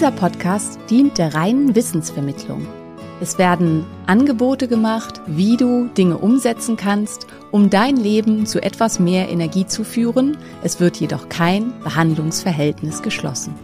Dieser 0.00 0.12
Podcast 0.12 0.80
dient 0.88 1.18
der 1.18 1.34
reinen 1.34 1.74
Wissensvermittlung. 1.74 2.66
Es 3.20 3.36
werden 3.36 3.84
Angebote 4.06 4.66
gemacht, 4.66 5.20
wie 5.26 5.58
du 5.58 5.88
Dinge 5.88 6.16
umsetzen 6.16 6.78
kannst, 6.78 7.26
um 7.50 7.68
dein 7.68 7.98
Leben 7.98 8.46
zu 8.46 8.62
etwas 8.62 8.98
mehr 8.98 9.28
Energie 9.28 9.66
zu 9.66 9.84
führen. 9.84 10.38
Es 10.62 10.80
wird 10.80 10.96
jedoch 10.96 11.28
kein 11.28 11.78
Behandlungsverhältnis 11.80 13.02
geschlossen. 13.02 13.54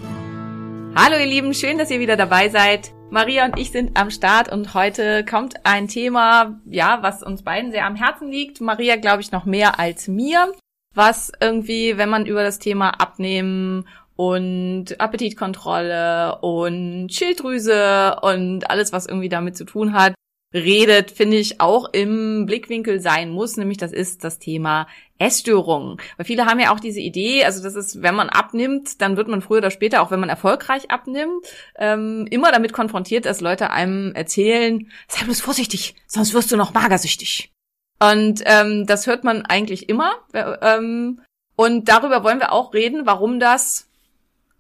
Hallo 0.95 1.17
ihr 1.19 1.25
Lieben, 1.25 1.55
schön, 1.55 1.79
dass 1.79 1.91
ihr 1.91 2.01
wieder 2.01 2.19
dabei 2.19 2.51
seid. 2.51 2.93
Maria 3.09 3.47
und 3.47 3.59
ich 3.59 3.71
sind 3.71 3.99
am 3.99 4.11
Start 4.11 4.53
und 4.53 4.75
heute 4.75 5.25
kommt 5.25 5.65
ein 5.65 5.89
Thema, 5.89 6.61
ja, 6.67 6.99
was 7.01 7.23
uns 7.23 7.45
beiden 7.45 7.71
sehr 7.71 7.87
am 7.87 7.97
Herzen 7.97 8.31
liegt. 8.31 8.61
Maria, 8.61 8.97
glaube 8.97 9.23
ich, 9.23 9.33
noch 9.33 9.47
mehr 9.47 9.81
als 9.81 10.07
mir. 10.07 10.53
Was 10.93 11.33
irgendwie, 11.41 11.97
wenn 11.97 12.11
man 12.11 12.27
über 12.27 12.43
das 12.43 12.59
Thema 12.59 12.91
Abnehmen 13.01 13.87
und 14.17 15.01
Appetitkontrolle 15.01 16.39
und 16.41 17.13
Schilddrüse 17.13 18.17
und 18.23 18.71
alles, 18.71 18.93
was 18.93 19.07
irgendwie 19.07 19.29
damit 19.29 19.57
zu 19.57 19.65
tun 19.65 19.93
hat, 19.93 20.15
redet, 20.55 21.11
finde 21.11 21.37
ich, 21.37 21.61
auch 21.61 21.91
im 21.93 22.47
Blickwinkel 22.47 23.01
sein 23.01 23.31
muss, 23.31 23.57
nämlich 23.57 23.79
das 23.79 23.93
ist 23.93 24.25
das 24.25 24.39
Thema 24.39 24.87
Essstörungen. 25.19 25.99
Weil 26.17 26.27
viele 26.27 26.47
haben 26.47 26.61
ja 26.61 26.73
auch 26.73 26.81
diese 26.81 27.01
Idee, 27.01 27.45
also 27.45 27.63
das 27.63 27.75
ist, 27.75 28.03
wenn 28.03 28.15
man 28.15 28.29
abnimmt, 28.29 29.01
dann 29.03 29.17
wird 29.17 29.29
man 29.29 29.43
früher 29.43 29.59
oder 29.59 29.71
später, 29.71 30.03
auch 30.03 30.11
wenn 30.11 30.21
man 30.21 30.29
erfolgreich 30.29 30.91
abnimmt, 30.91 31.45
ähm, 31.77 32.27
immer 32.31 32.53
damit 32.53 32.73
konfrontiert, 32.73 33.27
dass 33.27 33.41
Leute 33.41 33.71
einem 33.71 34.13
erzählen, 34.15 34.91
sei 35.09 35.25
bloß 35.25 35.41
vorsichtig, 35.41 35.95
sonst 36.07 36.33
wirst 36.33 36.51
du 36.53 36.57
noch 36.57 36.73
magersüchtig. 36.73 37.53
Und 37.99 38.43
ähm, 38.45 38.87
das 38.87 39.07
hört 39.07 39.25
man 39.25 39.45
eigentlich 39.47 39.89
immer. 39.89 40.13
Äh, 40.33 40.57
ähm, 40.61 41.21
und 41.57 41.89
darüber 41.89 42.23
wollen 42.23 42.41
wir 42.41 42.53
auch 42.53 42.75
reden, 42.75 43.07
warum 43.07 43.41
das 43.41 43.89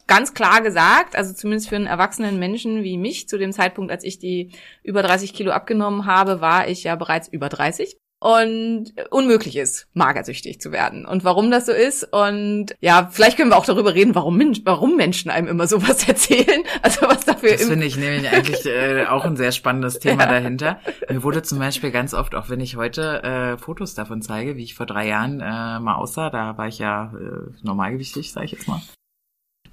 ganz 0.06 0.34
klar 0.34 0.60
gesagt, 0.62 1.16
also 1.16 1.32
zumindest 1.34 1.68
für 1.68 1.76
einen 1.76 1.86
erwachsenen 1.86 2.38
Menschen 2.38 2.82
wie 2.84 2.96
mich, 2.96 3.28
zu 3.28 3.38
dem 3.38 3.52
Zeitpunkt, 3.52 3.90
als 3.90 4.04
ich 4.04 4.18
die 4.18 4.52
über 4.82 5.02
30 5.02 5.34
Kilo 5.34 5.50
abgenommen 5.52 6.06
habe, 6.06 6.40
war 6.40 6.68
ich 6.68 6.84
ja 6.84 6.94
bereits 6.96 7.28
über 7.28 7.48
30 7.48 7.96
und 8.18 8.94
unmöglich 9.10 9.56
ist, 9.56 9.88
magersüchtig 9.92 10.58
zu 10.58 10.72
werden 10.72 11.04
und 11.04 11.22
warum 11.24 11.50
das 11.50 11.66
so 11.66 11.72
ist 11.72 12.02
und 12.02 12.68
ja, 12.80 13.10
vielleicht 13.12 13.36
können 13.36 13.50
wir 13.50 13.58
auch 13.58 13.66
darüber 13.66 13.94
reden, 13.94 14.14
warum, 14.14 14.40
warum 14.64 14.96
Menschen 14.96 15.30
einem 15.30 15.48
immer 15.48 15.66
sowas 15.66 16.08
erzählen, 16.08 16.62
also 16.80 17.02
was 17.02 17.26
dafür 17.26 17.50
Das 17.52 17.60
im- 17.62 17.68
finde 17.68 17.84
ich 17.86 17.98
nämlich 17.98 18.26
eigentlich 18.30 18.64
äh, 18.66 19.04
auch 19.04 19.26
ein 19.26 19.36
sehr 19.36 19.52
spannendes 19.52 19.98
Thema 19.98 20.22
Ja. 20.24 20.30
dahinter. 20.30 20.80
Mir 21.10 21.22
wurde 21.22 21.42
zum 21.42 21.58
Beispiel 21.58 21.90
ganz 21.90 22.14
oft, 22.14 22.34
auch 22.34 22.48
wenn 22.48 22.60
ich 22.60 22.76
heute 22.76 23.22
äh, 23.22 23.58
Fotos 23.58 23.94
davon 23.94 24.22
zeige, 24.22 24.56
wie 24.56 24.62
ich 24.64 24.74
vor 24.74 24.86
drei 24.86 25.06
Jahren 25.08 25.40
äh, 25.40 25.78
mal 25.80 25.96
aussah, 25.96 26.30
da 26.30 26.56
war 26.56 26.68
ich 26.68 26.78
ja 26.78 27.12
äh, 27.14 27.50
normalgewichtig, 27.62 28.32
sage 28.32 28.46
ich 28.46 28.52
jetzt 28.52 28.66
mal, 28.66 28.80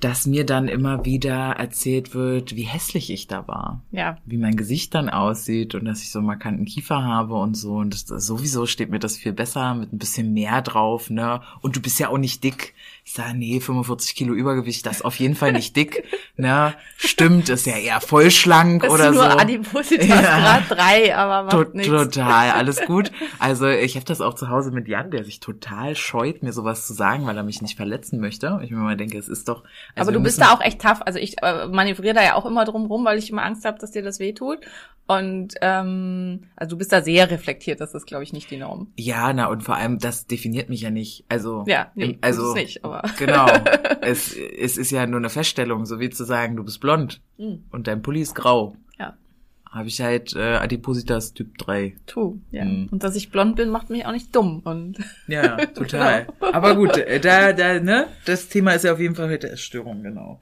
dass 0.03 0.25
mir 0.25 0.46
dann 0.46 0.68
immer 0.68 1.06
wieder 1.06 1.52
erzählt 1.58 2.14
wird, 2.14 2.56
wie 2.56 2.64
hässlich 2.64 3.09
ich 3.09 3.28
da 3.28 3.47
war. 3.47 3.81
ja, 3.91 4.18
wie 4.25 4.38
mein 4.38 4.56
Gesicht 4.56 4.94
dann 4.96 5.09
aussieht 5.09 5.75
und 5.75 5.86
dass 5.86 6.02
ich 6.02 6.12
so 6.12 6.19
einen 6.19 6.28
markanten 6.28 6.66
Kiefer 6.66 7.03
habe 7.03 7.36
und 7.36 7.56
so. 7.56 7.75
Und 7.75 7.94
das, 7.94 8.06
das, 8.06 8.25
sowieso 8.25 8.66
steht 8.66 8.90
mir 8.90 9.00
das 9.00 9.18
viel 9.18 9.34
besser 9.34 9.74
mit 9.75 9.94
ein 9.94 9.97
bisschen 9.97 10.34
mehr 10.34 10.62
drauf, 10.62 11.09
ne? 11.09 11.42
Und 11.62 11.75
du 11.75 11.81
bist 11.81 12.00
ja 12.00 12.09
auch 12.09 12.18
nicht 12.18 12.44
dick. 12.44 12.74
Ich 13.06 13.13
sage, 13.13 13.38
nee, 13.38 13.59
45 13.59 14.16
Kilo 14.16 14.34
Übergewicht, 14.34 14.86
das 14.86 14.97
ist 14.97 15.06
auf 15.06 15.16
jeden 15.19 15.36
Fall 15.36 15.52
nicht 15.52 15.75
dick, 15.75 16.03
ne? 16.38 16.74
Stimmt, 16.97 17.50
ist 17.50 17.66
ja 17.66 17.75
eher 17.78 18.02
voll 18.02 18.31
schlank 18.31 18.84
das 18.84 18.92
oder 18.92 19.09
ist 19.09 19.16
nur 19.16 19.31
so. 19.31 19.38
Adipositas 19.38 20.08
Ja. 20.08 20.40
Grad 20.40 20.69
3, 20.69 21.16
aber 21.16 21.50
To 21.50 21.58
macht 21.58 21.75
nichts. 21.75 21.92
total, 21.92 22.52
alles 22.52 22.81
gut. 22.88 23.12
Also 23.40 23.68
ich 23.68 23.96
habe 23.96 24.06
das 24.06 24.22
auch 24.22 24.34
zu 24.36 24.50
Hause 24.50 24.72
mit 24.72 24.88
Jan, 24.88 25.12
der 25.12 25.24
sich 25.24 25.40
total 25.40 25.96
scheut, 25.96 26.44
mir 26.44 26.53
sowas 26.53 26.88
zu 26.88 26.94
sagen, 26.94 27.25
weil 27.25 27.38
er 27.38 27.44
mich 27.44 27.62
nicht 27.62 27.78
verletzen 27.78 28.19
möchte. 28.19 28.59
Ich 28.63 28.72
mir 28.72 28.78
mal 28.78 28.97
denke, 28.97 29.18
es 29.18 29.28
ist 29.30 29.47
doch. 29.47 29.63
Also 29.96 30.09
aber 30.09 30.18
du 30.18 30.24
bist 30.24 30.40
da 30.42 30.54
auch 30.54 30.62
echt 30.62 30.81
tough. 30.81 31.02
Also 31.06 31.20
ich 31.20 31.36
äh, 31.44 31.68
manövriere 31.68 32.14
da 32.16 32.24
ja 32.24 32.36
auch 32.36 32.46
immer 32.46 32.66
drum 32.66 32.86
rum, 32.88 33.06
weil 33.06 33.18
ich 33.18 33.30
immer 33.30 33.44
Angst 33.44 33.66
habe, 33.66 33.78
dass 33.80 33.92
dir 33.92 34.02
das 34.02 34.20
wehtut. 34.20 34.59
Und 35.06 35.56
ähm, 35.62 36.46
also 36.56 36.72
du 36.72 36.78
bist 36.78 36.94
da 36.94 37.02
sehr 37.02 37.30
reflektiert, 37.30 37.81
das 37.81 37.94
ist, 37.94 38.06
glaube 38.06 38.24
ich, 38.24 38.31
nicht 38.31 38.50
die 38.50 38.58
Norm. 38.58 38.88
Ja, 38.98 39.34
na 39.34 39.48
und 39.48 39.62
vor 39.62 39.76
allem, 39.76 40.00
das 40.00 40.28
definiert 40.28 40.70
mich 40.70 40.81
ja 40.81 40.92
nicht. 40.92 41.26
Also, 41.28 41.66
Ja, 41.68 41.92
nee, 41.96 42.18
also 42.22 42.54
nicht, 42.54 42.86
aber- 42.86 43.04
genau. 43.18 43.46
Es, 44.02 44.34
es 44.36 44.78
ist 44.78 44.92
ja 44.92 45.06
nur 45.06 45.20
eine 45.20 45.30
Feststellung, 45.30 45.86
so 45.86 46.00
wie 46.00 46.10
zu 46.10 46.24
sagen, 46.24 46.56
du 46.56 46.64
bist 46.64 46.80
blond 46.80 47.22
Hm. 47.38 47.64
und 47.72 47.88
dein 47.88 48.02
Pulli 48.02 48.22
ist 48.22 48.34
grau. 48.34 48.78
Ja, 48.98 49.16
Habe 49.73 49.88
ich 49.88 50.00
halt 50.01 50.35
äh, 50.35 50.57
Adipositas 50.57 51.34
Typ 51.34 51.57
3. 51.57 51.95
tu. 52.06 52.39
Ja. 52.51 52.63
Mhm. 52.63 52.89
Und 52.91 53.03
dass 53.03 53.16
ich 53.16 53.31
blond 53.31 53.56
bin, 53.56 53.69
macht 53.69 53.89
mich 53.89 54.06
auch 54.06 54.11
nicht 54.11 54.35
dumm. 54.35 54.59
Und 54.63 54.97
Ja, 55.28 55.57
total. 55.66 56.28
Aber 56.39 56.75
gut, 56.75 56.95
äh, 56.97 57.19
da, 57.19 57.53
da, 57.53 57.79
ne, 57.79 58.07
das 58.25 58.50
Thema 58.50 58.73
ist 58.73 58.83
ja 58.83 58.94
auf 58.94 59.00
jeden 59.00 59.16
Fall 59.16 59.29
heute 59.29 59.50
Essstörung, 59.50 60.03
genau. 60.03 60.39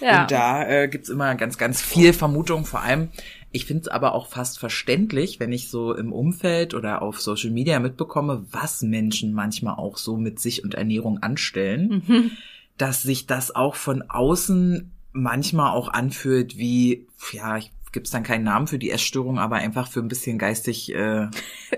ja, 0.00 0.22
Und 0.22 0.30
da 0.32 0.66
äh, 0.68 0.88
gibt's 0.88 1.08
immer 1.08 1.34
ganz, 1.36 1.56
ganz 1.56 1.80
viel 1.80 2.12
Vermutung. 2.12 2.64
Vor 2.64 2.80
allem, 2.80 3.10
ich 3.52 3.64
finde 3.66 3.82
es 3.82 3.88
aber 3.88 4.12
auch 4.14 4.26
fast 4.26 4.58
verständlich, 4.58 5.38
wenn 5.38 5.52
ich 5.52 5.68
so 5.70 5.94
im 5.94 6.12
Umfeld 6.12 6.74
oder 6.74 7.00
auf 7.02 7.20
Social 7.20 7.50
Media 7.52 7.78
mitbekomme, 7.78 8.44
was 8.50 8.82
Menschen 8.82 9.32
manchmal 9.34 9.76
auch 9.76 9.98
so 9.98 10.16
mit 10.16 10.40
sich 10.40 10.64
und 10.64 10.74
Ernährung 10.74 11.22
anstellen, 11.22 12.02
Mhm. 12.08 12.30
dass 12.76 13.02
sich 13.02 13.26
das 13.28 13.54
auch 13.54 13.76
von 13.76 14.02
außen 14.10 14.90
manchmal 15.12 15.70
auch 15.70 15.86
anfühlt 15.90 16.58
wie, 16.58 17.06
ja, 17.32 17.56
ich 17.56 17.70
gibt's 17.94 18.10
dann 18.10 18.22
keinen 18.22 18.44
Namen 18.44 18.66
für 18.66 18.78
die 18.78 18.90
Essstörung, 18.90 19.38
aber 19.38 19.56
einfach 19.56 19.88
für 19.88 20.00
ein 20.00 20.08
bisschen 20.08 20.36
geistig 20.36 20.94
äh, 20.94 21.28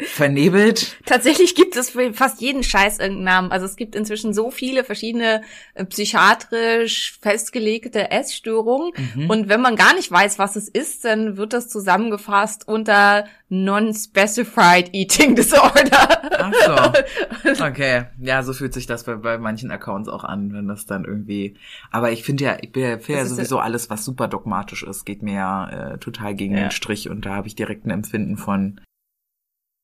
vernebelt. 0.06 0.97
Tatsächlich 1.06 1.54
gibt 1.54 1.77
es 1.77 1.91
für 1.91 2.12
fast 2.12 2.41
jeden 2.41 2.65
Scheiß 2.65 2.99
irgendeinen 2.99 3.25
Namen. 3.25 3.53
Also 3.53 3.66
es 3.66 3.77
gibt 3.77 3.94
inzwischen 3.94 4.34
so 4.34 4.50
viele 4.50 4.82
verschiedene 4.82 5.43
äh, 5.75 5.84
psychiatrisch 5.84 7.19
festgelegte 7.22 8.10
Essstörungen. 8.10 8.93
Mhm. 9.15 9.31
Und 9.31 9.49
wenn 9.49 9.60
man 9.60 9.77
gar 9.77 9.94
nicht 9.94 10.10
weiß, 10.10 10.41
was 10.41 10.56
es 10.56 10.69
ist, 10.69 11.04
dann 11.04 11.37
wird 11.37 11.53
das 11.53 11.69
zusammengefasst 11.69 12.66
unter 12.66 13.27
Non-Specified 13.48 14.93
Eating 14.93 15.34
Disorder. 15.37 16.33
Ach 16.38 16.53
so. 16.65 17.56
Okay. 17.66 18.04
Ja, 18.21 18.43
so 18.43 18.53
fühlt 18.53 18.75
sich 18.75 18.87
das 18.87 19.04
bei, 19.04 19.15
bei 19.15 19.38
manchen 19.38 19.71
Accounts 19.71 20.09
auch 20.09 20.25
an, 20.25 20.53
wenn 20.53 20.66
das 20.66 20.87
dann 20.87 21.04
irgendwie. 21.04 21.56
Aber 21.91 22.10
ich 22.10 22.25
finde 22.25 22.44
ja, 22.44 22.56
ich 22.60 22.72
bin 22.72 22.98
ja, 23.06 23.25
sowieso 23.25 23.59
alles, 23.59 23.88
was 23.88 24.04
super 24.04 24.28
dogmatisch 24.28 24.83
ist, 24.83 25.04
geht 25.04 25.22
mir 25.22 25.34
ja 25.34 25.69
äh, 25.69 25.98
total 26.06 26.34
gegen 26.34 26.54
Ja. 26.54 26.66
den 26.66 26.70
Strich 26.70 27.10
und 27.10 27.26
da 27.26 27.34
habe 27.34 27.48
ich 27.48 27.54
direkt 27.56 27.84
ein 27.86 27.90
Empfinden 27.90 28.36
von. 28.36 28.80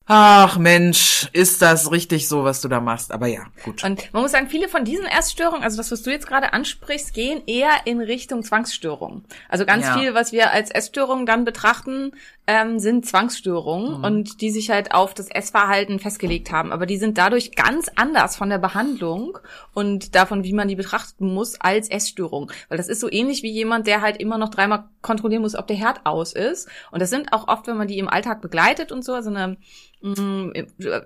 Ach 0.06 0.58
Mensch, 0.58 1.28
ist 1.32 1.62
das 1.62 1.90
richtig 1.92 2.28
so, 2.28 2.42
was 2.44 2.60
du 2.60 2.68
da 2.68 2.80
machst? 2.80 3.12
Aber 3.12 3.28
ja, 3.28 3.44
gut. 3.64 3.84
Und 3.84 4.12
man 4.12 4.22
muss 4.22 4.32
sagen, 4.32 4.48
viele 4.48 4.68
von 4.68 4.84
diesen 4.84 5.06
Essstörungen, 5.06 5.62
also 5.62 5.76
das, 5.76 5.92
was 5.92 6.02
du 6.02 6.10
jetzt 6.10 6.26
gerade 6.26 6.52
ansprichst, 6.52 7.14
gehen 7.14 7.42
eher 7.46 7.70
in 7.84 8.00
Richtung 8.00 8.42
Zwangsstörungen. 8.42 9.24
Also 9.48 9.64
ganz 9.64 9.86
Ja. 9.86 9.96
viel, 9.98 10.14
was 10.14 10.32
wir 10.32 10.50
als 10.50 10.70
Essstörungen 10.70 11.24
dann 11.24 11.44
betrachten, 11.44 12.12
ähm, 12.48 12.80
sind 12.80 13.06
Zwangsstörungen 13.06 13.98
Mhm. 13.98 14.04
und 14.04 14.40
die 14.40 14.50
sich 14.50 14.70
halt 14.70 14.92
auf 14.92 15.14
das 15.14 15.28
Essverhalten 15.30 16.00
festgelegt 16.00 16.50
haben. 16.50 16.72
Aber 16.72 16.86
die 16.86 16.98
sind 16.98 17.16
dadurch 17.16 17.54
ganz 17.54 17.88
anders 17.94 18.34
von 18.36 18.50
der 18.50 18.58
Behandlung 18.58 19.38
und 19.72 20.16
davon, 20.16 20.42
wie 20.42 20.52
man 20.52 20.66
die 20.66 20.74
betrachten 20.74 21.32
muss, 21.32 21.60
als 21.60 21.88
Essstörung. 21.88 22.50
Weil 22.68 22.78
das 22.78 22.88
ist 22.88 22.98
so 23.00 23.08
ähnlich 23.10 23.44
wie 23.44 23.52
jemand, 23.52 23.86
der 23.86 24.00
halt 24.00 24.16
immer 24.16 24.38
noch 24.38 24.48
dreimal 24.50 24.84
kontrollieren 25.00 25.42
muss, 25.42 25.54
ob 25.54 25.68
der 25.68 25.76
Herd 25.76 26.00
aus 26.04 26.32
ist. 26.32 26.68
Und 26.90 27.00
das 27.00 27.10
sind 27.10 27.32
auch 27.32 27.46
oft, 27.46 27.68
wenn 27.68 27.76
man 27.76 27.86
die 27.86 27.98
im 27.98 28.08
Alltag 28.08 28.40
begleitet 28.42 28.90
und 28.90 29.04
so, 29.04 29.14
also 29.14 29.30
eine 29.30 29.56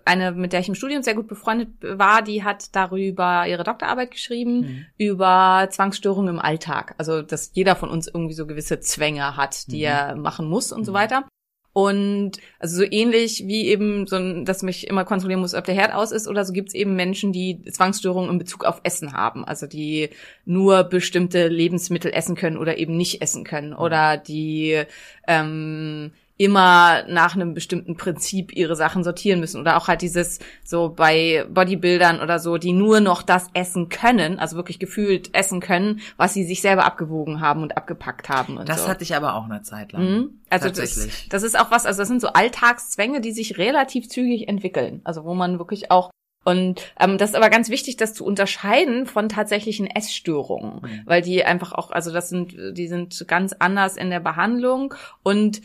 eine, 0.05 0.33
mit 0.33 0.53
der 0.53 0.61
ich 0.61 0.69
im 0.69 0.75
Studium 0.75 1.03
sehr 1.03 1.15
gut 1.15 1.29
befreundet 1.29 1.69
war, 1.81 2.23
die 2.23 2.43
hat 2.45 2.75
darüber 2.75 3.47
ihre 3.47 3.65
Doktorarbeit 3.65 4.11
geschrieben, 4.11 4.87
über 4.99 5.69
Zwangsstörungen 5.71 6.37
im 6.37 6.41
Alltag. 6.41 6.95
Also, 6.99 7.23
dass 7.23 7.51
jeder 7.55 7.77
von 7.77 7.91
uns 7.91 8.09
irgendwie 8.09 8.35
so 8.35 8.47
gewisse 8.47 8.81
Zwänge 8.81 9.37
hat, 9.37 9.71
die 9.71 9.83
er 9.83 10.17
machen 10.17 10.49
muss 10.49 10.73
und 10.73 10.85
so 10.85 10.93
weiter. 10.93 11.25
Und 11.77 12.39
also 12.59 12.79
so 12.79 12.85
ähnlich 12.91 13.45
wie 13.47 13.67
eben 13.67 14.07
so 14.07 14.17
ein, 14.17 14.47
dass 14.47 14.63
mich 14.63 14.87
immer 14.87 15.05
kontrollieren 15.05 15.43
muss, 15.43 15.53
ob 15.53 15.67
der 15.67 15.75
Herd 15.75 15.93
aus 15.93 16.11
ist 16.11 16.27
oder 16.27 16.43
so 16.43 16.55
gibt's 16.55 16.73
eben 16.73 16.97
Menschen, 16.97 17.35
die 17.35 17.63
Zwangsstörungen 17.71 18.31
in 18.31 18.39
Bezug 18.39 18.65
auf 18.65 18.81
Essen 18.83 19.13
haben. 19.13 19.45
Also 19.45 19.67
die 19.67 20.09
nur 20.47 20.85
bestimmte 20.85 21.49
Lebensmittel 21.49 22.13
essen 22.15 22.35
können 22.35 22.57
oder 22.57 22.79
eben 22.79 22.97
nicht 22.97 23.21
essen 23.21 23.45
können. 23.45 23.75
Oder 23.75 24.17
die 24.17 24.85
ähm, 25.29 26.13
immer 26.39 27.05
nach 27.09 27.35
einem 27.35 27.55
bestimmten 27.55 27.97
Prinzip 27.97 28.55
ihre 28.55 28.77
Sachen 28.77 29.03
sortieren 29.05 29.41
müssen 29.41 29.61
oder 29.61 29.77
auch 29.79 29.89
halt 29.89 30.03
dieses 30.03 30.39
so 30.65 30.91
bei 30.91 31.47
Bodybuildern 31.49 32.21
oder 32.21 32.39
so, 32.39 32.59
die 32.59 32.73
nur 32.73 33.01
noch 33.01 33.23
das 33.23 33.49
essen 33.55 33.89
können, 33.89 34.39
also 34.39 34.57
wirklich 34.57 34.79
gefühlt 34.79 35.35
essen 35.35 35.61
können, 35.61 36.01
was 36.19 36.35
sie 36.35 36.45
sich 36.45 36.61
selber 36.61 36.85
abgewogen 36.85 37.41
haben 37.41 37.63
und 37.63 37.77
abgepackt 37.79 38.29
haben 38.29 38.59
und 38.59 38.69
Das 38.69 38.83
so. 38.83 38.89
hatte 38.89 39.03
ich 39.03 39.17
aber 39.17 39.35
auch 39.35 39.45
eine 39.45 39.63
Zeit 39.63 39.93
lang. 39.93 40.03
Mhm. 40.03 40.31
Also 40.51 40.69
das, 40.69 41.09
das 41.31 41.43
ist 41.43 41.59
auch 41.59 41.71
was, 41.71 41.87
also 41.87 42.01
das 42.03 42.09
sind 42.09 42.21
so 42.21 42.29
Alltagszwänge, 42.29 43.21
die 43.23 43.33
sich 43.33 43.57
relativ 43.57 44.09
zügig 44.09 44.47
entwickeln. 44.49 45.01
Also 45.05 45.25
wo 45.25 45.35
man 45.35 45.59
wirklich 45.59 45.91
auch 45.91 46.11
und 46.45 46.81
ähm, 47.01 47.19
das 47.19 47.31
ist 47.31 47.35
aber 47.37 47.51
ganz 47.51 47.71
wichtig, 47.71 47.97
das 47.97 48.15
zu 48.15 48.25
unterscheiden 48.25 49.07
von 49.07 49.29
tatsächlichen 49.29 49.89
Essstörungen, 49.89 50.81
Mhm. 50.83 51.01
weil 51.05 51.21
die 51.23 51.45
einfach 51.45 51.73
auch, 51.73 51.91
also 51.91 52.13
das 52.13 52.29
sind, 52.29 52.55
die 52.77 52.87
sind 52.87 53.25
ganz 53.27 53.53
anders 53.59 53.97
in 53.97 54.11
der 54.11 54.21
Behandlung 54.21 54.95
und 55.25 55.61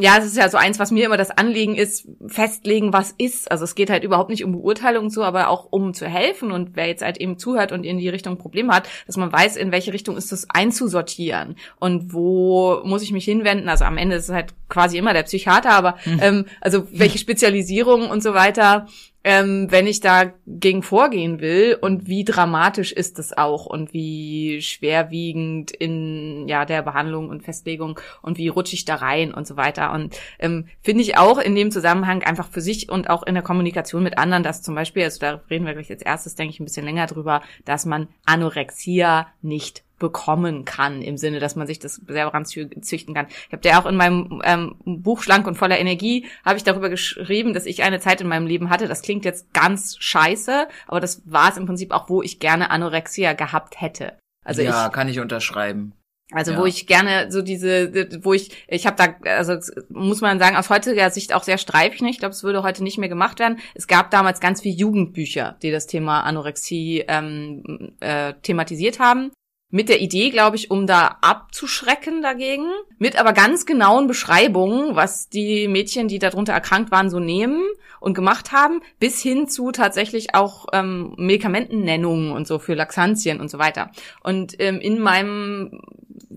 ja, 0.00 0.16
es 0.18 0.26
ist 0.26 0.36
ja 0.36 0.48
so 0.48 0.56
eins, 0.56 0.78
was 0.78 0.90
mir 0.90 1.06
immer 1.06 1.16
das 1.16 1.30
Anliegen 1.30 1.74
ist, 1.76 2.08
festlegen, 2.26 2.92
was 2.92 3.14
ist. 3.16 3.50
Also 3.50 3.64
es 3.64 3.74
geht 3.74 3.90
halt 3.90 4.04
überhaupt 4.04 4.30
nicht 4.30 4.44
um 4.44 4.52
Beurteilung 4.52 5.04
und 5.04 5.10
so, 5.10 5.22
aber 5.22 5.48
auch 5.48 5.68
um 5.70 5.94
zu 5.94 6.06
helfen 6.06 6.50
und 6.50 6.76
wer 6.76 6.86
jetzt 6.86 7.02
halt 7.02 7.18
eben 7.18 7.38
zuhört 7.38 7.72
und 7.72 7.84
in 7.84 7.98
die 7.98 8.08
Richtung 8.08 8.38
Probleme 8.38 8.74
hat, 8.74 8.88
dass 9.06 9.16
man 9.16 9.32
weiß, 9.32 9.56
in 9.56 9.72
welche 9.72 9.92
Richtung 9.92 10.16
ist 10.16 10.32
das 10.32 10.48
einzusortieren 10.50 11.56
und 11.78 12.12
wo 12.12 12.80
muss 12.84 13.02
ich 13.02 13.12
mich 13.12 13.24
hinwenden. 13.24 13.68
Also 13.68 13.84
am 13.84 13.98
Ende 13.98 14.16
ist 14.16 14.28
es 14.28 14.34
halt 14.34 14.54
quasi 14.68 14.98
immer 14.98 15.12
der 15.12 15.22
Psychiater, 15.22 15.70
aber 15.70 15.96
ähm, 16.20 16.46
also 16.60 16.86
welche 16.90 17.18
Spezialisierung 17.18 18.10
und 18.10 18.22
so 18.22 18.34
weiter 18.34 18.86
ähm, 19.24 19.70
wenn 19.70 19.86
ich 19.86 20.00
dagegen 20.00 20.82
vorgehen 20.82 21.40
will 21.40 21.78
und 21.80 22.06
wie 22.06 22.24
dramatisch 22.24 22.92
ist 22.92 23.18
es 23.18 23.36
auch 23.36 23.64
und 23.64 23.92
wie 23.94 24.60
schwerwiegend 24.60 25.70
in 25.70 26.46
ja 26.46 26.66
der 26.66 26.82
Behandlung 26.82 27.30
und 27.30 27.42
Festlegung 27.42 27.98
und 28.20 28.36
wie 28.36 28.48
rutsche 28.48 28.74
ich 28.74 28.84
da 28.84 28.96
rein 28.96 29.32
und 29.32 29.46
so 29.46 29.56
weiter. 29.56 29.92
Und 29.92 30.16
ähm, 30.38 30.66
finde 30.82 31.02
ich 31.02 31.16
auch 31.16 31.38
in 31.38 31.54
dem 31.54 31.70
Zusammenhang 31.70 32.22
einfach 32.22 32.48
für 32.50 32.60
sich 32.60 32.90
und 32.90 33.08
auch 33.08 33.22
in 33.22 33.34
der 33.34 33.42
Kommunikation 33.42 34.02
mit 34.02 34.18
anderen, 34.18 34.42
dass 34.42 34.62
zum 34.62 34.74
Beispiel, 34.74 35.04
also 35.04 35.18
da 35.20 35.40
reden 35.48 35.64
wir 35.64 35.72
gleich 35.72 35.90
als 35.90 36.02
erstes, 36.02 36.34
denke 36.34 36.52
ich, 36.52 36.60
ein 36.60 36.64
bisschen 36.64 36.84
länger 36.84 37.06
drüber, 37.06 37.42
dass 37.64 37.86
man 37.86 38.08
Anorexia 38.26 39.28
nicht 39.40 39.83
bekommen 39.98 40.64
kann, 40.64 41.02
im 41.02 41.16
Sinne, 41.16 41.40
dass 41.40 41.56
man 41.56 41.66
sich 41.66 41.78
das 41.78 41.96
selber 42.06 42.34
ranzüchten 42.34 43.14
kann. 43.14 43.26
Ich 43.46 43.52
habe 43.52 43.68
ja 43.68 43.80
auch 43.80 43.86
in 43.86 43.96
meinem 43.96 44.42
ähm, 44.44 44.76
Buch 44.84 45.22
Schlank 45.22 45.46
und 45.46 45.56
voller 45.56 45.78
Energie, 45.78 46.26
habe 46.44 46.56
ich 46.56 46.64
darüber 46.64 46.88
geschrieben, 46.88 47.54
dass 47.54 47.66
ich 47.66 47.82
eine 47.82 48.00
Zeit 48.00 48.20
in 48.20 48.28
meinem 48.28 48.46
Leben 48.46 48.70
hatte, 48.70 48.88
das 48.88 49.02
klingt 49.02 49.24
jetzt 49.24 49.52
ganz 49.54 49.96
scheiße, 49.98 50.66
aber 50.86 51.00
das 51.00 51.22
war 51.24 51.50
es 51.50 51.56
im 51.56 51.66
Prinzip 51.66 51.92
auch, 51.92 52.08
wo 52.08 52.22
ich 52.22 52.40
gerne 52.40 52.70
Anorexia 52.70 53.34
gehabt 53.34 53.80
hätte. 53.80 54.14
Also 54.44 54.62
ja, 54.62 54.86
ich, 54.86 54.92
kann 54.92 55.08
ich 55.08 55.20
unterschreiben. 55.20 55.94
also 56.32 56.52
Ja. 56.52 56.58
wo 56.58 56.66
ich 56.66 56.86
gerne 56.86 57.30
so 57.30 57.40
diese, 57.40 58.08
wo 58.24 58.34
ich, 58.34 58.64
ich 58.68 58.86
habe 58.86 58.96
da, 58.96 59.30
also 59.30 59.56
muss 59.88 60.20
man 60.20 60.38
sagen, 60.38 60.56
aus 60.56 60.70
heutiger 60.70 61.10
Sicht 61.10 61.32
auch 61.32 61.42
sehr 61.42 61.58
streifig. 61.58 62.02
Ich 62.02 62.18
glaube, 62.18 62.32
es 62.32 62.42
würde 62.42 62.62
heute 62.62 62.82
nicht 62.82 62.98
mehr 62.98 63.08
gemacht 63.08 63.38
werden. 63.38 63.58
Es 63.74 63.86
gab 63.86 64.10
damals 64.10 64.40
ganz 64.40 64.60
viele 64.60 64.74
Jugendbücher, 64.74 65.56
die 65.62 65.70
das 65.70 65.86
Thema 65.86 66.22
Anorexie 66.22 67.04
ähm, 67.08 67.94
äh, 68.00 68.34
thematisiert 68.42 68.98
haben. 68.98 69.30
Mit 69.74 69.88
der 69.88 70.00
Idee, 70.00 70.30
glaube 70.30 70.54
ich, 70.54 70.70
um 70.70 70.86
da 70.86 71.18
abzuschrecken 71.20 72.22
dagegen. 72.22 72.70
Mit 72.98 73.18
aber 73.18 73.32
ganz 73.32 73.66
genauen 73.66 74.06
Beschreibungen, 74.06 74.94
was 74.94 75.28
die 75.28 75.66
Mädchen, 75.66 76.06
die 76.06 76.20
darunter 76.20 76.52
erkrankt 76.52 76.92
waren, 76.92 77.10
so 77.10 77.18
nehmen 77.18 77.60
und 77.98 78.14
gemacht 78.14 78.52
haben, 78.52 78.82
bis 79.00 79.20
hin 79.20 79.48
zu 79.48 79.72
tatsächlich 79.72 80.36
auch 80.36 80.66
ähm, 80.72 81.16
Medikamentennennungen 81.16 82.30
und 82.30 82.46
so 82.46 82.60
für 82.60 82.74
Laxantien 82.74 83.40
und 83.40 83.50
so 83.50 83.58
weiter. 83.58 83.90
Und 84.22 84.54
ähm, 84.60 84.78
in 84.78 85.00
meinem 85.00 85.80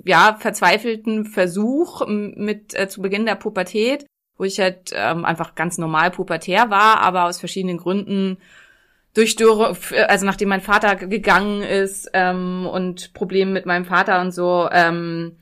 ja 0.03 0.35
verzweifelten 0.39 1.25
Versuch 1.25 2.07
mit 2.07 2.73
äh, 2.73 2.89
zu 2.89 3.03
Beginn 3.03 3.27
der 3.27 3.35
Pubertät, 3.35 4.07
wo 4.39 4.45
ich 4.45 4.59
halt 4.59 4.93
ähm, 4.95 5.25
einfach 5.25 5.53
ganz 5.53 5.77
normal 5.77 6.09
pubertär 6.09 6.71
war, 6.71 7.01
aber 7.01 7.25
aus 7.25 7.37
verschiedenen 7.37 7.77
Gründen 7.77 8.39
durch 9.17 9.35
also 10.07 10.25
nachdem 10.25 10.49
mein 10.49 10.61
Vater 10.61 10.95
gegangen 10.95 11.63
ist 11.63 12.09
ähm, 12.13 12.67
und 12.71 13.13
Probleme 13.13 13.51
mit 13.51 13.65
meinem 13.65 13.85
Vater 13.85 14.21
und 14.21 14.31
so, 14.31 14.69
ähm, 14.71 15.39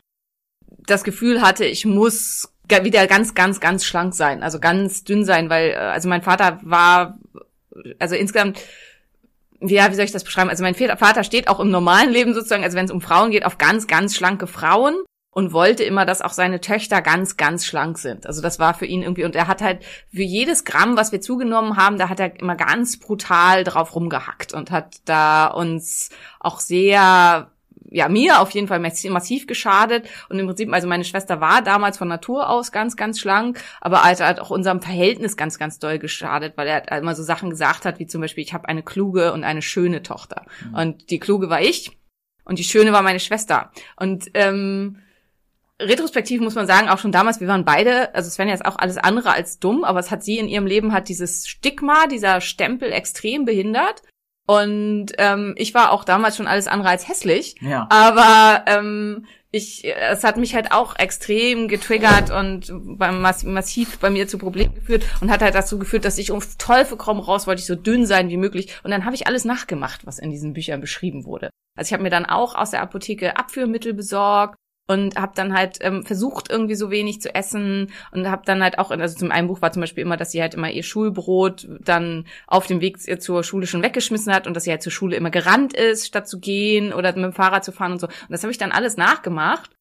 das 0.85 1.03
Gefühl 1.03 1.41
hatte, 1.41 1.65
ich 1.65 1.85
muss 1.85 2.53
wieder 2.69 3.05
ganz, 3.05 3.35
ganz, 3.35 3.59
ganz 3.59 3.85
schlank 3.85 4.15
sein, 4.15 4.43
also 4.43 4.59
ganz 4.59 5.03
dünn 5.03 5.25
sein, 5.25 5.49
weil 5.49 5.71
äh, 5.71 5.75
also 5.75 6.07
mein 6.07 6.21
Vater 6.21 6.59
war, 6.63 7.19
also 7.99 8.15
insgesamt 8.15 8.59
ja, 9.61 9.89
wie 9.89 9.95
soll 9.95 10.05
ich 10.05 10.11
das 10.11 10.23
beschreiben? 10.23 10.49
Also 10.49 10.63
mein 10.63 10.75
Vater 10.75 11.23
steht 11.23 11.47
auch 11.47 11.59
im 11.59 11.69
normalen 11.69 12.11
Leben 12.11 12.33
sozusagen, 12.33 12.63
also 12.63 12.77
wenn 12.77 12.85
es 12.85 12.91
um 12.91 13.01
Frauen 13.01 13.31
geht, 13.31 13.45
auf 13.45 13.57
ganz, 13.57 13.87
ganz 13.87 14.15
schlanke 14.15 14.47
Frauen 14.47 14.95
und 15.35 15.51
wollte 15.51 15.83
immer, 15.83 16.05
dass 16.05 16.21
auch 16.21 16.31
seine 16.31 16.61
Töchter 16.61 17.01
ganz, 17.01 17.35
ganz 17.35 17.65
schlank 17.65 17.97
sind. 17.97 18.25
Also 18.25 18.41
das 18.41 18.57
war 18.57 18.73
für 18.73 18.85
ihn 18.85 19.01
irgendwie, 19.01 19.25
und 19.25 19.35
er 19.35 19.49
hat 19.49 19.61
halt 19.61 19.83
für 20.09 20.21
jedes 20.21 20.63
Gramm, 20.63 20.95
was 20.95 21.11
wir 21.11 21.19
zugenommen 21.19 21.75
haben, 21.75 21.97
da 21.97 22.07
hat 22.07 22.21
er 22.21 22.39
immer 22.39 22.55
ganz 22.55 22.97
brutal 22.97 23.65
drauf 23.65 23.93
rumgehackt 23.95 24.53
und 24.53 24.71
hat 24.71 24.95
da 25.03 25.47
uns 25.47 26.09
auch 26.39 26.61
sehr 26.61 27.51
ja, 27.91 28.07
mir 28.07 28.39
auf 28.39 28.51
jeden 28.51 28.69
Fall 28.69 28.79
massi- 28.79 29.09
massiv 29.11 29.45
geschadet. 29.45 30.07
Und 30.29 30.39
im 30.39 30.47
Prinzip, 30.47 30.71
also 30.73 30.87
meine 30.87 31.03
Schwester 31.03 31.41
war 31.41 31.61
damals 31.61 31.97
von 31.97 32.07
Natur 32.07 32.49
aus 32.49 32.71
ganz, 32.71 32.95
ganz 32.95 33.19
schlank, 33.19 33.61
aber 33.81 34.03
halt 34.03 34.21
hat 34.21 34.39
auch 34.39 34.51
unserem 34.51 34.81
Verhältnis 34.81 35.35
ganz, 35.35 35.59
ganz 35.59 35.79
doll 35.79 35.99
geschadet, 35.99 36.53
weil 36.55 36.67
er 36.67 36.75
halt 36.89 37.01
immer 37.01 37.13
so 37.13 37.23
Sachen 37.23 37.49
gesagt 37.49 37.83
hat, 37.83 37.99
wie 37.99 38.07
zum 38.07 38.21
Beispiel, 38.21 38.43
ich 38.43 38.53
habe 38.53 38.69
eine 38.69 38.83
kluge 38.83 39.33
und 39.33 39.43
eine 39.43 39.61
schöne 39.61 40.01
Tochter. 40.01 40.45
Und 40.73 41.09
die 41.09 41.19
kluge 41.19 41.49
war 41.49 41.61
ich 41.61 41.91
und 42.45 42.57
die 42.57 42.63
schöne 42.63 42.93
war 42.93 43.01
meine 43.01 43.19
Schwester. 43.19 43.71
Und 43.97 44.31
ähm, 44.33 45.01
retrospektiv 45.81 46.41
muss 46.41 46.55
man 46.55 46.67
sagen, 46.67 46.89
auch 46.89 46.99
schon 46.99 47.11
damals, 47.11 47.39
wir 47.39 47.47
waren 47.47 47.65
beide, 47.65 48.13
also 48.15 48.29
Svenja 48.29 48.53
ist 48.53 48.65
auch 48.65 48.77
alles 48.77 48.97
andere 48.97 49.31
als 49.31 49.59
dumm, 49.59 49.83
aber 49.83 49.99
es 49.99 50.11
hat 50.11 50.23
sie 50.23 50.37
in 50.37 50.47
ihrem 50.47 50.65
Leben 50.65 50.93
hat 50.93 51.09
dieses 51.09 51.47
Stigma, 51.47 52.07
dieser 52.07 52.41
Stempel 52.41 52.91
extrem 52.91 53.45
behindert. 53.45 54.01
Und 54.47 55.07
ähm, 55.17 55.55
ich 55.57 55.73
war 55.73 55.91
auch 55.91 56.03
damals 56.03 56.37
schon 56.37 56.45
alles 56.45 56.67
andere 56.67 56.89
als 56.89 57.07
hässlich. 57.07 57.55
Ja. 57.61 57.87
Aber 57.89 58.63
ähm, 58.67 59.25
ich, 59.49 59.85
es 59.85 60.23
hat 60.23 60.37
mich 60.37 60.53
halt 60.53 60.71
auch 60.71 60.99
extrem 60.99 61.67
getriggert 61.67 62.29
und 62.29 62.71
beim 62.99 63.21
mass 63.21 63.43
massiv 63.43 63.97
bei 63.99 64.11
mir 64.11 64.27
zu 64.27 64.37
Problemen 64.37 64.75
geführt 64.75 65.03
und 65.19 65.31
hat 65.31 65.41
halt 65.41 65.55
dazu 65.55 65.79
geführt, 65.79 66.05
dass 66.05 66.19
ich 66.19 66.29
um 66.29 66.43
Teufel 66.59 66.97
komm 66.97 67.19
raus 67.19 67.47
wollte 67.47 67.61
ich 67.61 67.65
so 67.65 67.75
dünn 67.75 68.05
sein 68.05 68.29
wie 68.29 68.37
möglich. 68.37 68.75
Und 68.83 68.91
dann 68.91 69.03
habe 69.03 69.15
ich 69.15 69.25
alles 69.25 69.45
nachgemacht, 69.45 70.05
was 70.05 70.19
in 70.19 70.29
diesen 70.29 70.53
Büchern 70.53 70.79
beschrieben 70.79 71.25
wurde. 71.25 71.49
Also 71.75 71.89
ich 71.89 71.93
habe 71.93 72.03
mir 72.03 72.09
dann 72.11 72.25
auch 72.27 72.53
aus 72.53 72.69
der 72.69 72.81
Apotheke 72.81 73.37
Abführmittel 73.37 73.93
besorgt 73.93 74.57
und 74.87 75.15
habe 75.15 75.33
dann 75.35 75.53
halt 75.53 75.79
ähm, 75.81 76.03
versucht 76.05 76.49
irgendwie 76.51 76.75
so 76.75 76.91
wenig 76.91 77.21
zu 77.21 77.33
essen. 77.33 77.91
Und 78.11 78.29
habe 78.29 78.43
dann 78.45 78.61
halt 78.61 78.77
auch 78.77 78.91
also 78.91 79.17
zum 79.17 79.31
einen 79.31 79.47
Buch 79.47 79.61
war 79.61 79.71
zum 79.71 79.81
Beispiel 79.81 80.03
immer, 80.03 80.17
dass 80.17 80.31
sie 80.31 80.41
halt 80.41 80.53
immer 80.53 80.69
ihr 80.69 80.83
Schulbrot 80.83 81.67
dann 81.81 82.25
auf 82.47 82.67
dem 82.67 82.81
Weg 82.81 82.99
zur 83.21 83.43
Schule 83.43 83.67
schon 83.67 83.83
weggeschmissen 83.83 84.33
hat 84.33 84.47
und 84.47 84.53
dass 84.53 84.63
sie 84.65 84.71
halt 84.71 84.83
zur 84.83 84.91
Schule 84.91 85.15
immer 85.15 85.31
gerannt 85.31 85.73
ist 85.73 86.05
statt 86.07 86.27
zu 86.27 86.39
gehen 86.39 86.93
oder 86.93 87.13
mit 87.13 87.23
dem 87.23 87.33
Fahrrad 87.33 87.65
zu 87.65 87.71
fahren 87.71 87.93
und 87.93 87.99
so. 87.99 88.07
Und 88.07 88.29
das 88.29 88.43
habe 88.43 88.51
ich 88.51 88.57
dann 88.59 88.71
alles 88.71 88.97
nachgemacht, 88.97 89.71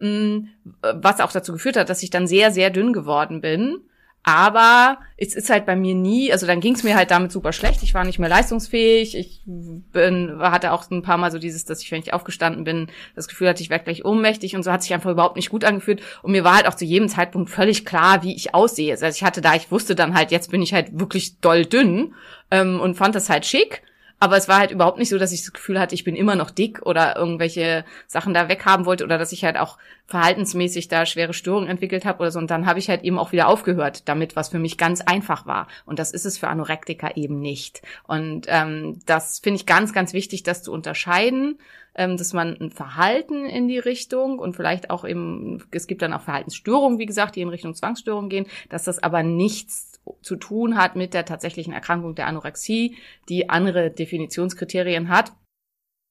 mh, 0.00 0.48
was 0.82 1.20
auch 1.20 1.32
dazu 1.32 1.52
geführt 1.52 1.76
hat, 1.76 1.88
dass 1.88 2.02
ich 2.02 2.10
dann 2.10 2.26
sehr 2.26 2.50
sehr 2.50 2.70
dünn 2.70 2.92
geworden 2.92 3.40
bin. 3.40 3.89
Aber 4.22 4.98
es 5.16 5.34
ist 5.34 5.48
halt 5.48 5.64
bei 5.64 5.76
mir 5.76 5.94
nie, 5.94 6.30
also 6.30 6.46
dann 6.46 6.60
ging 6.60 6.74
es 6.74 6.82
mir 6.82 6.94
halt 6.94 7.10
damit 7.10 7.32
super 7.32 7.54
schlecht. 7.54 7.82
Ich 7.82 7.94
war 7.94 8.04
nicht 8.04 8.18
mehr 8.18 8.28
leistungsfähig. 8.28 9.16
Ich 9.16 9.42
bin, 9.46 10.38
hatte 10.40 10.72
auch 10.72 10.90
ein 10.90 11.02
paar 11.02 11.16
Mal 11.16 11.30
so 11.30 11.38
dieses, 11.38 11.64
dass 11.64 11.82
ich, 11.82 11.90
wenn 11.90 12.02
ich 12.02 12.12
aufgestanden 12.12 12.64
bin, 12.64 12.88
das 13.16 13.28
Gefühl 13.28 13.48
hatte, 13.48 13.62
ich 13.62 13.70
werde 13.70 13.84
gleich 13.84 14.04
ohnmächtig 14.04 14.54
und 14.54 14.62
so 14.62 14.72
hat 14.72 14.82
sich 14.82 14.92
einfach 14.92 15.10
überhaupt 15.10 15.36
nicht 15.36 15.48
gut 15.48 15.64
angefühlt. 15.64 16.02
Und 16.22 16.32
mir 16.32 16.44
war 16.44 16.56
halt 16.56 16.68
auch 16.68 16.74
zu 16.74 16.84
jedem 16.84 17.08
Zeitpunkt 17.08 17.48
völlig 17.48 17.86
klar, 17.86 18.22
wie 18.22 18.36
ich 18.36 18.54
aussehe. 18.54 18.92
Also 18.92 19.06
ich 19.06 19.24
hatte 19.24 19.40
da, 19.40 19.54
ich 19.54 19.70
wusste 19.70 19.94
dann 19.94 20.14
halt, 20.14 20.30
jetzt 20.32 20.50
bin 20.50 20.60
ich 20.60 20.74
halt 20.74 20.98
wirklich 21.00 21.38
doll 21.40 21.64
dünn 21.64 22.14
ähm, 22.50 22.78
und 22.78 22.96
fand 22.96 23.14
das 23.14 23.30
halt 23.30 23.46
schick. 23.46 23.82
Aber 24.20 24.36
es 24.36 24.48
war 24.48 24.58
halt 24.58 24.70
überhaupt 24.70 24.98
nicht 24.98 25.08
so, 25.08 25.18
dass 25.18 25.32
ich 25.32 25.40
das 25.40 25.52
Gefühl 25.52 25.80
hatte, 25.80 25.94
ich 25.94 26.04
bin 26.04 26.14
immer 26.14 26.36
noch 26.36 26.50
dick 26.50 26.82
oder 26.82 27.16
irgendwelche 27.16 27.86
Sachen 28.06 28.34
da 28.34 28.50
weghaben 28.50 28.84
wollte 28.84 29.02
oder 29.02 29.16
dass 29.16 29.32
ich 29.32 29.44
halt 29.44 29.56
auch 29.56 29.78
verhaltensmäßig 30.06 30.88
da 30.88 31.06
schwere 31.06 31.32
Störungen 31.32 31.70
entwickelt 31.70 32.04
habe 32.04 32.20
oder 32.20 32.30
so. 32.30 32.38
Und 32.38 32.50
dann 32.50 32.66
habe 32.66 32.78
ich 32.78 32.90
halt 32.90 33.02
eben 33.02 33.18
auch 33.18 33.32
wieder 33.32 33.48
aufgehört 33.48 34.08
damit, 34.08 34.36
was 34.36 34.50
für 34.50 34.58
mich 34.58 34.76
ganz 34.76 35.00
einfach 35.00 35.46
war. 35.46 35.68
Und 35.86 35.98
das 35.98 36.10
ist 36.12 36.26
es 36.26 36.36
für 36.36 36.48
Anorektiker 36.48 37.16
eben 37.16 37.40
nicht. 37.40 37.80
Und 38.06 38.46
ähm, 38.48 39.00
das 39.06 39.38
finde 39.38 39.56
ich 39.56 39.66
ganz, 39.66 39.94
ganz 39.94 40.12
wichtig, 40.12 40.42
das 40.42 40.62
zu 40.62 40.70
unterscheiden, 40.70 41.58
ähm, 42.00 42.16
dass 42.16 42.32
man 42.32 42.56
ein 42.58 42.70
Verhalten 42.70 43.44
in 43.44 43.68
die 43.68 43.78
Richtung 43.78 44.38
und 44.38 44.56
vielleicht 44.56 44.88
auch 44.88 45.04
eben, 45.04 45.62
es 45.70 45.86
gibt 45.86 46.00
dann 46.00 46.14
auch 46.14 46.22
Verhaltensstörungen, 46.22 46.98
wie 46.98 47.04
gesagt, 47.04 47.36
die 47.36 47.42
in 47.42 47.50
Richtung 47.50 47.74
Zwangsstörung 47.74 48.30
gehen, 48.30 48.46
dass 48.70 48.84
das 48.84 49.02
aber 49.02 49.22
nichts 49.22 50.00
zu 50.22 50.36
tun 50.36 50.78
hat 50.78 50.96
mit 50.96 51.12
der 51.12 51.26
tatsächlichen 51.26 51.74
Erkrankung 51.74 52.14
der 52.14 52.26
Anorexie, 52.26 52.96
die 53.28 53.50
andere 53.50 53.90
Definitionskriterien 53.90 55.10
hat. 55.10 55.32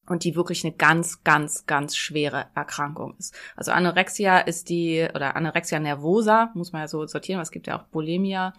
und 0.08 0.24
die 0.24 0.36
wirklich 0.36 0.63
eine 0.63 0.74
ganz, 0.75 1.24
ganz, 1.24 1.67
ganz 1.67 1.96
schwere 1.96 2.48
Erkrankung 2.55 3.15
ist. 3.19 3.36
Also 3.55 3.72
Anorexia 3.72 4.39
ist 4.39 4.69
die, 4.69 5.08
oder 5.13 5.36
Anorexia 5.36 5.79
nervosa, 5.79 6.51
muss 6.55 6.72
man 6.72 6.81
ja 6.81 6.88
so 6.88 7.05
sortieren, 7.05 7.41
es 7.41 7.51
gibt 7.51 7.67
ja 7.67 7.79
auch 7.79 7.84
Bulimia 7.84 8.53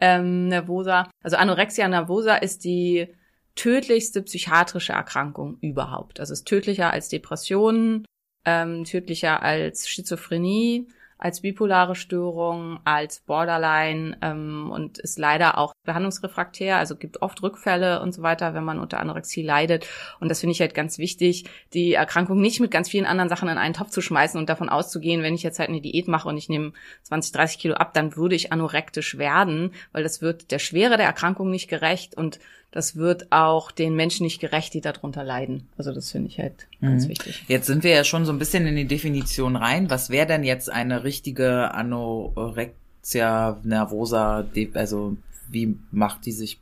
ähm, 0.00 0.48
nervosa. 0.48 1.10
Also 1.22 1.36
Anorexia 1.36 1.86
nervosa 1.88 2.36
ist 2.36 2.64
die 2.64 3.08
tödlichste 3.56 4.22
psychiatrische 4.22 4.92
Erkrankung 4.92 5.58
überhaupt. 5.60 6.20
Also 6.20 6.32
ist 6.32 6.46
tödlicher 6.46 6.92
als 6.92 7.08
Depressionen, 7.08 8.04
ähm, 8.44 8.84
tödlicher 8.84 9.42
als 9.42 9.88
Schizophrenie, 9.88 10.86
als 11.18 11.40
bipolare 11.40 11.94
Störung, 11.94 12.78
als 12.84 13.20
Borderline 13.20 14.18
ähm, 14.20 14.70
und 14.70 14.98
ist 14.98 15.18
leider 15.18 15.56
auch 15.56 15.72
behandlungsrefraktär, 15.84 16.76
also 16.76 16.94
gibt 16.94 17.22
oft 17.22 17.42
Rückfälle 17.42 18.02
und 18.02 18.12
so 18.12 18.22
weiter, 18.22 18.52
wenn 18.52 18.64
man 18.64 18.78
unter 18.78 19.00
Anorexie 19.00 19.42
leidet. 19.42 19.86
Und 20.20 20.28
das 20.28 20.40
finde 20.40 20.52
ich 20.52 20.60
halt 20.60 20.74
ganz 20.74 20.98
wichtig, 20.98 21.46
die 21.72 21.94
Erkrankung 21.94 22.40
nicht 22.40 22.60
mit 22.60 22.70
ganz 22.70 22.90
vielen 22.90 23.06
anderen 23.06 23.30
Sachen 23.30 23.48
in 23.48 23.56
einen 23.56 23.74
Topf 23.74 23.90
zu 23.90 24.02
schmeißen 24.02 24.38
und 24.38 24.50
davon 24.50 24.68
auszugehen, 24.68 25.22
wenn 25.22 25.34
ich 25.34 25.42
jetzt 25.42 25.58
halt 25.58 25.70
eine 25.70 25.80
Diät 25.80 26.06
mache 26.06 26.28
und 26.28 26.36
ich 26.36 26.50
nehme 26.50 26.72
20, 27.04 27.32
30 27.32 27.58
Kilo 27.58 27.74
ab, 27.76 27.94
dann 27.94 28.14
würde 28.16 28.34
ich 28.34 28.52
anorektisch 28.52 29.16
werden, 29.16 29.72
weil 29.92 30.02
das 30.02 30.20
wird 30.20 30.50
der 30.50 30.58
Schwere 30.58 30.98
der 30.98 31.06
Erkrankung 31.06 31.50
nicht 31.50 31.68
gerecht 31.68 32.14
und 32.14 32.38
das 32.76 32.94
wird 32.96 33.32
auch 33.32 33.70
den 33.70 33.96
Menschen 33.96 34.24
nicht 34.24 34.38
gerecht, 34.38 34.74
die 34.74 34.82
darunter 34.82 35.24
leiden. 35.24 35.66
Also 35.78 35.92
das 35.94 36.12
finde 36.12 36.28
ich 36.28 36.38
halt 36.38 36.66
ganz 36.82 37.04
Mhm. 37.04 37.08
wichtig. 37.08 37.42
Jetzt 37.48 37.66
sind 37.66 37.82
wir 37.84 37.90
ja 37.92 38.04
schon 38.04 38.26
so 38.26 38.32
ein 38.32 38.38
bisschen 38.38 38.66
in 38.66 38.76
die 38.76 38.84
Definition 38.86 39.56
rein. 39.56 39.88
Was 39.88 40.10
wäre 40.10 40.26
denn 40.26 40.44
jetzt 40.44 40.70
eine 40.70 41.02
richtige 41.02 41.72
Anorexia 41.72 43.58
nervosa, 43.62 44.44
also 44.74 45.16
wie 45.48 45.76
macht 45.90 46.26
die 46.26 46.32
sich? 46.32 46.58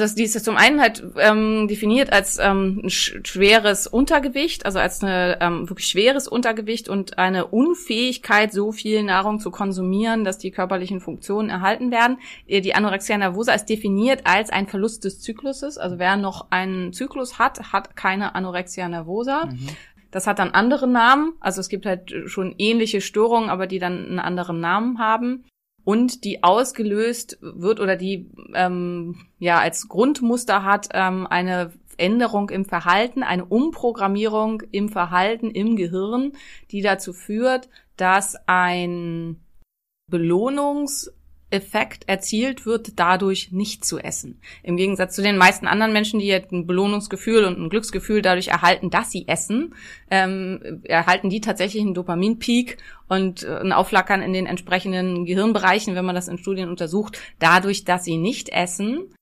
Also 0.00 0.14
die 0.14 0.22
ist 0.22 0.42
zum 0.42 0.56
einen 0.56 0.80
halt 0.80 1.04
ähm, 1.18 1.68
definiert 1.68 2.14
als 2.14 2.38
ähm, 2.38 2.80
ein 2.82 2.88
sch 2.88 3.18
schweres 3.24 3.86
Untergewicht, 3.86 4.64
also 4.64 4.78
als 4.78 5.02
eine 5.02 5.36
ähm, 5.42 5.68
wirklich 5.68 5.86
schweres 5.86 6.28
Untergewicht 6.28 6.88
und 6.88 7.18
eine 7.18 7.48
Unfähigkeit, 7.48 8.54
so 8.54 8.72
viel 8.72 9.02
Nahrung 9.02 9.38
zu 9.38 9.50
konsumieren, 9.50 10.24
dass 10.24 10.38
die 10.38 10.50
körperlichen 10.50 11.00
Funktionen 11.00 11.50
erhalten 11.50 11.90
werden. 11.90 12.16
Äh, 12.46 12.62
Die 12.62 12.74
Anorexia 12.74 13.18
nervosa 13.18 13.52
ist 13.52 13.66
definiert 13.66 14.22
als 14.24 14.48
ein 14.48 14.66
Verlust 14.66 15.04
des 15.04 15.20
Zykluses. 15.20 15.76
Also 15.76 15.98
wer 15.98 16.16
noch 16.16 16.46
einen 16.48 16.94
Zyklus 16.94 17.38
hat, 17.38 17.72
hat 17.74 17.94
keine 17.94 18.34
Anorexia 18.34 18.88
nervosa. 18.88 19.50
Das 20.10 20.26
hat 20.26 20.38
dann 20.38 20.52
andere 20.52 20.88
Namen. 20.88 21.34
Also 21.40 21.60
es 21.60 21.68
gibt 21.68 21.84
halt 21.84 22.14
schon 22.26 22.54
ähnliche 22.56 23.02
Störungen, 23.02 23.50
aber 23.50 23.66
die 23.66 23.78
dann 23.78 24.06
einen 24.06 24.18
anderen 24.20 24.58
Namen 24.58 24.98
haben. 24.98 25.44
Und 25.84 26.24
die 26.24 26.42
ausgelöst 26.42 27.38
wird 27.40 27.80
oder 27.80 27.96
die 27.96 28.30
ähm, 28.54 29.26
ja 29.38 29.58
als 29.58 29.88
Grundmuster 29.88 30.64
hat 30.64 30.88
ähm, 30.92 31.26
eine 31.26 31.72
Änderung 31.96 32.50
im 32.50 32.64
Verhalten, 32.64 33.22
eine 33.22 33.44
Umprogrammierung 33.44 34.62
im 34.70 34.88
Verhalten 34.88 35.50
im 35.50 35.76
Gehirn, 35.76 36.32
die 36.70 36.82
dazu 36.82 37.12
führt, 37.12 37.68
dass 37.96 38.36
ein 38.46 39.40
Belohnungseffekt 41.52 42.08
erzielt 42.08 42.66
wird, 42.66 42.98
dadurch 42.98 43.52
nicht 43.52 43.84
zu 43.84 43.98
essen. 43.98 44.40
Im 44.62 44.76
Gegensatz 44.76 45.14
zu 45.14 45.22
den 45.22 45.36
meisten 45.36 45.66
anderen 45.66 45.92
Menschen, 45.92 46.18
die 46.18 46.32
ein 46.32 46.66
Belohnungsgefühl 46.66 47.44
und 47.44 47.58
ein 47.58 47.68
Glücksgefühl 47.68 48.22
dadurch 48.22 48.48
erhalten, 48.48 48.90
dass 48.90 49.10
sie 49.10 49.28
essen, 49.28 49.74
ähm, 50.10 50.82
erhalten 50.84 51.28
die 51.28 51.40
tatsächlich 51.40 51.82
einen 51.82 51.94
Dopaminpeak 51.94 52.78
und 53.08 53.42
äh, 53.42 53.58
ein 53.58 53.72
Aufflackern 53.72 54.22
in 54.22 54.32
den 54.32 54.46
entsprechenden 54.46 55.26
Gehirnbereichen, 55.26 55.94
wenn 55.94 56.04
man 56.04 56.14
das 56.14 56.28
in 56.28 56.38
Studien 56.38 56.68
untersucht, 56.68 57.18
dadurch, 57.38 57.84
dass 57.84 58.04
sie 58.04 58.16
nicht 58.16 58.48
essen. 58.48 59.14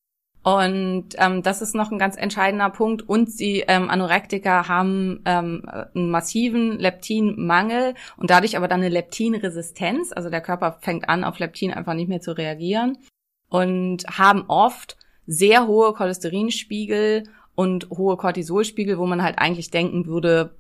Und 0.43 1.09
ähm, 1.19 1.43
das 1.43 1.61
ist 1.61 1.75
noch 1.75 1.93
ein 1.93 1.99
ganz 1.99 2.17
entscheidender 2.17 2.71
Punkt. 2.71 3.07
Und 3.07 3.39
die 3.39 3.65
ähm, 3.69 3.91
Anorektiker 3.91 4.69
haben 4.69 5.21
ähm, 5.27 5.63
einen 5.67 6.11
massiven 6.11 6.79
Leptinmangel 6.79 7.95
und 8.17 8.31
dadurch 8.31 8.57
aber 8.57 8.69
dann 8.69 8.81
eine 8.81 8.89
Leptinresistenz. 8.89 10.13
Also 10.13 10.31
der 10.31 10.41
Körper 10.41 10.79
fängt 10.81 11.09
an, 11.09 11.25
auf 11.25 11.39
Leptin 11.39 11.73
einfach 11.75 11.95
nicht 11.95 12.09
mehr 12.09 12.21
zu 12.21 12.37
reagieren 12.37 12.99
und 13.51 14.07
haben 14.07 14.45
oft 14.49 14.97
sehr 15.27 15.67
hohe 15.67 15.93
Cholesterinspiegel 15.93 17.25
und 17.55 17.91
hohe 17.91 18.17
Cortisolspiegel, 18.17 18.99
wo 18.99 19.07
man 19.07 19.23
halt 19.23 19.39
eigentlich 19.39 19.71
denken 19.71 20.07
würde, 20.07 20.57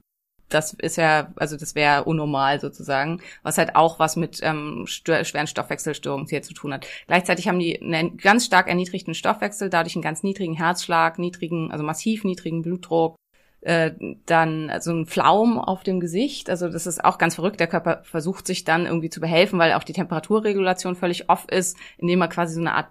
das 0.50 0.74
ist 0.74 0.96
ja, 0.96 1.32
also 1.36 1.56
das 1.56 1.74
wäre 1.74 2.04
unnormal 2.04 2.60
sozusagen, 2.60 3.20
was 3.42 3.58
halt 3.58 3.76
auch 3.76 3.98
was 3.98 4.16
mit 4.16 4.40
ähm, 4.42 4.84
schweren 4.86 5.46
Stoffwechselstörungen 5.46 6.26
hier 6.28 6.42
zu 6.42 6.54
tun 6.54 6.74
hat. 6.74 6.86
Gleichzeitig 7.06 7.48
haben 7.48 7.58
die 7.58 7.80
einen 7.80 8.16
ganz 8.16 8.46
stark 8.46 8.68
erniedrigten 8.68 9.14
Stoffwechsel, 9.14 9.70
dadurch 9.70 9.96
einen 9.96 10.02
ganz 10.02 10.22
niedrigen 10.22 10.54
Herzschlag, 10.54 11.18
niedrigen, 11.18 11.70
also 11.70 11.84
massiv 11.84 12.24
niedrigen 12.24 12.62
Blutdruck, 12.62 13.16
äh, 13.62 13.92
dann 14.26 14.72
so 14.80 14.92
ein 14.92 15.06
Flaum 15.06 15.58
auf 15.58 15.82
dem 15.82 16.00
Gesicht. 16.00 16.50
Also 16.50 16.68
das 16.68 16.86
ist 16.86 17.04
auch 17.04 17.18
ganz 17.18 17.34
verrückt. 17.34 17.60
Der 17.60 17.66
Körper 17.66 18.02
versucht 18.04 18.46
sich 18.46 18.64
dann 18.64 18.86
irgendwie 18.86 19.10
zu 19.10 19.20
behelfen, 19.20 19.58
weil 19.58 19.74
auch 19.74 19.84
die 19.84 19.92
Temperaturregulation 19.92 20.96
völlig 20.96 21.28
off 21.28 21.46
ist, 21.50 21.76
indem 21.98 22.22
er 22.22 22.28
quasi 22.28 22.54
so 22.54 22.60
eine 22.60 22.74
Art 22.74 22.90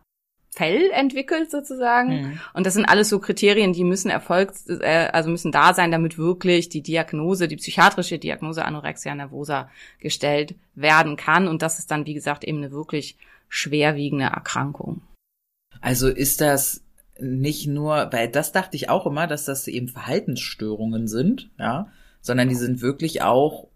Fell 0.51 0.89
entwickelt 0.91 1.51
sozusagen. 1.51 2.09
Mhm. 2.09 2.39
Und 2.53 2.65
das 2.65 2.73
sind 2.73 2.85
alles 2.85 3.09
so 3.09 3.19
Kriterien, 3.19 3.71
die 3.71 3.83
müssen 3.83 4.09
erfolgt, 4.09 4.57
äh, 4.67 5.09
also 5.13 5.29
müssen 5.29 5.51
da 5.51 5.73
sein, 5.73 5.91
damit 5.91 6.17
wirklich 6.17 6.69
die 6.69 6.81
Diagnose, 6.81 7.47
die 7.47 7.55
psychiatrische 7.55 8.17
Diagnose 8.17 8.65
Anorexia 8.65 9.13
nervosa 9.13 9.69
gestellt 9.99 10.55
werden 10.75 11.17
kann. 11.17 11.47
Und 11.47 11.61
das 11.61 11.79
ist 11.79 11.91
dann, 11.91 12.05
wie 12.05 12.15
gesagt, 12.15 12.43
eben 12.43 12.57
eine 12.57 12.71
wirklich 12.71 13.15
schwerwiegende 13.47 14.25
Erkrankung. 14.25 15.01
Also 15.81 16.07
ist 16.07 16.41
das 16.41 16.83
nicht 17.19 17.67
nur, 17.67 18.09
weil 18.11 18.29
das 18.29 18.51
dachte 18.51 18.75
ich 18.75 18.89
auch 18.89 19.05
immer, 19.05 19.27
dass 19.27 19.45
das 19.45 19.67
eben 19.67 19.87
Verhaltensstörungen 19.87 21.07
sind, 21.07 21.49
ja, 21.59 21.91
sondern 22.21 22.49
die 22.49 22.55
sind 22.55 22.81
wirklich 22.81 23.21
auch 23.21 23.67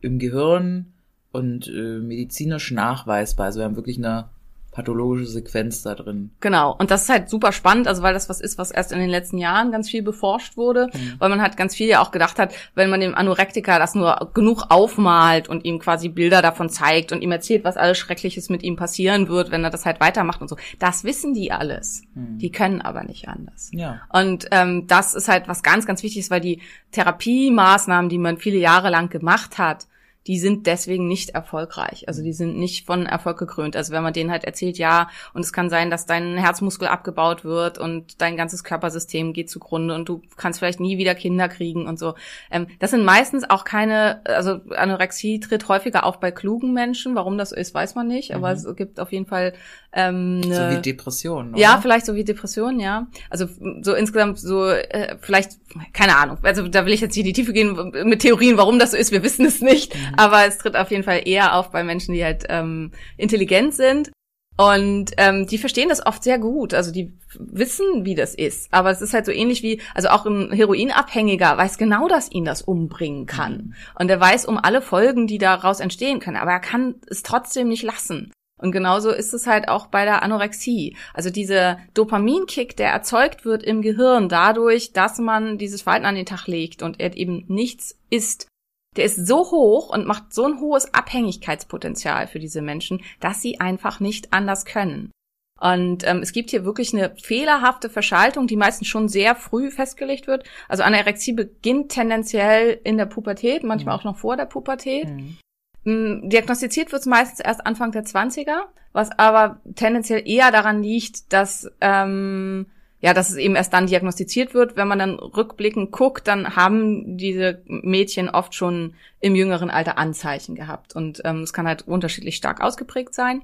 im 0.00 0.18
Gehirn 0.18 0.92
und 1.32 1.68
äh, 1.68 1.98
medizinisch 1.98 2.70
nachweisbar. 2.70 3.46
Also 3.46 3.60
wir 3.60 3.64
haben 3.64 3.76
wirklich 3.76 3.98
eine 3.98 4.30
pathologische 4.76 5.24
Sequenz 5.24 5.82
da 5.82 5.94
drin. 5.94 6.30
Genau. 6.40 6.76
Und 6.78 6.90
das 6.90 7.04
ist 7.04 7.08
halt 7.08 7.30
super 7.30 7.50
spannend, 7.52 7.88
also 7.88 8.02
weil 8.02 8.12
das 8.12 8.28
was 8.28 8.42
ist, 8.42 8.58
was 8.58 8.70
erst 8.70 8.92
in 8.92 8.98
den 8.98 9.08
letzten 9.08 9.38
Jahren 9.38 9.72
ganz 9.72 9.88
viel 9.88 10.02
beforscht 10.02 10.58
wurde, 10.58 10.90
weil 11.18 11.30
man 11.30 11.40
halt 11.40 11.56
ganz 11.56 11.74
viel 11.74 11.88
ja 11.88 12.02
auch 12.02 12.10
gedacht 12.10 12.38
hat, 12.38 12.54
wenn 12.74 12.90
man 12.90 13.00
dem 13.00 13.14
Anorektiker 13.14 13.78
das 13.78 13.94
nur 13.94 14.30
genug 14.34 14.66
aufmalt 14.68 15.48
und 15.48 15.64
ihm 15.64 15.78
quasi 15.78 16.10
Bilder 16.10 16.42
davon 16.42 16.68
zeigt 16.68 17.10
und 17.10 17.22
ihm 17.22 17.32
erzählt, 17.32 17.64
was 17.64 17.78
alles 17.78 17.96
Schreckliches 17.96 18.50
mit 18.50 18.62
ihm 18.62 18.76
passieren 18.76 19.28
wird, 19.28 19.50
wenn 19.50 19.64
er 19.64 19.70
das 19.70 19.86
halt 19.86 19.98
weitermacht 19.98 20.42
und 20.42 20.48
so. 20.48 20.56
Das 20.78 21.04
wissen 21.04 21.32
die 21.32 21.50
alles. 21.50 22.02
Die 22.14 22.50
können 22.50 22.82
aber 22.82 23.02
nicht 23.02 23.28
anders. 23.28 23.70
Ja. 23.72 24.02
Und 24.12 24.46
ähm, 24.50 24.86
das 24.86 25.14
ist 25.14 25.28
halt 25.28 25.48
was 25.48 25.62
ganz, 25.62 25.86
ganz 25.86 26.02
wichtiges, 26.02 26.30
weil 26.30 26.42
die 26.42 26.60
Therapiemaßnahmen, 26.92 28.10
die 28.10 28.18
man 28.18 28.36
viele 28.36 28.58
Jahre 28.58 28.90
lang 28.90 29.08
gemacht 29.08 29.56
hat, 29.56 29.86
die 30.26 30.38
sind 30.38 30.66
deswegen 30.66 31.06
nicht 31.06 31.30
erfolgreich. 31.30 32.08
Also 32.08 32.22
die 32.22 32.32
sind 32.32 32.56
nicht 32.56 32.86
von 32.86 33.06
Erfolg 33.06 33.38
gekrönt. 33.38 33.76
Also 33.76 33.92
wenn 33.92 34.02
man 34.02 34.12
denen 34.12 34.30
halt 34.30 34.44
erzählt, 34.44 34.78
ja, 34.78 35.08
und 35.34 35.42
es 35.42 35.52
kann 35.52 35.70
sein, 35.70 35.90
dass 35.90 36.06
dein 36.06 36.36
Herzmuskel 36.36 36.88
abgebaut 36.88 37.44
wird 37.44 37.78
und 37.78 38.20
dein 38.20 38.36
ganzes 38.36 38.64
Körpersystem 38.64 39.32
geht 39.32 39.50
zugrunde 39.50 39.94
und 39.94 40.08
du 40.08 40.22
kannst 40.36 40.58
vielleicht 40.58 40.80
nie 40.80 40.98
wieder 40.98 41.14
Kinder 41.14 41.48
kriegen 41.48 41.86
und 41.86 41.98
so. 41.98 42.14
Ähm, 42.50 42.66
das 42.80 42.90
sind 42.90 43.04
meistens 43.04 43.48
auch 43.48 43.64
keine, 43.64 44.20
also 44.24 44.60
Anorexie 44.74 45.38
tritt 45.40 45.68
häufiger 45.68 46.04
auf 46.04 46.18
bei 46.18 46.30
klugen 46.30 46.72
Menschen. 46.72 47.14
Warum 47.14 47.38
das 47.38 47.52
ist, 47.52 47.74
weiß 47.74 47.94
man 47.94 48.08
nicht. 48.08 48.34
Aber 48.34 48.52
es 48.52 48.66
gibt 48.76 48.98
auf 48.98 49.12
jeden 49.12 49.26
Fall 49.26 49.52
ähm, 49.92 50.42
So 50.42 50.50
wie 50.50 50.82
Depressionen, 50.82 51.54
oder? 51.54 51.60
ja, 51.60 51.78
vielleicht 51.80 52.06
so 52.06 52.14
wie 52.14 52.24
Depressionen, 52.24 52.80
ja. 52.80 53.06
Also 53.30 53.46
so 53.82 53.94
insgesamt 53.94 54.38
so 54.38 54.68
äh, 54.68 55.16
vielleicht 55.20 55.52
keine 55.92 56.16
Ahnung. 56.16 56.38
Also 56.42 56.66
da 56.68 56.86
will 56.86 56.92
ich 56.92 57.00
jetzt 57.00 57.16
nicht 57.16 57.26
in 57.26 57.26
die 57.26 57.32
Tiefe 57.32 57.52
gehen 57.52 57.92
mit 58.04 58.20
Theorien, 58.20 58.56
warum 58.56 58.78
das 58.78 58.92
so 58.92 58.96
ist. 58.96 59.12
Wir 59.12 59.22
wissen 59.22 59.46
es 59.46 59.60
nicht, 59.60 59.94
aber 60.16 60.46
es 60.46 60.58
tritt 60.58 60.76
auf 60.76 60.90
jeden 60.90 61.04
Fall 61.04 61.22
eher 61.26 61.54
auf 61.54 61.70
bei 61.70 61.84
Menschen, 61.84 62.14
die 62.14 62.24
halt 62.24 62.44
ähm, 62.48 62.92
intelligent 63.16 63.74
sind. 63.74 64.10
Und 64.58 65.12
ähm, 65.18 65.46
die 65.46 65.58
verstehen 65.58 65.90
das 65.90 66.04
oft 66.04 66.24
sehr 66.24 66.38
gut. 66.38 66.72
Also 66.72 66.90
die 66.90 67.12
wissen, 67.38 68.06
wie 68.06 68.14
das 68.14 68.34
ist. 68.34 68.72
Aber 68.72 68.90
es 68.90 69.02
ist 69.02 69.12
halt 69.12 69.26
so 69.26 69.32
ähnlich 69.32 69.62
wie, 69.62 69.82
also 69.94 70.08
auch 70.08 70.24
ein 70.24 70.50
Heroinabhängiger 70.50 71.58
weiß 71.58 71.76
genau, 71.76 72.08
dass 72.08 72.30
ihn 72.30 72.46
das 72.46 72.62
umbringen 72.62 73.26
kann. 73.26 73.74
Und 73.98 74.10
er 74.10 74.18
weiß 74.18 74.46
um 74.46 74.56
alle 74.56 74.80
Folgen, 74.80 75.26
die 75.26 75.38
daraus 75.38 75.80
entstehen 75.80 76.20
können. 76.20 76.38
Aber 76.38 76.52
er 76.52 76.60
kann 76.60 76.94
es 77.06 77.22
trotzdem 77.22 77.68
nicht 77.68 77.82
lassen. 77.82 78.32
Und 78.58 78.72
genauso 78.72 79.10
ist 79.10 79.34
es 79.34 79.46
halt 79.46 79.68
auch 79.68 79.88
bei 79.88 80.06
der 80.06 80.22
Anorexie. 80.22 80.96
Also 81.12 81.28
dieser 81.28 81.78
Dopaminkick, 81.92 82.76
der 82.76 82.90
erzeugt 82.90 83.44
wird 83.44 83.62
im 83.62 83.82
Gehirn 83.82 84.30
dadurch, 84.30 84.94
dass 84.94 85.18
man 85.18 85.58
dieses 85.58 85.82
Verhalten 85.82 86.06
an 86.06 86.14
den 86.14 86.24
Tag 86.24 86.46
legt 86.46 86.82
und 86.82 86.98
er 86.98 87.14
eben 87.14 87.44
nichts 87.48 87.98
isst, 88.08 88.48
der 88.96 89.04
ist 89.04 89.26
so 89.26 89.50
hoch 89.50 89.90
und 89.90 90.06
macht 90.06 90.32
so 90.32 90.44
ein 90.44 90.60
hohes 90.60 90.92
Abhängigkeitspotenzial 90.92 92.26
für 92.26 92.38
diese 92.38 92.62
Menschen, 92.62 93.02
dass 93.20 93.42
sie 93.42 93.60
einfach 93.60 94.00
nicht 94.00 94.32
anders 94.32 94.64
können. 94.64 95.10
Und 95.58 96.06
ähm, 96.06 96.18
es 96.18 96.32
gibt 96.32 96.50
hier 96.50 96.64
wirklich 96.64 96.92
eine 96.92 97.14
fehlerhafte 97.16 97.88
Verschaltung, 97.88 98.46
die 98.46 98.56
meistens 98.56 98.88
schon 98.88 99.08
sehr 99.08 99.34
früh 99.34 99.70
festgelegt 99.70 100.26
wird. 100.26 100.44
Also 100.68 100.82
Anorexie 100.82 101.32
beginnt 101.32 101.92
tendenziell 101.92 102.78
in 102.84 102.98
der 102.98 103.06
Pubertät, 103.06 103.64
manchmal 103.64 103.96
auch 103.96 104.04
noch 104.04 104.18
vor 104.18 104.36
der 104.36 104.44
Pubertät. 104.44 105.08
Mhm. 105.08 105.38
Mm, 105.84 106.28
Diagnostiziert 106.28 106.92
wird 106.92 107.00
es 107.00 107.06
meistens 107.06 107.40
erst 107.40 107.66
Anfang 107.66 107.92
der 107.92 108.04
20er, 108.04 108.64
was 108.92 109.10
aber 109.18 109.60
tendenziell 109.76 110.28
eher 110.28 110.50
daran 110.50 110.82
liegt, 110.82 111.32
dass 111.32 111.70
ähm, 111.80 112.66
ja, 113.06 113.14
dass 113.14 113.30
es 113.30 113.36
eben 113.36 113.54
erst 113.54 113.72
dann 113.72 113.86
diagnostiziert 113.86 114.52
wird. 114.52 114.74
Wenn 114.74 114.88
man 114.88 114.98
dann 114.98 115.14
rückblickend 115.14 115.92
guckt, 115.92 116.26
dann 116.26 116.56
haben 116.56 117.16
diese 117.16 117.62
Mädchen 117.66 118.28
oft 118.28 118.52
schon 118.52 118.94
im 119.20 119.36
jüngeren 119.36 119.70
Alter 119.70 119.96
Anzeichen 119.96 120.56
gehabt. 120.56 120.96
Und 120.96 121.22
ähm, 121.24 121.42
es 121.42 121.52
kann 121.52 121.68
halt 121.68 121.86
unterschiedlich 121.86 122.34
stark 122.34 122.60
ausgeprägt 122.60 123.14
sein. 123.14 123.42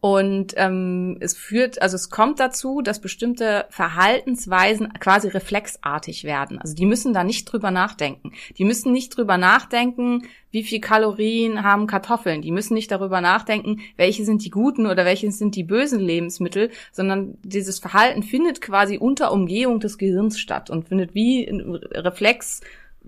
Und 0.00 0.54
ähm, 0.56 1.18
es 1.20 1.36
führt, 1.36 1.82
also 1.82 1.94
es 1.94 2.08
kommt 2.08 2.40
dazu, 2.40 2.80
dass 2.80 3.02
bestimmte 3.02 3.66
Verhaltensweisen 3.68 4.94
quasi 4.94 5.28
reflexartig 5.28 6.24
werden. 6.24 6.58
Also 6.58 6.74
die 6.74 6.86
müssen 6.86 7.12
da 7.12 7.22
nicht 7.22 7.44
drüber 7.44 7.70
nachdenken. 7.70 8.32
Die 8.56 8.64
müssen 8.64 8.92
nicht 8.92 9.14
drüber 9.14 9.36
nachdenken, 9.36 10.22
wie 10.50 10.62
viel 10.62 10.80
Kalorien 10.80 11.62
haben 11.62 11.86
Kartoffeln. 11.86 12.40
Die 12.40 12.50
müssen 12.50 12.72
nicht 12.72 12.90
darüber 12.90 13.20
nachdenken, 13.20 13.80
welche 13.98 14.24
sind 14.24 14.42
die 14.42 14.50
guten 14.50 14.86
oder 14.86 15.04
welche 15.04 15.30
sind 15.32 15.54
die 15.54 15.64
bösen 15.64 16.00
Lebensmittel, 16.00 16.70
sondern 16.92 17.36
dieses 17.42 17.78
Verhalten 17.78 18.22
findet 18.22 18.62
quasi 18.62 18.96
unter 18.96 19.30
Umgehung 19.32 19.80
des 19.80 19.98
Gehirns 19.98 20.40
statt 20.40 20.70
und 20.70 20.88
findet 20.88 21.14
wie 21.14 21.46
ein 21.46 21.60
Reflex 21.60 22.62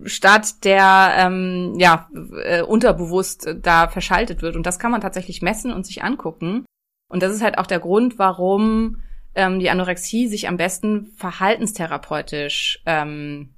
statt, 0.04 0.64
der 0.64 1.14
ähm, 1.16 1.74
ja 1.78 2.10
äh, 2.44 2.62
unterbewusst 2.62 3.48
da 3.62 3.88
verschaltet 3.88 4.42
wird. 4.42 4.56
Und 4.56 4.66
das 4.66 4.78
kann 4.78 4.90
man 4.90 5.00
tatsächlich 5.00 5.40
messen 5.40 5.72
und 5.72 5.86
sich 5.86 6.02
angucken. 6.04 6.66
Und 7.12 7.22
das 7.22 7.32
ist 7.34 7.42
halt 7.42 7.58
auch 7.58 7.66
der 7.66 7.78
Grund, 7.78 8.18
warum 8.18 8.96
ähm, 9.34 9.60
die 9.60 9.68
Anorexie 9.68 10.28
sich 10.28 10.48
am 10.48 10.56
besten 10.56 11.12
verhaltenstherapeutisch 11.16 12.80
ähm, 12.86 13.50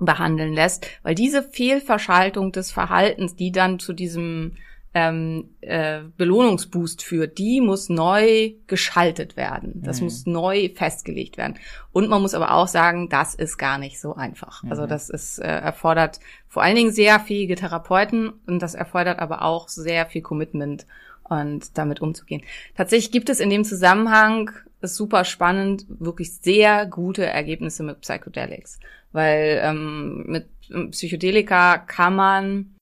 behandeln 0.00 0.52
lässt, 0.52 0.86
weil 1.04 1.14
diese 1.14 1.44
Fehlverschaltung 1.44 2.50
des 2.50 2.72
Verhaltens, 2.72 3.36
die 3.36 3.52
dann 3.52 3.78
zu 3.78 3.92
diesem 3.92 4.56
ähm, 4.94 5.50
äh, 5.60 6.00
Belohnungsboost 6.16 7.04
führt, 7.04 7.38
die 7.38 7.60
muss 7.60 7.88
neu 7.88 8.54
geschaltet 8.66 9.36
werden. 9.36 9.80
Das 9.84 10.00
mhm. 10.00 10.04
muss 10.04 10.26
neu 10.26 10.70
festgelegt 10.74 11.36
werden. 11.36 11.54
Und 11.92 12.08
man 12.08 12.20
muss 12.20 12.34
aber 12.34 12.54
auch 12.54 12.66
sagen, 12.66 13.08
das 13.08 13.36
ist 13.36 13.58
gar 13.58 13.78
nicht 13.78 14.00
so 14.00 14.16
einfach. 14.16 14.64
Also 14.64 14.66
mhm. 14.66 14.70
Also 14.72 14.86
das 14.86 15.08
ist 15.08 15.38
äh, 15.38 15.46
erfordert 15.46 16.18
vor 16.48 16.62
allen 16.62 16.74
Dingen 16.74 16.92
sehr 16.92 17.20
fähige 17.20 17.54
Therapeuten 17.54 18.32
und 18.46 18.60
das 18.60 18.74
erfordert 18.74 19.20
aber 19.20 19.42
auch 19.42 19.68
sehr 19.68 20.06
viel 20.06 20.22
Commitment 20.22 20.86
und 21.28 21.76
damit 21.76 22.00
umzugehen. 22.00 22.42
Tatsächlich 22.76 23.10
gibt 23.10 23.28
es 23.28 23.40
in 23.40 23.50
dem 23.50 23.64
Zusammenhang, 23.64 24.50
ist 24.80 24.96
super 24.96 25.24
spannend, 25.24 25.86
wirklich 25.88 26.34
sehr 26.34 26.86
gute 26.86 27.26
Ergebnisse 27.26 27.82
mit 27.82 28.00
Psychedelics, 28.00 28.78
weil 29.12 29.60
ähm, 29.62 30.24
mit 30.26 30.48
Psychedelika 30.90 31.78
kann 31.78 32.14
man 32.14 32.74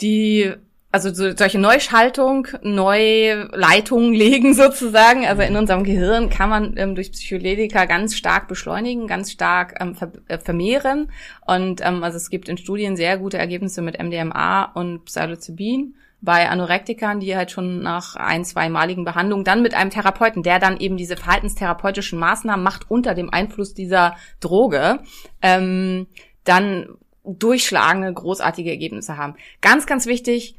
die 0.00 0.52
also 0.94 1.12
so, 1.12 1.36
solche 1.36 1.58
Neuschaltung, 1.58 2.46
Neuleitungen 2.62 4.14
legen 4.14 4.54
sozusagen. 4.54 5.26
Also 5.26 5.42
in 5.42 5.56
unserem 5.56 5.82
Gehirn 5.82 6.30
kann 6.30 6.48
man 6.48 6.76
ähm, 6.76 6.94
durch 6.94 7.10
Psychedelika 7.10 7.86
ganz 7.86 8.14
stark 8.14 8.46
beschleunigen, 8.46 9.08
ganz 9.08 9.32
stark 9.32 9.74
ähm, 9.80 9.96
ver 9.96 10.12
äh, 10.28 10.38
vermehren. 10.38 11.10
Und 11.44 11.80
ähm, 11.84 12.04
also 12.04 12.16
es 12.16 12.30
gibt 12.30 12.48
in 12.48 12.58
Studien 12.58 12.94
sehr 12.94 13.18
gute 13.18 13.38
Ergebnisse 13.38 13.82
mit 13.82 14.00
MDMA 14.00 14.66
und 14.74 15.04
Psilocybin 15.06 15.96
bei 16.24 16.48
Anorektikern, 16.48 17.20
die 17.20 17.36
halt 17.36 17.50
schon 17.50 17.80
nach 17.80 18.16
ein, 18.16 18.44
zweimaligen 18.44 19.04
Behandlungen 19.04 19.44
dann 19.44 19.62
mit 19.62 19.74
einem 19.74 19.90
Therapeuten, 19.90 20.42
der 20.42 20.58
dann 20.58 20.78
eben 20.78 20.96
diese 20.96 21.16
verhaltenstherapeutischen 21.16 22.18
Maßnahmen 22.18 22.64
macht 22.64 22.90
unter 22.90 23.14
dem 23.14 23.32
Einfluss 23.32 23.74
dieser 23.74 24.16
Droge, 24.40 25.00
ähm, 25.42 26.06
dann 26.44 26.88
durchschlagende, 27.24 28.12
großartige 28.12 28.70
Ergebnisse 28.70 29.16
haben. 29.16 29.34
Ganz, 29.60 29.86
ganz 29.86 30.06
wichtig, 30.06 30.56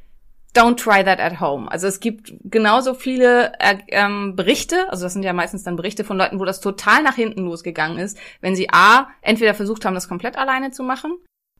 don't 0.56 0.78
try 0.78 1.04
that 1.04 1.20
at 1.20 1.40
home. 1.40 1.70
Also 1.72 1.88
es 1.88 2.00
gibt 2.00 2.34
genauso 2.44 2.94
viele 2.94 3.54
äh, 3.60 3.78
ähm, 3.90 4.36
Berichte, 4.36 4.90
also 4.90 5.04
das 5.04 5.14
sind 5.14 5.24
ja 5.24 5.34
meistens 5.34 5.64
dann 5.64 5.76
Berichte 5.76 6.04
von 6.04 6.18
Leuten, 6.18 6.40
wo 6.40 6.46
das 6.46 6.62
total 6.62 7.04
nach 7.04 7.16
hinten 7.16 7.42
losgegangen 7.42 7.98
ist, 7.98 8.18
wenn 8.42 8.56
sie 8.56 8.70
A, 8.72 9.10
entweder 9.22 9.54
versucht 9.54 9.86
haben, 9.86 9.96
das 9.96 10.08
komplett 10.08 10.38
alleine 10.38 10.72
zu 10.72 10.84
machen, 10.84 11.18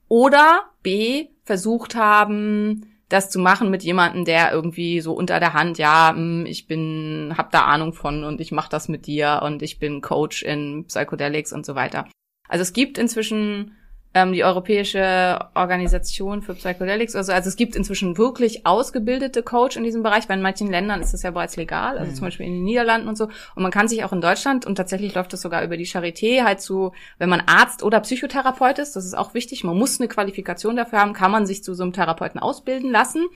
oder 0.08 0.70
B, 0.82 1.28
versucht 1.44 1.94
haben, 1.94 2.95
das 3.08 3.30
zu 3.30 3.38
machen 3.38 3.70
mit 3.70 3.84
jemandem, 3.84 4.24
der 4.24 4.52
irgendwie 4.52 5.00
so 5.00 5.12
unter 5.12 5.38
der 5.38 5.54
Hand, 5.54 5.78
ja, 5.78 6.12
hm, 6.14 6.44
ich 6.46 6.66
bin, 6.66 7.34
hab 7.36 7.52
da 7.52 7.62
Ahnung 7.62 7.92
von 7.92 8.24
und 8.24 8.40
ich 8.40 8.52
mach 8.52 8.68
das 8.68 8.88
mit 8.88 9.06
dir 9.06 9.40
und 9.44 9.62
ich 9.62 9.78
bin 9.78 10.00
Coach 10.00 10.42
in 10.42 10.84
Psychedelics 10.86 11.52
und 11.52 11.64
so 11.64 11.74
weiter. 11.74 12.08
Also 12.48 12.62
es 12.62 12.72
gibt 12.72 12.98
inzwischen 12.98 13.76
ähm, 14.16 14.32
die 14.32 14.44
Europäische 14.44 15.38
Organisation 15.52 16.40
für 16.40 16.54
Psychedelics. 16.54 17.14
Also, 17.14 17.32
also 17.32 17.50
es 17.50 17.56
gibt 17.56 17.76
inzwischen 17.76 18.16
wirklich 18.16 18.64
ausgebildete 18.64 19.42
Coach 19.42 19.76
in 19.76 19.84
diesem 19.84 20.02
Bereich, 20.02 20.26
weil 20.26 20.38
in 20.38 20.42
manchen 20.42 20.70
Ländern 20.70 21.02
ist 21.02 21.12
das 21.12 21.22
ja 21.22 21.32
bereits 21.32 21.56
legal, 21.56 21.98
also 21.98 22.10
mhm. 22.10 22.14
zum 22.14 22.24
Beispiel 22.24 22.46
in 22.46 22.52
den 22.54 22.64
Niederlanden 22.64 23.08
und 23.08 23.18
so. 23.18 23.24
Und 23.24 23.62
man 23.62 23.70
kann 23.70 23.88
sich 23.88 24.04
auch 24.04 24.14
in 24.14 24.22
Deutschland, 24.22 24.64
und 24.64 24.76
tatsächlich 24.76 25.14
läuft 25.14 25.34
das 25.34 25.42
sogar 25.42 25.62
über 25.62 25.76
die 25.76 25.86
Charité, 25.86 26.44
halt 26.44 26.62
zu, 26.62 26.92
wenn 27.18 27.28
man 27.28 27.42
Arzt 27.44 27.82
oder 27.82 28.00
Psychotherapeut 28.00 28.78
ist, 28.78 28.96
das 28.96 29.04
ist 29.04 29.12
auch 29.14 29.34
wichtig, 29.34 29.64
man 29.64 29.76
muss 29.76 30.00
eine 30.00 30.08
Qualifikation 30.08 30.76
dafür 30.76 31.00
haben, 31.00 31.12
kann 31.12 31.30
man 31.30 31.44
sich 31.44 31.62
zu 31.62 31.74
so 31.74 31.82
einem 31.82 31.92
Therapeuten 31.92 32.40
ausbilden 32.40 32.90
lassen. 32.90 33.26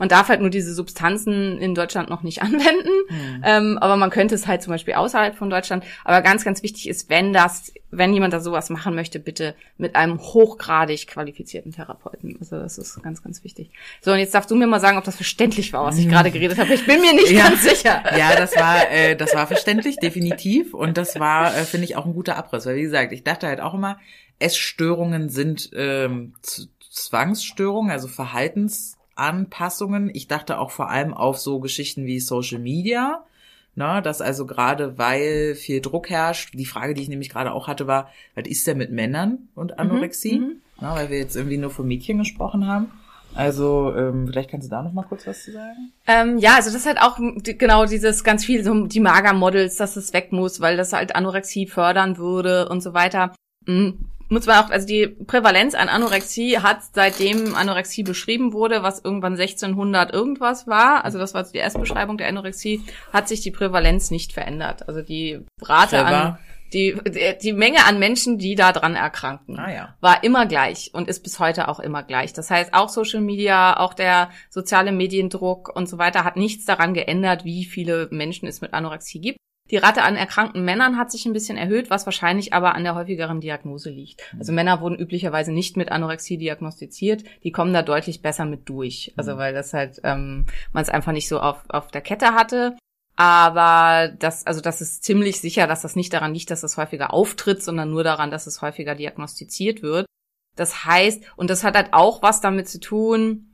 Man 0.00 0.08
darf 0.08 0.30
halt 0.30 0.40
nur 0.40 0.48
diese 0.48 0.72
Substanzen 0.72 1.58
in 1.58 1.74
Deutschland 1.74 2.08
noch 2.08 2.22
nicht 2.22 2.40
anwenden, 2.42 2.88
mhm. 3.10 3.42
ähm, 3.44 3.78
aber 3.78 3.96
man 3.96 4.08
könnte 4.08 4.34
es 4.34 4.46
halt 4.46 4.62
zum 4.62 4.72
Beispiel 4.72 4.94
außerhalb 4.94 5.36
von 5.36 5.50
Deutschland. 5.50 5.84
Aber 6.04 6.22
ganz, 6.22 6.42
ganz 6.42 6.62
wichtig 6.62 6.88
ist, 6.88 7.10
wenn 7.10 7.34
das, 7.34 7.70
wenn 7.90 8.14
jemand 8.14 8.32
da 8.32 8.40
sowas 8.40 8.70
machen 8.70 8.94
möchte, 8.94 9.20
bitte 9.20 9.54
mit 9.76 9.96
einem 9.96 10.18
hochgradig 10.18 11.06
qualifizierten 11.06 11.72
Therapeuten. 11.72 12.38
Also 12.40 12.56
das 12.56 12.78
ist 12.78 13.02
ganz, 13.02 13.22
ganz 13.22 13.44
wichtig. 13.44 13.70
So, 14.00 14.12
und 14.12 14.18
jetzt 14.18 14.34
darfst 14.34 14.50
du 14.50 14.56
mir 14.56 14.66
mal 14.66 14.80
sagen, 14.80 14.96
ob 14.96 15.04
das 15.04 15.16
verständlich 15.16 15.74
war, 15.74 15.84
was 15.84 15.98
ich 15.98 16.08
gerade 16.08 16.30
geredet 16.30 16.58
habe. 16.58 16.72
Ich 16.72 16.86
bin 16.86 17.02
mir 17.02 17.12
nicht 17.12 17.30
ja. 17.30 17.50
ganz 17.50 17.62
sicher. 17.62 18.02
Ja, 18.16 18.34
das 18.36 18.56
war, 18.56 18.90
äh, 18.90 19.16
das 19.16 19.34
war 19.34 19.46
verständlich, 19.46 19.96
definitiv. 19.96 20.72
Und 20.72 20.96
das 20.96 21.20
war, 21.20 21.54
äh, 21.54 21.64
finde 21.64 21.84
ich, 21.84 21.96
auch 21.96 22.06
ein 22.06 22.14
guter 22.14 22.36
Abriss. 22.36 22.64
Weil 22.64 22.76
wie 22.76 22.82
gesagt, 22.82 23.12
ich 23.12 23.22
dachte 23.22 23.46
halt 23.46 23.60
auch 23.60 23.74
immer, 23.74 23.98
Essstörungen 24.38 25.28
sind 25.28 25.68
ähm, 25.74 26.32
Zwangsstörungen, 26.90 27.92
also 27.92 28.08
Verhaltens 28.08 28.96
Anpassungen. 29.20 30.10
Ich 30.12 30.28
dachte 30.28 30.58
auch 30.58 30.70
vor 30.70 30.90
allem 30.90 31.14
auf 31.14 31.38
so 31.38 31.60
Geschichten 31.60 32.06
wie 32.06 32.20
Social 32.20 32.58
Media. 32.58 33.24
Ne, 33.76 34.00
dass 34.02 34.20
also 34.20 34.46
gerade 34.46 34.98
weil 34.98 35.54
viel 35.54 35.80
Druck 35.80 36.10
herrscht, 36.10 36.54
die 36.54 36.66
Frage, 36.66 36.92
die 36.92 37.02
ich 37.02 37.08
nämlich 37.08 37.30
gerade 37.30 37.52
auch 37.52 37.68
hatte, 37.68 37.86
war, 37.86 38.10
was 38.34 38.48
ist 38.48 38.66
denn 38.66 38.78
mit 38.78 38.90
Männern 38.90 39.48
und 39.54 39.78
Anorexie? 39.78 40.40
Mhm, 40.40 40.60
ne, 40.80 40.90
weil 40.92 41.08
wir 41.08 41.18
jetzt 41.18 41.36
irgendwie 41.36 41.56
nur 41.56 41.70
von 41.70 41.86
Mädchen 41.86 42.18
gesprochen 42.18 42.66
haben. 42.66 42.90
Also 43.32 43.94
ähm, 43.96 44.26
vielleicht 44.26 44.50
kannst 44.50 44.66
du 44.66 44.70
da 44.70 44.82
noch 44.82 44.92
mal 44.92 45.04
kurz 45.04 45.24
was 45.24 45.44
zu 45.44 45.52
sagen. 45.52 45.92
Ähm, 46.08 46.38
ja, 46.38 46.56
also 46.56 46.70
das 46.70 46.80
ist 46.80 46.86
halt 46.86 47.00
auch 47.00 47.16
genau 47.44 47.86
dieses 47.86 48.24
ganz 48.24 48.44
viel 48.44 48.64
so 48.64 48.86
die 48.86 48.98
Magermodels, 48.98 49.76
dass 49.76 49.94
es 49.94 50.12
weg 50.12 50.32
muss, 50.32 50.60
weil 50.60 50.76
das 50.76 50.92
halt 50.92 51.14
Anorexie 51.14 51.68
fördern 51.68 52.18
würde 52.18 52.68
und 52.68 52.82
so 52.82 52.92
weiter. 52.92 53.32
Mhm 53.66 54.10
muss 54.30 54.46
man 54.46 54.64
auch, 54.64 54.70
also 54.70 54.86
die 54.86 55.08
Prävalenz 55.08 55.74
an 55.74 55.88
Anorexie 55.88 56.58
hat 56.58 56.78
seitdem 56.94 57.54
Anorexie 57.54 58.04
beschrieben 58.04 58.52
wurde, 58.52 58.82
was 58.82 59.04
irgendwann 59.04 59.32
1600 59.32 60.12
irgendwas 60.12 60.66
war, 60.66 61.04
also 61.04 61.18
das 61.18 61.34
war 61.34 61.42
die 61.42 61.58
Erstbeschreibung 61.58 62.16
der 62.16 62.28
Anorexie, 62.28 62.82
hat 63.12 63.28
sich 63.28 63.40
die 63.40 63.50
Prävalenz 63.50 64.10
nicht 64.10 64.32
verändert. 64.32 64.88
Also 64.88 65.02
die 65.02 65.40
Rate 65.60 65.96
Clever. 65.96 66.06
an 66.06 66.38
die, 66.72 66.96
die, 67.08 67.36
die 67.42 67.52
Menge 67.52 67.84
an 67.86 67.98
Menschen, 67.98 68.38
die 68.38 68.54
da 68.54 68.72
dran 68.72 68.94
erkranken, 68.94 69.58
ah, 69.58 69.72
ja. 69.72 69.96
war 70.00 70.22
immer 70.22 70.46
gleich 70.46 70.90
und 70.92 71.08
ist 71.08 71.22
bis 71.22 71.38
heute 71.40 71.68
auch 71.68 71.80
immer 71.80 72.02
gleich. 72.02 72.32
Das 72.32 72.50
heißt, 72.50 72.74
auch 72.74 72.88
Social 72.88 73.20
Media, 73.20 73.78
auch 73.78 73.94
der 73.94 74.30
soziale 74.50 74.92
Mediendruck 74.92 75.74
und 75.74 75.88
so 75.88 75.98
weiter 75.98 76.24
hat 76.24 76.36
nichts 76.36 76.64
daran 76.64 76.94
geändert, 76.94 77.44
wie 77.44 77.64
viele 77.64 78.08
Menschen 78.10 78.46
es 78.46 78.60
mit 78.60 78.72
Anorexie 78.72 79.20
gibt. 79.20 79.38
Die 79.70 79.76
Rate 79.76 80.02
an 80.02 80.16
erkrankten 80.16 80.64
Männern 80.64 80.96
hat 80.96 81.10
sich 81.10 81.26
ein 81.26 81.32
bisschen 81.32 81.56
erhöht, 81.56 81.90
was 81.90 82.06
wahrscheinlich 82.06 82.52
aber 82.52 82.74
an 82.74 82.84
der 82.84 82.94
häufigeren 82.94 83.40
Diagnose 83.40 83.90
liegt. 83.90 84.22
Also 84.38 84.52
Männer 84.52 84.80
wurden 84.80 84.98
üblicherweise 84.98 85.52
nicht 85.52 85.76
mit 85.76 85.92
Anorexie 85.92 86.38
diagnostiziert, 86.38 87.24
die 87.44 87.52
kommen 87.52 87.72
da 87.72 87.82
deutlich 87.82 88.22
besser 88.22 88.44
mit 88.44 88.68
durch. 88.68 89.12
Also 89.16 89.36
weil 89.36 89.54
das 89.54 89.72
halt 89.72 90.00
ähm, 90.02 90.46
man 90.72 90.82
es 90.82 90.90
einfach 90.90 91.12
nicht 91.12 91.28
so 91.28 91.40
auf, 91.40 91.62
auf 91.68 91.88
der 91.88 92.00
Kette 92.00 92.34
hatte. 92.34 92.76
Aber 93.16 94.08
das, 94.08 94.46
also 94.46 94.60
das 94.60 94.80
ist 94.80 95.04
ziemlich 95.04 95.40
sicher, 95.40 95.66
dass 95.66 95.82
das 95.82 95.94
nicht 95.94 96.12
daran 96.12 96.32
liegt, 96.32 96.50
dass 96.50 96.62
es 96.62 96.76
häufiger 96.76 97.12
auftritt, 97.12 97.62
sondern 97.62 97.90
nur 97.90 98.02
daran, 98.02 98.30
dass 98.30 98.46
es 98.46 98.62
häufiger 98.62 98.94
diagnostiziert 98.94 99.82
wird. 99.82 100.06
Das 100.56 100.84
heißt, 100.84 101.22
und 101.36 101.50
das 101.50 101.62
hat 101.62 101.76
halt 101.76 101.92
auch 101.92 102.22
was 102.22 102.40
damit 102.40 102.68
zu 102.68 102.80
tun, 102.80 103.52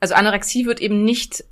also 0.00 0.14
Anorexie 0.14 0.66
wird 0.66 0.80
eben 0.80 1.04
nicht, 1.04 1.44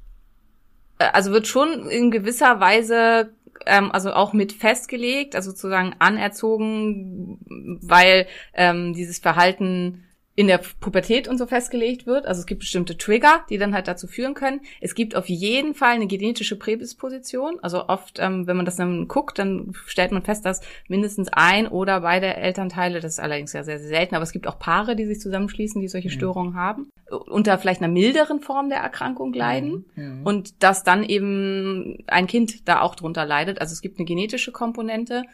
äh, 0.98 1.04
also 1.12 1.30
wird 1.30 1.46
schon 1.46 1.88
in 1.88 2.10
gewisser 2.10 2.60
Weise 2.60 3.34
ähm, 3.66 3.92
also 3.92 4.12
auch 4.12 4.32
mit 4.32 4.52
festgelegt, 4.52 5.34
also 5.34 5.50
sozusagen 5.50 5.94
anerzogen, 5.98 7.38
weil 7.82 8.26
ähm, 8.54 8.92
dieses 8.94 9.18
Verhalten 9.18 10.04
in 10.40 10.46
der 10.46 10.62
Pubertät 10.80 11.28
und 11.28 11.36
so 11.36 11.46
festgelegt 11.46 12.06
wird. 12.06 12.24
Also 12.24 12.40
es 12.40 12.46
gibt 12.46 12.60
bestimmte 12.60 12.96
Trigger, 12.96 13.44
die 13.50 13.58
dann 13.58 13.74
halt 13.74 13.88
dazu 13.88 14.06
führen 14.06 14.32
können. 14.32 14.62
Es 14.80 14.94
gibt 14.94 15.14
auf 15.14 15.28
jeden 15.28 15.74
Fall 15.74 15.90
eine 15.90 16.06
genetische 16.06 16.56
Prädisposition. 16.56 17.58
Also 17.60 17.88
oft, 17.88 18.18
ähm, 18.20 18.46
wenn 18.46 18.56
man 18.56 18.64
das 18.64 18.76
dann 18.76 19.06
guckt, 19.06 19.38
dann 19.38 19.74
stellt 19.84 20.12
man 20.12 20.22
fest, 20.22 20.46
dass 20.46 20.62
mindestens 20.88 21.28
ein 21.30 21.68
oder 21.68 22.00
beide 22.00 22.38
Elternteile, 22.38 23.00
das 23.00 23.12
ist 23.12 23.20
allerdings 23.20 23.52
ja 23.52 23.64
sehr, 23.64 23.78
sehr 23.78 23.88
selten, 23.88 24.14
aber 24.14 24.22
es 24.22 24.32
gibt 24.32 24.46
auch 24.46 24.58
Paare, 24.58 24.96
die 24.96 25.04
sich 25.04 25.20
zusammenschließen, 25.20 25.78
die 25.78 25.88
solche 25.88 26.08
mhm. 26.08 26.12
Störungen 26.12 26.54
haben, 26.54 26.88
unter 27.10 27.58
vielleicht 27.58 27.82
einer 27.82 27.92
milderen 27.92 28.40
Form 28.40 28.70
der 28.70 28.78
Erkrankung 28.78 29.34
leiden 29.34 29.84
mhm. 29.94 30.22
und 30.24 30.62
dass 30.62 30.84
dann 30.84 31.04
eben 31.04 31.98
ein 32.06 32.26
Kind 32.26 32.66
da 32.66 32.80
auch 32.80 32.94
drunter 32.94 33.26
leidet. 33.26 33.60
Also 33.60 33.74
es 33.74 33.82
gibt 33.82 33.98
eine 33.98 34.06
genetische 34.06 34.52
Komponente 34.52 35.24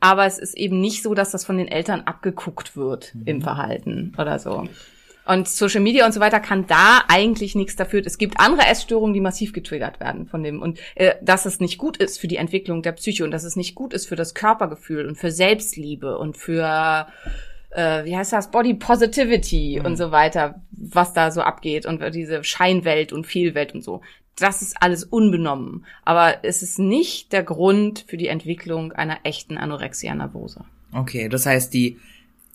aber 0.00 0.26
es 0.26 0.38
ist 0.38 0.56
eben 0.56 0.80
nicht 0.80 1.02
so, 1.02 1.14
dass 1.14 1.30
das 1.30 1.44
von 1.44 1.58
den 1.58 1.68
Eltern 1.68 2.02
abgeguckt 2.02 2.76
wird 2.76 3.14
im 3.24 3.42
Verhalten 3.42 4.12
oder 4.18 4.38
so. 4.38 4.68
Und 5.26 5.48
Social 5.48 5.80
Media 5.80 6.06
und 6.06 6.12
so 6.12 6.20
weiter 6.20 6.38
kann 6.38 6.68
da 6.68 7.00
eigentlich 7.08 7.56
nichts 7.56 7.74
dafür. 7.74 8.00
Es 8.06 8.16
gibt 8.16 8.38
andere 8.38 8.66
Essstörungen, 8.68 9.12
die 9.12 9.20
massiv 9.20 9.52
getriggert 9.52 9.98
werden 9.98 10.26
von 10.26 10.44
dem 10.44 10.62
und 10.62 10.78
äh, 10.94 11.16
dass 11.20 11.46
es 11.46 11.58
nicht 11.58 11.78
gut 11.78 11.96
ist 11.96 12.20
für 12.20 12.28
die 12.28 12.36
Entwicklung 12.36 12.82
der 12.82 12.92
Psyche 12.92 13.24
und 13.24 13.32
dass 13.32 13.42
es 13.42 13.56
nicht 13.56 13.74
gut 13.74 13.92
ist 13.92 14.06
für 14.06 14.14
das 14.14 14.34
Körpergefühl 14.34 15.06
und 15.06 15.16
für 15.16 15.32
Selbstliebe 15.32 16.16
und 16.16 16.36
für 16.36 17.08
äh, 17.70 18.04
wie 18.04 18.16
heißt 18.16 18.32
das 18.32 18.52
Body 18.52 18.74
Positivity 18.74 19.80
und 19.84 19.96
so 19.96 20.12
weiter, 20.12 20.62
was 20.70 21.12
da 21.12 21.32
so 21.32 21.40
abgeht 21.40 21.86
und 21.86 22.02
diese 22.14 22.44
Scheinwelt 22.44 23.12
und 23.12 23.26
Fehlwelt 23.26 23.74
und 23.74 23.82
so. 23.82 24.02
Das 24.36 24.60
ist 24.60 24.76
alles 24.80 25.04
unbenommen, 25.04 25.86
aber 26.04 26.44
es 26.44 26.62
ist 26.62 26.78
nicht 26.78 27.32
der 27.32 27.42
Grund 27.42 28.04
für 28.06 28.18
die 28.18 28.28
Entwicklung 28.28 28.92
einer 28.92 29.18
echten 29.24 29.56
Anorexia 29.56 30.14
nervosa. 30.14 30.66
Okay, 30.92 31.28
das 31.28 31.46
heißt, 31.46 31.72
die, 31.72 31.98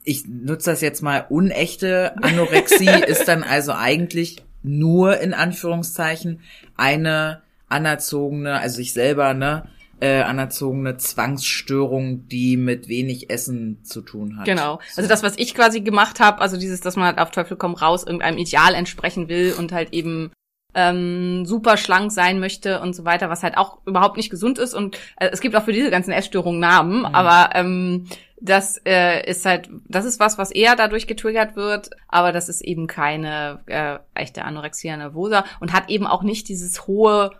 ich 0.03 0.25
nutze 0.27 0.71
das 0.71 0.81
jetzt 0.81 1.01
mal, 1.01 1.25
unechte 1.29 2.15
Anorexie 2.21 3.03
ist 3.07 3.27
dann 3.27 3.43
also 3.43 3.73
eigentlich 3.73 4.43
nur 4.63 5.19
in 5.19 5.33
Anführungszeichen 5.33 6.41
eine 6.77 7.41
anerzogene, 7.67 8.59
also 8.59 8.79
ich 8.79 8.93
selber, 8.93 9.33
ne, 9.33 9.67
äh, 10.01 10.21
anerzogene 10.21 10.97
Zwangsstörung, 10.97 12.27
die 12.27 12.57
mit 12.57 12.87
wenig 12.87 13.29
Essen 13.29 13.83
zu 13.83 14.01
tun 14.01 14.37
hat. 14.37 14.45
Genau. 14.45 14.79
Also 14.97 15.07
das, 15.07 15.23
was 15.23 15.37
ich 15.37 15.53
quasi 15.53 15.81
gemacht 15.81 16.19
habe, 16.19 16.41
also 16.41 16.57
dieses, 16.57 16.81
dass 16.81 16.95
man 16.95 17.05
halt 17.05 17.19
auf 17.19 17.31
Teufel 17.31 17.55
komm 17.55 17.75
raus 17.75 18.03
irgendeinem 18.03 18.39
Ideal 18.39 18.73
entsprechen 18.73 19.29
will 19.29 19.53
und 19.57 19.71
halt 19.71 19.93
eben 19.93 20.31
ähm, 20.73 21.45
super 21.45 21.77
schlank 21.77 22.11
sein 22.11 22.39
möchte 22.39 22.81
und 22.81 22.95
so 22.95 23.05
weiter, 23.05 23.29
was 23.29 23.43
halt 23.43 23.57
auch 23.57 23.79
überhaupt 23.85 24.17
nicht 24.17 24.29
gesund 24.29 24.57
ist. 24.57 24.73
Und 24.73 24.97
äh, 25.17 25.29
es 25.31 25.41
gibt 25.41 25.55
auch 25.55 25.63
für 25.63 25.73
diese 25.73 25.91
ganzen 25.91 26.11
Essstörungen 26.11 26.59
Namen, 26.59 27.05
aber 27.05 27.55
ähm, 27.55 28.07
das 28.41 28.81
äh, 28.85 29.29
ist 29.29 29.45
halt, 29.45 29.69
das 29.87 30.05
ist 30.05 30.19
was, 30.19 30.37
was 30.37 30.51
eher 30.51 30.75
dadurch 30.75 31.05
getriggert 31.05 31.55
wird, 31.55 31.91
aber 32.07 32.31
das 32.31 32.49
ist 32.49 32.61
eben 32.61 32.87
keine 32.87 33.61
äh, 33.67 33.99
echte 34.15 34.43
Anorexia 34.43 34.97
nervosa 34.97 35.45
und 35.59 35.73
hat 35.73 35.89
eben 35.89 36.07
auch 36.07 36.23
nicht 36.23 36.49
dieses 36.49 36.87
hohe 36.87 37.31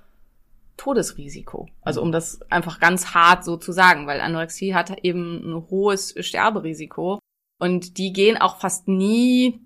Todesrisiko. 0.78 1.70
Also 1.82 2.02
um 2.02 2.12
das 2.12 2.40
einfach 2.52 2.80
ganz 2.80 3.14
hart 3.14 3.44
so 3.44 3.58
zu 3.58 3.72
sagen, 3.72 4.08
weil 4.08 4.22
Anorexie 4.22 4.76
hat 4.76 5.00
eben 5.04 5.42
ein 5.44 5.70
hohes 5.70 6.16
Sterberisiko 6.20 7.20
und 7.60 7.98
die 7.98 8.14
gehen 8.14 8.40
auch 8.40 8.60
fast 8.60 8.88
nie 8.88 9.60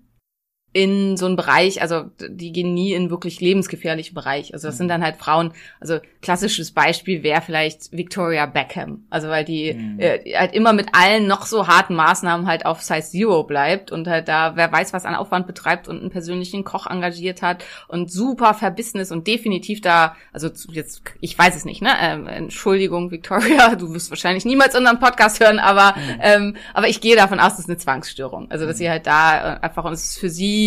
in 0.76 1.16
so 1.16 1.24
einen 1.24 1.36
Bereich, 1.36 1.80
also 1.80 2.04
die 2.28 2.52
gehen 2.52 2.74
nie 2.74 2.92
in 2.92 3.08
wirklich 3.08 3.40
lebensgefährlichen 3.40 4.14
Bereich. 4.14 4.52
Also 4.52 4.68
das 4.68 4.76
sind 4.76 4.88
dann 4.88 5.02
halt 5.02 5.16
Frauen, 5.16 5.52
also 5.80 6.00
klassisches 6.20 6.70
Beispiel 6.72 7.22
wäre 7.22 7.40
vielleicht 7.40 7.92
Victoria 7.92 8.44
Beckham. 8.44 9.04
Also 9.08 9.28
weil 9.28 9.44
die 9.46 9.72
Mhm. 9.72 9.98
äh, 9.98 10.18
halt 10.36 10.52
immer 10.54 10.74
mit 10.74 10.88
allen 10.92 11.26
noch 11.26 11.46
so 11.46 11.66
harten 11.66 11.94
Maßnahmen 11.94 12.46
halt 12.46 12.66
auf 12.66 12.82
Size 12.82 13.00
Zero 13.10 13.44
bleibt 13.44 13.90
und 13.90 14.06
halt 14.06 14.28
da, 14.28 14.54
wer 14.56 14.70
weiß, 14.70 14.92
was 14.92 15.06
an 15.06 15.14
Aufwand 15.14 15.46
betreibt 15.46 15.88
und 15.88 16.00
einen 16.00 16.10
persönlichen 16.10 16.62
Koch 16.64 16.86
engagiert 16.86 17.40
hat 17.40 17.64
und 17.88 18.12
super 18.12 18.52
verbissen 18.52 18.98
ist 19.00 19.12
und 19.12 19.26
definitiv 19.26 19.80
da, 19.80 20.14
also 20.32 20.50
jetzt, 20.72 21.02
ich 21.20 21.38
weiß 21.38 21.56
es 21.56 21.64
nicht, 21.64 21.80
ne? 21.80 21.90
Ähm, 22.02 22.26
Entschuldigung, 22.26 23.10
Victoria, 23.10 23.74
du 23.76 23.94
wirst 23.94 24.10
wahrscheinlich 24.10 24.44
niemals 24.44 24.76
unseren 24.76 25.00
Podcast 25.00 25.40
hören, 25.40 25.58
aber, 25.58 25.94
ähm, 26.20 26.56
aber 26.74 26.88
ich 26.88 27.00
gehe 27.00 27.16
davon 27.16 27.40
aus, 27.40 27.52
das 27.52 27.60
ist 27.60 27.68
eine 27.70 27.78
Zwangsstörung. 27.78 28.50
Also 28.50 28.66
dass 28.66 28.76
sie 28.76 28.90
halt 28.90 29.06
da 29.06 29.56
äh, 29.56 29.60
einfach, 29.60 29.84
und 29.84 29.92
es 29.94 30.04
ist 30.10 30.18
für 30.18 30.28
sie, 30.28 30.65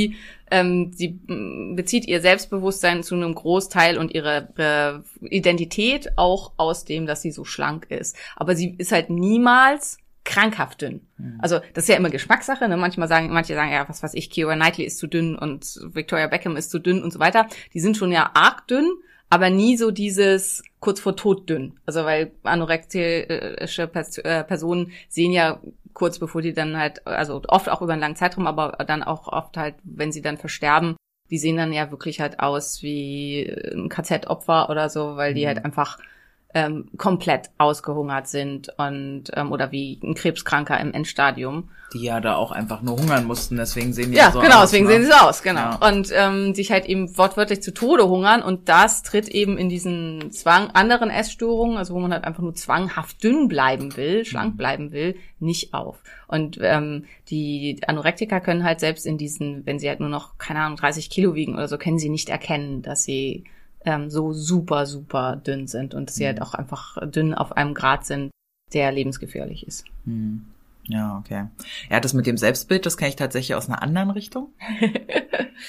ähm, 0.52 0.92
sie 0.94 1.20
mm, 1.28 1.76
bezieht 1.76 2.08
ihr 2.08 2.22
Selbstbewusstsein 2.22 3.04
zu 3.04 3.16
einem 3.16 3.36
Großteil 3.36 3.98
und 3.98 4.14
ihre 4.14 4.50
äh, 4.58 5.26
Identität 5.28 6.18
auch 6.18 6.54
aus 6.58 6.86
dem, 6.86 7.06
dass 7.06 7.22
sie 7.22 7.32
so 7.32 7.46
schlank 7.46 7.88
ist. 7.90 8.16
Aber 8.36 8.56
sie 8.56 8.76
ist 8.78 8.92
halt 8.92 9.10
niemals 9.10 9.98
krankhaft 10.30 10.82
dünn. 10.82 11.02
Also 11.40 11.60
das 11.74 11.86
ist 11.86 11.88
ja 11.90 11.96
immer 11.96 12.12
Geschmackssache. 12.12 12.68
Ne? 12.70 12.78
Manchmal 12.78 13.08
sagen, 13.08 13.30
manche 13.32 13.56
sagen 13.56 13.72
ja, 13.72 13.88
was 13.90 14.04
weiß 14.04 14.14
ich, 14.14 14.30
Keira 14.30 14.56
Knightley 14.56 14.86
ist 14.86 15.00
zu 15.00 15.08
dünn 15.08 15.36
und 15.36 15.80
Victoria 15.94 16.28
Beckham 16.28 16.56
ist 16.56 16.70
zu 16.70 16.78
dünn 16.80 17.02
und 17.02 17.12
so 17.12 17.20
weiter. 17.20 17.48
Die 17.74 17.80
sind 17.80 17.98
schon 17.98 18.12
ja 18.12 18.30
arg 18.36 18.68
dünn, 18.68 18.92
aber 19.30 19.50
nie 19.50 19.76
so 19.76 19.90
dieses 19.90 20.62
kurz 20.80 21.00
vor 21.00 21.16
Tod 21.16 21.50
dünn. 21.50 21.80
Also 21.86 22.06
weil 22.06 22.32
anorektische 22.44 23.28
äh, 23.88 24.44
Personen 24.44 24.92
sehen 25.08 25.32
ja 25.32 25.60
kurz 26.00 26.18
bevor 26.18 26.42
die 26.42 26.54
dann 26.54 26.78
halt, 26.78 27.06
also 27.06 27.42
oft 27.50 27.68
auch 27.68 27.82
über 27.82 27.92
einen 27.92 28.02
langen 28.02 28.16
Zeitraum, 28.16 28.48
aber 28.48 28.78
dann 28.88 29.04
auch 29.04 29.28
oft 29.28 29.58
halt, 29.58 29.76
wenn 29.84 30.14
sie 30.14 30.22
dann 30.22 30.38
versterben, 30.38 30.96
die 31.30 31.38
sehen 31.38 31.58
dann 31.58 31.74
ja 31.74 31.92
wirklich 31.92 32.22
halt 32.22 32.40
aus 32.40 32.82
wie 32.82 33.46
ein 33.74 33.90
KZ-Opfer 33.90 34.70
oder 34.70 34.90
so, 34.90 35.18
weil 35.18 35.34
die 35.34 35.46
halt 35.46 35.66
einfach 35.66 36.00
ähm, 36.56 36.90
komplett 36.98 37.52
ausgehungert 37.60 38.28
sind 38.28 38.70
und 38.78 39.26
ähm, 39.36 39.52
oder 39.52 39.72
wie 39.72 40.00
ein 40.04 40.16
Krebskranker 40.16 40.80
im 40.80 40.94
Endstadium. 40.94 41.70
Die 41.94 42.02
ja 42.04 42.20
da 42.22 42.36
auch 42.36 42.52
einfach 42.52 42.82
nur 42.82 42.98
hungern 42.98 43.26
mussten, 43.26 43.56
deswegen 43.58 43.94
sehen 43.94 44.12
die 44.12 44.18
Ja, 44.18 44.32
so 44.32 44.40
genau, 44.40 44.56
aus. 44.58 44.72
deswegen 44.72 44.86
ne? 44.88 44.94
sehen 44.94 45.04
sie 45.06 45.12
so 45.12 45.18
aus, 45.18 45.44
genau. 45.44 45.60
Ja. 45.60 45.88
Und 45.90 46.10
ähm, 46.12 46.56
sich 46.56 46.72
halt 46.72 46.86
eben 46.86 47.16
wortwörtlich 47.20 47.62
zu 47.62 47.72
Tode 47.72 48.08
hungern 48.10 48.42
und 48.42 48.68
das 48.68 49.04
tritt 49.04 49.28
eben 49.28 49.58
in 49.60 49.70
diesen 49.70 50.32
Zwang 50.32 50.72
anderen 50.72 51.12
Essstörungen, 51.12 51.78
also 51.78 51.94
wo 51.94 52.00
man 52.00 52.12
halt 52.14 52.24
einfach 52.24 52.42
nur 52.42 52.56
zwanghaft 52.56 53.24
dünn 53.24 53.48
bleiben 53.48 53.96
will, 53.96 54.20
Mhm. 54.20 54.26
schlank 54.26 54.58
bleiben 54.58 54.92
will, 54.92 55.16
nicht 55.40 55.74
auf. 55.76 55.98
Und 56.28 56.58
ähm, 56.62 57.06
die 57.30 57.80
Anorektiker 57.86 58.40
können 58.40 58.64
halt 58.64 58.80
selbst 58.80 59.06
in 59.06 59.20
diesen, 59.20 59.66
wenn 59.68 59.78
sie 59.80 59.88
halt 59.88 60.00
nur 60.00 60.10
noch 60.10 60.38
keine 60.40 60.62
Ahnung 60.62 60.78
30 60.78 61.12
Kilo 61.12 61.36
wiegen 61.36 61.54
oder 61.54 61.68
so, 61.68 61.78
können 61.78 62.00
sie 62.00 62.10
nicht 62.10 62.30
erkennen, 62.30 62.82
dass 62.82 63.04
sie 63.04 63.44
ähm, 63.86 64.10
so 64.10 64.34
super 64.34 64.86
super 64.86 65.36
dünn 65.36 65.68
sind 65.68 65.94
und 65.94 66.10
dass 66.10 66.16
sie 66.16 66.24
Mhm. 66.24 66.28
halt 66.28 66.42
auch 66.42 66.54
einfach 66.54 66.98
dünn 67.10 67.34
auf 67.34 67.56
einem 67.56 67.74
Grad 67.74 68.06
sind, 68.06 68.32
der 68.74 68.92
lebensgefährlich 68.92 69.66
ist. 69.68 69.86
Hm. 70.06 70.46
Ja, 70.92 71.18
okay. 71.20 71.46
Ja, 71.92 72.00
das 72.00 72.14
mit 72.14 72.26
dem 72.26 72.36
Selbstbild, 72.38 72.84
das 72.86 72.98
kenne 72.98 73.10
ich 73.10 73.16
tatsächlich 73.16 73.54
aus 73.56 73.68
einer 73.70 73.82
anderen 73.84 74.10
Richtung. 74.12 74.50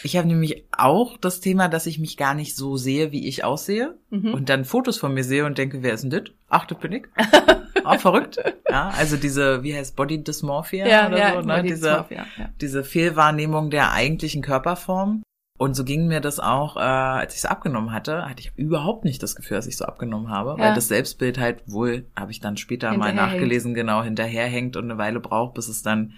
Ich 0.05 0.17
habe 0.17 0.29
nämlich 0.29 0.65
auch 0.71 1.17
das 1.17 1.41
Thema, 1.41 1.69
dass 1.69 1.87
ich 1.87 1.99
mich 1.99 2.17
gar 2.17 2.35
nicht 2.35 2.55
so 2.55 2.77
sehe, 2.77 3.11
wie 3.11 3.27
ich 3.27 3.43
aussehe. 3.43 3.99
Mhm. 4.11 4.35
Und 4.35 4.49
dann 4.49 4.65
Fotos 4.65 4.99
von 4.99 5.13
mir 5.13 5.25
sehe 5.25 5.45
und 5.45 5.59
denke, 5.59 5.83
wer 5.83 5.95
ist 5.95 6.03
denn 6.03 6.11
das? 6.11 6.23
Ach, 6.49 6.65
das 6.65 6.79
bin 6.79 6.93
ich. 6.93 7.05
Auch 7.85 7.99
verrückt. 7.99 8.37
Ja, 8.71 8.91
also 8.97 9.17
diese, 9.17 9.65
wie 9.65 9.75
heißt 9.75 9.97
Body 9.97 10.23
Dysmorphia 10.23 11.09
oder 11.09 11.33
so, 11.35 11.41
ne? 11.41 11.63
Diese, 11.65 11.89
Dysmorphia, 11.89 12.27
ja. 12.39 12.49
diese 12.61 12.85
Fehlwahrnehmung 12.85 13.71
der 13.71 13.91
eigentlichen 13.91 14.43
Körperform. 14.43 15.25
Und 15.61 15.75
so 15.75 15.85
ging 15.85 16.07
mir 16.07 16.23
das 16.23 16.41
auch, 16.41 16.77
äh, 16.77 16.81
als 16.81 17.35
ich 17.35 17.41
es 17.41 17.45
abgenommen 17.45 17.93
hatte, 17.93 18.27
hatte 18.27 18.41
ich 18.41 18.51
überhaupt 18.57 19.05
nicht 19.05 19.23
das 19.23 19.37
Gefühl, 19.37 19.59
dass 19.59 19.67
ich 19.67 19.77
so 19.77 19.85
abgenommen 19.85 20.31
habe, 20.31 20.57
weil 20.57 20.69
Ja. 20.69 20.75
das 20.75 20.89
Selbstbild 20.89 21.39
halt 21.39 21.65
wohl, 21.67 22.07
habe 22.19 22.31
ich 22.31 22.41
dann 22.41 22.57
später 22.57 22.97
mal 22.97 23.13
nachgelesen, 23.13 23.75
genau 23.75 24.03
hinterherhängt 24.03 24.79
und 24.79 24.85
eine 24.85 24.97
Weile 24.97 25.21
braucht, 25.21 25.53
bis 25.53 25.69
es 25.69 25.83
dann 25.83 26.15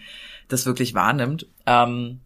das 0.46 0.64
wirklich 0.64 0.94
wahrnimmt. 0.94 1.48
Ähm, 1.66 2.20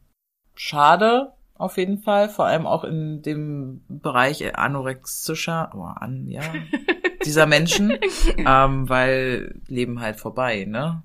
schade 0.57 1.33
auf 1.55 1.79
jeden 1.79 1.96
Fall, 1.96 2.29
vor 2.29 2.44
allem 2.44 2.66
auch 2.66 2.85
in 2.85 3.22
dem 3.22 3.81
Bereich 3.88 4.55
anorexischer, 4.55 5.70
oh, 5.74 5.85
an, 5.85 6.29
ja, 6.29 6.42
dieser 7.24 7.46
Menschen, 7.46 7.96
ähm, 8.37 8.90
weil 8.90 9.59
Leben 9.68 10.02
halt 10.02 10.16
vorbei, 10.16 10.66
ne? 10.68 11.02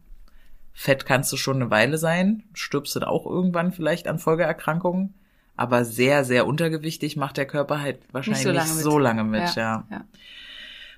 Fett 0.74 1.06
kannst 1.06 1.32
du 1.32 1.38
schon 1.38 1.56
eine 1.62 1.72
Weile 1.72 1.98
sein, 1.98 2.44
stirbst 2.54 2.98
du 2.98 3.08
auch 3.08 3.26
irgendwann 3.26 3.72
vielleicht 3.72 4.10
an 4.10 4.20
Folgeerkrankungen, 4.20 5.14
aber 5.56 5.86
sehr, 5.86 6.24
sehr 6.24 6.48
untergewichtig 6.48 7.18
macht 7.18 7.38
der 7.38 7.46
Körper 7.46 7.82
halt 7.82 8.00
wahrscheinlich 8.12 8.46
nicht 8.46 8.68
so 8.68 8.98
lange 8.98 9.24
mit, 9.24 9.56
ja. 9.56 9.86
ja. 9.90 10.06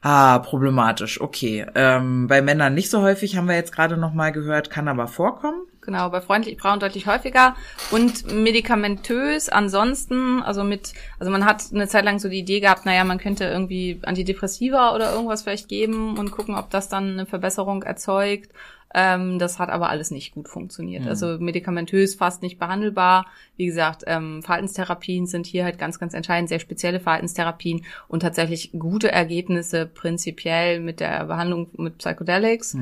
Ah, 0.05 0.39
problematisch, 0.39 1.21
okay. 1.21 1.65
Ähm, 1.75 2.27
bei 2.27 2.41
Männern 2.41 2.73
nicht 2.73 2.89
so 2.89 3.01
häufig, 3.01 3.37
haben 3.37 3.47
wir 3.47 3.55
jetzt 3.55 3.71
gerade 3.71 3.95
noch 3.95 4.13
mal 4.13 4.33
gehört, 4.33 4.69
kann 4.69 4.89
aber 4.89 5.07
vorkommen. 5.07 5.61
Genau, 5.79 6.09
bei 6.09 6.21
freundlich 6.21 6.59
Frauen 6.59 6.79
deutlich 6.79 7.07
häufiger 7.07 7.55
und 7.91 8.31
medikamentös 8.31 9.49
ansonsten, 9.49 10.41
also 10.41 10.63
mit, 10.63 10.93
also 11.19 11.31
man 11.31 11.45
hat 11.45 11.63
eine 11.73 11.87
Zeit 11.87 12.05
lang 12.05 12.19
so 12.19 12.29
die 12.29 12.39
Idee 12.39 12.61
gehabt, 12.61 12.85
naja, 12.85 13.03
man 13.03 13.17
könnte 13.17 13.45
irgendwie 13.45 13.99
Antidepressiva 14.03 14.93
oder 14.95 15.13
irgendwas 15.13 15.43
vielleicht 15.43 15.67
geben 15.67 16.17
und 16.17 16.31
gucken, 16.31 16.55
ob 16.55 16.69
das 16.69 16.89
dann 16.89 17.11
eine 17.11 17.25
Verbesserung 17.25 17.83
erzeugt. 17.83 18.51
Ähm, 18.93 19.39
das 19.39 19.59
hat 19.59 19.69
aber 19.69 19.89
alles 19.89 20.11
nicht 20.11 20.33
gut 20.33 20.47
funktioniert. 20.47 21.03
Mhm. 21.03 21.09
Also 21.09 21.37
medikamentös 21.39 22.15
fast 22.15 22.41
nicht 22.41 22.59
behandelbar. 22.59 23.25
Wie 23.57 23.65
gesagt, 23.65 24.03
ähm, 24.07 24.43
Verhaltenstherapien 24.43 25.25
sind 25.25 25.45
hier 25.45 25.63
halt 25.63 25.77
ganz, 25.77 25.99
ganz 25.99 26.13
entscheidend, 26.13 26.49
sehr 26.49 26.59
spezielle 26.59 26.99
Verhaltenstherapien 26.99 27.85
und 28.07 28.21
tatsächlich 28.21 28.71
gute 28.77 29.11
Ergebnisse 29.11 29.85
prinzipiell 29.85 30.79
mit 30.79 30.99
der 30.99 31.25
Behandlung 31.25 31.69
mit 31.77 31.97
Psychedelics 31.97 32.75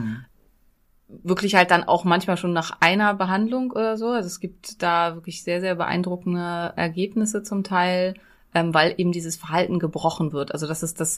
wirklich 1.23 1.55
halt 1.55 1.71
dann 1.71 1.83
auch 1.83 2.03
manchmal 2.03 2.37
schon 2.37 2.53
nach 2.53 2.77
einer 2.79 3.13
Behandlung 3.13 3.71
oder 3.71 3.97
so. 3.97 4.09
Also 4.09 4.27
es 4.27 4.39
gibt 4.39 4.81
da 4.81 5.15
wirklich 5.15 5.43
sehr, 5.43 5.61
sehr 5.61 5.75
beeindruckende 5.75 6.73
Ergebnisse 6.75 7.43
zum 7.43 7.63
Teil, 7.63 8.13
ähm, 8.53 8.73
weil 8.73 8.93
eben 8.97 9.11
dieses 9.11 9.35
Verhalten 9.35 9.79
gebrochen 9.79 10.31
wird. 10.31 10.53
Also 10.53 10.67
das 10.67 10.83
ist 10.83 10.99
das, 10.99 11.17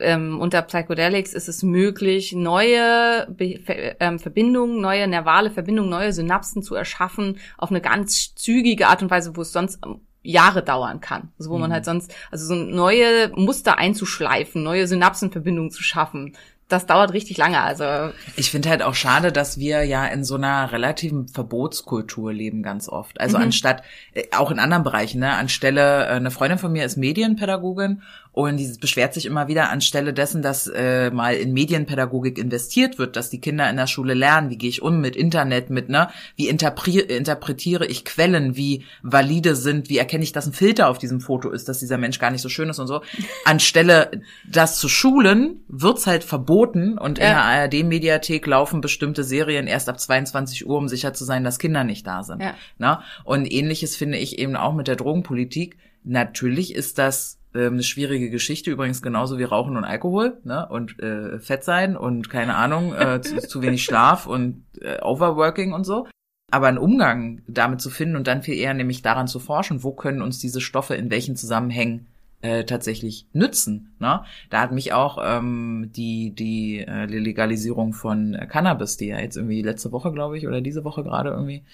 ähm, 0.00 0.40
unter 0.40 0.62
Psychedelics 0.62 1.34
ist 1.34 1.48
es 1.48 1.62
möglich, 1.62 2.32
neue 2.32 3.26
Be 3.30 3.58
Ver 3.64 4.00
ähm, 4.00 4.18
Verbindungen, 4.18 4.80
neue 4.80 5.06
nervale 5.08 5.50
Verbindungen, 5.50 5.90
neue 5.90 6.12
Synapsen 6.12 6.62
zu 6.62 6.74
erschaffen 6.74 7.38
auf 7.56 7.70
eine 7.70 7.80
ganz 7.80 8.34
zügige 8.34 8.88
Art 8.88 9.02
und 9.02 9.10
Weise, 9.10 9.36
wo 9.36 9.42
es 9.42 9.52
sonst 9.52 9.80
ähm, 9.84 10.00
Jahre 10.22 10.62
dauern 10.62 11.00
kann. 11.00 11.30
Also 11.38 11.50
wo 11.50 11.58
man 11.58 11.72
halt 11.72 11.84
sonst, 11.84 12.14
also 12.30 12.46
so 12.46 12.54
neue 12.54 13.30
Muster 13.34 13.78
einzuschleifen, 13.78 14.62
neue 14.62 14.86
Synapsenverbindungen 14.86 15.70
zu 15.70 15.82
schaffen, 15.82 16.36
das 16.68 16.84
dauert 16.84 17.14
richtig 17.14 17.38
lange. 17.38 17.62
Also 17.62 18.12
Ich 18.36 18.50
finde 18.50 18.68
halt 18.68 18.82
auch 18.82 18.94
schade, 18.94 19.32
dass 19.32 19.58
wir 19.58 19.84
ja 19.84 20.04
in 20.04 20.22
so 20.22 20.34
einer 20.34 20.70
relativen 20.70 21.26
Verbotskultur 21.28 22.30
leben 22.32 22.62
ganz 22.62 22.90
oft. 22.90 23.18
Also 23.20 23.38
Mhm. 23.38 23.44
anstatt, 23.44 23.82
äh, 24.12 24.24
auch 24.36 24.50
in 24.50 24.58
anderen 24.58 24.82
Bereichen, 24.82 25.20
ne, 25.20 25.32
anstelle, 25.32 26.04
äh, 26.04 26.10
eine 26.10 26.30
Freundin 26.30 26.58
von 26.58 26.70
mir 26.70 26.84
ist 26.84 26.98
Medienpädagogin 26.98 28.02
und 28.38 28.56
die 28.56 28.72
beschwert 28.78 29.14
sich 29.14 29.26
immer 29.26 29.48
wieder 29.48 29.68
anstelle 29.68 30.14
dessen, 30.14 30.42
dass 30.42 30.68
äh, 30.68 31.10
mal 31.10 31.34
in 31.34 31.52
Medienpädagogik 31.52 32.38
investiert 32.38 32.96
wird, 32.96 33.16
dass 33.16 33.30
die 33.30 33.40
Kinder 33.40 33.68
in 33.68 33.76
der 33.76 33.88
Schule 33.88 34.14
lernen, 34.14 34.48
wie 34.48 34.56
gehe 34.56 34.70
ich 34.70 34.80
um 34.80 35.00
mit 35.00 35.16
Internet, 35.16 35.70
mit, 35.70 35.88
ne, 35.88 36.08
wie 36.36 36.46
interpre 36.46 37.00
interpretiere 37.00 37.84
ich 37.84 38.04
Quellen, 38.04 38.54
wie 38.54 38.84
valide 39.02 39.56
sind, 39.56 39.88
wie 39.88 39.98
erkenne 39.98 40.22
ich, 40.22 40.30
dass 40.30 40.46
ein 40.46 40.52
Filter 40.52 40.88
auf 40.88 40.98
diesem 40.98 41.20
Foto 41.20 41.50
ist, 41.50 41.68
dass 41.68 41.80
dieser 41.80 41.98
Mensch 41.98 42.20
gar 42.20 42.30
nicht 42.30 42.42
so 42.42 42.48
schön 42.48 42.68
ist 42.68 42.78
und 42.78 42.86
so. 42.86 43.02
Anstelle 43.44 44.08
das 44.48 44.78
zu 44.78 44.88
schulen, 44.88 45.64
wird's 45.66 46.06
halt 46.06 46.22
verboten 46.22 46.96
und 46.96 47.18
in 47.18 47.24
Ja. 47.24 47.30
der 47.30 47.44
ARD-Mediathek 47.44 48.46
laufen 48.46 48.80
bestimmte 48.80 49.24
Serien 49.24 49.66
erst 49.66 49.88
ab 49.88 49.98
22 49.98 50.64
Uhr, 50.64 50.78
um 50.78 50.86
sicher 50.86 51.12
zu 51.12 51.24
sein, 51.24 51.42
dass 51.42 51.58
Kinder 51.58 51.82
nicht 51.82 52.06
da 52.06 52.22
sind. 52.22 52.40
Ja. 52.40 52.54
Na? 52.78 53.02
Und 53.24 53.52
ähnliches 53.52 53.96
finde 53.96 54.18
ich 54.18 54.38
eben 54.38 54.54
auch 54.54 54.74
mit 54.74 54.86
der 54.86 54.94
Drogenpolitik. 54.94 55.76
Natürlich 56.04 56.72
ist 56.76 56.98
das 56.98 57.37
ähm, 57.54 57.74
eine 57.74 57.82
schwierige 57.82 58.30
Geschichte, 58.30 58.70
übrigens 58.70 59.02
genauso 59.02 59.38
wie 59.38 59.44
Rauchen 59.44 59.76
und 59.76 59.84
Alkohol 59.84 60.38
ne? 60.44 60.68
und 60.68 60.98
äh, 61.00 61.38
Fett 61.38 61.64
sein 61.64 61.96
und 61.96 62.30
keine 62.30 62.56
Ahnung, 62.56 62.94
äh, 62.94 63.20
zu, 63.22 63.38
zu 63.38 63.62
wenig 63.62 63.84
Schlaf 63.84 64.26
und 64.26 64.64
äh, 64.80 65.00
Overworking 65.02 65.72
und 65.72 65.84
so. 65.84 66.06
Aber 66.50 66.68
einen 66.68 66.78
Umgang 66.78 67.42
damit 67.46 67.80
zu 67.80 67.90
finden 67.90 68.16
und 68.16 68.26
dann 68.26 68.42
viel 68.42 68.54
eher 68.54 68.72
nämlich 68.72 69.02
daran 69.02 69.28
zu 69.28 69.38
forschen, 69.38 69.82
wo 69.82 69.92
können 69.92 70.22
uns 70.22 70.38
diese 70.38 70.62
Stoffe 70.62 70.94
in 70.94 71.10
welchen 71.10 71.36
Zusammenhängen 71.36 72.06
äh, 72.40 72.64
tatsächlich 72.64 73.26
nützen. 73.32 73.94
Ne? 73.98 74.22
Da 74.48 74.60
hat 74.60 74.72
mich 74.72 74.92
auch 74.92 75.18
ähm, 75.22 75.90
die 75.94 76.34
die 76.34 76.78
äh, 76.78 77.06
Legalisierung 77.06 77.92
von 77.92 78.36
Cannabis, 78.48 78.96
die 78.96 79.08
ja 79.08 79.18
jetzt 79.18 79.36
irgendwie 79.36 79.62
letzte 79.62 79.92
Woche, 79.92 80.12
glaube 80.12 80.38
ich, 80.38 80.46
oder 80.46 80.60
diese 80.60 80.84
Woche 80.84 81.02
gerade 81.02 81.30
irgendwie 81.30 81.64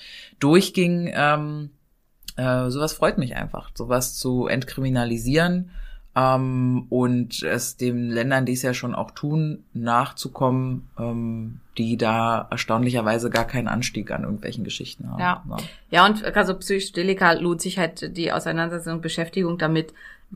durchging, 0.41 1.13
ähm, 1.15 1.71
äh, 2.37 2.71
sowas 2.71 2.93
freut 2.93 3.19
mich 3.19 3.37
einfach, 3.37 3.71
sowas 3.75 4.17
zu 4.17 4.47
entkriminalisieren 4.47 5.71
ähm, 6.17 6.87
und 6.91 7.43
es 7.43 7.77
den 7.77 8.09
Ländern, 8.11 8.47
die 8.47 8.53
es 8.53 8.63
ja 8.63 8.73
schon 8.73 8.95
auch 8.95 9.11
tun, 9.11 9.65
nachzukommen, 9.73 10.89
ähm, 10.99 11.61
die 11.77 11.97
da 11.97 12.47
erstaunlicherweise 12.51 13.31
gar 13.31 13.47
keinen 13.47 13.69
Anstieg 13.69 14.11
an 14.13 14.23
irgendwelchen 14.23 14.65
Geschichten 14.65 15.11
haben. 15.11 15.21
Ja. 15.21 15.43
Ne? 15.47 15.57
Ja, 15.91 16.07
und 16.07 16.25
also 16.25 16.55
Psychedelika 16.55 17.33
lohnt 17.33 17.61
sich 17.61 17.79
halt 17.79 18.17
die 18.17 18.33
Auseinandersetzung 18.33 18.95
und 18.95 19.03
Beschäftigung 19.03 19.59
damit. 19.59 19.93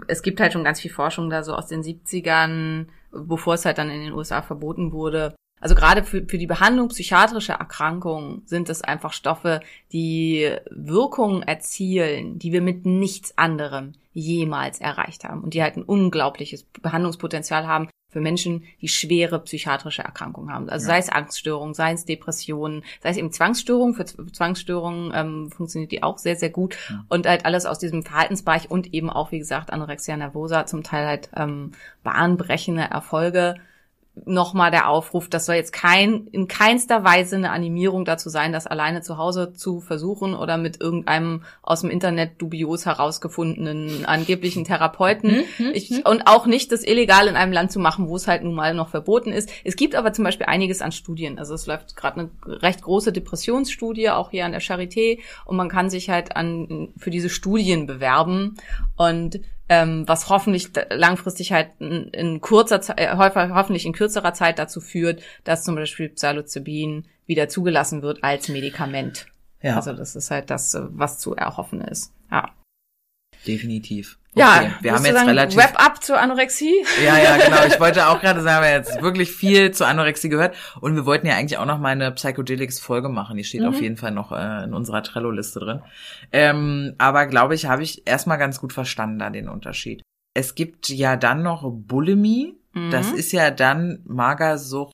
Es 0.08 0.22
gibt 0.22 0.40
halt 0.40 0.52
schon 0.52 0.64
ganz 0.64 0.80
viel 0.80 0.90
Forschung 0.90 1.30
da 1.30 1.42
so 1.42 1.54
aus 1.54 1.68
den 1.68 1.82
70ern, 1.82 2.86
bevor 3.12 3.54
es 3.54 3.64
halt 3.64 3.78
dann 3.78 3.90
in 3.90 4.02
den 4.02 4.12
USA 4.12 4.42
verboten 4.42 4.92
wurde. 4.92 5.34
Also 5.60 5.74
gerade 5.74 6.02
für, 6.04 6.24
für 6.26 6.38
die 6.38 6.46
Behandlung 6.46 6.88
psychiatrischer 6.88 7.54
Erkrankungen 7.54 8.42
sind 8.46 8.68
es 8.68 8.82
einfach 8.82 9.12
Stoffe, 9.12 9.60
die 9.92 10.50
Wirkungen 10.70 11.42
erzielen, 11.42 12.38
die 12.38 12.52
wir 12.52 12.62
mit 12.62 12.86
nichts 12.86 13.36
anderem 13.36 13.92
jemals 14.12 14.80
erreicht 14.80 15.24
haben 15.24 15.42
und 15.42 15.54
die 15.54 15.62
halt 15.62 15.76
ein 15.76 15.82
unglaubliches 15.82 16.64
Behandlungspotenzial 16.82 17.66
haben 17.66 17.88
für 18.10 18.20
Menschen, 18.20 18.64
die 18.80 18.88
schwere 18.88 19.38
psychiatrische 19.40 20.02
Erkrankungen 20.02 20.50
haben. 20.52 20.68
Also 20.70 20.84
Ja. 20.84 20.94
sei 20.94 20.98
es 20.98 21.08
Angststörungen, 21.10 21.74
sei 21.74 21.92
es 21.92 22.06
Depressionen, 22.06 22.82
sei 23.02 23.10
es 23.10 23.16
eben 23.18 23.32
Zwangsstörungen. 23.32 23.94
Für 23.94 24.06
Zwangsstörungen 24.06 25.12
ähm, 25.14 25.50
funktioniert 25.50 25.92
die 25.92 26.02
auch 26.02 26.16
sehr, 26.16 26.36
sehr 26.36 26.48
gut. 26.48 26.76
Ja. 26.88 27.04
Und 27.10 27.26
halt 27.26 27.44
alles 27.44 27.66
aus 27.66 27.78
diesem 27.78 28.02
Verhaltensbereich 28.02 28.70
und 28.70 28.94
eben 28.94 29.10
auch, 29.10 29.30
wie 29.30 29.38
gesagt, 29.38 29.70
Anorexia 29.70 30.16
nervosa, 30.16 30.64
zum 30.64 30.82
Teil 30.82 31.06
halt 31.06 31.28
ähm, 31.36 31.72
bahnbrechende 32.02 32.82
Erfolge. 32.82 33.56
Nochmal 34.24 34.70
der 34.70 34.88
Aufruf, 34.88 35.28
das 35.28 35.46
soll 35.46 35.56
jetzt 35.56 35.72
kein, 35.72 36.26
in 36.28 36.48
keinster 36.48 37.04
Weise 37.04 37.36
eine 37.36 37.50
Animierung 37.50 38.04
dazu 38.04 38.28
sein, 38.28 38.52
das 38.52 38.66
alleine 38.66 39.02
zu 39.02 39.18
Hause 39.18 39.52
zu 39.52 39.80
versuchen 39.80 40.34
oder 40.34 40.56
mit 40.56 40.80
irgendeinem 40.80 41.42
aus 41.62 41.82
dem 41.82 41.90
Internet 41.90 42.40
dubios 42.40 42.86
herausgefundenen 42.86 44.04
angeblichen 44.04 44.64
Therapeuten. 44.64 45.44
Ich, 45.72 46.06
und 46.06 46.26
auch 46.26 46.46
nicht 46.46 46.72
das 46.72 46.84
illegal 46.84 47.26
in 47.28 47.36
einem 47.36 47.52
Land 47.52 47.72
zu 47.72 47.78
machen, 47.78 48.08
wo 48.08 48.16
es 48.16 48.26
halt 48.26 48.42
nun 48.42 48.54
mal 48.54 48.74
noch 48.74 48.88
verboten 48.88 49.32
ist. 49.32 49.50
Es 49.64 49.76
gibt 49.76 49.94
aber 49.94 50.12
zum 50.12 50.24
Beispiel 50.24 50.46
einiges 50.46 50.82
an 50.82 50.92
Studien. 50.92 51.38
Also 51.38 51.54
es 51.54 51.66
läuft 51.66 51.96
gerade 51.96 52.20
eine 52.20 52.30
recht 52.62 52.82
große 52.82 53.12
Depressionsstudie, 53.12 54.10
auch 54.10 54.30
hier 54.30 54.44
an 54.44 54.52
der 54.52 54.62
Charité. 54.62 55.20
Und 55.44 55.56
man 55.56 55.68
kann 55.68 55.90
sich 55.90 56.10
halt 56.10 56.36
an, 56.36 56.92
für 56.96 57.10
diese 57.10 57.28
Studien 57.28 57.86
bewerben. 57.86 58.56
Und 58.96 59.40
ähm, 59.68 60.06
was 60.06 60.28
hoffentlich 60.28 60.70
langfristig 60.90 61.52
halt 61.52 61.70
in, 61.78 62.08
in 62.08 62.40
kurzer 62.40 62.80
Zeit, 62.80 62.98
äh, 62.98 63.14
hoffentlich 63.16 63.86
in 63.86 63.92
kürzerer 63.92 64.32
Zeit 64.34 64.58
dazu 64.58 64.80
führt, 64.80 65.22
dass 65.44 65.64
zum 65.64 65.74
Beispiel 65.74 66.08
Psilocybin 66.08 67.06
wieder 67.26 67.48
zugelassen 67.48 68.02
wird 68.02 68.24
als 68.24 68.48
Medikament. 68.48 69.26
Ja, 69.62 69.76
Also 69.76 69.92
das 69.92 70.16
ist 70.16 70.30
halt 70.30 70.50
das, 70.50 70.74
äh, 70.74 70.82
was 70.90 71.18
zu 71.18 71.34
erhoffen 71.34 71.80
ist. 71.80 72.12
Ja. 72.30 72.54
definitiv. 73.46 74.18
Ja, 74.38 74.70
wir 74.80 74.92
haben 74.94 75.04
jetzt 75.04 75.14
sagen, 75.14 75.28
relativ 75.28 75.58
Wrap 75.58 75.84
up 75.84 76.02
zur 76.02 76.20
Anorexie. 76.20 76.74
Ja, 77.04 77.18
ja, 77.18 77.36
genau. 77.36 77.64
Ich 77.66 77.78
wollte 77.80 78.06
auch 78.08 78.20
gerade 78.22 78.42
sagen, 78.42 78.62
wir 78.64 78.68
haben 78.74 78.76
jetzt 78.84 79.02
wirklich 79.02 79.32
viel 79.32 79.70
zur 79.72 79.86
Anorexie 79.88 80.28
gehört. 80.28 80.54
Und 80.80 80.94
wir 80.94 81.04
wollten 81.06 81.26
ja 81.26 81.34
eigentlich 81.36 81.58
auch 81.58 81.66
noch 81.66 81.78
mal 81.78 81.90
eine 81.90 82.12
Psychedelics-Folge 82.12 83.08
machen. 83.08 83.36
Die 83.36 83.44
steht 83.44 83.62
Mhm. 83.62 83.68
auf 83.68 83.80
jeden 83.80 83.96
Fall 83.96 84.10
noch 84.12 84.32
äh, 84.32 84.64
in 84.64 84.74
unserer 84.74 85.02
Trello-Liste 85.02 85.60
drin. 85.60 85.82
Ähm, 86.32 86.94
aber 86.98 87.26
glaube 87.26 87.54
ich, 87.54 87.66
habe 87.66 87.82
ich 87.82 88.06
erstmal 88.06 88.38
ganz 88.38 88.60
gut 88.60 88.72
verstanden 88.72 89.18
da 89.18 89.30
den 89.30 89.48
Unterschied. 89.48 90.02
Es 90.34 90.54
gibt 90.54 90.88
ja 90.88 91.16
dann 91.16 91.42
noch 91.42 91.64
Bulimie. 91.70 92.54
Mhm. 92.74 92.90
Das 92.90 93.10
ist 93.10 93.32
ja 93.32 93.50
dann 93.50 94.00
Magersucht, 94.04 94.92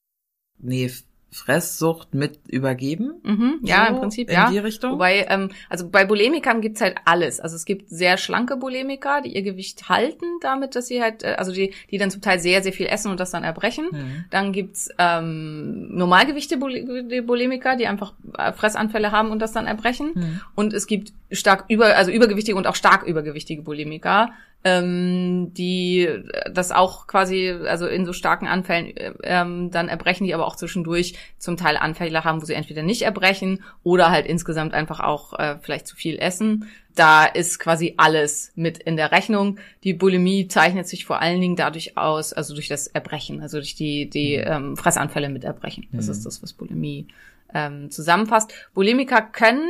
nee, 0.59 0.91
Fresssucht 1.35 2.15
mit 2.15 2.39
übergeben. 2.47 3.15
Mhm, 3.25 3.59
ja, 3.63 3.87
So 3.89 3.95
im 3.95 4.01
Prinzip, 4.01 4.29
in 4.29 4.35
ja. 4.35 4.51
die 4.51 4.59
Richtung? 4.59 4.93
Wobei, 4.93 5.27
ähm, 5.29 5.51
also 5.69 5.89
bei 5.89 6.05
Bulimikern 6.05 6.61
gibt's 6.61 6.81
halt 6.81 6.95
alles. 7.07 7.41
Also 7.41 7.57
es 7.57 7.65
gibt 7.65 7.91
sehr 7.91 8.19
schlanke 8.19 8.57
Bulimiker, 8.57 9.21
die 9.21 9.35
ihr 9.35 9.43
Gewicht 9.43 9.89
halten 9.89 10.27
damit, 10.43 10.77
dass 10.77 10.87
sie 10.87 11.03
halt, 11.03 11.25
äh, 11.25 11.35
also 11.37 11.51
die, 11.51 11.75
die 11.91 11.99
dann 11.99 12.13
zum 12.13 12.23
Teil 12.23 12.39
sehr, 12.39 12.63
sehr 12.63 12.73
viel 12.73 12.87
essen 12.87 13.11
und 13.11 13.19
das 13.19 13.33
dann 13.33 13.43
erbrechen. 13.43 13.87
Mhm. 13.91 14.25
Dann 14.31 14.53
gibt's 14.53 14.91
ähm, 14.97 15.89
Normalgewichte 15.97 16.57
Bulimiker, 16.57 17.75
die 17.75 17.89
einfach 17.89 18.13
äh, 18.39 18.53
Fressanfälle 18.53 19.11
haben 19.11 19.33
und 19.33 19.41
das 19.41 19.51
dann 19.51 19.67
erbrechen. 19.67 20.13
Mhm. 20.15 20.41
Und 20.55 20.73
es 20.73 20.87
gibt 20.87 21.13
stark 21.33 21.65
über, 21.69 21.97
also 21.97 22.13
übergewichtige 22.13 22.57
und 22.57 22.69
auch 22.69 22.77
stark 22.77 23.03
übergewichtige 23.03 23.63
Bulimiker, 23.63 24.31
ähm, 24.65 25.53
die 25.53 26.09
das 26.51 26.73
auch 26.73 27.07
quasi, 27.07 27.51
also 27.51 27.87
in 27.87 28.07
so 28.07 28.15
starken 28.15 28.47
Anfällen 28.49 28.97
äh, 28.97 29.13
ähm, 29.23 29.71
dann 29.71 29.89
erbrechen, 29.89 30.27
die 30.27 30.35
aber 30.35 30.47
auch 30.47 30.57
zwischendurch 30.57 31.15
zum 31.39 31.59
Teil 31.59 31.77
Anfälle 31.77 32.25
haben, 32.25 32.41
wo 32.41 32.47
sie 32.47 32.55
entweder 32.55 32.83
nicht 32.83 33.03
erbrechen 33.03 33.63
oder 33.83 34.11
halt 34.11 34.27
insgesamt 34.27 34.73
einfach 34.73 35.01
auch 35.01 35.39
äh, 35.39 35.57
vielleicht 35.61 35.87
zu 35.87 35.97
viel 35.97 36.19
essen. 36.19 36.69
Da 36.95 37.27
ist 37.27 37.59
quasi 37.59 37.95
alles 37.99 38.53
mit 38.55 38.79
in 38.79 38.97
der 38.97 39.13
Rechnung. 39.13 39.59
Die 39.83 39.93
Bulimie 39.95 40.49
zeichnet 40.49 40.89
sich 40.89 41.05
vor 41.05 41.21
allen 41.21 41.41
Dingen 41.41 41.57
dadurch 41.57 41.99
aus, 41.99 42.33
also 42.33 42.55
durch 42.55 42.69
das 42.69 42.87
Erbrechen, 42.87 43.43
also 43.43 43.59
durch 43.59 43.75
die, 43.75 44.09
die 44.09 44.35
ähm, 44.37 44.77
Fressanfälle 44.77 45.29
mit 45.29 45.45
Erbrechen. 45.45 45.89
Das 45.93 46.07
Mhm. 46.07 46.13
ist 46.13 46.25
das, 46.25 46.43
was 46.43 46.53
Bulimie 46.55 47.09
ähm, 47.53 47.91
zusammenfasst. 47.91 48.53
Bulimiker 48.75 49.21
können 49.23 49.69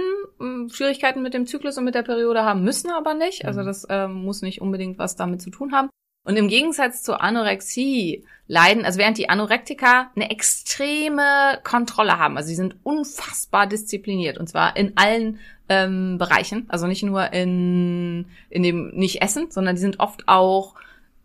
Schwierigkeiten 0.73 1.23
mit 1.23 1.35
dem 1.35 1.47
Zyklus 1.47 1.79
und 1.79 1.85
mit 1.85 1.95
der 1.95 2.03
Periode 2.03 2.43
haben, 2.45 2.63
müssen 2.65 2.91
aber 2.91 3.15
nicht. 3.15 3.45
Also 3.45 3.61
Mhm. 3.61 3.67
das 3.67 3.87
ähm, 3.89 4.13
muss 4.25 4.43
nicht 4.43 4.61
unbedingt 4.61 4.99
was 4.99 5.17
damit 5.17 5.43
zu 5.43 5.51
tun 5.51 5.73
haben. 5.73 5.89
Und 6.27 6.37
im 6.37 6.49
Gegensatz 6.49 7.03
zur 7.03 7.23
Anorexie 7.23 8.25
leiden, 8.47 8.87
also 8.87 8.99
während 8.99 9.19
die 9.19 9.29
Anorektiker 9.29 10.11
eine 10.17 10.31
extreme 10.31 11.59
Kontrolle 11.65 12.19
haben, 12.19 12.37
also 12.39 12.49
sie 12.49 12.55
sind 12.55 12.77
unfassbar 12.83 13.67
diszipliniert 13.67 14.39
und 14.39 14.49
zwar 14.49 14.75
in 14.77 14.97
allen 14.97 15.39
ähm, 15.69 16.17
Bereichen, 16.19 16.65
also 16.69 16.87
nicht 16.87 17.03
nur 17.03 17.33
in, 17.33 18.27
in 18.49 18.63
dem 18.63 18.89
Nicht-Essen, 18.95 19.51
sondern 19.51 19.75
die 19.75 19.83
sind 19.83 20.01
oft 20.01 20.27
auch 20.27 20.75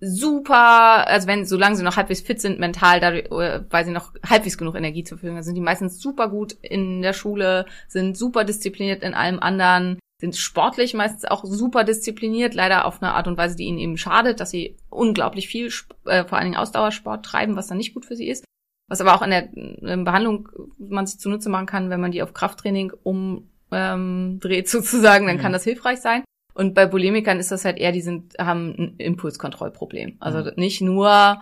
super, 0.02 1.08
also 1.08 1.28
wenn, 1.28 1.46
solange 1.46 1.76
sie 1.76 1.84
noch 1.84 1.98
halbwegs 1.98 2.22
fit 2.22 2.40
sind 2.42 2.60
mental, 2.60 3.00
dadurch, 3.00 3.26
äh, 3.32 3.62
weil 3.70 3.86
sie 3.86 3.92
noch 3.92 4.14
halbwegs 4.28 4.58
genug 4.58 4.76
Energie 4.76 5.04
zur 5.04 5.18
Verfügung 5.18 5.38
haben, 5.38 5.44
sind 5.44 5.56
die 5.56 5.62
meistens 5.62 6.00
super 6.02 6.30
gut 6.30 6.54
in 6.62 7.02
der 7.02 7.14
Schule, 7.14 7.66
sind 7.88 8.18
super 8.18 8.44
diszipliniert 8.44 9.04
in 9.04 9.14
allem 9.14 9.40
anderen, 9.40 10.00
sind 10.22 10.36
sportlich 10.36 10.94
meistens 10.94 11.26
auch 11.26 11.44
super 11.46 11.84
diszipliniert, 11.84 12.54
leider 12.54 12.86
auf 12.86 13.02
eine 13.02 13.14
Art 13.14 13.28
und 13.28 13.38
Weise, 13.38 13.56
die 13.56 13.64
ihnen 13.64 13.78
eben 13.78 13.98
schadet, 13.98 14.40
dass 14.40 14.52
sie 14.52 14.76
unglaublich 14.90 15.48
viel, 15.48 15.72
äh, 16.06 16.26
vor 16.26 16.38
allen 16.38 16.46
Dingen 16.46 16.58
Ausdauersport 16.58 17.26
treiben, 17.26 17.56
was 17.56 17.68
dann 17.68 17.78
nicht 17.78 17.94
gut 17.94 18.06
für 18.06 18.16
sie 18.16 18.28
ist. 18.28 18.44
Was 18.90 19.02
aber 19.02 19.16
auch 19.16 19.22
in 19.22 19.30
der 19.30 19.54
in 19.54 20.04
Behandlung 20.04 20.50
man 20.78 21.06
sich 21.06 21.20
zunutze 21.20 21.50
machen 21.50 21.68
kann, 21.68 21.90
wenn 21.90 22.02
man 22.02 22.12
die 22.12 22.24
auf 22.24 22.34
Krafttraining 22.34 22.92
umdreht 23.04 23.44
ähm, 23.72 24.66
sozusagen, 24.66 25.28
dann 25.28 25.38
Mhm. 25.38 25.42
kann 25.42 25.54
das 25.54 25.64
hilfreich 25.64 26.02
sein. 26.02 26.24
Und 26.60 26.74
bei 26.74 26.86
Bulimikern 26.86 27.40
ist 27.40 27.54
das 27.54 27.64
halt 27.64 27.78
eher, 27.78 27.94
die 27.94 28.02
sind, 28.02 28.34
haben 28.38 28.76
ein 28.78 28.96
Impulskontrollproblem. 28.98 30.18
Also 30.20 30.40
Mhm. 30.40 30.52
nicht 30.58 30.82
nur 30.82 31.42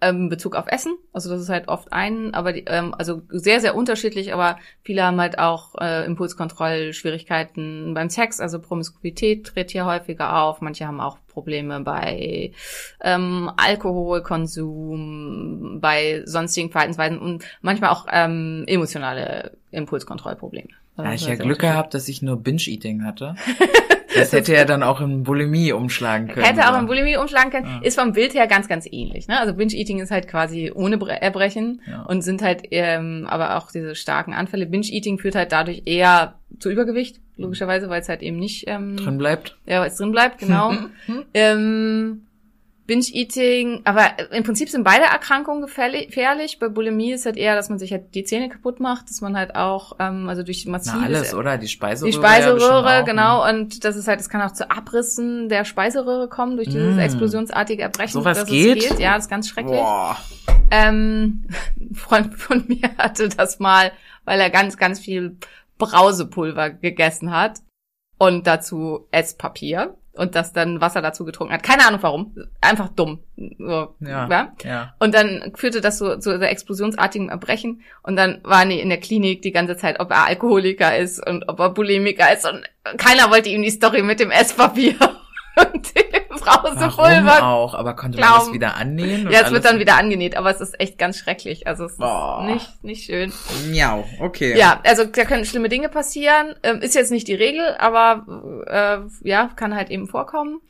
ähm, 0.00 0.28
Bezug 0.28 0.54
auf 0.54 0.66
Essen. 0.68 0.94
Also 1.12 1.30
das 1.30 1.40
ist 1.40 1.48
halt 1.48 1.66
oft 1.66 1.92
ein, 1.92 2.32
aber 2.32 2.52
die, 2.52 2.62
ähm, 2.66 2.94
also 2.96 3.22
sehr, 3.28 3.58
sehr 3.60 3.74
unterschiedlich, 3.74 4.32
aber 4.32 4.56
viele 4.82 5.02
haben 5.02 5.20
halt 5.20 5.40
auch 5.40 5.74
äh, 5.80 6.06
Impulskontrollschwierigkeiten 6.06 7.92
beim 7.94 8.08
Sex, 8.08 8.38
also 8.38 8.60
Promiskuität 8.60 9.46
tritt 9.46 9.72
hier 9.72 9.84
häufiger 9.84 10.40
auf. 10.42 10.60
Manche 10.60 10.86
haben 10.86 11.00
auch 11.00 11.18
Probleme 11.26 11.80
bei 11.80 12.52
ähm, 13.00 13.50
Alkoholkonsum, 13.56 15.78
bei 15.80 16.22
sonstigen 16.24 16.70
Verhaltensweisen 16.70 17.18
und 17.18 17.42
manchmal 17.62 17.90
auch 17.90 18.06
ähm, 18.12 18.62
emotionale 18.68 19.56
Impulskontrollprobleme. 19.72 20.68
Also 20.96 21.02
Da 21.02 21.08
hab 21.08 21.14
ich 21.14 21.26
ja 21.26 21.34
Glück 21.36 21.60
gehabt, 21.60 21.94
dass 21.94 22.08
ich 22.08 22.20
nur 22.22 22.36
Binge-Eating 22.36 23.04
hatte. 23.04 23.34
Das 24.14 24.32
hätte 24.32 24.52
ja 24.54 24.64
dann 24.64 24.82
auch 24.82 25.00
in 25.00 25.22
Bulimie 25.22 25.72
umschlagen 25.72 26.28
können. 26.28 26.44
Hätte 26.46 26.68
auch 26.70 26.78
in 26.78 26.86
Bulimie 26.86 27.16
umschlagen 27.16 27.50
können. 27.50 27.82
Ist 27.82 27.98
vom 27.98 28.12
Bild 28.12 28.34
her 28.34 28.46
ganz, 28.46 28.68
ganz 28.68 28.86
ähnlich. 28.90 29.28
Ne? 29.28 29.38
Also 29.38 29.54
Binge-Eating 29.54 30.00
ist 30.00 30.10
halt 30.10 30.28
quasi 30.28 30.70
ohne 30.74 30.98
Bre 30.98 31.20
Erbrechen 31.20 31.80
Ja. 31.86 32.02
und 32.02 32.22
sind 32.22 32.42
halt 32.42 32.62
ähm, 32.70 33.26
aber 33.28 33.56
auch 33.56 33.70
diese 33.70 33.94
starken 33.94 34.32
Anfälle. 34.34 34.66
Binge-Eating 34.66 35.18
führt 35.18 35.34
halt 35.34 35.52
dadurch 35.52 35.82
eher 35.86 36.34
zu 36.58 36.70
Übergewicht, 36.70 37.20
logischerweise, 37.36 37.88
weil 37.88 38.00
es 38.02 38.08
halt 38.08 38.22
eben 38.22 38.38
nicht 38.38 38.64
ähm, 38.68 38.96
drin 38.96 39.18
bleibt. 39.18 39.56
ja, 39.66 39.80
weil 39.80 39.88
es 39.88 39.96
drin 39.96 40.12
bleibt, 40.12 40.38
genau. 40.38 40.72
ähm, 41.34 42.26
Binge-Eating, 42.92 43.80
aber 43.84 44.10
im 44.32 44.42
Prinzip 44.42 44.68
sind 44.68 44.84
beide 44.84 45.04
Erkrankungen 45.04 45.62
gefährlich. 45.62 46.58
Bei 46.58 46.68
Bulimie 46.68 47.12
ist 47.12 47.24
halt 47.24 47.38
eher, 47.38 47.54
dass 47.54 47.70
man 47.70 47.78
sich 47.78 47.90
halt 47.90 48.14
die 48.14 48.24
Zähne 48.24 48.50
kaputt 48.50 48.80
macht, 48.80 49.08
dass 49.08 49.22
man 49.22 49.34
halt 49.34 49.54
auch, 49.54 49.96
ähm, 49.98 50.28
also 50.28 50.42
durch 50.42 50.66
massives 50.66 50.98
Na 51.00 51.06
alles, 51.06 51.34
oder? 51.34 51.56
Die 51.56 51.68
Speiseröhre. 51.68 52.10
die 52.10 52.16
ja 52.16 52.22
Speiseröhre, 52.22 53.00
auch, 53.00 53.04
genau, 53.06 53.44
ne? 53.46 53.50
und 53.60 53.84
das 53.84 53.96
ist 53.96 54.08
halt, 54.08 54.20
es 54.20 54.28
kann 54.28 54.42
auch 54.42 54.52
zu 54.52 54.70
Abrissen 54.70 55.48
der 55.48 55.64
Speiseröhre 55.64 56.28
kommen 56.28 56.56
durch 56.56 56.68
dieses 56.68 56.96
Mm. 56.96 56.98
explosionsartige 56.98 57.82
Erbrechen. 57.82 58.12
Sowas 58.12 58.40
dass 58.40 58.48
geht? 58.48 58.78
Es 58.78 58.88
geht. 58.90 59.00
Ja, 59.00 59.14
das 59.14 59.24
ist 59.24 59.30
ganz 59.30 59.48
schrecklich. 59.48 59.80
Boah. 59.80 60.18
Ähm, 60.70 61.44
ein 61.80 61.94
Freund 61.94 62.34
von 62.34 62.64
mir 62.68 62.90
hatte 62.98 63.30
das 63.30 63.58
mal, 63.58 63.92
weil 64.24 64.38
er 64.38 64.50
ganz, 64.50 64.76
ganz 64.76 65.00
viel 65.00 65.36
Brausepulver 65.78 66.70
gegessen 66.70 67.30
hat 67.30 67.60
und 68.18 68.46
dazu 68.46 69.06
Esspapier 69.10 69.96
und 70.14 70.34
das 70.34 70.52
dann 70.52 70.80
Wasser 70.80 71.00
dazu 71.00 71.24
getrunken 71.24 71.54
hat. 71.54 71.62
Keine 71.62 71.86
Ahnung 71.86 72.02
warum. 72.02 72.34
Einfach 72.60 72.88
dumm. 72.88 73.20
So, 73.36 73.94
Ja. 74.00 74.52
Ja. 74.62 74.94
Und 74.98 75.14
dann 75.14 75.52
führte 75.54 75.80
das 75.80 75.98
so 75.98 76.16
zu 76.16 76.38
so 76.38 76.44
explosionsartigem 76.44 77.28
Erbrechen. 77.28 77.82
Und 78.02 78.16
dann 78.16 78.40
waren 78.42 78.68
die 78.68 78.80
in 78.80 78.88
der 78.90 79.00
Klinik 79.00 79.42
die 79.42 79.52
ganze 79.52 79.76
Zeit, 79.76 80.00
ob 80.00 80.10
er 80.10 80.26
Alkoholiker 80.26 80.96
ist 80.96 81.26
und 81.26 81.48
ob 81.48 81.60
er 81.60 81.70
Bulimiker 81.70 82.32
ist. 82.32 82.46
Und 82.46 82.62
keiner 82.98 83.30
wollte 83.30 83.48
ihm 83.48 83.62
die 83.62 83.70
Story 83.70 84.02
mit 84.02 84.20
dem 84.20 84.30
Esspapier 84.30 84.94
und 85.56 85.94
dem 85.94 86.22
Warum 86.44 87.28
auch? 87.28 87.74
Aber 87.74 87.94
konnte 87.94 88.18
man 88.18 88.28
das 88.28 88.38
glauben. 88.38 88.54
wieder 88.54 88.76
annähen? 88.76 89.30
ja, 89.30 89.42
es 89.42 89.50
wird 89.50 89.64
dann 89.64 89.78
wieder 89.78 89.96
angenäht, 89.96 90.36
aber 90.36 90.50
es 90.50 90.60
ist 90.60 90.78
echt 90.80 90.98
ganz 90.98 91.18
schrecklich. 91.18 91.66
Also 91.66 91.84
es 91.84 91.96
Boah. 91.96 92.44
ist 92.48 92.52
nicht, 92.52 92.84
nicht 92.84 93.04
schön. 93.04 93.32
Miau, 93.70 94.04
okay. 94.20 94.56
Ja, 94.56 94.80
also 94.84 95.04
da 95.04 95.24
können 95.24 95.44
schlimme 95.44 95.68
Dinge 95.68 95.88
passieren. 95.88 96.54
Ähm, 96.62 96.80
ist 96.80 96.94
jetzt 96.94 97.10
nicht 97.10 97.28
die 97.28 97.34
Regel, 97.34 97.74
aber 97.78 98.26
äh, 98.66 99.28
ja, 99.28 99.50
kann 99.54 99.74
halt 99.74 99.90
eben 99.90 100.08
vorkommen. 100.08 100.60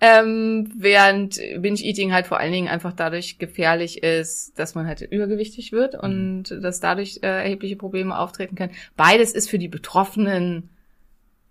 Ähm, 0.00 0.70
während 0.76 1.36
Binge-Eating 1.36 2.12
halt 2.12 2.26
vor 2.26 2.38
allen 2.38 2.52
Dingen 2.52 2.68
einfach 2.68 2.92
dadurch 2.92 3.38
gefährlich 3.38 4.02
ist, 4.02 4.58
dass 4.58 4.74
man 4.74 4.86
halt 4.86 5.00
übergewichtig 5.00 5.72
wird 5.72 5.94
und 5.94 6.44
dass 6.50 6.80
dadurch 6.80 7.20
äh, 7.22 7.26
erhebliche 7.28 7.76
Probleme 7.76 8.18
auftreten 8.18 8.56
können. 8.56 8.74
Beides 8.96 9.32
ist 9.32 9.48
für 9.48 9.58
die 9.58 9.68
Betroffenen 9.68 10.68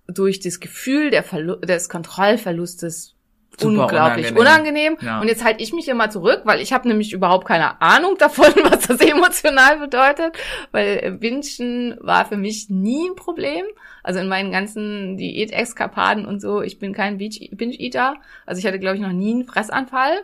durch 0.07 0.39
das 0.39 0.59
Gefühl 0.59 1.09
der 1.11 1.23
Verlu 1.23 1.55
des 1.57 1.89
Kontrollverlustes 1.89 3.15
Super 3.55 3.83
unglaublich 3.83 4.31
unangenehm. 4.35 4.93
unangenehm. 4.93 4.97
Ja. 5.01 5.21
Und 5.21 5.27
jetzt 5.27 5.43
halte 5.43 5.61
ich 5.61 5.73
mich 5.73 5.87
immer 5.87 6.09
zurück, 6.09 6.41
weil 6.45 6.59
ich 6.59 6.73
habe 6.73 6.87
nämlich 6.87 7.13
überhaupt 7.13 7.47
keine 7.47 7.79
Ahnung 7.83 8.17
davon, 8.17 8.47
was 8.63 8.87
das 8.87 8.99
emotional 8.99 9.77
bedeutet. 9.77 10.35
Weil 10.71 10.97
äh, 10.97 11.21
Wünschen 11.21 11.95
war 12.01 12.25
für 12.25 12.35
mich 12.37 12.69
nie 12.69 13.09
ein 13.09 13.15
Problem. 13.15 13.63
Also 14.01 14.19
in 14.19 14.27
meinen 14.27 14.51
ganzen 14.51 15.17
Diät-Exkapaden 15.17 16.25
und 16.25 16.41
so, 16.41 16.61
ich 16.63 16.79
bin 16.79 16.93
kein 16.93 17.19
Binge-Eater. 17.19 18.15
Also 18.47 18.57
ich 18.59 18.65
hatte, 18.65 18.79
glaube 18.79 18.95
ich, 18.95 19.01
noch 19.03 19.11
nie 19.13 19.31
einen 19.33 19.45
Fressanfall. 19.45 20.23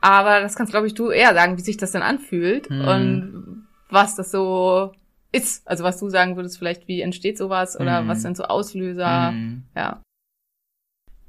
Aber 0.00 0.40
das 0.40 0.54
kannst, 0.54 0.70
glaube 0.72 0.86
ich, 0.86 0.94
du 0.94 1.10
eher 1.10 1.34
sagen, 1.34 1.56
wie 1.58 1.62
sich 1.62 1.76
das 1.76 1.90
denn 1.92 2.02
anfühlt 2.02 2.70
Mhm. 2.70 2.84
und 2.88 3.66
was 3.90 4.14
das 4.14 4.30
so 4.30 4.92
ist. 5.34 5.66
Also 5.68 5.84
was 5.84 5.98
du 5.98 6.08
sagen 6.08 6.36
würdest, 6.36 6.58
vielleicht 6.58 6.88
wie 6.88 7.00
entsteht 7.00 7.38
sowas 7.38 7.78
oder 7.78 8.02
Mhm. 8.02 8.08
was 8.08 8.22
sind 8.22 8.36
so 8.36 8.44
Auslöser. 8.44 9.32
Mhm. 9.32 9.64
Ja. 9.74 10.00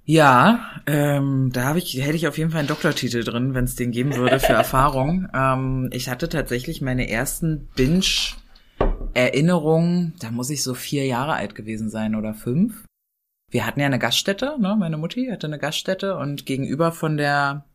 Ja, 0.07 0.59
ähm, 0.85 1.49
da 1.51 1.63
habe 1.63 1.79
ich, 1.79 1.95
hätte 1.99 2.15
ich 2.15 2.27
auf 2.27 2.37
jeden 2.37 2.51
Fall 2.51 2.59
einen 2.59 2.67
Doktortitel 2.67 3.23
drin, 3.23 3.55
wenn 3.55 3.65
es 3.65 3.75
den 3.75 3.89
geben 3.91 4.15
würde 4.15 4.39
für 4.39 4.53
Erfahrung. 4.53 5.27
Ähm, 5.33 5.89
ich 5.91 6.09
hatte 6.09 6.29
tatsächlich 6.29 6.79
meine 6.81 7.09
ersten 7.09 7.67
Binge-Erinnerungen, 7.75 10.13
da 10.19 10.29
muss 10.31 10.51
ich 10.51 10.61
so 10.61 10.75
vier 10.75 11.05
Jahre 11.07 11.33
alt 11.33 11.55
gewesen 11.55 11.89
sein 11.89 12.13
oder 12.15 12.35
fünf. 12.35 12.85
Wir 13.51 13.65
hatten 13.65 13.79
ja 13.79 13.85
eine 13.87 13.97
Gaststätte, 13.99 14.57
ne? 14.59 14.75
Meine 14.77 14.97
Mutti 14.97 15.27
hatte 15.31 15.47
eine 15.47 15.57
Gaststätte 15.59 16.17
und 16.17 16.45
gegenüber 16.45 16.91
von 16.91 17.17
der, 17.17 17.65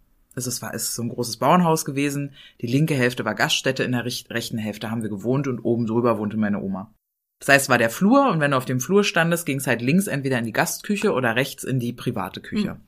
also 0.40 0.48
es 0.48 0.62
war 0.62 0.72
ist 0.74 0.94
so 0.94 1.03
ein 1.03 1.11
großes 1.11 1.37
Bauernhaus 1.37 1.85
gewesen. 1.85 2.33
Die 2.61 2.66
linke 2.66 2.94
Hälfte 2.94 3.24
war 3.24 3.35
Gaststätte, 3.35 3.83
in 3.85 3.92
der 3.92 4.05
rech- 4.07 4.31
rechten 4.31 4.59
Hälfte 4.59 4.90
haben 4.90 5.03
wir 5.03 5.11
gewohnt 5.11 5.46
und 5.48 5.61
oben 5.61 5.87
drüber 5.87 6.18
wohnte 6.18 6.37
meine 6.38 6.61
Oma. 6.61 6.94
Das 7.40 7.48
heißt, 7.48 7.64
es 7.64 7.68
war 7.68 7.79
der 7.79 7.90
Flur 7.90 8.31
und 8.31 8.40
wenn 8.40 8.50
du 8.50 8.57
auf 8.57 8.64
dem 8.64 8.81
Flur 8.81 9.05
standest, 9.05 9.46
ging 9.46 9.59
es 9.59 9.66
halt 9.66 9.83
links 9.83 10.07
entweder 10.07 10.38
in 10.38 10.44
die 10.44 10.53
Gastküche 10.53 11.12
oder 11.12 11.37
rechts 11.37 11.64
in 11.64 11.79
die 11.79 11.92
private 11.92 12.40
Küche. 12.40 12.79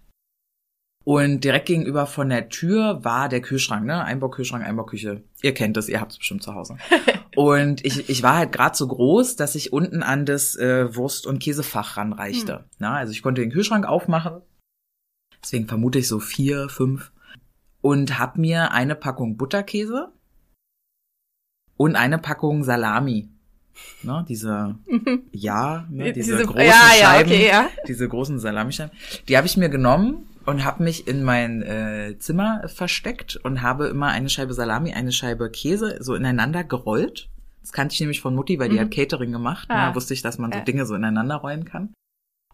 Und 1.05 1.43
direkt 1.43 1.67
gegenüber 1.67 2.07
von 2.07 2.29
der 2.29 2.49
Tür 2.49 3.05
war 3.05 3.29
der 3.29 3.41
Kühlschrank, 3.41 3.85
ne? 3.85 4.05
Einbaukühlschrank, 4.05 4.65
Einbauküche. 4.65 5.25
Ihr 5.43 5.53
kennt 5.55 5.77
es, 5.77 5.89
ihr 5.89 6.01
habt 6.01 6.13
es 6.13 6.19
bestimmt 6.19 6.43
zu 6.45 6.55
Hause. 6.55 6.77
und 7.37 7.85
ich, 7.85 8.09
ich 8.09 8.23
war 8.23 8.37
halt 8.37 8.53
gerade 8.53 8.77
so 8.77 8.87
groß, 8.87 9.35
dass 9.37 9.57
ich 9.57 9.73
unten 9.73 10.03
an 10.03 10.27
das 10.27 10.55
äh, 10.55 10.95
Wurst- 10.95 11.27
und 11.27 11.41
Käsefach 11.41 11.97
ranreichte. 11.97 12.65
Na, 12.79 12.95
also 12.95 13.13
ich 13.13 13.23
konnte 13.23 13.41
den 13.41 13.51
Kühlschrank 13.51 13.85
aufmachen. 13.87 14.43
Deswegen 15.43 15.67
vermute 15.67 15.99
ich 15.99 16.07
so 16.07 16.21
vier, 16.21 16.69
fünf. 16.69 17.12
Und 17.83 18.19
hab 18.19 18.39
mir 18.39 18.73
eine 18.73 18.95
Packung 18.95 19.37
Butterkäse 19.37 20.13
und 21.77 21.97
eine 21.97 22.19
Packung 22.19 22.65
Salami. 22.65 23.29
Ne, 24.03 24.25
diese, 24.29 24.77
ja, 25.33 25.87
ne, 25.91 26.13
diese, 26.13 26.45
großen 26.45 26.61
ja, 26.61 26.67
ja, 26.67 27.07
Scheiben, 27.07 27.31
okay, 27.31 27.49
ja. 27.49 27.69
diese 27.89 28.07
großen 28.09 28.39
Salamischeiben, 28.39 28.97
die 29.29 29.37
habe 29.37 29.47
ich 29.47 29.57
mir 29.57 29.71
genommen 29.71 30.29
und 30.45 30.65
habe 30.65 30.83
mich 30.83 31.09
in 31.09 31.25
mein 31.25 31.63
äh, 31.63 32.17
Zimmer 32.19 32.69
versteckt 32.69 33.37
und 33.37 33.63
habe 33.63 33.87
immer 33.87 34.09
eine 34.09 34.29
Scheibe 34.29 34.53
Salami, 34.55 34.93
eine 34.93 35.11
Scheibe 35.13 35.51
Käse 35.51 35.97
so 36.01 36.15
ineinander 36.15 36.65
gerollt. 36.65 37.31
Das 37.63 37.73
kannte 37.73 37.95
ich 37.95 38.01
nämlich 38.01 38.21
von 38.21 38.35
Mutti, 38.35 38.59
weil 38.59 38.69
die 38.69 38.77
Mhm. 38.77 38.81
hat 38.81 38.91
Catering 38.91 39.33
gemacht. 39.33 39.69
Ah. 39.71 39.75
Ne, 39.75 39.89
da 39.91 39.95
wusste 39.95 40.15
ich, 40.15 40.23
dass 40.23 40.39
man 40.39 40.53
so. 40.53 40.61
Dinge 40.61 40.85
so 40.85 40.95
ineinander 40.95 41.37
rollen 41.37 41.65
kann. 41.65 41.95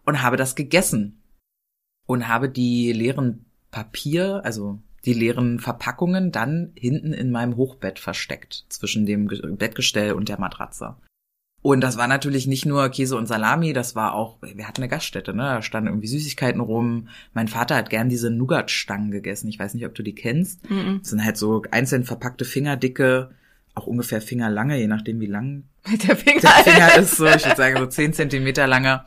Und 0.05 0.23
habe 0.23 0.37
das 0.37 0.55
gegessen. 0.55 1.23
Und 2.07 2.29
habe 2.29 2.49
die 2.49 2.93
leeren 2.93 3.45
Papier, 3.71 4.41
also 4.45 4.81
die 5.09 5.15
leeren 5.15 5.59
Verpackungen 5.59 6.31
dann 6.31 6.71
hinten 6.77 7.13
in 7.13 7.31
meinem 7.31 7.57
Hochbett 7.57 7.99
versteckt, 7.99 8.67
zwischen 8.69 9.07
dem 9.07 9.27
Ge- 9.27 9.41
Bettgestell 9.57 10.13
und 10.13 10.29
der 10.29 10.39
Matratze. 10.39 10.97
Und 11.61 11.81
das 11.81 11.97
war 11.97 12.07
natürlich 12.07 12.47
nicht 12.47 12.67
nur 12.67 12.89
Käse 12.91 13.17
und 13.17 13.27
Salami, 13.27 13.73
das 13.73 13.97
war 13.97 14.15
auch, 14.15 14.39
wir 14.43 14.69
hatten 14.69 14.83
eine 14.83 14.89
Gaststätte, 14.89 15.35
ne? 15.35 15.43
Da 15.43 15.63
standen 15.63 15.89
irgendwie 15.89 16.07
Süßigkeiten 16.07 16.61
rum. 16.61 17.09
Mein 17.35 17.49
Vater 17.49 17.75
hat 17.75 17.91
gern 17.91 18.09
diese 18.09 18.31
Nougat-Stangen 18.31 19.11
gegessen. 19.11 19.49
Ich 19.49 19.59
weiß 19.59 19.75
nicht, 19.75 19.85
ob 19.85 19.95
du 19.95 20.03
die 20.05 20.15
kennst. 20.15 20.71
Mhm. 20.71 20.99
Das 21.01 21.11
sind 21.11 21.25
halt 21.25 21.37
so 21.37 21.63
einzeln 21.73 22.05
verpackte 22.05 22.45
Fingerdicke, 22.45 23.31
auch 23.75 23.87
ungefähr 23.87 24.21
fingerlange, 24.21 24.79
je 24.79 24.87
nachdem 24.87 25.21
wie 25.21 25.27
lang 25.27 25.65
der 26.07 26.17
Finger. 26.17 26.41
der 26.43 26.51
Finger 26.73 26.97
ist. 26.99 27.17
So, 27.17 27.27
ich 27.27 27.45
würde 27.45 27.57
sagen 27.57 27.79
so 27.79 27.87
10 27.87 28.13
Zentimeter 28.13 28.67
lange. 28.67 29.05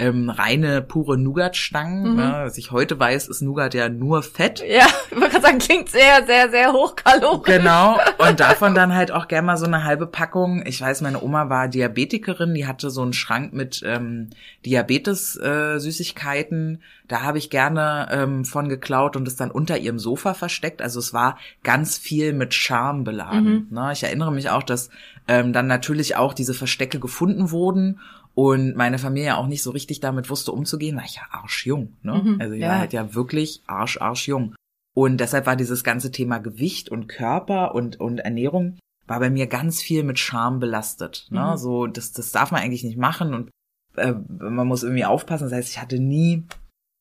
Ähm, 0.00 0.28
reine, 0.30 0.82
pure 0.82 1.18
Nougat-Stangen. 1.18 2.12
Mhm. 2.12 2.16
Ne? 2.16 2.40
Was 2.44 2.58
ich 2.58 2.72
heute 2.72 2.98
weiß, 2.98 3.28
ist 3.28 3.42
Nougat 3.42 3.74
ja 3.74 3.90
nur 3.90 4.22
Fett. 4.22 4.64
Ja, 4.66 4.86
ich 5.10 5.16
wollte 5.16 5.28
gerade 5.28 5.46
sagen, 5.46 5.58
klingt 5.58 5.90
sehr, 5.90 6.24
sehr, 6.26 6.50
sehr 6.50 6.72
hochkalorisch. 6.72 7.44
Genau. 7.44 7.98
Und 8.16 8.40
davon 8.40 8.74
dann 8.74 8.94
halt 8.94 9.12
auch 9.12 9.28
gerne 9.28 9.46
mal 9.46 9.58
so 9.58 9.66
eine 9.66 9.84
halbe 9.84 10.06
Packung. 10.06 10.64
Ich 10.66 10.80
weiß, 10.80 11.02
meine 11.02 11.22
Oma 11.22 11.50
war 11.50 11.68
Diabetikerin, 11.68 12.54
die 12.54 12.66
hatte 12.66 12.90
so 12.90 13.02
einen 13.02 13.12
Schrank 13.12 13.52
mit 13.52 13.82
ähm, 13.84 14.30
Diabetes-Süßigkeiten. 14.64 16.80
da 17.06 17.22
habe 17.22 17.38
ich 17.38 17.50
gerne 17.50 18.08
ähm, 18.10 18.44
von 18.44 18.68
geklaut 18.68 19.16
und 19.16 19.28
es 19.28 19.36
dann 19.36 19.50
unter 19.50 19.78
ihrem 19.78 19.98
Sofa 19.98 20.32
versteckt. 20.32 20.80
Also 20.80 20.98
es 20.98 21.12
war 21.12 21.36
ganz 21.62 21.98
viel 21.98 22.32
mit 22.32 22.54
Charme 22.54 23.04
beladen. 23.04 23.66
Ne? 23.70 23.90
Ich 23.92 24.02
erinnere 24.02 24.32
mich 24.32 24.48
auch, 24.48 24.62
dass 24.62 24.88
ähm, 25.28 25.52
dann 25.52 25.66
natürlich 25.66 26.16
auch 26.16 26.34
diese 26.34 26.54
Verstecke 26.54 26.98
gefunden 26.98 27.50
wurden 27.50 28.00
und 28.34 28.76
meine 28.76 28.98
Familie 28.98 29.36
auch 29.36 29.46
nicht 29.46 29.62
so 29.62 29.70
richtig 29.70 30.00
damit 30.00 30.30
wusste 30.30 30.52
umzugehen. 30.52 30.96
War 30.96 31.04
ich 31.04 31.16
ja 31.16 31.22
arschjung. 31.30 31.96
Ne? 32.02 32.22
Mhm, 32.24 32.40
also 32.40 32.54
ich 32.54 32.60
ja. 32.60 32.68
war 32.68 32.78
halt 32.78 32.92
ja 32.92 33.14
wirklich 33.14 33.62
arsch, 33.66 34.00
arschjung. 34.00 34.54
Und 34.94 35.18
deshalb 35.18 35.46
war 35.46 35.56
dieses 35.56 35.84
ganze 35.84 36.10
Thema 36.10 36.38
Gewicht 36.38 36.88
und 36.88 37.08
Körper 37.08 37.74
und, 37.74 38.00
und 38.00 38.18
Ernährung 38.18 38.78
war 39.06 39.20
bei 39.20 39.30
mir 39.30 39.46
ganz 39.46 39.82
viel 39.82 40.04
mit 40.04 40.18
Scham 40.18 40.60
belastet. 40.60 41.26
Ne? 41.30 41.52
Mhm. 41.52 41.56
So, 41.56 41.86
das, 41.86 42.12
das 42.12 42.32
darf 42.32 42.50
man 42.50 42.62
eigentlich 42.62 42.84
nicht 42.84 42.98
machen 42.98 43.34
und 43.34 43.50
äh, 43.96 44.14
man 44.28 44.66
muss 44.66 44.82
irgendwie 44.82 45.04
aufpassen. 45.04 45.44
Das 45.44 45.52
heißt, 45.52 45.70
ich 45.70 45.80
hatte 45.80 45.98
nie 45.98 46.44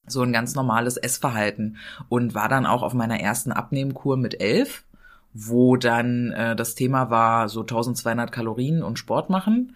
so 0.07 0.21
ein 0.21 0.33
ganz 0.33 0.55
normales 0.55 0.97
Essverhalten 0.97 1.77
und 2.09 2.33
war 2.33 2.49
dann 2.49 2.65
auch 2.65 2.81
auf 2.81 2.93
meiner 2.93 3.19
ersten 3.19 3.51
Abnehmkur 3.51 4.17
mit 4.17 4.41
elf 4.41 4.85
wo 5.33 5.77
dann 5.77 6.31
äh, 6.31 6.55
das 6.55 6.75
Thema 6.75 7.09
war 7.09 7.49
so 7.49 7.61
1200 7.61 8.31
Kalorien 8.31 8.83
und 8.83 8.99
Sport 8.99 9.29
machen. 9.29 9.75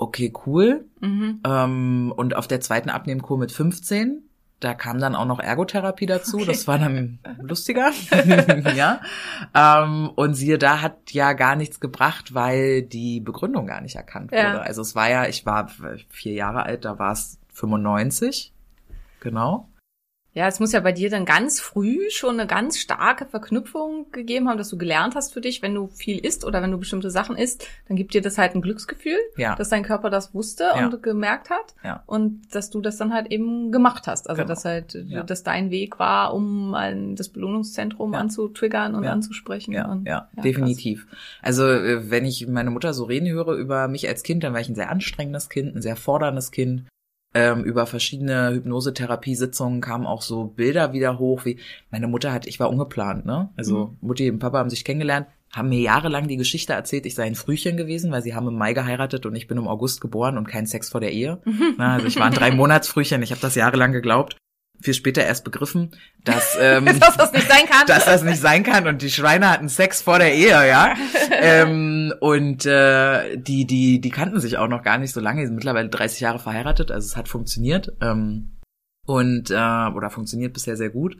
Okay, 0.00 0.32
cool. 0.46 0.86
Mhm. 1.00 1.40
Ähm, 1.44 2.14
und 2.16 2.34
auf 2.34 2.48
der 2.48 2.62
zweiten 2.62 2.88
Abnehmkur 2.88 3.36
mit 3.36 3.52
15, 3.52 4.22
da 4.58 4.72
kam 4.72 4.98
dann 4.98 5.14
auch 5.14 5.26
noch 5.26 5.40
Ergotherapie 5.40 6.06
dazu. 6.06 6.38
Okay. 6.38 6.46
Das 6.46 6.66
war 6.66 6.78
dann 6.78 7.18
lustiger. 7.42 7.90
ja. 8.74 9.02
Ähm, 9.54 10.08
und 10.08 10.32
siehe 10.32 10.56
da 10.56 10.80
hat 10.80 11.10
ja 11.10 11.34
gar 11.34 11.54
nichts 11.54 11.80
gebracht, 11.80 12.32
weil 12.32 12.80
die 12.80 13.20
Begründung 13.20 13.66
gar 13.66 13.82
nicht 13.82 13.96
erkannt 13.96 14.32
wurde. 14.32 14.40
Ja. 14.42 14.60
Also 14.60 14.80
es 14.80 14.94
war 14.94 15.10
ja, 15.10 15.26
ich 15.26 15.44
war 15.44 15.70
vier 16.08 16.32
Jahre 16.32 16.62
alt, 16.62 16.86
da 16.86 16.98
war 16.98 17.12
es 17.12 17.38
95. 17.52 18.54
Genau. 19.20 19.68
Ja, 20.32 20.46
es 20.46 20.60
muss 20.60 20.70
ja 20.72 20.78
bei 20.78 20.92
dir 20.92 21.10
dann 21.10 21.24
ganz 21.24 21.60
früh 21.60 21.98
schon 22.10 22.38
eine 22.38 22.46
ganz 22.46 22.78
starke 22.78 23.26
Verknüpfung 23.26 24.12
gegeben 24.12 24.48
haben, 24.48 24.58
dass 24.58 24.68
du 24.68 24.78
gelernt 24.78 25.16
hast 25.16 25.32
für 25.32 25.40
dich, 25.40 25.60
wenn 25.60 25.74
du 25.74 25.88
viel 25.88 26.18
isst 26.18 26.44
oder 26.44 26.62
wenn 26.62 26.70
du 26.70 26.78
bestimmte 26.78 27.10
Sachen 27.10 27.36
isst, 27.36 27.66
dann 27.88 27.96
gibt 27.96 28.14
dir 28.14 28.20
das 28.22 28.38
halt 28.38 28.54
ein 28.54 28.62
Glücksgefühl, 28.62 29.18
Ja. 29.36 29.56
dass 29.56 29.70
dein 29.70 29.82
Körper 29.82 30.08
das 30.08 30.32
wusste 30.32 30.64
Ja. 30.76 30.86
und 30.86 31.02
gemerkt 31.02 31.50
hat 31.50 31.74
Ja. 31.82 32.04
und 32.06 32.42
dass 32.54 32.70
du 32.70 32.80
das 32.80 32.96
dann 32.96 33.12
halt 33.12 33.32
eben 33.32 33.72
gemacht 33.72 34.06
hast. 34.06 34.30
Also 34.30 34.42
Genau. 34.42 34.48
dass 34.54 34.64
halt 34.64 34.94
Ja. 35.08 35.24
dass 35.24 35.42
dein 35.42 35.70
Weg 35.70 35.98
war, 35.98 36.32
um 36.32 36.74
ein, 36.74 37.16
das 37.16 37.28
Belohnungszentrum 37.30 38.14
anzutriggern 38.14 38.94
und 38.94 39.04
anzusprechen. 39.06 39.72
Ja, 39.72 39.90
und, 39.90 40.06
ja, 40.06 40.28
krass. 40.34 40.44
definitiv. 40.44 41.06
Also 41.42 41.66
äh, 41.66 42.08
wenn 42.08 42.24
ich 42.24 42.46
meine 42.46 42.70
Mutter 42.70 42.94
so 42.94 43.02
reden 43.04 43.28
höre 43.28 43.54
über 43.54 43.88
mich 43.88 44.06
als 44.08 44.22
Kind, 44.22 44.44
dann 44.44 44.52
war 44.52 44.60
ich 44.60 44.68
ein 44.68 44.74
sehr 44.76 44.90
anstrengendes 44.90 45.48
Kind, 45.48 45.74
ein 45.74 45.82
sehr 45.82 45.96
forderndes 45.96 46.52
Kind. 46.52 46.84
Ähm, 47.32 47.62
über 47.62 47.86
verschiedene 47.86 48.50
Hypnosetherapie-Sitzungen 48.54 49.80
kamen 49.80 50.04
auch 50.04 50.22
so 50.22 50.46
Bilder 50.46 50.92
wieder 50.92 51.20
hoch, 51.20 51.44
wie 51.44 51.58
meine 51.92 52.08
Mutter 52.08 52.32
hat, 52.32 52.46
ich 52.46 52.58
war 52.58 52.70
ungeplant, 52.70 53.24
ne? 53.24 53.50
Also 53.56 53.94
Mutti 54.00 54.28
und 54.28 54.40
Papa 54.40 54.58
haben 54.58 54.70
sich 54.70 54.84
kennengelernt, 54.84 55.28
haben 55.52 55.68
mir 55.68 55.80
jahrelang 55.80 56.26
die 56.26 56.36
Geschichte 56.36 56.72
erzählt, 56.72 57.06
ich 57.06 57.14
sei 57.14 57.24
ein 57.24 57.36
Frühchen 57.36 57.76
gewesen, 57.76 58.10
weil 58.10 58.22
sie 58.22 58.34
haben 58.34 58.48
im 58.48 58.56
Mai 58.56 58.72
geheiratet 58.72 59.26
und 59.26 59.36
ich 59.36 59.46
bin 59.46 59.58
im 59.58 59.68
August 59.68 60.00
geboren 60.00 60.38
und 60.38 60.48
kein 60.48 60.66
Sex 60.66 60.90
vor 60.90 61.00
der 61.00 61.12
Ehe. 61.12 61.40
Na, 61.78 61.94
also 61.94 62.06
ich 62.08 62.18
war 62.18 62.26
ein 62.26 62.32
drei 62.34 62.50
Monatsfrühchen, 62.50 63.22
ich 63.22 63.30
habe 63.30 63.40
das 63.40 63.54
jahrelang 63.54 63.92
geglaubt, 63.92 64.36
viel 64.82 64.94
später 64.94 65.24
erst 65.24 65.44
begriffen, 65.44 65.90
dass 66.24 66.56
ähm, 66.60 66.86
dass 66.98 67.16
das 67.16 67.32
nicht 67.32 67.48
sein 67.48 67.66
kann. 67.68 67.86
dass 67.86 68.04
das 68.04 68.22
nicht 68.22 68.40
sein 68.40 68.62
kann 68.62 68.86
und 68.86 69.02
die 69.02 69.10
Schweine 69.10 69.50
hatten 69.50 69.68
Sex 69.68 70.02
vor 70.02 70.18
der 70.18 70.34
Ehe, 70.34 70.68
ja. 70.68 70.94
ähm, 71.30 72.12
und 72.20 72.66
äh, 72.66 73.36
die, 73.36 73.66
die, 73.66 74.00
die 74.00 74.10
kannten 74.10 74.40
sich 74.40 74.58
auch 74.58 74.68
noch 74.68 74.82
gar 74.82 74.98
nicht 74.98 75.12
so 75.12 75.20
lange, 75.20 75.40
die 75.40 75.46
sind 75.46 75.56
mittlerweile 75.56 75.88
30 75.88 76.20
Jahre 76.20 76.38
verheiratet, 76.38 76.90
also 76.90 77.06
es 77.06 77.16
hat 77.16 77.28
funktioniert. 77.28 77.92
Ähm, 78.00 78.52
und 79.06 79.50
äh, 79.50 79.54
oder 79.54 80.10
funktioniert 80.10 80.52
bisher 80.52 80.76
sehr 80.76 80.90
gut. 80.90 81.18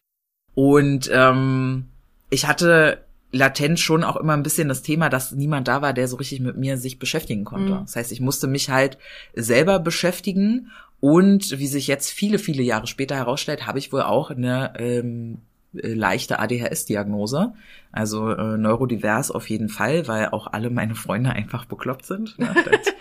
Und 0.55 1.11
ähm, 1.13 1.89
ich 2.29 2.47
hatte 2.47 3.05
latent 3.33 3.79
schon 3.79 4.05
auch 4.05 4.17
immer 4.17 4.37
ein 4.37 4.43
bisschen 4.43 4.69
das 4.69 4.83
Thema, 4.83 5.09
dass 5.09 5.33
niemand 5.33 5.69
da 5.69 5.83
war, 5.83 5.93
der 5.93 6.09
so 6.09 6.17
richtig 6.17 6.41
mit 6.41 6.57
mir 6.57 6.77
sich 6.77 6.99
beschäftigen 6.99 7.45
konnte. 7.45 7.75
Mhm. 7.75 7.81
Das 7.81 7.97
heißt, 7.97 8.13
ich 8.13 8.21
musste 8.21 8.47
mich 8.47 8.71
halt 8.71 8.99
selber 9.35 9.79
beschäftigen 9.79 10.71
und 11.01 11.59
wie 11.59 11.67
sich 11.67 11.87
jetzt 11.87 12.11
viele, 12.11 12.39
viele 12.39 12.63
Jahre 12.63 12.87
später 12.87 13.17
herausstellt, 13.17 13.67
habe 13.67 13.79
ich 13.79 13.93
wohl 13.93 14.03
auch 14.03 14.31
eine 14.31 14.75
ähm, 14.79 15.39
äh, 15.75 15.95
leichte 15.95 16.39
ADHS-Diagnose. 16.39 17.55
Also 17.93 18.31
äh, 18.31 18.59
neurodivers 18.59 19.31
auf 19.31 19.49
jeden 19.49 19.69
Fall, 19.69 20.07
weil 20.09 20.29
auch 20.29 20.47
alle 20.47 20.71
meine 20.71 20.95
Freunde 20.95 21.31
einfach 21.31 21.65
bekloppt 21.65 22.07
sind. 22.07 22.37
Ja, 22.39 22.55
das, 22.65 22.95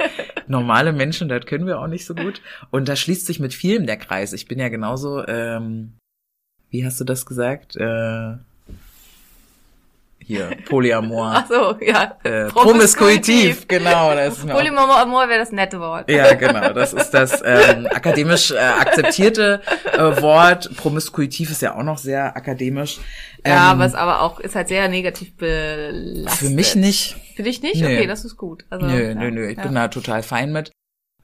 normale 0.48 0.94
Menschen, 0.94 1.30
das 1.30 1.46
können 1.46 1.68
wir 1.68 1.80
auch 1.80 1.88
nicht 1.88 2.06
so 2.06 2.16
gut. 2.16 2.42
Und 2.72 2.88
da 2.88 2.96
schließt 2.96 3.26
sich 3.26 3.40
mit 3.40 3.54
vielem 3.54 3.86
der 3.86 3.98
Kreis. 3.98 4.34
Ich 4.34 4.48
bin 4.48 4.60
ja 4.60 4.70
genauso, 4.70 5.26
ähm, 5.28 5.94
wie 6.70 6.86
hast 6.86 7.00
du 7.00 7.04
das 7.04 7.26
gesagt? 7.26 7.76
Äh, 7.76 8.38
hier, 10.30 10.52
Polyamor. 10.70 11.32
Ach 11.36 11.48
so, 11.50 11.76
ja. 11.84 12.16
äh, 12.24 12.50
promiskuitiv, 12.50 13.68
genau. 13.68 14.14
Das 14.14 14.38
ist 14.38 14.48
Polyamor 14.48 15.28
wäre 15.28 15.40
das 15.40 15.52
nette 15.52 15.80
Wort. 15.80 16.08
ja, 16.08 16.36
genau. 16.36 16.72
Das 16.72 16.94
ist 16.94 17.10
das 17.16 17.42
ähm, 17.44 17.88
akademisch 17.88 18.52
äh, 18.52 18.58
akzeptierte 18.58 19.60
äh, 19.92 20.22
Wort. 20.22 20.70
Promiskuitiv 20.78 21.50
ist 21.50 21.64
ja 21.64 21.76
auch 21.76 21.82
noch 21.82 21.98
sehr 21.98 22.38
akademisch. 22.38 23.00
Ja, 23.44 23.72
Ähm, 23.72 23.80
was 23.80 23.96
aber 23.96 24.22
auch 24.22 24.40
ist 24.40 24.56
halt 24.56 24.68
sehr 24.68 24.88
negativ 24.88 25.36
belastet. 25.36 26.48
für 26.48 26.54
mich 26.54 26.76
nicht. 26.76 27.16
Für 27.36 27.42
dich 27.42 27.64
nicht? 27.64 27.82
Nee. 27.82 27.98
Okay, 27.98 28.08
das 28.08 28.24
ist 28.24 28.38
gut. 28.38 28.66
Also, 28.70 28.86
Nö, 28.86 29.08
ja, 29.08 29.16
nö, 29.16 29.32
nö. 29.32 29.48
Ich 29.50 29.58
ja. 29.58 29.64
bin 29.64 29.74
da 29.74 29.88
total 29.88 30.22
fein 30.22 30.52
mit. 30.52 30.72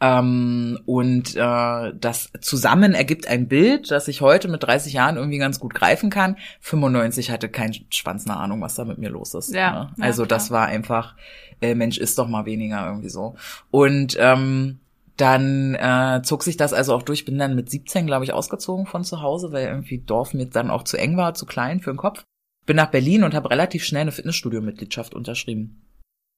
Ähm, 0.01 0.79
und 0.85 1.35
äh, 1.35 1.93
das 1.97 2.31
zusammen 2.41 2.93
ergibt 2.93 3.27
ein 3.27 3.47
Bild, 3.47 3.91
das 3.91 4.07
ich 4.07 4.21
heute 4.21 4.49
mit 4.49 4.63
30 4.63 4.93
Jahren 4.93 5.15
irgendwie 5.15 5.37
ganz 5.37 5.59
gut 5.59 5.73
greifen 5.73 6.09
kann. 6.09 6.37
95 6.59 7.31
hatte 7.31 7.47
kein 7.47 7.73
Schwanz 7.89 8.27
eine 8.27 8.37
Ahnung, 8.37 8.61
was 8.61 8.75
da 8.75 8.83
mit 8.83 8.97
mir 8.97 9.09
los 9.09 9.33
ist. 9.33 9.53
Ja, 9.53 9.71
ne? 9.71 9.93
ja, 9.97 10.03
Also 10.03 10.25
das 10.25 10.51
war 10.51 10.67
einfach, 10.67 11.15
äh, 11.61 11.75
Mensch, 11.75 11.97
isst 11.97 12.19
doch 12.19 12.27
mal 12.27 12.45
weniger 12.45 12.85
irgendwie 12.85 13.09
so. 13.09 13.35
Und 13.71 14.17
ähm, 14.19 14.79
dann 15.17 15.75
äh, 15.75 16.21
zog 16.23 16.43
sich 16.43 16.57
das 16.57 16.73
also 16.73 16.93
auch 16.93 17.03
durch. 17.03 17.23
Bin 17.23 17.37
dann 17.37 17.55
mit 17.55 17.69
17, 17.69 18.05
glaube 18.05 18.25
ich, 18.25 18.33
ausgezogen 18.33 18.85
von 18.85 19.05
zu 19.05 19.21
Hause, 19.21 19.53
weil 19.53 19.67
irgendwie 19.67 19.99
Dorf 19.99 20.33
mir 20.33 20.45
dann 20.45 20.69
auch 20.69 20.83
zu 20.83 20.97
eng 20.97 21.15
war, 21.15 21.33
zu 21.35 21.45
klein 21.45 21.79
für 21.79 21.91
den 21.93 21.97
Kopf. 21.97 22.23
Bin 22.65 22.75
nach 22.75 22.91
Berlin 22.91 23.23
und 23.23 23.33
habe 23.33 23.49
relativ 23.49 23.85
schnell 23.85 24.01
eine 24.01 24.11
Fitnessstudio-Mitgliedschaft 24.11 25.13
unterschrieben. 25.13 25.84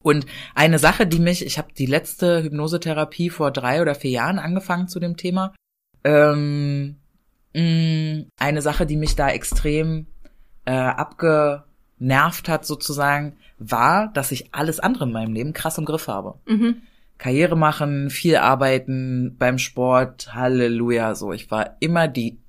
Und 0.04 0.26
eine 0.56 0.80
Sache, 0.80 1.08
die 1.08 1.20
mich, 1.20 1.46
ich 1.46 1.58
habe 1.58 1.74
die 1.74 1.86
letzte 1.86 2.44
Hypnosetherapie 2.44 3.30
vor 3.30 3.52
drei 3.52 3.82
oder 3.82 3.96
vier 3.96 4.12
Jahren 4.12 4.40
angefangen 4.40 4.88
zu 4.88 5.00
dem 5.00 5.18
Thema. 5.18 5.54
Ähm, 6.04 6.98
mh, 7.54 8.26
eine 8.40 8.62
Sache, 8.62 8.86
die 8.86 8.98
mich 8.98 9.16
da 9.16 9.30
extrem 9.30 10.08
äh, 10.66 10.72
abgenervt 10.72 12.48
hat 12.48 12.66
sozusagen, 12.66 13.38
war, 13.58 14.12
dass 14.14 14.32
ich 14.32 14.54
alles 14.54 14.80
andere 14.80 15.06
in 15.06 15.12
meinem 15.12 15.34
Leben 15.34 15.54
krass 15.54 15.78
im 15.78 15.86
Griff 15.86 16.08
habe. 16.08 16.40
Mhm. 16.46 16.84
Karriere 17.18 17.58
machen, 17.58 18.10
viel 18.12 18.36
arbeiten 18.38 19.36
beim 19.40 19.58
Sport, 19.58 20.36
Halleluja, 20.36 21.16
so. 21.16 21.34
Ich 21.34 21.50
war 21.50 21.78
immer 21.80 22.08
die 22.08 22.40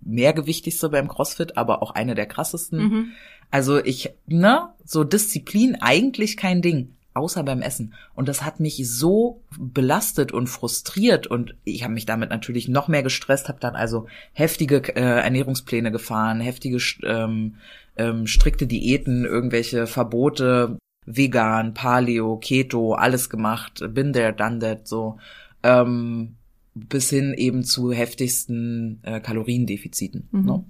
mehrgewichtigste 0.00 0.88
beim 0.88 1.08
CrossFit, 1.08 1.56
aber 1.56 1.82
auch 1.82 1.90
eine 1.90 2.14
der 2.14 2.26
krassesten. 2.26 2.78
Mhm. 2.78 3.12
Also 3.52 3.84
ich, 3.84 4.10
ne, 4.26 4.70
so 4.84 5.04
Disziplin 5.04 5.76
eigentlich 5.80 6.38
kein 6.38 6.62
Ding, 6.62 6.94
außer 7.12 7.44
beim 7.44 7.60
Essen. 7.60 7.92
Und 8.14 8.26
das 8.26 8.42
hat 8.42 8.60
mich 8.60 8.82
so 8.88 9.42
belastet 9.58 10.32
und 10.32 10.46
frustriert 10.46 11.26
und 11.26 11.54
ich 11.62 11.84
habe 11.84 11.92
mich 11.92 12.06
damit 12.06 12.30
natürlich 12.30 12.68
noch 12.68 12.88
mehr 12.88 13.02
gestresst, 13.02 13.48
habe 13.48 13.60
dann 13.60 13.76
also 13.76 14.06
heftige 14.32 14.78
äh, 14.96 15.20
Ernährungspläne 15.20 15.92
gefahren, 15.92 16.40
heftige 16.40 16.78
ähm, 17.04 17.56
ähm, 17.96 18.26
strikte 18.26 18.66
Diäten, 18.66 19.26
irgendwelche 19.26 19.86
Verbote, 19.86 20.78
vegan, 21.04 21.74
Paleo, 21.74 22.38
Keto, 22.38 22.94
alles 22.94 23.28
gemacht, 23.28 23.84
bin 23.90 24.14
there, 24.14 24.32
done 24.32 24.60
that, 24.60 24.88
so. 24.88 25.18
Ähm, 25.62 26.36
bis 26.74 27.10
hin 27.10 27.34
eben 27.34 27.64
zu 27.64 27.92
heftigsten 27.92 29.00
äh, 29.02 29.20
Kaloriendefiziten. 29.20 30.28
Mhm. 30.30 30.44
Ne? 30.46 30.64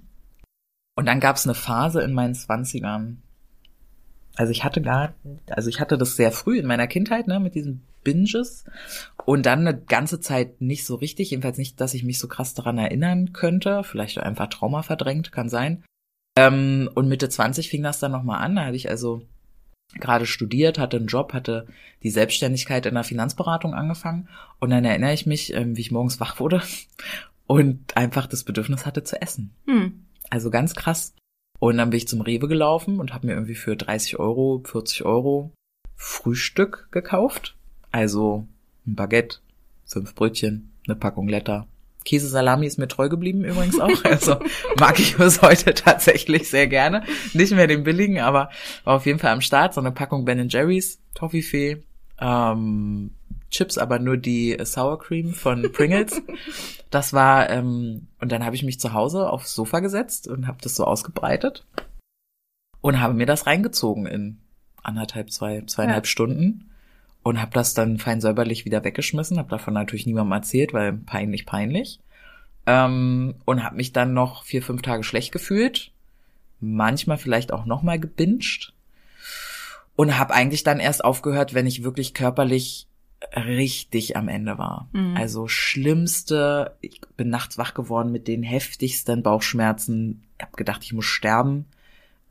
Und 0.95 1.05
dann 1.05 1.19
gab 1.19 1.35
es 1.35 1.45
eine 1.45 1.55
Phase 1.55 2.01
in 2.01 2.13
meinen 2.13 2.35
Zwanzigern. 2.35 3.21
Also 4.35 4.51
ich 4.51 4.63
hatte 4.63 4.81
gar, 4.81 5.13
also 5.49 5.69
ich 5.69 5.79
hatte 5.79 5.97
das 5.97 6.15
sehr 6.15 6.31
früh 6.31 6.59
in 6.59 6.65
meiner 6.65 6.87
Kindheit, 6.87 7.27
ne, 7.27 7.39
mit 7.39 7.55
diesen 7.55 7.83
Binges. 8.03 8.65
Und 9.25 9.45
dann 9.45 9.59
eine 9.59 9.79
ganze 9.79 10.19
Zeit 10.19 10.61
nicht 10.61 10.85
so 10.85 10.95
richtig, 10.95 11.31
jedenfalls 11.31 11.57
nicht, 11.57 11.79
dass 11.79 11.93
ich 11.93 12.03
mich 12.03 12.19
so 12.19 12.27
krass 12.27 12.53
daran 12.53 12.77
erinnern 12.77 13.33
könnte. 13.33 13.83
Vielleicht 13.83 14.17
einfach 14.19 14.47
Trauma 14.47 14.81
verdrängt, 14.81 15.31
kann 15.31 15.49
sein. 15.49 15.83
Ähm, 16.37 16.89
und 16.95 17.07
Mitte 17.07 17.29
20 17.29 17.69
fing 17.69 17.83
das 17.83 17.99
dann 17.99 18.11
nochmal 18.11 18.41
an. 18.41 18.55
Da 18.55 18.65
habe 18.65 18.75
ich 18.75 18.89
also 18.89 19.21
gerade 19.99 20.25
studiert, 20.25 20.79
hatte 20.79 20.97
einen 20.97 21.07
Job, 21.07 21.33
hatte 21.33 21.67
die 22.01 22.09
Selbstständigkeit 22.09 22.85
in 22.85 22.95
der 22.95 23.03
Finanzberatung 23.03 23.73
angefangen. 23.73 24.29
Und 24.59 24.71
dann 24.71 24.85
erinnere 24.85 25.13
ich 25.13 25.25
mich, 25.25 25.53
ähm, 25.53 25.77
wie 25.77 25.81
ich 25.81 25.91
morgens 25.91 26.19
wach 26.19 26.39
wurde 26.39 26.61
und 27.47 27.95
einfach 27.95 28.27
das 28.27 28.43
Bedürfnis 28.43 28.85
hatte 28.85 29.03
zu 29.03 29.21
essen. 29.21 29.53
Hm. 29.65 30.05
Also 30.33 30.49
ganz 30.49 30.73
krass. 30.73 31.13
Und 31.59 31.77
dann 31.77 31.91
bin 31.91 31.97
ich 31.97 32.07
zum 32.07 32.21
Rewe 32.21 32.47
gelaufen 32.47 32.99
und 32.99 33.13
habe 33.13 33.27
mir 33.27 33.33
irgendwie 33.33 33.53
für 33.53 33.75
30 33.75 34.17
Euro, 34.17 34.63
40 34.65 35.05
Euro 35.05 35.51
Frühstück 35.95 36.87
gekauft. 36.89 37.55
Also 37.91 38.47
ein 38.87 38.95
Baguette, 38.95 39.37
fünf 39.85 40.15
Brötchen, 40.15 40.73
eine 40.87 40.95
Packung 40.95 41.27
Letter. 41.27 41.67
Käsesalami 42.03 42.65
ist 42.65 42.79
mir 42.79 42.87
treu 42.87 43.09
geblieben 43.09 43.45
übrigens 43.45 43.79
auch. 43.79 43.91
Also 44.05 44.37
mag 44.79 44.97
ich 44.97 45.17
bis 45.17 45.43
heute 45.43 45.75
tatsächlich 45.75 46.49
sehr 46.49 46.65
gerne. 46.65 47.03
Nicht 47.33 47.53
mehr 47.53 47.67
den 47.67 47.83
billigen, 47.83 48.19
aber 48.19 48.49
war 48.85 48.95
auf 48.95 49.05
jeden 49.05 49.19
Fall 49.19 49.33
am 49.33 49.41
Start. 49.41 49.75
So 49.75 49.81
eine 49.81 49.91
Packung 49.91 50.25
Ben 50.25 50.49
Jerry's, 50.49 50.99
Toffifee, 51.13 51.83
ähm, 52.19 53.11
Chips, 53.53 53.77
aber 53.77 53.99
nur 53.99 54.17
die 54.17 54.57
Sour 54.63 54.99
Cream 54.99 55.33
von 55.33 55.71
Pringles. 55.71 56.21
Das 56.89 57.11
war, 57.11 57.49
ähm, 57.49 58.05
und 58.21 58.31
dann 58.31 58.45
habe 58.45 58.55
ich 58.55 58.61
mich 58.61 58.79
zu 58.79 58.93
Hause 58.93 59.27
aufs 59.31 59.55
Sofa 59.55 59.79
gesetzt 59.79 60.27
und 60.27 60.45
habe 60.45 60.59
das 60.61 60.75
so 60.75 60.85
ausgebreitet 60.85 61.65
und 62.81 63.01
habe 63.01 63.15
mir 63.15 63.25
das 63.25 63.47
reingezogen 63.47 64.05
in 64.05 64.37
anderthalb, 64.83 65.31
zwei, 65.31 65.63
zweieinhalb 65.65 66.05
Ja. 66.05 66.07
Stunden 66.07 66.69
und 67.23 67.41
habe 67.41 67.49
das 67.51 67.73
dann 67.73 67.97
fein 67.97 68.21
säuberlich 68.21 68.65
wieder 68.65 68.83
weggeschmissen, 68.83 69.39
habe 69.39 69.49
davon 69.49 69.73
natürlich 69.73 70.05
niemandem 70.05 70.33
erzählt, 70.33 70.71
weil 70.71 70.93
peinlich, 70.93 71.47
peinlich. 71.47 71.99
Ähm, 72.67 73.35
und 73.45 73.63
habe 73.63 73.77
mich 73.77 73.91
dann 73.91 74.13
noch 74.13 74.43
vier, 74.43 74.61
fünf 74.61 74.83
Tage 74.83 75.03
schlecht 75.03 75.31
gefühlt, 75.31 75.91
manchmal 76.59 77.17
vielleicht 77.17 77.51
auch 77.51 77.65
nochmal 77.65 77.99
gebinged 77.99 78.71
und 79.95 80.19
habe 80.19 80.35
eigentlich 80.35 80.61
dann 80.61 80.79
erst 80.79 81.03
aufgehört, 81.03 81.55
wenn 81.55 81.65
ich 81.65 81.83
wirklich 81.83 82.13
körperlich 82.13 82.87
richtig 83.35 84.17
am 84.17 84.27
Ende 84.27 84.57
war. 84.57 84.89
Mhm. 84.93 85.15
Also 85.17 85.47
schlimmste, 85.47 86.75
ich 86.81 87.01
bin 87.17 87.29
nachts 87.29 87.57
wach 87.57 87.73
geworden 87.73 88.11
mit 88.11 88.27
den 88.27 88.43
heftigsten 88.43 89.23
Bauchschmerzen. 89.23 90.23
Ich 90.37 90.45
habe 90.45 90.55
gedacht, 90.55 90.83
ich 90.83 90.93
muss 90.93 91.05
sterben. 91.05 91.65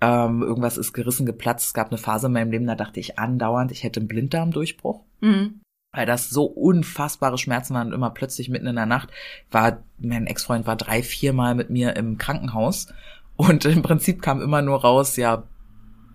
Ähm, 0.00 0.42
irgendwas 0.42 0.78
ist 0.78 0.92
gerissen, 0.92 1.26
geplatzt. 1.26 1.66
Es 1.66 1.74
gab 1.74 1.88
eine 1.88 1.98
Phase 1.98 2.26
in 2.26 2.32
meinem 2.32 2.50
Leben, 2.50 2.66
da 2.66 2.74
dachte 2.74 3.00
ich 3.00 3.18
andauernd, 3.18 3.70
ich 3.72 3.84
hätte 3.84 4.00
einen 4.00 4.08
Blinddarmdurchbruch. 4.08 5.02
Mhm. 5.20 5.60
Weil 5.94 6.06
das 6.06 6.30
so 6.30 6.44
unfassbare 6.44 7.38
Schmerzen 7.38 7.74
waren 7.74 7.88
und 7.88 7.92
immer 7.92 8.10
plötzlich 8.10 8.48
mitten 8.48 8.66
in 8.66 8.76
der 8.76 8.86
Nacht 8.86 9.10
war, 9.50 9.82
mein 9.98 10.26
Ex-Freund 10.26 10.66
war 10.66 10.76
drei, 10.76 11.02
viermal 11.02 11.54
mit 11.54 11.70
mir 11.70 11.96
im 11.96 12.18
Krankenhaus 12.18 12.88
und 13.36 13.64
im 13.64 13.82
Prinzip 13.82 14.22
kam 14.22 14.40
immer 14.40 14.62
nur 14.62 14.80
raus, 14.80 15.16
ja, 15.16 15.44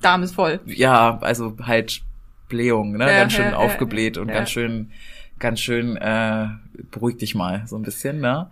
Darm 0.01 0.23
ist 0.23 0.35
voll. 0.35 0.59
ja, 0.65 1.17
also 1.19 1.55
halt 1.63 2.01
Blähung, 2.47 2.93
ne? 2.93 3.05
Ja, 3.05 3.19
ganz 3.19 3.33
schön 3.33 3.51
ja, 3.51 3.57
aufgebläht 3.57 4.17
und 4.17 4.27
ganz 4.27 4.49
schön, 4.49 4.91
ganz 5.39 5.59
schön 5.59 5.97
äh, 5.97 6.47
beruhig 6.91 7.17
dich 7.17 7.35
mal 7.35 7.63
so 7.67 7.75
ein 7.75 7.83
bisschen, 7.83 8.19
ne? 8.19 8.51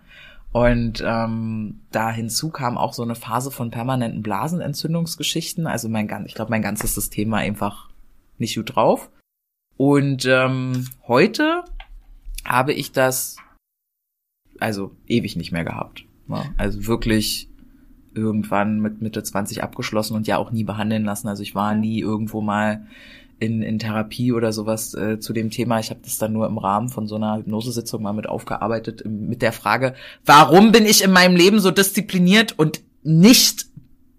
Und 0.52 1.04
ähm, 1.06 1.80
da 1.90 2.10
hinzu 2.10 2.50
kam 2.50 2.78
auch 2.78 2.94
so 2.94 3.02
eine 3.02 3.14
Phase 3.14 3.50
von 3.50 3.70
permanenten 3.70 4.22
Blasenentzündungsgeschichten. 4.22 5.66
Also 5.66 5.90
mein 5.90 6.08
ganz, 6.08 6.26
ich 6.28 6.34
glaube, 6.34 6.50
mein 6.50 6.62
ganzes 6.62 6.94
System 6.94 7.30
war 7.30 7.40
einfach 7.40 7.90
nicht 8.38 8.56
gut 8.56 8.74
drauf. 8.74 9.10
Und 9.76 10.24
ähm, 10.24 10.86
heute 11.06 11.64
habe 12.46 12.72
ich 12.72 12.92
das 12.92 13.36
also 14.58 14.92
ewig 15.06 15.36
nicht 15.36 15.52
mehr 15.52 15.64
gehabt. 15.64 16.04
Ne? 16.26 16.42
Also 16.56 16.86
wirklich 16.86 17.50
irgendwann 18.14 18.80
mit 18.80 19.02
Mitte 19.02 19.22
20 19.22 19.62
abgeschlossen 19.62 20.16
und 20.16 20.26
ja 20.26 20.38
auch 20.38 20.50
nie 20.50 20.64
behandeln 20.64 21.04
lassen. 21.04 21.28
Also 21.28 21.42
ich 21.42 21.54
war 21.54 21.74
nie 21.74 22.00
irgendwo 22.00 22.40
mal 22.40 22.86
in, 23.38 23.62
in 23.62 23.78
Therapie 23.78 24.32
oder 24.32 24.52
sowas 24.52 24.94
äh, 24.94 25.18
zu 25.18 25.32
dem 25.32 25.50
Thema. 25.50 25.78
Ich 25.78 25.90
habe 25.90 26.00
das 26.02 26.18
dann 26.18 26.32
nur 26.32 26.46
im 26.46 26.58
Rahmen 26.58 26.88
von 26.88 27.06
so 27.06 27.16
einer 27.16 27.36
Hypnosesitzung 27.36 28.02
mal 28.02 28.12
mit 28.12 28.28
aufgearbeitet 28.28 29.02
mit 29.06 29.42
der 29.42 29.52
Frage, 29.52 29.94
warum 30.24 30.72
bin 30.72 30.86
ich 30.86 31.04
in 31.04 31.12
meinem 31.12 31.36
Leben 31.36 31.60
so 31.60 31.70
diszipliniert 31.70 32.58
und 32.58 32.80
nicht 33.02 33.66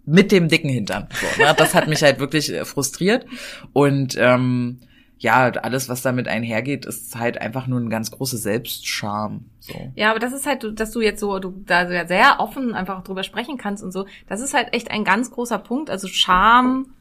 mit 0.05 0.32
dem 0.32 0.47
dicken 0.47 0.70
Hintern? 0.70 1.07
So, 1.11 1.43
ne? 1.43 1.53
Das 1.57 1.74
hat 1.74 1.88
mich 1.88 2.03
halt 2.03 2.20
wirklich 2.20 2.53
äh, 2.53 2.65
frustriert 2.65 3.26
und 3.74 4.15
ähm, 4.20 4.80
ja, 5.20 5.49
alles, 5.49 5.89
was 5.89 6.03
damit 6.03 6.28
einhergeht, 6.28 6.86
ist 6.86 7.15
halt 7.18 7.41
einfach 7.41 7.65
nur 7.65 7.80
eine 7.80 7.89
ganz 7.89 8.11
große 8.11 8.38
Selbstscham. 8.38 9.45
So. 9.59 9.91
Ja, 9.95 10.11
aber 10.11 10.20
das 10.20 10.32
ist 10.32 10.45
halt, 10.45 10.80
dass 10.80 10.91
du 10.91 11.01
jetzt 11.01 11.20
so, 11.20 11.39
du 11.39 11.55
da 11.65 12.07
sehr 12.07 12.36
offen 12.39 12.76
einfach 12.76 13.03
drüber 13.03 13.24
sprechen 13.24 13.57
kannst 13.57 13.84
und 13.84 13.91
so. 13.91 14.05
Das 14.28 14.41
ist 14.41 14.53
halt 14.53 14.74
echt 14.74 14.91
ein 14.91 15.03
ganz 15.03 15.32
großer 15.32 15.57
Punkt. 15.57 15.89
Also 15.89 16.07
Scham 16.07 16.93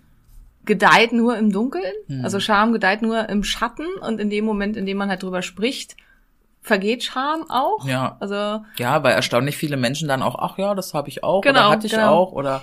gedeiht 0.67 1.13
nur 1.13 1.37
im 1.39 1.53
Dunkeln. 1.53 1.93
Hm. 2.09 2.25
Also 2.25 2.41
Scham 2.41 2.73
gedeiht 2.73 3.03
nur 3.03 3.29
im 3.29 3.45
Schatten 3.45 3.87
und 4.01 4.21
in 4.21 4.31
dem 4.31 4.45
Moment, 4.45 4.77
in 4.77 4.87
dem 4.87 4.97
man 4.99 5.09
halt 5.09 5.23
drüber 5.23 5.43
spricht, 5.43 5.97
vergeht 6.61 7.05
Scham 7.05 7.49
auch. 7.49 7.87
Ja. 7.87 8.17
Also 8.21 8.65
Ja, 8.77 9.03
weil 9.03 9.15
erstaunlich 9.15 9.57
viele 9.57 9.77
Menschen 9.77 10.09
dann 10.09 10.23
auch, 10.23 10.37
ach 10.39 10.59
ja, 10.59 10.75
das 10.75 10.93
habe 10.95 11.09
ich 11.09 11.23
auch 11.23 11.41
Genau, 11.43 11.61
oder 11.61 11.69
hatte 11.71 11.87
ich 11.87 11.93
genau. 11.93 12.13
auch 12.13 12.33
oder 12.33 12.63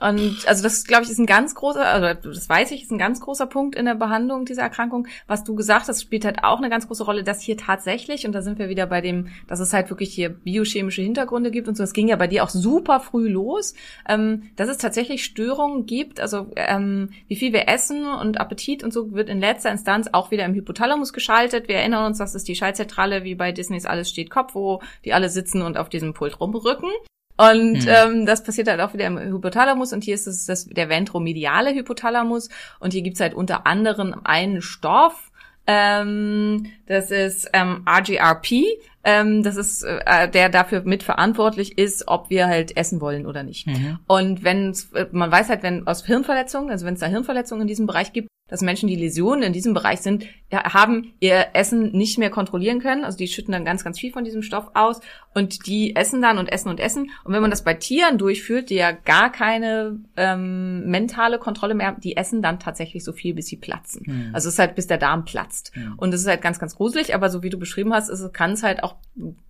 Und 0.00 0.46
also 0.46 0.62
das, 0.62 0.84
glaube 0.84 1.04
ich, 1.04 1.10
ist 1.10 1.18
ein 1.18 1.26
ganz 1.26 1.54
großer, 1.54 1.84
also 1.84 2.28
das 2.30 2.48
weiß 2.48 2.70
ich, 2.72 2.82
ist 2.82 2.90
ein 2.90 2.98
ganz 2.98 3.20
großer 3.20 3.46
Punkt 3.46 3.74
in 3.74 3.86
der 3.86 3.94
Behandlung 3.94 4.44
dieser 4.44 4.62
Erkrankung. 4.62 5.06
Was 5.26 5.44
du 5.44 5.54
gesagt 5.54 5.88
hast, 5.88 6.02
spielt 6.02 6.24
halt 6.24 6.44
auch 6.44 6.58
eine 6.58 6.68
ganz 6.68 6.86
große 6.86 7.04
Rolle, 7.04 7.24
dass 7.24 7.40
hier 7.40 7.56
tatsächlich, 7.56 8.26
und 8.26 8.32
da 8.32 8.42
sind 8.42 8.58
wir 8.58 8.68
wieder 8.68 8.86
bei 8.86 9.00
dem, 9.00 9.28
dass 9.46 9.60
es 9.60 9.72
halt 9.72 9.88
wirklich 9.88 10.12
hier 10.12 10.28
biochemische 10.28 11.02
Hintergründe 11.02 11.50
gibt 11.50 11.68
und 11.68 11.76
so, 11.76 11.82
das 11.82 11.94
ging 11.94 12.08
ja 12.08 12.16
bei 12.16 12.26
dir 12.26 12.44
auch 12.44 12.50
super 12.50 13.00
früh 13.00 13.28
los, 13.28 13.74
ähm, 14.08 14.50
dass 14.56 14.68
es 14.68 14.78
tatsächlich 14.78 15.24
Störungen 15.24 15.86
gibt, 15.86 16.20
also 16.20 16.50
ähm, 16.56 17.10
wie 17.28 17.36
viel 17.36 17.52
wir 17.52 17.68
essen 17.68 18.04
und 18.06 18.38
Appetit 18.38 18.84
und 18.84 18.92
so 18.92 19.12
wird 19.12 19.30
in 19.30 19.40
letzter 19.40 19.70
Instanz 19.70 20.08
auch 20.12 20.30
wieder 20.30 20.44
im 20.44 20.54
Hypothalamus 20.54 21.12
geschaltet. 21.12 21.68
Wir 21.68 21.76
erinnern 21.76 22.04
uns, 22.04 22.18
das 22.18 22.34
ist 22.34 22.48
die 22.48 22.54
Schaltzentrale 22.54 23.24
wie 23.24 23.34
bei 23.34 23.52
Disneys 23.52 23.86
Alles 23.86 24.10
steht 24.10 24.30
Kopf, 24.30 24.54
wo 24.54 24.82
die 25.04 25.14
alle 25.14 25.30
sitzen 25.30 25.62
und 25.62 25.78
auf 25.78 25.88
diesem 25.88 26.12
Pult 26.12 26.38
rumrücken. 26.38 26.90
Und 27.36 27.84
Hm. 27.84 27.88
ähm, 27.88 28.26
das 28.26 28.42
passiert 28.42 28.68
halt 28.68 28.80
auch 28.80 28.94
wieder 28.94 29.06
im 29.06 29.18
Hypothalamus 29.18 29.92
und 29.92 30.04
hier 30.04 30.14
ist 30.14 30.26
es 30.26 30.46
das, 30.46 30.66
der 30.66 30.88
ventromediale 30.88 31.74
Hypothalamus 31.74 32.48
und 32.80 32.92
hier 32.94 33.02
gibt's 33.02 33.20
halt 33.20 33.34
unter 33.34 33.66
anderem 33.66 34.14
einen 34.24 34.62
Stoff, 34.62 35.30
ähm, 35.66 36.66
das 36.86 37.10
ist 37.10 37.50
ähm, 37.52 37.84
RGRP, 37.86 38.64
ähm, 39.06 39.44
das 39.44 39.56
ist 39.56 39.84
äh, 39.84 40.28
der 40.28 40.48
dafür 40.48 40.82
mitverantwortlich 40.84 41.78
ist, 41.78 42.08
ob 42.08 42.28
wir 42.28 42.48
halt 42.48 42.76
essen 42.76 43.00
wollen 43.00 43.24
oder 43.24 43.44
nicht. 43.44 43.68
Mhm. 43.68 44.00
Und 44.08 44.42
wenn 44.42 44.74
man 45.12 45.30
weiß 45.30 45.48
halt, 45.48 45.62
wenn 45.62 45.86
aus 45.86 46.04
Hirnverletzungen, 46.04 46.70
also 46.70 46.84
wenn 46.84 46.94
es 46.94 47.00
da 47.00 47.06
Hirnverletzungen 47.06 47.62
in 47.62 47.68
diesem 47.68 47.86
Bereich 47.86 48.12
gibt, 48.12 48.28
dass 48.48 48.60
Menschen, 48.60 48.88
die 48.88 48.96
Läsionen 48.96 49.42
in 49.42 49.52
diesem 49.52 49.74
Bereich 49.74 50.00
sind, 50.00 50.24
haben 50.52 51.12
ihr 51.18 51.48
Essen 51.54 51.90
nicht 51.92 52.16
mehr 52.16 52.30
kontrollieren 52.30 52.80
können. 52.80 53.04
Also 53.04 53.18
die 53.18 53.26
schütten 53.26 53.50
dann 53.50 53.64
ganz, 53.64 53.82
ganz 53.82 53.98
viel 53.98 54.12
von 54.12 54.24
diesem 54.24 54.42
Stoff 54.42 54.70
aus 54.74 55.00
und 55.34 55.66
die 55.66 55.96
essen 55.96 56.22
dann 56.22 56.38
und 56.38 56.46
essen 56.52 56.68
und 56.68 56.78
essen. 56.78 57.10
Und 57.24 57.32
wenn 57.32 57.42
man 57.42 57.50
das 57.50 57.64
bei 57.64 57.74
Tieren 57.74 58.18
durchführt, 58.18 58.70
die 58.70 58.76
ja 58.76 58.92
gar 58.92 59.32
keine 59.32 59.98
ähm, 60.16 60.88
mentale 60.88 61.38
Kontrolle 61.38 61.74
mehr 61.74 61.88
haben, 61.88 62.00
die 62.00 62.16
essen 62.16 62.40
dann 62.40 62.60
tatsächlich 62.60 63.02
so 63.02 63.12
viel, 63.12 63.34
bis 63.34 63.48
sie 63.48 63.56
platzen. 63.56 64.06
Hm. 64.06 64.30
Also 64.32 64.48
es 64.48 64.54
ist 64.54 64.58
halt, 64.60 64.76
bis 64.76 64.86
der 64.86 64.98
Darm 64.98 65.24
platzt. 65.24 65.72
Ja. 65.74 65.94
Und 65.96 66.14
es 66.14 66.20
ist 66.20 66.28
halt 66.28 66.42
ganz, 66.42 66.60
ganz 66.60 66.76
gruselig, 66.76 67.16
aber 67.16 67.30
so 67.30 67.42
wie 67.42 67.50
du 67.50 67.58
beschrieben 67.58 67.92
hast, 67.92 68.12
kann 68.32 68.52
es 68.52 68.62
halt 68.62 68.84
auch 68.84 68.95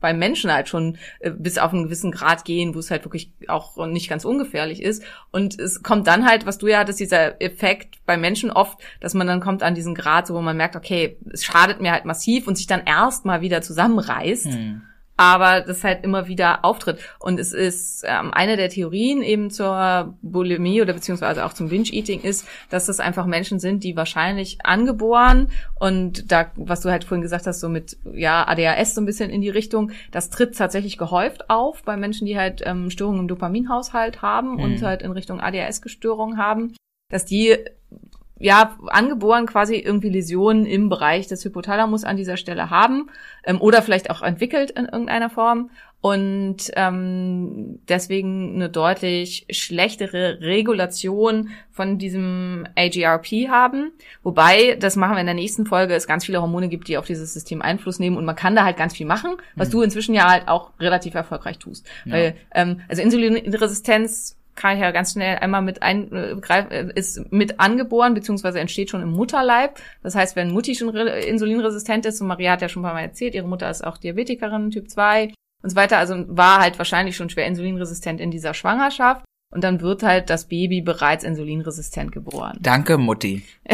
bei 0.01 0.15
Menschen 0.15 0.53
halt 0.53 0.69
schon 0.69 0.97
äh, 1.21 1.31
bis 1.31 1.59
auf 1.59 1.73
einen 1.73 1.85
gewissen 1.85 2.13
Grad 2.13 2.45
gehen, 2.45 2.75
wo 2.75 2.79
es 2.79 2.91
halt 2.91 3.05
wirklich 3.05 3.33
auch 3.49 3.85
nicht 3.87 4.09
ganz 4.09 4.25
ungefährlich 4.25 4.83
ist. 4.83 5.03
Und 5.33 5.59
es 5.59 5.83
kommt 5.83 6.07
dann 6.07 6.27
halt, 6.27 6.47
was 6.47 6.59
du 6.59 6.69
ja 6.69 6.79
hattest, 6.79 7.01
dieser 7.01 7.41
Effekt 7.43 7.99
bei 8.07 8.17
Menschen 8.17 8.51
oft, 8.51 8.79
dass 9.01 9.15
man 9.15 9.27
dann 9.27 9.41
kommt 9.41 9.63
an 9.63 9.75
diesen 9.75 9.95
Grad, 9.95 10.29
so 10.29 10.35
wo 10.35 10.41
man 10.41 10.57
merkt, 10.57 10.77
okay, 10.77 11.17
es 11.33 11.45
schadet 11.45 11.81
mir 11.81 11.93
halt 11.93 12.05
massiv 12.05 12.47
und 12.47 12.57
sich 12.57 12.67
dann 12.67 12.85
erstmal 12.85 13.41
wieder 13.41 13.63
zusammenreißt 13.63 14.47
Hm. 14.47 14.83
Aber 15.17 15.61
das 15.63 15.83
halt 15.85 16.05
immer 16.05 16.29
wieder 16.29 16.65
auftritt. 16.65 16.99
Und 17.19 17.41
es 17.41 17.53
ist 17.53 18.05
ähm, 18.07 18.33
eine 18.35 18.57
der 18.57 18.69
Theorien 18.69 19.23
eben 19.23 19.51
zur 19.51 20.15
Bulimie 20.23 20.83
oder 20.83 20.93
beziehungsweise 20.93 21.45
auch 21.47 21.53
zum 21.53 21.69
Binge-Eating 21.69 22.21
ist, 22.21 22.47
dass 22.71 22.87
das 22.87 23.01
einfach 23.01 23.27
Menschen 23.27 23.59
sind, 23.59 23.83
die 23.85 23.97
wahrscheinlich 23.97 24.59
angeboren 24.65 25.49
und 25.79 26.31
da, 26.31 26.51
was 26.57 26.81
du 26.81 26.91
halt 26.91 27.05
vorhin 27.05 27.23
gesagt 27.23 27.47
hast, 27.47 27.61
so 27.61 27.69
mit 27.69 27.97
ja 28.13 28.47
ADHS 28.47 28.95
so 28.95 29.01
ein 29.01 29.07
bisschen 29.07 29.31
in 29.31 29.41
die 29.41 29.51
Richtung, 29.51 29.91
das 30.11 30.31
tritt 30.31 30.57
tatsächlich 30.57 30.99
gehäuft 30.99 31.49
auf 31.51 31.83
bei 31.83 31.97
Menschen, 31.97 32.27
die 32.27 32.39
halt 32.39 32.63
ähm, 32.65 32.91
Störungen 32.91 33.21
im 33.21 33.29
Dopaminhaushalt 33.29 34.23
haben 34.23 34.59
und 34.61 34.81
Mhm. 34.81 34.87
halt 34.87 35.03
in 35.03 35.13
Richtung 35.13 35.41
ADHS-Gestörungen 35.41 36.39
haben, 36.39 36.75
dass 37.11 37.25
die 37.25 37.57
ja, 38.39 38.77
angeboren 38.89 39.47
quasi 39.47 39.77
irgendwie 39.77 40.11
Läsionen 40.11 40.67
im 40.67 40.89
Bereich 40.89 41.27
des 41.27 41.45
Hypothalamus 41.45 42.05
an 42.05 42.17
dieser 42.17 42.37
Stelle 42.37 42.71
haben 42.71 43.09
ähm, 43.45 43.61
oder 43.61 43.83
vielleicht 43.83 44.11
auch 44.11 44.23
entwickelt 44.23 44.71
in 44.73 44.85
irgendeiner 44.85 45.31
Form 45.31 45.71
und 46.03 46.71
ähm, 46.77 47.81
deswegen 47.89 48.55
eine 48.55 48.69
deutlich 48.69 49.47
schlechtere 49.51 50.41
Regulation 50.41 51.51
von 51.73 51.99
diesem 51.99 52.69
AGRP 52.77 53.49
haben. 53.49 53.91
Wobei, 54.23 54.77
das 54.79 54.95
machen 54.97 55.17
wir 55.17 55.21
in 55.21 55.27
der 55.27 55.35
nächsten 55.35 55.67
Folge, 55.67 55.95
es 55.95 56.07
ganz 56.07 56.25
viele 56.25 56.43
Hormone 56.43 56.69
gibt, 56.69 56.89
die 56.89 56.99
auf 56.99 57.07
dieses 57.07 57.33
System 57.33 57.63
Einfluss 57.63 57.99
nehmen 57.99 58.17
und 58.17 58.25
man 58.25 58.37
kann 58.37 58.55
da 58.55 58.65
halt 58.65 58.77
ganz 58.77 58.95
viel 58.95 59.07
machen, 59.07 59.33
was 59.57 59.71
du 59.71 59.83
inzwischen 59.83 60.15
ja 60.15 60.31
halt 60.31 60.47
auch 60.47 60.71
relativ 60.79 61.15
erfolgreich 61.15 61.59
tust. 61.59 61.87
Ja. 62.05 62.13
Weil, 62.13 62.37
ähm, 62.55 62.83
also 62.89 63.03
Insulinresistenz 63.03 64.36
kann 64.57 64.77
ich 64.77 64.83
ja 64.83 64.91
ganz 64.91 65.13
schnell 65.13 65.39
einmal 65.39 65.63
mit 65.63 65.83
ein, 65.83 66.11
äh, 66.13 66.35
äh, 66.71 66.93
ist 66.95 67.31
mit 67.31 67.61
angeboren, 67.61 68.15
beziehungsweise 68.15 68.59
entsteht 68.59 68.91
schon 68.91 69.03
im 69.03 69.11
Mutterleib. 69.13 69.79
Das 70.03 70.15
heißt, 70.15 70.35
wenn 70.37 70.51
Mutti 70.51 70.75
schon 70.75 70.89
re- 70.89 71.21
insulinresistent 71.21 72.07
ist, 72.07 72.21
und 72.21 72.27
Maria 72.29 72.53
hat 72.53 72.63
ja 72.63 72.69
schon 72.69 72.83
ein 72.83 72.87
paar 72.87 72.95
Mal 72.95 73.03
erzählt, 73.03 73.35
ihre 73.35 73.47
Mutter 73.47 73.71
ist 73.71 73.85
auch 73.85 73.99
Diabetikerin, 73.99 74.71
Typ 74.71 74.91
2 74.91 75.33
und 75.63 75.71
so 75.71 75.77
weiter, 75.77 75.99
also 75.99 76.25
war 76.29 76.61
halt 76.61 76.79
wahrscheinlich 76.79 77.17
schon 77.17 77.31
schwer 77.31 77.47
insulinresistent 77.47 78.21
in 78.21 78.31
dieser 78.31 78.55
Schwangerschaft. 78.55 79.25
Und 79.57 79.65
dann 79.65 79.81
wird 79.81 80.03
halt 80.03 80.29
das 80.29 80.45
Baby 80.45 80.83
bereits 80.83 81.25
insulinresistent 81.25 82.13
geboren. 82.13 82.59
Danke, 82.61 82.99
Mutti. 82.99 83.43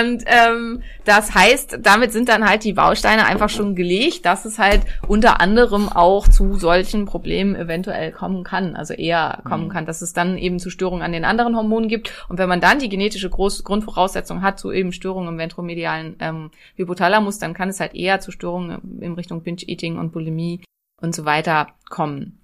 Und 0.00 0.24
ähm, 0.26 0.82
das 1.04 1.32
heißt, 1.32 1.78
damit 1.80 2.10
sind 2.10 2.28
dann 2.28 2.44
halt 2.44 2.64
die 2.64 2.72
Bausteine 2.72 3.24
einfach 3.24 3.48
schon 3.48 3.76
gelegt, 3.76 4.26
dass 4.26 4.46
es 4.46 4.58
halt 4.58 4.80
unter 5.06 5.40
anderem 5.40 5.88
auch 5.88 6.26
zu 6.26 6.56
solchen 6.56 7.04
Problemen 7.04 7.54
eventuell 7.54 8.10
kommen 8.10 8.42
kann, 8.42 8.74
also 8.74 8.94
eher 8.94 9.42
kommen 9.44 9.68
kann, 9.68 9.86
dass 9.86 10.02
es 10.02 10.12
dann 10.12 10.38
eben 10.38 10.58
zu 10.58 10.68
Störungen 10.68 11.04
an 11.04 11.12
den 11.12 11.24
anderen 11.24 11.54
Hormonen 11.54 11.88
gibt. 11.88 12.12
Und 12.28 12.38
wenn 12.38 12.48
man 12.48 12.60
dann 12.60 12.80
die 12.80 12.88
genetische 12.88 13.30
Groß 13.30 13.62
Grundvoraussetzung 13.62 14.42
hat 14.42 14.58
zu 14.58 14.72
eben 14.72 14.90
Störungen 14.90 15.28
im 15.28 15.38
ventromedialen 15.38 16.16
ähm, 16.18 16.50
Hypothalamus, 16.74 17.38
dann 17.38 17.54
kann 17.54 17.68
es 17.68 17.78
halt 17.78 17.94
eher 17.94 18.18
zu 18.18 18.32
Störungen 18.32 18.98
in 19.00 19.12
Richtung 19.12 19.44
Binge-Eating 19.44 19.98
und 19.98 20.10
Bulimie 20.10 20.64
und 21.00 21.14
so 21.14 21.24
weiter 21.24 21.68
kommen. 21.88 22.41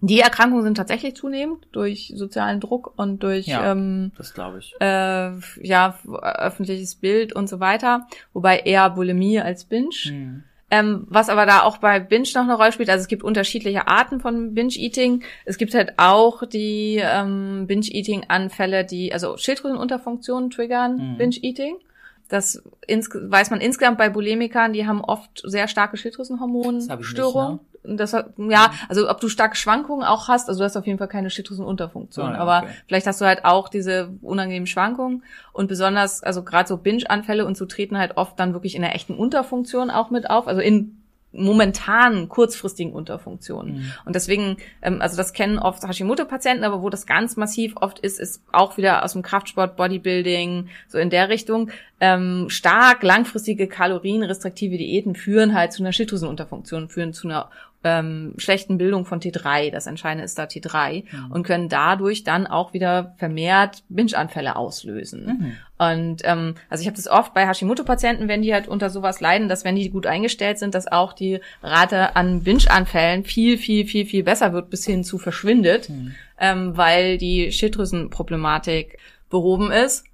Die 0.00 0.20
Erkrankungen 0.20 0.62
sind 0.62 0.76
tatsächlich 0.76 1.16
zunehmend 1.16 1.66
durch 1.72 2.12
sozialen 2.14 2.60
Druck 2.60 2.92
und 2.96 3.22
durch 3.22 3.46
Ja. 3.46 3.72
ähm, 3.72 4.12
Das 4.18 4.34
glaube 4.34 4.58
ich. 4.58 4.74
äh, 4.80 5.30
ja, 5.62 5.98
öffentliches 6.22 6.96
Bild 6.96 7.32
und 7.32 7.48
so 7.48 7.60
weiter, 7.60 8.06
wobei 8.34 8.58
eher 8.60 8.90
Bulimie 8.90 9.40
als 9.40 9.64
Binge. 9.64 9.88
Hm. 10.04 10.42
Ähm, 10.68 11.06
was 11.08 11.28
aber 11.28 11.46
da 11.46 11.62
auch 11.62 11.78
bei 11.78 12.00
Binge 12.00 12.26
noch 12.34 12.42
eine 12.42 12.54
Rolle 12.56 12.72
spielt, 12.72 12.90
also 12.90 13.00
es 13.00 13.06
gibt 13.08 13.22
unterschiedliche 13.22 13.86
Arten 13.86 14.18
von 14.20 14.52
Binge-Eating. 14.52 15.22
Es 15.44 15.58
gibt 15.58 15.74
halt 15.74 15.94
auch 15.96 16.44
die 16.44 17.00
ähm, 17.00 17.66
Binge-Eating-Anfälle, 17.68 18.84
die, 18.84 19.12
also 19.12 19.36
Schilddrüsenunterfunktionen 19.36 20.50
triggern 20.50 21.12
Mhm. 21.12 21.16
Binge-Eating. 21.18 21.76
Das 22.28 22.60
weiß 22.88 23.50
man 23.50 23.60
insgesamt 23.60 23.98
bei 23.98 24.08
Bulimikern, 24.08 24.72
die 24.72 24.84
haben 24.88 25.00
oft 25.00 25.40
sehr 25.44 25.68
starke 25.68 25.96
Schilddrüsenhormonstörungen. 25.96 27.60
Das, 27.86 28.12
ja, 28.12 28.70
also 28.88 29.08
ob 29.08 29.20
du 29.20 29.28
starke 29.28 29.56
Schwankungen 29.56 30.04
auch 30.04 30.28
hast, 30.28 30.48
also 30.48 30.60
du 30.60 30.64
hast 30.64 30.76
auf 30.76 30.86
jeden 30.86 30.98
Fall 30.98 31.08
keine 31.08 31.30
Schilddrüsenunterfunktion, 31.30 32.32
ja, 32.32 32.38
aber 32.38 32.64
okay. 32.64 32.74
vielleicht 32.88 33.06
hast 33.06 33.20
du 33.20 33.26
halt 33.26 33.44
auch 33.44 33.68
diese 33.68 34.10
unangenehmen 34.22 34.66
Schwankungen 34.66 35.22
und 35.52 35.68
besonders, 35.68 36.22
also 36.22 36.42
gerade 36.42 36.68
so 36.68 36.78
Binge-Anfälle 36.78 37.46
und 37.46 37.56
so 37.56 37.66
treten 37.66 37.98
halt 37.98 38.16
oft 38.16 38.38
dann 38.40 38.52
wirklich 38.52 38.74
in 38.74 38.82
der 38.82 38.94
echten 38.94 39.14
Unterfunktion 39.14 39.90
auch 39.90 40.10
mit 40.10 40.28
auf, 40.28 40.48
also 40.48 40.60
in 40.60 41.02
momentanen, 41.36 42.28
kurzfristigen 42.28 42.92
Unterfunktionen. 42.92 43.76
Mhm. 43.76 43.92
Und 44.04 44.14
deswegen, 44.14 44.56
ähm, 44.82 45.00
also 45.00 45.16
das 45.16 45.32
kennen 45.32 45.58
oft 45.58 45.86
Hashimoto-Patienten, 45.86 46.64
aber 46.64 46.82
wo 46.82 46.90
das 46.90 47.06
ganz 47.06 47.36
massiv 47.36 47.74
oft 47.76 47.98
ist, 47.98 48.18
ist 48.18 48.42
auch 48.52 48.76
wieder 48.76 49.04
aus 49.04 49.12
dem 49.12 49.22
Kraftsport, 49.22 49.76
Bodybuilding, 49.76 50.68
so 50.88 50.98
in 50.98 51.10
der 51.10 51.28
Richtung. 51.28 51.70
Ähm, 52.00 52.46
stark 52.48 53.02
langfristige 53.02 53.68
kalorienrestriktive 53.68 54.76
Diäten 54.76 55.14
führen 55.14 55.54
halt 55.54 55.72
zu 55.72 55.82
einer 55.82 55.92
Schilddrüsenunterfunktion, 55.92 56.88
führen 56.88 57.12
zu 57.12 57.28
einer 57.28 57.50
ähm, 57.86 58.34
schlechten 58.36 58.76
Bildung 58.78 59.04
von 59.06 59.20
T3. 59.20 59.70
Das 59.70 59.86
Entscheidende 59.86 60.24
ist 60.24 60.38
da 60.38 60.44
T3 60.44 61.04
Mhm. 61.12 61.30
und 61.32 61.42
können 61.44 61.68
dadurch 61.68 62.24
dann 62.24 62.46
auch 62.46 62.72
wieder 62.72 63.14
vermehrt 63.16 63.84
Binge-Anfälle 63.88 64.56
auslösen. 64.56 65.26
Mhm. 65.26 65.52
Und 65.78 66.22
ähm, 66.24 66.54
also 66.68 66.82
ich 66.82 66.88
habe 66.88 66.96
das 66.96 67.06
oft 67.06 67.34
bei 67.34 67.46
Hashimoto-Patienten, 67.46 68.28
wenn 68.28 68.42
die 68.42 68.52
halt 68.52 68.66
unter 68.66 68.90
sowas 68.90 69.20
leiden, 69.20 69.48
dass 69.48 69.64
wenn 69.64 69.76
die 69.76 69.90
gut 69.90 70.06
eingestellt 70.06 70.58
sind, 70.58 70.74
dass 70.74 70.90
auch 70.90 71.12
die 71.12 71.40
Rate 71.62 72.16
an 72.16 72.42
Binge-Anfällen 72.42 73.24
viel, 73.24 73.58
viel, 73.58 73.86
viel, 73.86 74.06
viel 74.06 74.22
besser 74.24 74.52
wird, 74.52 74.70
bis 74.70 74.84
hin 74.84 75.04
zu 75.04 75.18
verschwindet, 75.18 75.90
ähm, 76.40 76.76
weil 76.76 77.18
die 77.18 77.52
Schilddrüsenproblematik 77.52 78.98
behoben 79.30 79.70
ist. 79.70 80.04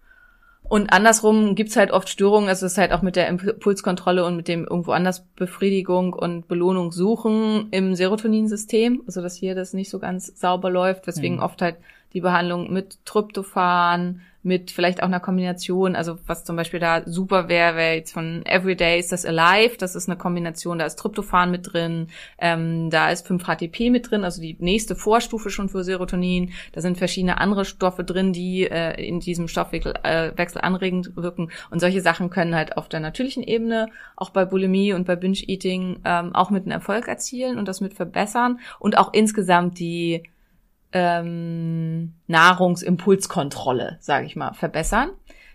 Und 0.72 0.90
andersrum 0.90 1.54
gibt's 1.54 1.76
halt 1.76 1.90
oft 1.90 2.08
Störungen, 2.08 2.48
also 2.48 2.64
es 2.64 2.72
ist 2.72 2.78
halt 2.78 2.92
auch 2.92 3.02
mit 3.02 3.14
der 3.14 3.28
Impulskontrolle 3.28 4.24
und 4.24 4.36
mit 4.36 4.48
dem 4.48 4.64
irgendwo 4.64 4.92
anders 4.92 5.22
Befriedigung 5.36 6.14
und 6.14 6.48
Belohnung 6.48 6.92
suchen 6.92 7.68
im 7.72 7.94
Serotoninsystem, 7.94 9.02
also 9.06 9.20
dass 9.20 9.36
hier 9.36 9.54
das 9.54 9.74
nicht 9.74 9.90
so 9.90 9.98
ganz 9.98 10.28
sauber 10.40 10.70
läuft, 10.70 11.06
weswegen 11.06 11.36
Mhm. 11.36 11.42
oft 11.42 11.60
halt 11.60 11.76
die 12.12 12.20
Behandlung 12.20 12.72
mit 12.72 13.04
Tryptophan, 13.04 14.20
mit 14.42 14.72
vielleicht 14.72 15.02
auch 15.02 15.06
einer 15.06 15.20
Kombination, 15.20 15.94
also 15.94 16.18
was 16.26 16.44
zum 16.44 16.56
Beispiel 16.56 16.80
da 16.80 17.02
super 17.06 17.48
wäre, 17.48 17.76
wäre 17.76 17.94
jetzt 17.94 18.12
von 18.12 18.44
Everyday 18.44 18.98
ist 18.98 19.12
das 19.12 19.24
Alive, 19.24 19.76
das 19.78 19.94
ist 19.94 20.08
eine 20.08 20.18
Kombination, 20.18 20.78
da 20.78 20.86
ist 20.86 20.98
Tryptophan 20.98 21.50
mit 21.50 21.72
drin, 21.72 22.08
ähm, 22.38 22.90
da 22.90 23.10
ist 23.10 23.26
5-HTP 23.26 23.90
mit 23.90 24.10
drin, 24.10 24.24
also 24.24 24.42
die 24.42 24.56
nächste 24.58 24.96
Vorstufe 24.96 25.50
schon 25.50 25.68
für 25.68 25.84
Serotonin, 25.84 26.52
da 26.72 26.80
sind 26.80 26.98
verschiedene 26.98 27.38
andere 27.38 27.64
Stoffe 27.64 28.02
drin, 28.02 28.32
die 28.32 28.64
äh, 28.64 29.00
in 29.00 29.20
diesem 29.20 29.46
Stoffwechsel 29.46 29.94
äh, 30.02 30.32
anregend 30.60 31.16
wirken. 31.16 31.50
Und 31.70 31.80
solche 31.80 32.00
Sachen 32.00 32.30
können 32.30 32.54
halt 32.54 32.76
auf 32.76 32.88
der 32.88 33.00
natürlichen 33.00 33.42
Ebene, 33.42 33.86
auch 34.16 34.30
bei 34.30 34.44
Bulimie 34.44 34.92
und 34.92 35.06
bei 35.06 35.14
Binge-Eating 35.14 36.00
ähm, 36.04 36.34
auch 36.34 36.50
mit 36.50 36.64
einem 36.64 36.72
Erfolg 36.72 37.06
erzielen 37.06 37.58
und 37.58 37.68
das 37.68 37.80
mit 37.80 37.94
verbessern. 37.94 38.58
Und 38.78 38.98
auch 38.98 39.12
insgesamt 39.12 39.78
die 39.78 40.24
ähm, 40.92 42.14
Nahrungsimpulskontrolle, 42.26 43.98
sage 44.00 44.26
ich 44.26 44.36
mal, 44.36 44.52
verbessern. 44.54 45.10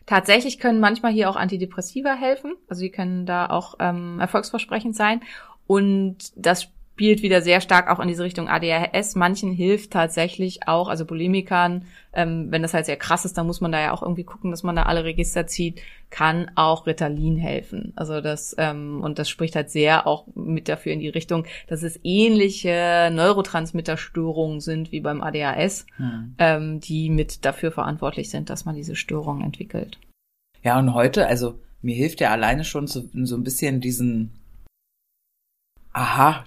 Tatsächlich 0.05 0.59
können 0.59 0.79
manchmal 0.79 1.11
hier 1.11 1.29
auch 1.29 1.35
Antidepressiva 1.35 2.13
helfen, 2.13 2.55
also 2.69 2.81
die 2.81 2.91
können 2.91 3.25
da 3.25 3.47
auch 3.47 3.75
ähm, 3.79 4.19
erfolgsversprechend 4.19 4.95
sein. 4.95 5.21
Und 5.67 6.31
das 6.35 6.69
spielt 6.97 7.21
wieder 7.21 7.43
sehr 7.43 7.61
stark 7.61 7.91
auch 7.91 7.99
in 7.99 8.07
diese 8.07 8.23
Richtung 8.23 8.49
ADHS. 8.49 9.13
Manchen 9.13 9.51
hilft 9.51 9.91
tatsächlich 9.91 10.67
auch, 10.67 10.87
also 10.87 11.05
Bulimikern, 11.05 11.85
ähm, 12.11 12.47
wenn 12.49 12.63
das 12.63 12.73
halt 12.73 12.87
sehr 12.87 12.97
krass 12.97 13.23
ist, 13.23 13.37
dann 13.37 13.45
muss 13.45 13.61
man 13.61 13.71
da 13.71 13.79
ja 13.79 13.93
auch 13.93 14.01
irgendwie 14.01 14.23
gucken, 14.23 14.49
dass 14.49 14.63
man 14.63 14.75
da 14.75 14.81
alle 14.81 15.03
Register 15.03 15.45
zieht, 15.45 15.79
kann 16.09 16.49
auch 16.55 16.87
Ritalin 16.87 17.37
helfen. 17.37 17.93
Also 17.95 18.19
das, 18.19 18.55
ähm, 18.57 19.01
und 19.03 19.19
das 19.19 19.29
spricht 19.29 19.55
halt 19.55 19.69
sehr 19.69 20.07
auch 20.07 20.25
mit 20.33 20.69
dafür 20.69 20.91
in 20.91 20.99
die 20.99 21.09
Richtung, 21.09 21.45
dass 21.67 21.83
es 21.83 21.99
ähnliche 22.03 23.11
Neurotransmitterstörungen 23.13 24.59
sind 24.59 24.91
wie 24.91 25.01
beim 25.01 25.21
ADHS, 25.21 25.85
Mhm. 25.99 26.33
ähm, 26.39 26.79
die 26.79 27.11
mit 27.11 27.45
dafür 27.45 27.71
verantwortlich 27.71 28.31
sind, 28.31 28.49
dass 28.49 28.65
man 28.65 28.75
diese 28.75 28.95
Störung 28.95 29.41
entwickelt. 29.41 29.99
Ja, 30.63 30.79
und 30.79 30.95
heute, 30.95 31.27
also 31.27 31.59
mir 31.83 31.93
hilft 31.93 32.21
ja 32.21 32.31
alleine 32.31 32.63
schon 32.63 32.87
so, 32.87 33.03
so 33.13 33.35
ein 33.35 33.43
bisschen 33.43 33.81
diesen, 33.81 34.31
aha, 35.93 36.43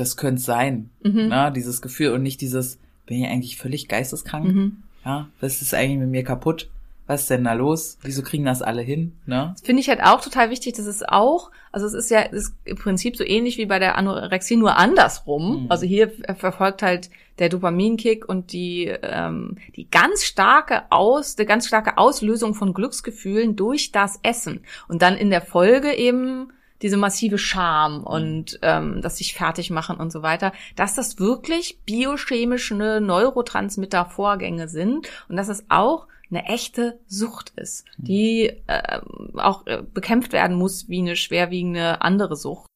das 0.00 0.16
könnte 0.16 0.42
sein, 0.42 0.90
Mhm. 1.02 1.28
ne, 1.28 1.52
dieses 1.54 1.82
Gefühl 1.82 2.12
und 2.12 2.22
nicht 2.22 2.40
dieses, 2.40 2.78
bin 3.06 3.22
ich 3.22 3.28
eigentlich 3.28 3.56
völlig 3.56 3.88
geisteskrank? 3.88 4.46
Mhm. 4.46 4.76
Ja, 5.04 5.28
was 5.40 5.62
ist 5.62 5.74
eigentlich 5.74 5.98
mit 5.98 6.08
mir 6.10 6.24
kaputt? 6.24 6.68
Was 7.06 7.22
ist 7.22 7.30
denn 7.30 7.42
da 7.42 7.54
los? 7.54 7.98
Wieso 8.02 8.22
kriegen 8.22 8.44
das 8.44 8.62
alle 8.62 8.82
hin? 8.82 9.14
Ne? 9.26 9.56
Finde 9.64 9.80
ich 9.80 9.88
halt 9.88 10.00
auch 10.00 10.20
total 10.20 10.50
wichtig, 10.50 10.74
dass 10.76 10.86
es 10.86 11.02
auch, 11.02 11.50
also 11.72 11.84
es 11.86 11.92
ist 11.92 12.08
ja 12.08 12.20
es 12.22 12.44
ist 12.44 12.54
im 12.64 12.76
Prinzip 12.76 13.16
so 13.16 13.24
ähnlich 13.24 13.58
wie 13.58 13.66
bei 13.66 13.80
der 13.80 13.98
Anorexie, 13.98 14.56
nur 14.56 14.76
andersrum. 14.76 15.64
Mhm. 15.64 15.66
Also 15.72 15.86
hier 15.86 16.12
verfolgt 16.36 16.82
halt 16.82 17.10
der 17.40 17.48
Dopaminkick 17.48 18.28
und 18.28 18.52
die, 18.52 18.92
ähm, 19.02 19.56
die 19.74 19.90
ganz 19.90 20.22
starke 20.22 20.82
Aus, 20.90 21.34
die 21.34 21.46
ganz 21.46 21.66
starke 21.66 21.98
Auslösung 21.98 22.54
von 22.54 22.74
Glücksgefühlen 22.74 23.56
durch 23.56 23.90
das 23.90 24.20
Essen. 24.22 24.60
Und 24.86 25.02
dann 25.02 25.16
in 25.16 25.30
der 25.30 25.40
Folge 25.42 25.92
eben 25.94 26.52
diese 26.82 26.96
massive 26.96 27.38
Scham 27.38 28.04
und 28.04 28.58
ähm, 28.62 29.00
das 29.02 29.18
sich 29.18 29.34
fertig 29.34 29.70
machen 29.70 29.96
und 29.96 30.10
so 30.10 30.22
weiter, 30.22 30.52
dass 30.76 30.94
das 30.94 31.18
wirklich 31.18 31.80
biochemische 31.84 33.00
Neurotransmitter-Vorgänge 33.00 34.68
sind 34.68 35.08
und 35.28 35.36
dass 35.36 35.48
es 35.48 35.64
auch 35.68 36.06
eine 36.30 36.44
echte 36.44 36.98
Sucht 37.06 37.52
ist, 37.56 37.84
die 37.96 38.52
ähm, 38.68 39.38
auch 39.38 39.66
äh, 39.66 39.82
bekämpft 39.82 40.32
werden 40.32 40.56
muss 40.56 40.88
wie 40.88 41.00
eine 41.00 41.16
schwerwiegende 41.16 42.02
andere 42.02 42.36
Sucht. 42.36 42.69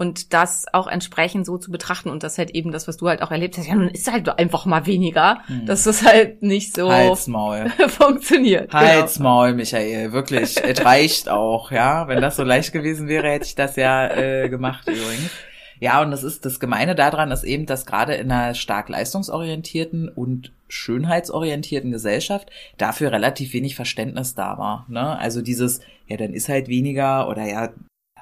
Und 0.00 0.32
das 0.32 0.64
auch 0.72 0.86
entsprechend 0.86 1.44
so 1.44 1.58
zu 1.58 1.70
betrachten 1.70 2.08
und 2.08 2.22
das 2.22 2.38
halt 2.38 2.52
eben 2.52 2.72
das, 2.72 2.88
was 2.88 2.96
du 2.96 3.08
halt 3.08 3.20
auch 3.20 3.30
erlebt 3.30 3.58
hast, 3.58 3.68
ja, 3.68 3.74
nun 3.74 3.88
ist 3.88 4.10
halt 4.10 4.26
einfach 4.38 4.64
mal 4.64 4.86
weniger, 4.86 5.42
Hm. 5.46 5.66
dass 5.66 5.84
das 5.84 6.02
halt 6.02 6.42
nicht 6.42 6.74
so 6.74 6.90
Halsmaul. 6.90 7.70
funktioniert. 7.88 8.70
Genau. 8.70 8.82
Halsmaul, 8.82 9.52
Michael, 9.52 10.12
wirklich. 10.12 10.56
Es 10.56 10.82
reicht 10.82 11.28
auch, 11.28 11.70
ja. 11.70 12.08
Wenn 12.08 12.22
das 12.22 12.36
so 12.36 12.44
leicht 12.44 12.72
gewesen 12.72 13.08
wäre, 13.08 13.28
hätte 13.28 13.44
ich 13.44 13.54
das 13.54 13.76
ja 13.76 14.08
äh, 14.08 14.48
gemacht 14.48 14.88
übrigens. 14.88 15.30
Ja, 15.80 16.00
und 16.02 16.10
das 16.10 16.22
ist 16.22 16.46
das 16.46 16.60
Gemeine 16.60 16.94
daran 16.94 17.30
ist 17.30 17.44
eben, 17.44 17.66
dass 17.66 17.84
gerade 17.84 18.14
in 18.14 18.30
einer 18.32 18.54
stark 18.54 18.88
leistungsorientierten 18.88 20.08
und 20.08 20.52
schönheitsorientierten 20.68 21.90
Gesellschaft 21.90 22.50
dafür 22.78 23.12
relativ 23.12 23.52
wenig 23.52 23.76
Verständnis 23.76 24.34
da 24.34 24.56
war. 24.58 24.86
Ne? 24.88 25.18
Also 25.18 25.42
dieses, 25.42 25.80
ja, 26.06 26.16
dann 26.16 26.32
ist 26.32 26.48
halt 26.48 26.68
weniger 26.68 27.28
oder 27.28 27.46
ja, 27.46 27.70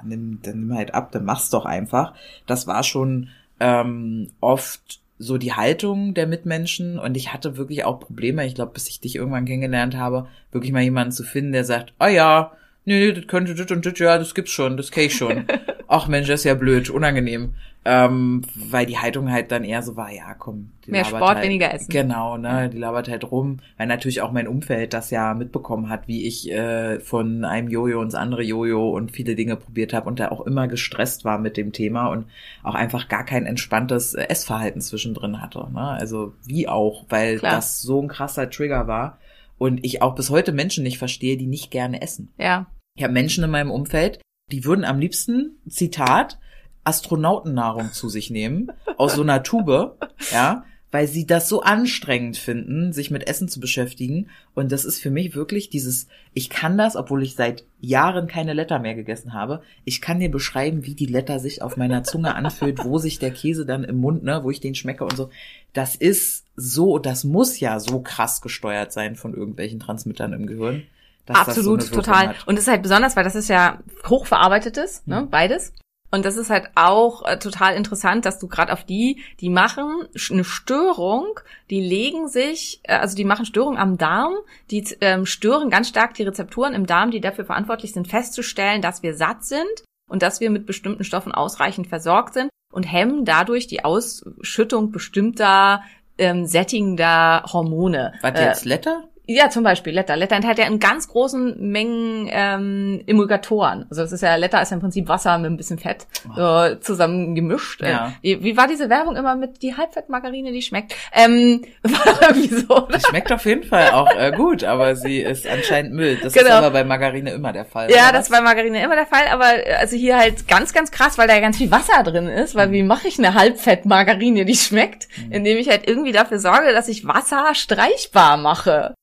dann 0.00 0.08
nimm, 0.08 0.38
dann 0.42 0.60
nimm 0.60 0.74
halt 0.76 0.94
ab, 0.94 1.12
dann 1.12 1.24
mach's 1.24 1.50
doch 1.50 1.64
einfach. 1.64 2.14
Das 2.46 2.66
war 2.66 2.82
schon 2.82 3.28
ähm, 3.60 4.30
oft 4.40 5.00
so 5.18 5.36
die 5.36 5.54
Haltung 5.54 6.14
der 6.14 6.26
Mitmenschen 6.26 6.98
und 6.98 7.16
ich 7.16 7.32
hatte 7.32 7.56
wirklich 7.56 7.84
auch 7.84 7.98
Probleme, 7.98 8.46
ich 8.46 8.54
glaube, 8.54 8.72
bis 8.72 8.88
ich 8.88 9.00
dich 9.00 9.16
irgendwann 9.16 9.46
kennengelernt 9.46 9.96
habe, 9.96 10.28
wirklich 10.52 10.72
mal 10.72 10.82
jemanden 10.82 11.12
zu 11.12 11.24
finden, 11.24 11.52
der 11.52 11.64
sagt, 11.64 11.92
oh 11.98 12.06
ja, 12.06 12.52
nee, 12.88 13.06
nee, 13.06 13.12
das 13.12 13.26
könnte 13.26 13.54
das 13.54 13.70
und 13.70 13.86
das, 13.86 13.98
ja, 13.98 14.18
das 14.18 14.34
gibt's 14.34 14.50
schon, 14.50 14.76
das 14.76 14.90
kenn 14.90 15.04
ich 15.04 15.14
schon. 15.14 15.44
Ach 15.88 16.08
Mensch, 16.08 16.28
das 16.28 16.40
ist 16.40 16.44
ja 16.44 16.54
blöd, 16.54 16.90
unangenehm. 16.90 17.54
Ähm, 17.84 18.42
weil 18.54 18.84
die 18.84 18.98
Haltung 18.98 19.30
halt 19.30 19.50
dann 19.50 19.64
eher 19.64 19.82
so 19.82 19.96
war, 19.96 20.12
ja, 20.12 20.34
komm. 20.34 20.72
Mehr 20.86 21.06
Sport, 21.06 21.36
halt, 21.36 21.44
weniger 21.44 21.72
Essen. 21.72 21.88
Genau, 21.88 22.36
ne, 22.36 22.68
die 22.68 22.76
labert 22.76 23.08
halt 23.08 23.30
rum, 23.30 23.60
weil 23.78 23.86
natürlich 23.86 24.20
auch 24.20 24.32
mein 24.32 24.48
Umfeld 24.48 24.92
das 24.92 25.10
ja 25.10 25.32
mitbekommen 25.32 25.88
hat, 25.88 26.06
wie 26.06 26.26
ich 26.26 26.50
äh, 26.50 27.00
von 27.00 27.44
einem 27.46 27.68
Jojo 27.68 28.02
ins 28.02 28.14
andere 28.14 28.42
Jojo 28.42 28.90
und 28.90 29.12
viele 29.12 29.36
Dinge 29.36 29.56
probiert 29.56 29.94
habe 29.94 30.08
und 30.08 30.20
da 30.20 30.30
auch 30.30 30.44
immer 30.46 30.68
gestresst 30.68 31.24
war 31.24 31.38
mit 31.38 31.56
dem 31.56 31.72
Thema 31.72 32.08
und 32.08 32.26
auch 32.62 32.74
einfach 32.74 33.08
gar 33.08 33.24
kein 33.24 33.46
entspanntes 33.46 34.12
äh, 34.12 34.24
Essverhalten 34.24 34.82
zwischendrin 34.82 35.40
hatte. 35.40 35.66
Ne? 35.72 35.80
Also 35.80 36.34
wie 36.44 36.68
auch, 36.68 37.06
weil 37.08 37.38
Klar. 37.38 37.56
das 37.56 37.80
so 37.80 38.02
ein 38.02 38.08
krasser 38.08 38.50
Trigger 38.50 38.86
war 38.86 39.18
und 39.56 39.84
ich 39.84 40.02
auch 40.02 40.14
bis 40.14 40.28
heute 40.30 40.52
Menschen 40.52 40.84
nicht 40.84 40.98
verstehe, 40.98 41.36
die 41.36 41.46
nicht 41.46 41.70
gerne 41.70 42.02
essen. 42.02 42.32
Ja, 42.38 42.66
Ich 42.98 43.04
habe 43.04 43.14
Menschen 43.14 43.44
in 43.44 43.50
meinem 43.50 43.70
Umfeld, 43.70 44.18
die 44.50 44.64
würden 44.64 44.84
am 44.84 44.98
liebsten, 44.98 45.60
Zitat, 45.68 46.40
Astronautennahrung 46.82 47.92
zu 47.92 48.08
sich 48.08 48.28
nehmen, 48.28 48.72
aus 48.96 49.14
so 49.14 49.22
einer 49.22 49.44
Tube, 49.44 49.96
ja, 50.32 50.64
weil 50.90 51.06
sie 51.06 51.24
das 51.24 51.48
so 51.48 51.62
anstrengend 51.62 52.38
finden, 52.38 52.92
sich 52.92 53.12
mit 53.12 53.28
Essen 53.28 53.46
zu 53.46 53.60
beschäftigen. 53.60 54.30
Und 54.56 54.72
das 54.72 54.84
ist 54.84 54.98
für 54.98 55.10
mich 55.10 55.36
wirklich 55.36 55.70
dieses, 55.70 56.08
ich 56.34 56.50
kann 56.50 56.76
das, 56.76 56.96
obwohl 56.96 57.22
ich 57.22 57.36
seit 57.36 57.64
Jahren 57.80 58.26
keine 58.26 58.52
Letter 58.52 58.80
mehr 58.80 58.96
gegessen 58.96 59.32
habe, 59.32 59.62
ich 59.84 60.00
kann 60.00 60.18
dir 60.18 60.30
beschreiben, 60.30 60.84
wie 60.84 60.96
die 60.96 61.06
Letter 61.06 61.38
sich 61.38 61.62
auf 61.62 61.76
meiner 61.76 62.02
Zunge 62.02 62.34
anfühlt, 62.34 62.84
wo 62.84 62.98
sich 62.98 63.20
der 63.20 63.30
Käse 63.30 63.64
dann 63.64 63.84
im 63.84 63.98
Mund, 63.98 64.24
ne, 64.24 64.42
wo 64.42 64.50
ich 64.50 64.58
den 64.58 64.74
schmecke 64.74 65.04
und 65.04 65.16
so. 65.16 65.30
Das 65.72 65.94
ist 65.94 66.46
so, 66.56 66.98
das 66.98 67.22
muss 67.22 67.60
ja 67.60 67.78
so 67.78 68.00
krass 68.00 68.40
gesteuert 68.40 68.92
sein 68.92 69.14
von 69.14 69.34
irgendwelchen 69.34 69.78
Transmittern 69.78 70.32
im 70.32 70.48
Gehirn. 70.48 70.82
Das 71.28 71.36
so 71.36 71.50
absolut, 71.50 71.82
Wirkung 71.82 72.04
total. 72.04 72.28
hat. 72.28 72.36
Und 72.46 72.54
es 72.56 72.62
ist 72.62 72.68
halt 72.68 72.82
besonders, 72.82 73.16
weil 73.16 73.24
das 73.24 73.34
ist 73.34 73.48
ja 73.48 73.78
hochverarbeitetes, 74.08 75.06
ne, 75.06 75.22
Mhm. 75.22 75.30
beides. 75.30 75.72
Und 76.10 76.24
das 76.24 76.36
ist 76.38 76.48
halt 76.48 76.70
auch 76.74 77.22
äh, 77.26 77.38
total 77.38 77.74
interessant, 77.74 78.24
dass 78.24 78.38
du 78.38 78.48
gerade 78.48 78.72
auf 78.72 78.82
die, 78.84 79.22
die 79.40 79.50
machen 79.50 80.08
eine 80.30 80.42
Störung, 80.44 81.38
die 81.68 81.82
legen 81.82 82.28
sich, 82.28 82.80
äh, 82.84 82.94
also 82.94 83.14
die 83.14 83.24
machen 83.26 83.44
Störungen 83.44 83.78
am 83.78 83.98
Darm, 83.98 84.32
die 84.70 84.84
ähm, 85.02 85.26
stören 85.26 85.68
ganz 85.68 85.88
stark 85.90 86.14
die 86.14 86.22
Rezepturen 86.22 86.72
im 86.72 86.86
Darm, 86.86 87.10
die 87.10 87.20
dafür 87.20 87.44
verantwortlich 87.44 87.92
sind, 87.92 88.08
festzustellen, 88.08 88.80
dass 88.80 89.02
wir 89.02 89.14
satt 89.14 89.44
sind 89.44 89.84
und 90.08 90.22
dass 90.22 90.40
wir 90.40 90.48
mit 90.48 90.64
bestimmten 90.64 91.04
Stoffen 91.04 91.32
ausreichend 91.32 91.88
versorgt 91.88 92.32
sind 92.32 92.48
und 92.72 92.84
hemmen 92.84 93.26
dadurch 93.26 93.66
die 93.66 93.84
Ausschüttung 93.84 94.90
bestimmter 94.92 95.82
ähm, 96.16 96.46
sättigender 96.46 97.44
Hormone. 97.52 98.14
Was 98.22 98.32
Äh, 98.32 98.44
jetzt 98.46 98.64
Letter? 98.64 99.04
Ja, 99.30 99.50
zum 99.50 99.62
Beispiel 99.62 99.92
Letter. 99.92 100.16
Letter 100.16 100.36
enthält 100.36 100.58
ja 100.58 100.66
in 100.66 100.78
ganz 100.80 101.06
großen 101.08 101.56
Mengen 101.60 102.28
ähm, 102.32 103.02
Emulgatoren. 103.06 103.84
Also 103.90 104.00
das 104.00 104.12
ist 104.12 104.22
ja, 104.22 104.36
Letter 104.36 104.62
ist 104.62 104.70
ja 104.70 104.76
im 104.76 104.80
Prinzip 104.80 105.06
Wasser 105.06 105.36
mit 105.36 105.50
ein 105.50 105.56
bisschen 105.58 105.78
Fett 105.78 106.06
so 106.34 106.74
zusammen 106.76 107.34
gemischt. 107.34 107.82
Ja. 107.82 108.08
Äh, 108.08 108.10
Wie, 108.22 108.42
wie 108.42 108.56
war 108.56 108.66
diese 108.66 108.88
Werbung 108.88 109.16
immer 109.16 109.36
mit 109.36 109.60
die 109.62 109.76
Halbfettmargarine, 109.76 110.50
die 110.50 110.62
schmeckt? 110.62 110.94
Ähm, 111.12 111.62
war 111.82 112.22
irgendwie 112.22 112.48
so. 112.48 112.88
Die 112.94 113.00
schmeckt 113.00 113.30
auf 113.30 113.44
jeden 113.44 113.64
Fall 113.64 113.90
auch 113.90 114.10
äh, 114.16 114.32
gut, 114.32 114.64
aber 114.64 114.96
sie 114.96 115.18
ist 115.20 115.46
anscheinend 115.46 115.92
Müll. 115.92 116.16
Das 116.22 116.34
ist 116.34 116.42
Genau. 116.42 116.54
aber 116.56 116.70
bei 116.70 116.84
Margarine 116.84 117.30
immer 117.32 117.52
der 117.52 117.66
Fall. 117.66 117.90
Ja, 117.90 118.04
oder 118.04 118.12
das 118.12 118.30
was? 118.30 118.38
war 118.38 118.42
Margarine 118.42 118.82
immer 118.82 118.96
der 118.96 119.06
Fall, 119.06 119.26
aber 119.30 119.66
äh, 119.66 119.74
also 119.74 119.94
hier 119.94 120.16
halt 120.16 120.48
ganz, 120.48 120.72
ganz 120.72 120.90
krass, 120.90 121.18
weil 121.18 121.28
da 121.28 121.34
ja 121.34 121.40
ganz 121.40 121.58
viel 121.58 121.70
Wasser 121.70 122.02
drin 122.02 122.28
ist, 122.28 122.54
weil 122.54 122.72
wie 122.72 122.82
mache 122.82 123.08
ich 123.08 123.18
eine 123.18 123.34
Halbfettmargarine, 123.34 124.46
die 124.46 124.56
schmeckt, 124.56 125.06
indem 125.30 125.58
ich 125.58 125.68
halt 125.68 125.86
irgendwie 125.86 126.12
dafür 126.12 126.38
sorge, 126.38 126.72
dass 126.72 126.88
ich 126.88 127.06
Wasser 127.06 127.54
streichbar 127.54 128.38
mache. 128.38 128.94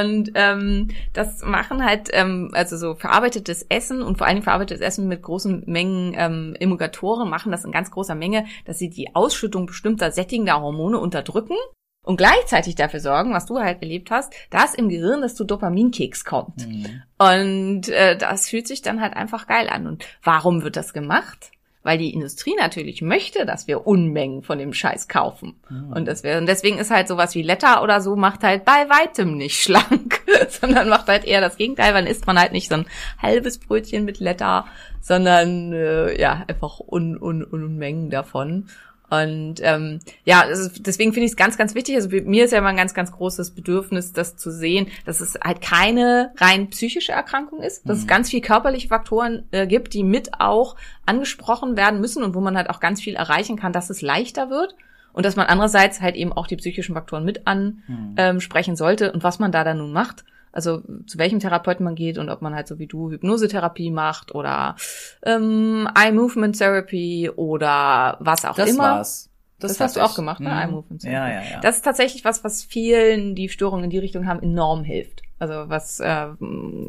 Und 0.00 0.32
ähm, 0.34 0.88
das 1.12 1.42
machen 1.42 1.84
halt, 1.84 2.08
ähm, 2.12 2.50
also 2.52 2.76
so 2.76 2.94
verarbeitetes 2.94 3.66
Essen 3.68 4.02
und 4.02 4.18
vor 4.18 4.26
allem 4.26 4.42
verarbeitetes 4.42 4.80
Essen 4.80 5.08
mit 5.08 5.22
großen 5.22 5.64
Mengen 5.66 6.14
ähm, 6.16 6.56
Emulgatoren 6.58 7.28
machen 7.28 7.52
das 7.52 7.64
in 7.64 7.72
ganz 7.72 7.90
großer 7.90 8.14
Menge, 8.14 8.46
dass 8.64 8.78
sie 8.78 8.90
die 8.90 9.14
Ausschüttung 9.14 9.66
bestimmter 9.66 10.10
sättigender 10.10 10.60
Hormone 10.60 10.98
unterdrücken 10.98 11.56
und 12.04 12.18
gleichzeitig 12.18 12.74
dafür 12.74 13.00
sorgen, 13.00 13.32
was 13.32 13.46
du 13.46 13.58
halt 13.58 13.82
erlebt 13.82 14.10
hast, 14.10 14.32
dass 14.50 14.74
im 14.74 14.88
Gehirn 14.88 15.22
das 15.22 15.34
zu 15.34 15.44
Dopaminkicks 15.44 16.24
kommt. 16.24 16.68
Mhm. 16.68 17.02
Und 17.18 17.88
äh, 17.88 18.16
das 18.16 18.48
fühlt 18.48 18.68
sich 18.68 18.82
dann 18.82 19.00
halt 19.00 19.14
einfach 19.14 19.46
geil 19.46 19.68
an. 19.68 19.86
Und 19.86 20.04
warum 20.22 20.62
wird 20.62 20.76
das 20.76 20.92
gemacht? 20.92 21.50
Weil 21.84 21.98
die 21.98 22.12
Industrie 22.12 22.54
natürlich 22.58 23.02
möchte, 23.02 23.46
dass 23.46 23.68
wir 23.68 23.86
Unmengen 23.86 24.42
von 24.42 24.58
dem 24.58 24.72
Scheiß 24.72 25.06
kaufen. 25.06 25.54
Und, 25.94 26.08
das 26.08 26.24
wär, 26.24 26.38
und 26.38 26.46
deswegen 26.46 26.78
ist 26.78 26.90
halt 26.90 27.06
sowas 27.06 27.34
wie 27.36 27.42
Letter 27.42 27.82
oder 27.82 28.00
so 28.00 28.16
macht 28.16 28.42
halt 28.42 28.64
bei 28.64 28.88
weitem 28.88 29.36
nicht 29.36 29.62
schlank, 29.62 30.22
sondern 30.48 30.88
macht 30.88 31.06
halt 31.08 31.24
eher 31.24 31.40
das 31.40 31.56
Gegenteil. 31.56 31.92
Dann 31.92 32.06
isst 32.06 32.26
man 32.26 32.40
halt 32.40 32.52
nicht 32.52 32.68
so 32.68 32.76
ein 32.76 32.86
halbes 33.20 33.58
Brötchen 33.58 34.04
mit 34.04 34.18
Letter, 34.18 34.64
sondern 35.00 35.72
äh, 35.72 36.18
ja, 36.20 36.44
einfach 36.48 36.80
Un 36.80 37.16
Un 37.20 37.44
Unmengen 37.44 38.10
davon. 38.10 38.68
Und 39.10 39.56
ähm, 39.60 40.00
ja, 40.24 40.42
ist, 40.42 40.86
deswegen 40.86 41.12
finde 41.12 41.26
ich 41.26 41.32
es 41.32 41.36
ganz, 41.36 41.56
ganz 41.56 41.74
wichtig. 41.74 41.94
Also 41.96 42.08
mir 42.08 42.44
ist 42.44 42.52
ja 42.52 42.58
immer 42.58 42.68
ein 42.68 42.76
ganz, 42.76 42.94
ganz 42.94 43.12
großes 43.12 43.50
Bedürfnis, 43.50 44.12
das 44.12 44.36
zu 44.36 44.50
sehen, 44.50 44.88
dass 45.04 45.20
es 45.20 45.38
halt 45.42 45.60
keine 45.60 46.32
rein 46.38 46.70
psychische 46.70 47.12
Erkrankung 47.12 47.60
ist, 47.60 47.88
dass 47.88 47.98
es 47.98 48.06
ganz 48.06 48.30
viel 48.30 48.40
körperliche 48.40 48.88
Faktoren 48.88 49.44
äh, 49.50 49.66
gibt, 49.66 49.94
die 49.94 50.02
mit 50.02 50.40
auch 50.40 50.76
angesprochen 51.06 51.76
werden 51.76 52.00
müssen 52.00 52.24
und 52.24 52.34
wo 52.34 52.40
man 52.40 52.56
halt 52.56 52.70
auch 52.70 52.80
ganz 52.80 53.00
viel 53.00 53.14
erreichen 53.14 53.56
kann, 53.56 53.72
dass 53.72 53.90
es 53.90 54.00
leichter 54.00 54.50
wird 54.50 54.74
und 55.12 55.24
dass 55.24 55.36
man 55.36 55.46
andererseits 55.46 56.00
halt 56.00 56.16
eben 56.16 56.32
auch 56.32 56.46
die 56.46 56.56
psychischen 56.56 56.94
Faktoren 56.94 57.24
mit 57.24 57.46
ansprechen 57.46 58.14
ähm, 58.16 58.40
sprechen 58.40 58.76
sollte 58.76 59.12
und 59.12 59.22
was 59.22 59.38
man 59.38 59.52
da 59.52 59.64
dann 59.64 59.78
nun 59.78 59.92
macht. 59.92 60.24
Also 60.54 60.82
zu 61.06 61.18
welchem 61.18 61.40
Therapeuten 61.40 61.84
man 61.84 61.96
geht 61.96 62.16
und 62.16 62.30
ob 62.30 62.40
man 62.40 62.54
halt 62.54 62.68
so 62.68 62.78
wie 62.78 62.86
du 62.86 63.10
Hypnosetherapie 63.10 63.90
macht 63.90 64.34
oder 64.34 64.76
ähm, 65.24 65.88
Eye 65.96 66.12
Movement 66.12 66.56
Therapy 66.56 67.28
oder 67.34 68.16
was 68.20 68.44
auch 68.44 68.54
Das 68.54 68.70
immer. 68.70 68.84
war's. 68.84 69.30
Das, 69.58 69.72
hat 69.72 69.80
hast 69.80 69.96
du 69.96 70.00
auch 70.00 70.14
gemacht, 70.14 70.40
ne? 70.40 70.50
Mhm. 70.50 70.54
Eye 70.58 70.66
Movement 70.68 71.02
Therapy. 71.02 71.14
Ja, 71.16 71.28
ja, 71.42 71.50
ja. 71.54 71.60
Das 71.60 71.76
ist 71.76 71.84
tatsächlich 71.84 72.24
was, 72.24 72.44
was 72.44 72.62
vielen, 72.62 73.34
die 73.34 73.48
Störungen 73.48 73.84
in 73.84 73.90
die 73.90 73.98
Richtung 73.98 74.26
haben, 74.26 74.42
enorm 74.42 74.84
hilft. 74.84 75.22
Also 75.38 75.68
was 75.68 76.00
äh, 76.00 76.26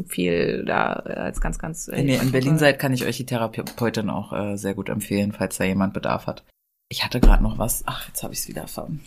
viel 0.07 0.63
da 0.66 0.93
als 0.93 1.41
ganz, 1.41 1.57
ganz. 1.57 1.89
Wenn 1.91 2.07
ihr 2.07 2.22
in 2.22 2.32
Berlin 2.32 2.57
seid, 2.57 2.78
kann 2.80 2.93
ich 2.93 3.05
euch 3.05 3.18
die 3.18 3.26
Therapeutin 3.26 4.09
auch 4.09 4.32
äh, 4.32 4.57
sehr 4.57 4.76
gut 4.76 4.89
empfehlen, 4.89 5.32
falls 5.32 5.57
da 5.57 5.63
jemand 5.63 5.93
Bedarf 5.93 6.28
hat. 6.28 6.43
Ich 6.88 7.04
hatte 7.04 7.20
gerade 7.20 7.42
noch 7.42 7.58
was. 7.58 7.84
Ach, 7.88 8.08
jetzt 8.08 8.22
habe 8.24 8.34
ich 8.34 8.40
es 8.40 8.48
wieder 8.48 8.68
verloren. 8.68 9.02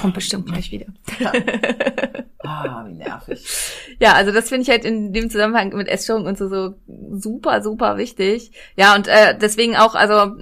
Kommt 0.00 0.14
bestimmt 0.14 0.46
gleich 0.46 0.70
wieder. 0.70 0.86
Ah, 2.46 2.84
wie 2.86 2.92
nervig. 2.92 3.44
Ja, 3.98 4.12
also 4.12 4.30
das 4.30 4.48
finde 4.48 4.62
ich 4.62 4.68
halt 4.68 4.84
in 4.84 5.12
dem 5.12 5.30
Zusammenhang 5.30 5.70
mit 5.74 5.88
Essstörungen 5.88 6.28
und 6.28 6.38
so, 6.38 6.48
so 6.48 6.74
super, 7.10 7.60
super 7.60 7.96
wichtig. 7.96 8.52
Ja, 8.76 8.94
und 8.94 9.08
äh, 9.08 9.36
deswegen 9.36 9.76
auch, 9.76 9.96
also 9.96 10.36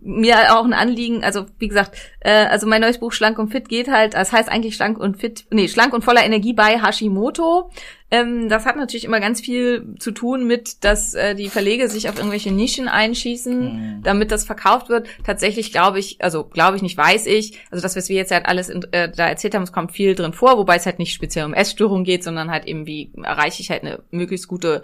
mir 0.00 0.56
auch 0.56 0.64
ein 0.64 0.72
Anliegen, 0.72 1.22
also 1.24 1.44
wie 1.58 1.68
gesagt, 1.68 1.98
äh, 2.28 2.46
also 2.46 2.66
mein 2.66 2.82
neues 2.82 2.98
Buch 2.98 3.12
Schlank 3.12 3.38
und 3.38 3.48
Fit 3.48 3.70
geht 3.70 3.88
halt, 3.88 4.12
das 4.12 4.32
heißt 4.32 4.50
eigentlich 4.50 4.76
Schlank 4.76 4.98
und 4.98 5.16
Fit, 5.16 5.46
nee, 5.50 5.66
Schlank 5.66 5.94
und 5.94 6.04
voller 6.04 6.22
Energie 6.22 6.52
bei 6.52 6.78
Hashimoto. 6.78 7.70
Ähm, 8.10 8.50
das 8.50 8.66
hat 8.66 8.76
natürlich 8.76 9.06
immer 9.06 9.18
ganz 9.18 9.40
viel 9.40 9.94
zu 9.98 10.10
tun 10.10 10.46
mit, 10.46 10.84
dass 10.84 11.14
äh, 11.14 11.34
die 11.34 11.48
Verlege 11.48 11.88
sich 11.88 12.10
auf 12.10 12.18
irgendwelche 12.18 12.52
Nischen 12.52 12.86
einschießen, 12.86 14.00
damit 14.02 14.30
das 14.30 14.44
verkauft 14.44 14.90
wird. 14.90 15.08
Tatsächlich 15.24 15.72
glaube 15.72 16.00
ich, 16.00 16.18
also 16.20 16.44
glaube 16.44 16.76
ich 16.76 16.82
nicht, 16.82 16.98
weiß 16.98 17.24
ich, 17.24 17.58
also 17.70 17.82
das, 17.82 17.96
was 17.96 18.10
wir 18.10 18.16
jetzt 18.16 18.30
halt 18.30 18.44
alles 18.44 18.68
in, 18.68 18.82
äh, 18.92 19.10
da 19.10 19.26
erzählt 19.26 19.54
haben, 19.54 19.62
es 19.62 19.72
kommt 19.72 19.92
viel 19.92 20.14
drin 20.14 20.34
vor, 20.34 20.58
wobei 20.58 20.76
es 20.76 20.84
halt 20.84 20.98
nicht 20.98 21.14
speziell 21.14 21.46
um 21.46 21.54
Essstörungen 21.54 22.04
geht, 22.04 22.24
sondern 22.24 22.50
halt 22.50 22.66
eben, 22.66 22.86
wie 22.86 23.10
erreiche 23.22 23.62
ich 23.62 23.70
halt 23.70 23.84
eine 23.84 24.02
möglichst 24.10 24.48
gute 24.48 24.82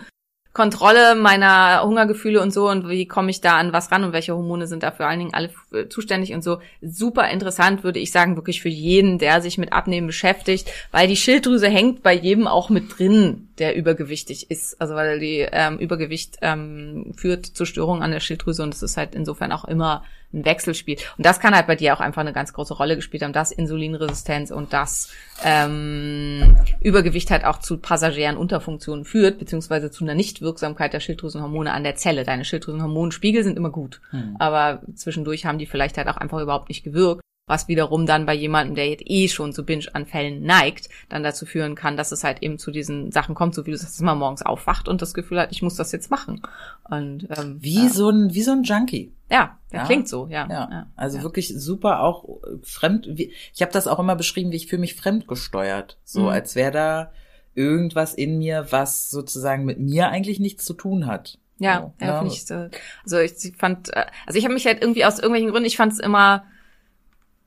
Kontrolle 0.54 1.16
meiner 1.16 1.82
Hungergefühle 1.82 2.40
und 2.40 2.52
so 2.52 2.70
und 2.70 2.88
wie 2.88 3.06
komme 3.06 3.30
ich 3.30 3.40
da 3.40 3.58
an 3.58 3.72
was 3.72 3.90
ran 3.90 4.04
und 4.04 4.12
welche 4.12 4.34
Hormone 4.34 4.68
sind 4.68 4.84
da 4.84 4.92
vor 4.92 5.06
allen 5.06 5.18
Dingen 5.18 5.34
alle 5.34 5.50
äh, 5.72 5.88
zuständig 5.88 6.32
und 6.32 6.44
so. 6.44 6.60
Super 6.80 7.28
interessant, 7.28 7.82
würde 7.82 7.98
ich 7.98 8.12
sagen, 8.12 8.36
wirklich 8.36 8.62
für 8.62 8.68
jeden, 8.68 9.18
der 9.18 9.42
sich 9.42 9.58
mit 9.58 9.72
Abnehmen 9.72 10.06
beschäftigt, 10.06 10.70
weil 10.92 11.08
die 11.08 11.16
Schilddrüse 11.16 11.66
hängt 11.66 12.04
bei 12.04 12.14
jedem 12.14 12.46
auch 12.46 12.70
mit 12.70 12.96
drin, 12.96 13.48
der 13.58 13.74
übergewichtig 13.74 14.48
ist. 14.48 14.80
Also 14.80 14.94
weil 14.94 15.18
die 15.18 15.44
ähm, 15.50 15.78
Übergewicht 15.78 16.38
ähm, 16.40 17.12
führt 17.16 17.46
zu 17.46 17.64
Störungen 17.64 18.04
an 18.04 18.12
der 18.12 18.20
Schilddrüse 18.20 18.62
und 18.62 18.74
es 18.74 18.82
ist 18.84 18.96
halt 18.96 19.16
insofern 19.16 19.50
auch 19.50 19.64
immer 19.64 20.04
ein 20.34 20.44
Wechselspiel. 20.44 20.98
Und 21.16 21.24
das 21.24 21.40
kann 21.40 21.54
halt 21.54 21.66
bei 21.66 21.76
dir 21.76 21.94
auch 21.94 22.00
einfach 22.00 22.20
eine 22.20 22.32
ganz 22.32 22.52
große 22.52 22.74
Rolle 22.74 22.96
gespielt 22.96 23.22
haben, 23.22 23.32
dass 23.32 23.52
Insulinresistenz 23.52 24.50
und 24.50 24.72
das 24.72 25.10
ähm, 25.44 26.56
Übergewicht 26.80 27.30
halt 27.30 27.44
auch 27.44 27.58
zu 27.60 27.78
passagieren 27.78 28.36
Unterfunktionen 28.36 29.04
führt, 29.04 29.38
beziehungsweise 29.38 29.90
zu 29.90 30.04
einer 30.04 30.14
Nichtwirksamkeit 30.14 30.92
der 30.92 31.00
Schilddrüsenhormone 31.00 31.72
an 31.72 31.84
der 31.84 31.94
Zelle. 31.94 32.24
Deine 32.24 32.44
Schilddrüsenhormonspiegel 32.44 33.44
sind 33.44 33.56
immer 33.56 33.70
gut, 33.70 34.00
aber 34.38 34.82
zwischendurch 34.94 35.46
haben 35.46 35.58
die 35.58 35.66
vielleicht 35.66 35.96
halt 35.96 36.08
auch 36.08 36.16
einfach 36.16 36.40
überhaupt 36.40 36.68
nicht 36.68 36.84
gewirkt. 36.84 37.22
Was 37.46 37.68
wiederum 37.68 38.06
dann 38.06 38.24
bei 38.24 38.32
jemandem, 38.32 38.74
der 38.74 38.88
jetzt 38.88 39.04
eh 39.04 39.28
schon 39.28 39.52
zu 39.52 39.66
Binge-Anfällen 39.66 40.42
neigt, 40.42 40.88
dann 41.10 41.22
dazu 41.22 41.44
führen 41.44 41.74
kann, 41.74 41.94
dass 41.94 42.10
es 42.10 42.24
halt 42.24 42.42
eben 42.42 42.58
zu 42.58 42.70
diesen 42.70 43.12
Sachen 43.12 43.34
kommt, 43.34 43.54
so 43.54 43.66
wie 43.66 43.70
du 43.70 43.76
sagst, 43.76 43.96
dass 43.96 44.02
man 44.02 44.18
morgens 44.18 44.40
aufwacht 44.40 44.88
und 44.88 45.02
das 45.02 45.12
Gefühl 45.12 45.38
hat, 45.38 45.52
ich 45.52 45.60
muss 45.60 45.76
das 45.76 45.92
jetzt 45.92 46.10
machen. 46.10 46.40
Und 46.88 47.28
ähm, 47.36 47.58
Wie 47.60 47.84
ja, 47.84 47.90
so 47.90 48.08
ein, 48.08 48.32
wie 48.32 48.42
so 48.42 48.52
ein 48.52 48.62
Junkie. 48.62 49.12
Ja, 49.34 49.58
Ja. 49.72 49.84
klingt 49.86 50.08
so, 50.08 50.26
ja. 50.28 50.46
Ja, 50.48 50.86
also 50.96 51.18
ja. 51.18 51.22
wirklich 51.24 51.52
super 51.56 52.00
auch 52.00 52.24
äh, 52.44 52.56
fremd. 52.62 53.06
Ich 53.18 53.60
habe 53.62 53.72
das 53.72 53.86
auch 53.86 53.98
immer 53.98 54.16
beschrieben, 54.16 54.52
wie 54.52 54.56
ich 54.56 54.66
fühle 54.68 54.80
mich 54.80 54.94
fremdgesteuert. 54.94 55.98
So 56.04 56.22
Mhm. 56.22 56.28
als 56.28 56.54
wäre 56.54 56.70
da 56.70 57.12
irgendwas 57.54 58.14
in 58.14 58.38
mir, 58.38 58.66
was 58.70 59.10
sozusagen 59.10 59.64
mit 59.64 59.78
mir 59.78 60.08
eigentlich 60.08 60.40
nichts 60.40 60.64
zu 60.64 60.74
tun 60.74 61.06
hat. 61.06 61.38
Ja, 61.58 61.80
So, 61.98 62.04
ja, 62.04 62.12
ne? 62.12 62.18
finde 62.18 62.34
ich 62.34 62.46
so. 62.46 62.68
Also 63.04 63.18
ich 63.18 63.56
fand, 63.56 63.88
äh, 63.96 64.06
also 64.26 64.38
ich 64.38 64.44
habe 64.44 64.54
mich 64.54 64.66
halt 64.66 64.80
irgendwie 64.82 65.04
aus 65.04 65.18
irgendwelchen 65.18 65.50
Gründen, 65.50 65.66
ich 65.66 65.76
fand 65.76 65.92
es 65.92 66.00
immer, 66.00 66.44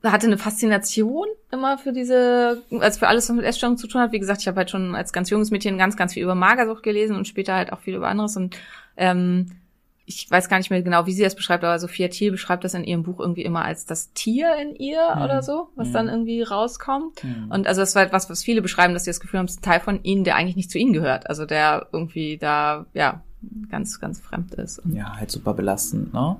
hatte 0.02 0.26
eine 0.26 0.38
Faszination 0.38 1.26
immer 1.52 1.76
für 1.76 1.92
diese, 1.92 2.62
also 2.70 2.98
für 3.00 3.08
alles, 3.08 3.28
was 3.28 3.36
mit 3.36 3.44
Essstörungen 3.44 3.76
zu 3.78 3.86
tun 3.88 4.00
hat. 4.00 4.12
Wie 4.12 4.18
gesagt, 4.18 4.40
ich 4.40 4.48
habe 4.48 4.56
halt 4.58 4.70
schon 4.70 4.94
als 4.94 5.12
ganz 5.12 5.28
junges 5.28 5.50
Mädchen 5.50 5.76
ganz, 5.76 5.96
ganz 5.96 6.14
viel 6.14 6.22
über 6.22 6.34
Magersucht 6.34 6.82
gelesen 6.82 7.16
und 7.16 7.26
später 7.28 7.54
halt 7.54 7.72
auch 7.72 7.80
viel 7.80 7.94
über 7.96 8.08
anderes 8.08 8.36
und 8.36 8.56
ähm, 8.96 9.52
ich 10.08 10.30
weiß 10.30 10.48
gar 10.48 10.56
nicht 10.56 10.70
mehr 10.70 10.80
genau, 10.82 11.04
wie 11.06 11.12
sie 11.12 11.22
das 11.22 11.34
beschreibt, 11.34 11.62
aber 11.64 11.78
Sophia 11.78 12.08
Thiel 12.08 12.30
beschreibt 12.30 12.64
das 12.64 12.72
in 12.72 12.82
ihrem 12.82 13.02
Buch 13.02 13.20
irgendwie 13.20 13.42
immer 13.42 13.62
als 13.64 13.84
das 13.84 14.12
Tier 14.14 14.56
in 14.56 14.74
ihr 14.74 15.00
Mhm. 15.14 15.22
oder 15.22 15.42
so, 15.42 15.68
was 15.76 15.88
Mhm. 15.88 15.92
dann 15.92 16.08
irgendwie 16.08 16.42
rauskommt. 16.42 17.22
Mhm. 17.22 17.50
Und 17.50 17.66
also 17.66 17.82
das 17.82 17.94
war 17.94 18.02
halt 18.04 18.12
was, 18.12 18.30
was 18.30 18.42
viele 18.42 18.62
beschreiben, 18.62 18.94
dass 18.94 19.04
sie 19.04 19.10
das 19.10 19.20
Gefühl 19.20 19.38
haben, 19.38 19.46
es 19.46 19.52
ist 19.52 19.58
ein 19.60 19.70
Teil 19.70 19.80
von 19.80 20.02
ihnen, 20.02 20.24
der 20.24 20.36
eigentlich 20.36 20.56
nicht 20.56 20.70
zu 20.70 20.78
ihnen 20.78 20.94
gehört. 20.94 21.28
Also 21.28 21.44
der 21.44 21.88
irgendwie 21.92 22.38
da, 22.38 22.86
ja, 22.94 23.22
ganz, 23.70 24.00
ganz 24.00 24.18
fremd 24.20 24.54
ist. 24.54 24.80
Ja, 24.86 25.14
halt 25.16 25.30
super 25.30 25.52
belastend, 25.54 26.12
ne? 26.14 26.36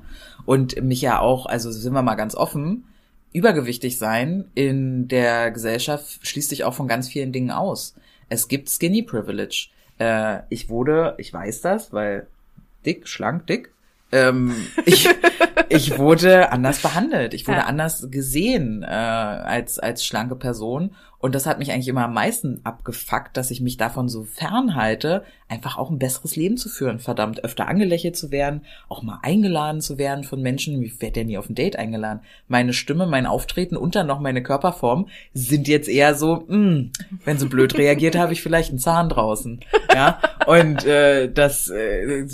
Und 0.47 0.83
mich 0.83 1.03
ja 1.03 1.21
auch, 1.21 1.45
also 1.47 1.71
sind 1.71 1.93
wir 1.93 2.03
mal 2.03 2.15
ganz 2.17 2.35
offen, 2.35 2.85
übergewichtig 3.33 3.99
sein 3.99 4.47
in 4.55 5.09
der 5.09 5.51
Gesellschaft 5.51 6.27
schließt 6.27 6.49
sich 6.49 6.65
auch 6.65 6.75
von 6.75 6.89
ganz 6.89 7.07
vielen 7.09 7.33
Dingen 7.33 7.51
aus. 7.51 7.95
Es 8.31 8.49
gibt 8.49 8.71
Skinny 8.71 9.03
Privilege. 9.03 9.69
Äh, 9.99 10.41
ich 10.49 10.69
wurde, 10.71 11.15
ich 11.19 11.33
weiß 11.33 11.61
das, 11.61 11.93
weil 11.93 12.27
dick, 12.89 13.07
schlank, 13.07 13.47
dick. 13.47 13.71
Ähm, 14.11 14.55
ich, 14.87 15.09
ich 15.69 15.99
wurde 15.99 16.51
anders 16.51 16.81
behandelt. 16.81 17.35
Ich 17.35 17.47
wurde 17.47 17.59
Ja. 17.59 17.67
anders 17.67 18.09
gesehen 18.11 18.83
äh, 18.83 18.87
als 18.87 19.79
als 19.79 20.05
schlanke 20.05 20.35
Person 20.35 20.95
Und 21.21 21.35
das 21.35 21.47
hat 21.47 21.59
mich 21.59 21.73
eigentlich 21.73 21.89
immer 21.89 22.05
am 22.05 22.15
meisten 22.15 22.61
abgefuckt, 22.65 23.37
dass 23.37 23.51
ich 23.51 23.61
mich 23.61 23.77
davon 23.77 24.09
so 24.09 24.23
fernhalte, 24.23 25.25
einfach 25.49 25.77
auch 25.77 25.91
ein 25.91 25.99
besseres 25.99 26.37
Leben 26.37 26.57
zu 26.57 26.69
führen, 26.69 27.01
verdammt 27.01 27.43
öfter 27.43 27.67
angelächelt 27.67 28.17
zu 28.17 28.31
werden, 28.31 28.63
auch 28.89 29.03
mal 29.03 29.19
eingeladen 29.23 29.81
zu 29.81 29.99
werden 29.99 30.23
von 30.23 30.41
Menschen. 30.41 30.81
Ich 30.83 31.01
werde 31.01 31.21
ja 31.21 31.27
nie 31.27 31.39
auf 31.39 31.49
ein 31.49 31.57
Date 31.57 31.77
eingeladen. 31.77 32.21
Meine 32.47 32.73
Stimme, 32.73 33.07
mein 33.07 33.27
Auftreten 33.27 33.77
und 33.77 33.97
dann 33.97 34.07
noch 34.07 34.21
meine 34.21 34.43
Körperform 34.43 35.09
sind 35.35 35.67
jetzt 35.67 35.89
eher 35.89 36.15
so, 36.15 36.45
mh, 36.47 36.91
wenn 37.25 37.39
so 37.39 37.49
blöd 37.49 37.77
reagiert, 37.77 38.17
habe 38.17 38.33
ich 38.33 38.43
vielleicht 38.43 38.71
einen 38.71 38.79
Zahn 38.79 39.09
draußen. 39.09 39.61
Ja, 39.93 40.21
und 40.47 40.85
äh, 40.85 41.33
das 41.33 41.69
äh, 41.69 42.27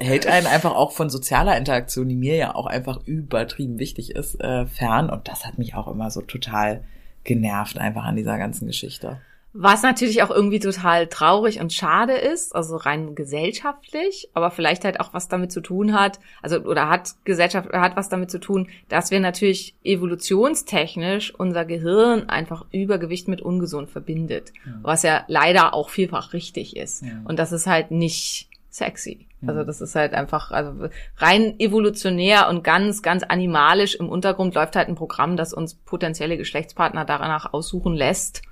hält 0.00 0.26
einen 0.26 0.46
einfach 0.46 0.74
auch 0.74 0.92
von 0.92 1.10
sozialer 1.10 1.56
Interaktion, 1.56 2.08
die 2.08 2.16
mir 2.16 2.36
ja 2.36 2.54
auch 2.54 2.66
einfach 2.66 3.00
übertrieben 3.04 3.80
wichtig 3.80 4.14
ist, 4.14 4.40
äh, 4.40 4.66
fern. 4.66 5.10
Und 5.10 5.26
das 5.26 5.44
hat 5.44 5.58
mich 5.58 5.74
auch 5.74 5.88
immer 5.88 6.10
so 6.10 6.20
total 6.20 6.84
genervt 7.24 7.78
einfach 7.78 8.04
an 8.04 8.16
dieser 8.16 8.38
ganzen 8.38 8.66
Geschichte. 8.66 9.20
Was 9.54 9.82
natürlich 9.82 10.22
auch 10.22 10.30
irgendwie 10.30 10.60
total 10.60 11.06
traurig 11.06 11.58
und 11.58 11.72
schade 11.72 12.12
ist, 12.12 12.54
also 12.54 12.76
rein 12.76 13.14
gesellschaftlich, 13.14 14.28
aber 14.34 14.50
vielleicht 14.50 14.84
halt 14.84 15.00
auch 15.00 15.14
was 15.14 15.28
damit 15.28 15.50
zu 15.50 15.62
tun 15.62 15.94
hat, 15.94 16.20
also 16.42 16.60
oder 16.60 16.90
hat 16.90 17.14
Gesellschaft 17.24 17.72
hat 17.72 17.96
was 17.96 18.10
damit 18.10 18.30
zu 18.30 18.40
tun, 18.40 18.68
dass 18.90 19.10
wir 19.10 19.20
natürlich 19.20 19.74
evolutionstechnisch 19.82 21.34
unser 21.34 21.64
Gehirn 21.64 22.28
einfach 22.28 22.66
Übergewicht 22.72 23.26
mit 23.26 23.40
ungesund 23.40 23.90
verbindet, 23.90 24.52
ja. 24.66 24.72
was 24.82 25.02
ja 25.02 25.24
leider 25.28 25.72
auch 25.72 25.88
vielfach 25.88 26.34
richtig 26.34 26.76
ist. 26.76 27.02
Ja. 27.02 27.22
Und 27.24 27.38
das 27.38 27.50
ist 27.50 27.66
halt 27.66 27.90
nicht 27.90 28.48
sexy. 28.78 29.28
Also 29.46 29.62
das 29.62 29.80
ist 29.80 29.94
halt 29.94 30.14
einfach, 30.14 30.50
also 30.50 30.88
rein 31.18 31.60
evolutionär 31.60 32.48
und 32.48 32.64
ganz, 32.64 33.02
ganz 33.02 33.22
animalisch 33.22 33.94
im 33.94 34.08
Untergrund 34.08 34.54
läuft 34.54 34.74
halt 34.74 34.88
ein 34.88 34.96
Programm, 34.96 35.36
das 35.36 35.52
uns 35.52 35.74
potenzielle 35.74 36.36
Geschlechtspartner 36.36 37.04
danach 37.04 37.52
aussuchen 37.52 37.94
lässt, 37.94 38.42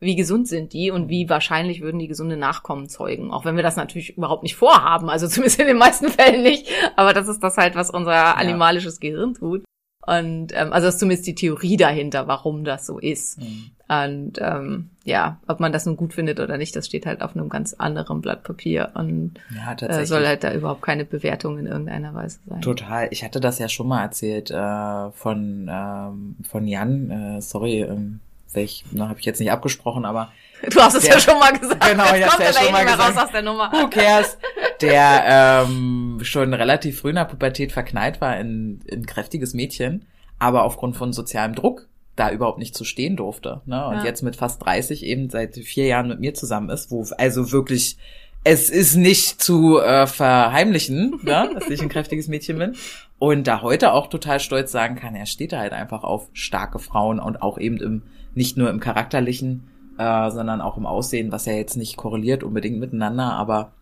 wie 0.00 0.16
gesund 0.16 0.48
sind 0.48 0.72
die 0.72 0.90
und 0.90 1.10
wie 1.10 1.28
wahrscheinlich 1.28 1.82
würden 1.82 1.98
die 1.98 2.08
gesunde 2.08 2.38
Nachkommen 2.38 2.88
zeugen. 2.88 3.30
Auch 3.30 3.44
wenn 3.44 3.56
wir 3.56 3.62
das 3.62 3.76
natürlich 3.76 4.16
überhaupt 4.16 4.42
nicht 4.42 4.56
vorhaben, 4.56 5.10
also 5.10 5.28
zumindest 5.28 5.60
in 5.60 5.66
den 5.66 5.78
meisten 5.78 6.08
Fällen 6.08 6.42
nicht. 6.42 6.66
Aber 6.96 7.12
das 7.12 7.28
ist 7.28 7.42
das 7.42 7.58
halt, 7.58 7.74
was 7.74 7.90
unser 7.90 8.38
animalisches 8.38 9.00
Gehirn 9.00 9.34
tut. 9.34 9.64
Und 10.06 10.52
ähm, 10.54 10.72
also 10.72 10.86
das 10.86 10.94
ist 10.94 11.00
zumindest 11.00 11.26
die 11.26 11.34
Theorie 11.34 11.76
dahinter, 11.76 12.26
warum 12.26 12.64
das 12.64 12.86
so 12.86 12.98
ist. 12.98 13.38
Mhm. 13.38 13.72
Und 13.88 14.32
ähm, 14.40 14.90
ja, 15.04 15.38
ob 15.46 15.60
man 15.60 15.72
das 15.72 15.86
nun 15.86 15.96
gut 15.96 16.12
findet 16.12 16.40
oder 16.40 16.58
nicht, 16.58 16.74
das 16.74 16.86
steht 16.86 17.06
halt 17.06 17.22
auf 17.22 17.36
einem 17.36 17.48
ganz 17.48 17.74
anderen 17.74 18.20
Blatt 18.20 18.42
Papier 18.42 18.90
und 18.94 19.34
ja, 19.54 19.74
äh, 19.86 20.04
soll 20.06 20.26
halt 20.26 20.42
da 20.42 20.52
überhaupt 20.52 20.82
keine 20.82 21.04
Bewertung 21.04 21.58
in 21.58 21.66
irgendeiner 21.66 22.12
Weise 22.12 22.40
sein. 22.48 22.62
Total. 22.62 23.06
Ich 23.12 23.22
hatte 23.22 23.38
das 23.38 23.60
ja 23.60 23.68
schon 23.68 23.86
mal 23.86 24.02
erzählt 24.02 24.50
äh, 24.50 25.10
von 25.12 25.70
ähm, 25.70 26.36
von 26.48 26.66
Jan. 26.66 27.10
Äh, 27.10 27.40
sorry, 27.40 27.82
ähm, 27.82 28.18
welch, 28.52 28.84
na, 28.90 29.08
habe 29.08 29.20
ich 29.20 29.24
jetzt 29.24 29.38
nicht 29.38 29.52
abgesprochen, 29.52 30.04
aber 30.04 30.32
Du 30.70 30.80
hast 30.80 30.94
es 30.94 31.04
der, 31.04 31.14
ja 31.14 31.20
schon 31.20 31.38
mal 31.38 31.52
gesagt. 31.52 31.88
Genau, 31.88 32.14
ich 32.14 32.24
hab's 32.24 32.38
ja 32.38 32.52
schon 32.52 32.72
mal 32.72 32.84
gesagt. 32.84 33.16
Raus 33.16 33.24
aus 33.24 33.30
der 33.30 33.42
Nummer. 33.42 33.70
Who 33.70 33.88
cares? 33.88 34.38
Der 34.80 35.64
ähm, 35.68 36.18
schon 36.22 36.52
relativ 36.54 37.00
früh 37.00 37.10
in 37.10 37.16
der 37.16 37.24
Pubertät 37.24 37.72
verknallt 37.72 38.20
war 38.20 38.36
in, 38.38 38.80
in 38.86 39.06
kräftiges 39.06 39.54
Mädchen, 39.54 40.06
aber 40.38 40.64
aufgrund 40.64 40.96
von 40.96 41.12
sozialem 41.12 41.54
Druck 41.54 41.88
da 42.16 42.30
überhaupt 42.30 42.58
nicht 42.58 42.74
zu 42.74 42.84
stehen 42.84 43.16
durfte. 43.16 43.60
Ne? 43.66 43.86
Und 43.86 43.98
ja. 43.98 44.04
jetzt 44.04 44.22
mit 44.22 44.36
fast 44.36 44.64
30 44.64 45.04
eben 45.04 45.30
seit 45.30 45.54
vier 45.56 45.86
Jahren 45.86 46.08
mit 46.08 46.20
mir 46.20 46.34
zusammen 46.34 46.70
ist, 46.70 46.90
wo 46.90 47.06
also 47.18 47.52
wirklich 47.52 47.98
es 48.42 48.70
ist 48.70 48.94
nicht 48.94 49.42
zu 49.42 49.80
äh, 49.80 50.06
verheimlichen, 50.06 51.18
ne? 51.24 51.50
dass 51.54 51.68
ich 51.68 51.82
ein 51.82 51.88
kräftiges 51.88 52.28
Mädchen 52.28 52.58
bin. 52.58 52.76
Und 53.18 53.48
da 53.48 53.60
heute 53.60 53.92
auch 53.92 54.06
total 54.06 54.40
stolz 54.40 54.70
sagen 54.70 54.94
kann, 54.94 55.16
er 55.16 55.26
steht 55.26 55.52
da 55.52 55.58
halt 55.58 55.72
einfach 55.72 56.04
auf 56.04 56.28
starke 56.32 56.78
Frauen 56.78 57.18
und 57.18 57.42
auch 57.42 57.58
eben 57.58 57.78
im, 57.78 58.02
nicht 58.34 58.56
nur 58.56 58.70
im 58.70 58.78
charakterlichen, 58.78 59.68
äh, 59.98 60.30
sondern 60.30 60.60
auch 60.60 60.76
im 60.76 60.86
Aussehen, 60.86 61.32
was 61.32 61.46
ja 61.46 61.54
jetzt 61.54 61.76
nicht 61.76 61.96
korreliert 61.96 62.44
unbedingt 62.44 62.78
miteinander, 62.78 63.32
aber 63.32 63.72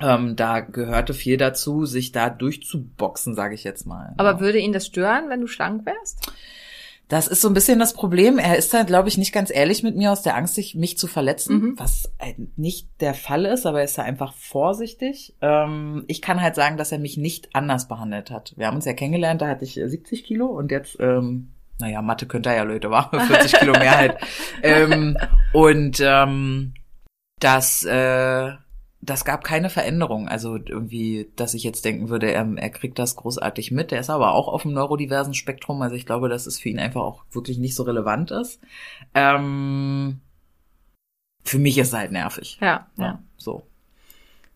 ähm, 0.00 0.36
da 0.36 0.60
gehörte 0.60 1.12
viel 1.12 1.36
dazu, 1.36 1.84
sich 1.84 2.12
da 2.12 2.30
durchzuboxen, 2.30 3.34
sage 3.34 3.54
ich 3.54 3.64
jetzt 3.64 3.84
mal. 3.84 4.14
Aber 4.16 4.32
ja. 4.32 4.40
würde 4.40 4.58
ihn 4.58 4.72
das 4.72 4.86
stören, 4.86 5.28
wenn 5.28 5.40
du 5.40 5.48
schlank 5.48 5.84
wärst? 5.84 6.32
Das 7.08 7.26
ist 7.26 7.40
so 7.40 7.48
ein 7.48 7.54
bisschen 7.54 7.78
das 7.78 7.94
Problem. 7.94 8.38
Er 8.38 8.56
ist 8.56 8.74
da, 8.74 8.82
glaube 8.82 9.08
ich, 9.08 9.16
nicht 9.16 9.32
ganz 9.32 9.50
ehrlich 9.50 9.82
mit 9.82 9.96
mir 9.96 10.12
aus 10.12 10.22
der 10.22 10.36
Angst, 10.36 10.58
mich 10.74 10.98
zu 10.98 11.06
verletzen, 11.06 11.58
mhm. 11.58 11.74
was 11.78 12.12
nicht 12.56 12.88
der 13.00 13.14
Fall 13.14 13.46
ist, 13.46 13.64
aber 13.64 13.78
er 13.78 13.84
ist 13.84 13.96
da 13.96 14.02
einfach 14.02 14.34
vorsichtig. 14.34 15.34
Ähm, 15.40 16.04
ich 16.06 16.20
kann 16.20 16.42
halt 16.42 16.54
sagen, 16.54 16.76
dass 16.76 16.92
er 16.92 16.98
mich 16.98 17.16
nicht 17.16 17.54
anders 17.54 17.88
behandelt 17.88 18.30
hat. 18.30 18.52
Wir 18.56 18.66
haben 18.66 18.76
uns 18.76 18.84
ja 18.84 18.92
kennengelernt, 18.92 19.40
da 19.40 19.48
hatte 19.48 19.64
ich 19.64 19.74
70 19.74 20.24
Kilo 20.24 20.46
und 20.46 20.70
jetzt 20.70 20.98
ähm, 21.00 21.48
naja, 21.80 22.02
Mathe 22.02 22.26
könnte 22.26 22.50
er 22.50 22.56
ja 22.56 22.62
Leute, 22.64 22.90
war 22.90 23.10
40 23.26 23.52
Kilo 23.54 23.72
mehr 23.72 23.96
halt. 23.96 24.16
ähm, 24.62 25.16
und 25.52 26.00
ähm, 26.00 26.74
das, 27.40 27.84
äh, 27.84 28.52
das 29.00 29.24
gab 29.24 29.44
keine 29.44 29.70
Veränderung. 29.70 30.28
Also 30.28 30.56
irgendwie, 30.56 31.30
dass 31.36 31.54
ich 31.54 31.62
jetzt 31.62 31.84
denken 31.84 32.08
würde, 32.08 32.32
er, 32.32 32.46
er 32.56 32.70
kriegt 32.70 32.98
das 32.98 33.16
großartig 33.16 33.70
mit. 33.70 33.90
Der 33.90 34.00
ist 34.00 34.10
aber 34.10 34.32
auch 34.32 34.48
auf 34.48 34.62
dem 34.62 34.72
neurodiversen 34.72 35.34
Spektrum. 35.34 35.80
Also 35.82 35.94
ich 35.94 36.06
glaube, 36.06 36.28
dass 36.28 36.46
es 36.46 36.58
für 36.58 36.68
ihn 36.68 36.78
einfach 36.78 37.02
auch 37.02 37.24
wirklich 37.30 37.58
nicht 37.58 37.74
so 37.74 37.84
relevant 37.84 38.30
ist. 38.30 38.60
Ähm, 39.14 40.20
für 41.44 41.58
mich 41.58 41.78
ist 41.78 41.88
es 41.88 41.94
halt 41.94 42.12
nervig. 42.12 42.58
Ja, 42.60 42.88
ja. 42.96 43.04
ja 43.04 43.18
so 43.36 43.62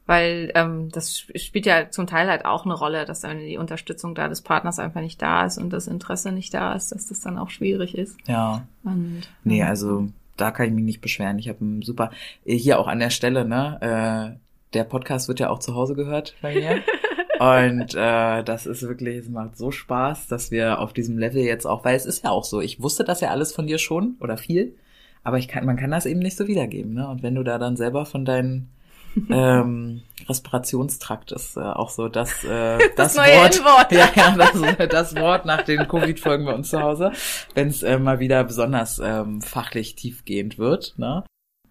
weil 0.06 0.50
ähm, 0.54 0.90
das 0.90 1.18
spielt 1.18 1.66
ja 1.66 1.90
zum 1.90 2.06
Teil 2.06 2.28
halt 2.28 2.44
auch 2.44 2.64
eine 2.64 2.74
Rolle, 2.74 3.04
dass 3.04 3.20
dann 3.20 3.38
die 3.38 3.56
Unterstützung 3.56 4.14
da 4.14 4.28
des 4.28 4.42
Partners 4.42 4.78
einfach 4.78 5.00
nicht 5.00 5.22
da 5.22 5.46
ist 5.46 5.58
und 5.58 5.70
das 5.70 5.86
Interesse 5.86 6.32
nicht 6.32 6.52
da 6.52 6.74
ist, 6.74 6.92
dass 6.92 7.08
das 7.08 7.20
dann 7.20 7.38
auch 7.38 7.50
schwierig 7.50 7.96
ist. 7.96 8.16
Ja. 8.26 8.66
Und, 8.82 9.22
nee, 9.44 9.62
also 9.62 10.08
da 10.36 10.50
kann 10.50 10.66
ich 10.66 10.72
mich 10.72 10.84
nicht 10.84 11.00
beschweren. 11.00 11.38
Ich 11.38 11.48
habe 11.48 11.64
ein 11.64 11.82
super 11.82 12.10
hier 12.44 12.78
auch 12.78 12.88
an 12.88 12.98
der 12.98 13.10
Stelle, 13.10 13.44
ne? 13.44 14.36
Äh, 14.36 14.38
der 14.74 14.84
Podcast 14.84 15.28
wird 15.28 15.40
ja 15.40 15.50
auch 15.50 15.58
zu 15.58 15.74
Hause 15.74 15.94
gehört 15.94 16.34
bei 16.40 16.54
mir. 16.54 16.82
Und 17.38 17.94
äh, 17.96 18.44
das 18.44 18.66
ist 18.66 18.82
wirklich, 18.82 19.16
es 19.16 19.28
macht 19.28 19.56
so 19.56 19.72
Spaß, 19.72 20.28
dass 20.28 20.52
wir 20.52 20.78
auf 20.78 20.92
diesem 20.92 21.18
Level 21.18 21.42
jetzt 21.42 21.66
auch, 21.66 21.84
weil 21.84 21.96
es 21.96 22.06
ist 22.06 22.22
ja 22.24 22.30
auch 22.30 22.44
so, 22.44 22.60
ich 22.60 22.80
wusste 22.80 23.02
das 23.02 23.20
ja 23.20 23.30
alles 23.30 23.52
von 23.52 23.66
dir 23.66 23.78
schon 23.78 24.14
oder 24.20 24.36
viel, 24.36 24.76
aber 25.24 25.38
ich 25.38 25.48
kann, 25.48 25.66
man 25.66 25.76
kann 25.76 25.90
das 25.90 26.06
eben 26.06 26.20
nicht 26.20 26.36
so 26.36 26.46
wiedergeben, 26.46 26.94
ne? 26.94 27.08
Und 27.08 27.22
wenn 27.22 27.34
du 27.34 27.42
da 27.42 27.58
dann 27.58 27.76
selber 27.76 28.06
von 28.06 28.24
deinen 28.24 28.70
ähm, 29.30 30.02
Respirationstrakt 30.28 31.32
ist 31.32 31.56
äh, 31.56 31.60
auch 31.60 31.90
so 31.90 32.08
das, 32.08 32.44
äh, 32.44 32.78
das, 32.96 33.14
das 33.14 33.16
neue 33.16 33.36
Wort. 33.38 33.64
Wort. 33.64 33.92
Ja, 33.92 34.08
ja, 34.14 34.36
das, 34.36 34.88
das 34.88 35.16
Wort 35.16 35.44
nach 35.44 35.62
den 35.62 35.86
Covid-Folgen 35.88 36.44
bei 36.44 36.54
uns 36.54 36.70
zu 36.70 36.80
Hause, 36.80 37.12
wenn 37.54 37.68
es 37.68 37.82
äh, 37.82 37.98
mal 37.98 38.20
wieder 38.20 38.44
besonders 38.44 39.00
ähm, 39.02 39.42
fachlich 39.42 39.94
tiefgehend 39.94 40.58
wird. 40.58 40.94
Ne? 40.96 41.24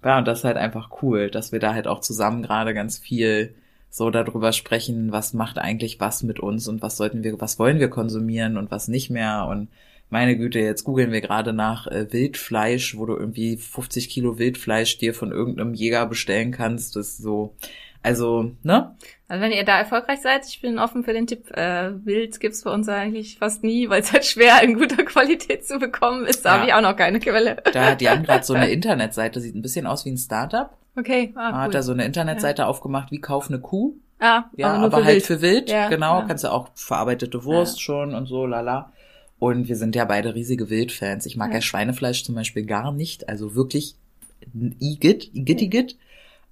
Ja, 0.04 0.18
und 0.18 0.28
das 0.28 0.40
ist 0.40 0.46
halt 0.46 0.58
einfach 0.58 0.90
cool, 1.02 1.30
dass 1.30 1.52
wir 1.52 1.60
da 1.60 1.74
halt 1.74 1.88
auch 1.88 2.00
zusammen 2.00 2.44
gerade 2.44 2.74
ganz 2.74 2.98
viel 2.98 3.56
so 3.90 4.10
darüber 4.10 4.54
sprechen, 4.54 5.12
was 5.12 5.34
macht 5.34 5.58
eigentlich 5.58 6.00
was 6.00 6.24
mit 6.24 6.40
uns 6.40 6.68
und 6.68 6.82
was 6.82 6.98
sollten 6.98 7.24
wir, 7.24 7.40
was 7.42 7.60
wollen 7.60 7.80
wir 7.80 7.90
konsumieren 7.90 8.58
und 8.58 8.72
was 8.72 8.88
nicht 8.88 9.10
mehr 9.10 9.48
und 9.48 9.68
meine 10.12 10.38
Güte, 10.38 10.60
jetzt 10.60 10.84
googeln 10.84 11.12
wir 11.12 11.22
gerade 11.22 11.54
nach 11.54 11.88
äh, 11.88 12.12
Wildfleisch, 12.12 12.98
wo 12.98 13.06
du 13.06 13.16
irgendwie 13.16 13.58
50 13.58 14.10
Kilo 14.10 14.38
Wildfleisch 14.38 14.98
dir 14.98 15.14
von 15.14 15.32
irgendeinem 15.32 15.74
Jäger 15.74 16.06
bestellen 16.06 16.52
kannst. 16.52 16.96
Das 16.96 17.08
ist 17.08 17.18
so, 17.20 17.56
also, 18.04 18.52
ne? 18.62 18.96
Also 19.30 19.42
wenn 19.42 19.54
ihr 19.54 19.64
da 19.64 19.80
erfolgreich 19.80 20.20
seid, 20.22 20.46
ich 20.46 20.60
bin 20.60 20.80
offen 20.80 21.06
für 21.06 21.14
den 21.14 21.28
Tipp. 21.28 21.50
Äh, 21.56 21.92
Wild 22.06 22.42
gibt's 22.42 22.64
bei 22.64 22.72
uns 22.72 22.90
eigentlich 22.90 23.38
fast 23.38 23.64
nie, 23.64 23.90
weil 23.90 24.02
es 24.02 24.12
halt 24.12 24.26
schwer 24.26 24.62
in 24.62 24.78
guter 24.78 25.04
Qualität 25.06 25.66
zu 25.66 25.80
bekommen 25.80 26.26
ist. 26.26 26.44
Da 26.44 26.50
ja. 26.50 26.56
habe 26.58 26.68
ich 26.68 26.74
auch 26.74 26.82
noch 26.82 26.98
keine 26.98 27.20
Quelle. 27.20 27.64
Da 27.72 27.92
hat 27.92 28.02
Jan 28.02 28.24
gerade 28.24 28.44
so 28.44 28.54
eine 28.54 28.70
Internetseite, 28.72 29.40
sieht 29.40 29.56
ein 29.56 29.62
bisschen 29.62 29.88
aus 29.88 30.04
wie 30.04 30.12
ein 30.12 30.18
Startup. 30.18 30.72
Okay. 30.98 31.32
Ah, 31.36 31.52
cool. 31.52 31.58
Hat 31.60 31.74
da 31.74 31.84
so 31.84 31.94
eine 31.94 32.04
Internetseite 32.04 32.64
ja. 32.64 32.68
aufgemacht, 32.68 33.12
wie 33.12 33.22
kauf 33.22 33.48
eine 33.48 33.62
Kuh. 33.62 33.96
Ah, 34.20 34.44
ja, 34.58 34.74
aber, 34.74 34.86
aber 34.86 34.98
für 34.98 35.06
halt 35.06 35.16
wild. 35.16 35.26
für 35.26 35.42
Wild, 35.42 35.70
ja, 35.70 35.88
genau. 35.88 36.26
Kannst 36.28 36.44
du 36.44 36.52
auch 36.52 36.68
verarbeitete 36.76 37.46
Wurst 37.46 37.82
schon 37.82 38.14
und 38.14 38.26
so, 38.26 38.46
lala. 38.46 38.92
Und 39.42 39.68
wir 39.68 39.76
sind 39.76 39.96
ja 39.96 40.06
beide 40.06 40.36
riesige 40.36 40.70
Wildfans. 40.70 41.26
Ich 41.26 41.36
mag 41.36 41.50
ja, 41.50 41.56
ja 41.56 41.62
Schweinefleisch 41.62 42.24
zum 42.24 42.36
Beispiel 42.36 42.64
gar 42.64 42.92
nicht. 42.92 43.28
Also 43.28 43.56
wirklich 43.56 43.96
Igitt, 44.80 45.32
Igitt, 45.34 45.64
Igitt. 45.64 45.98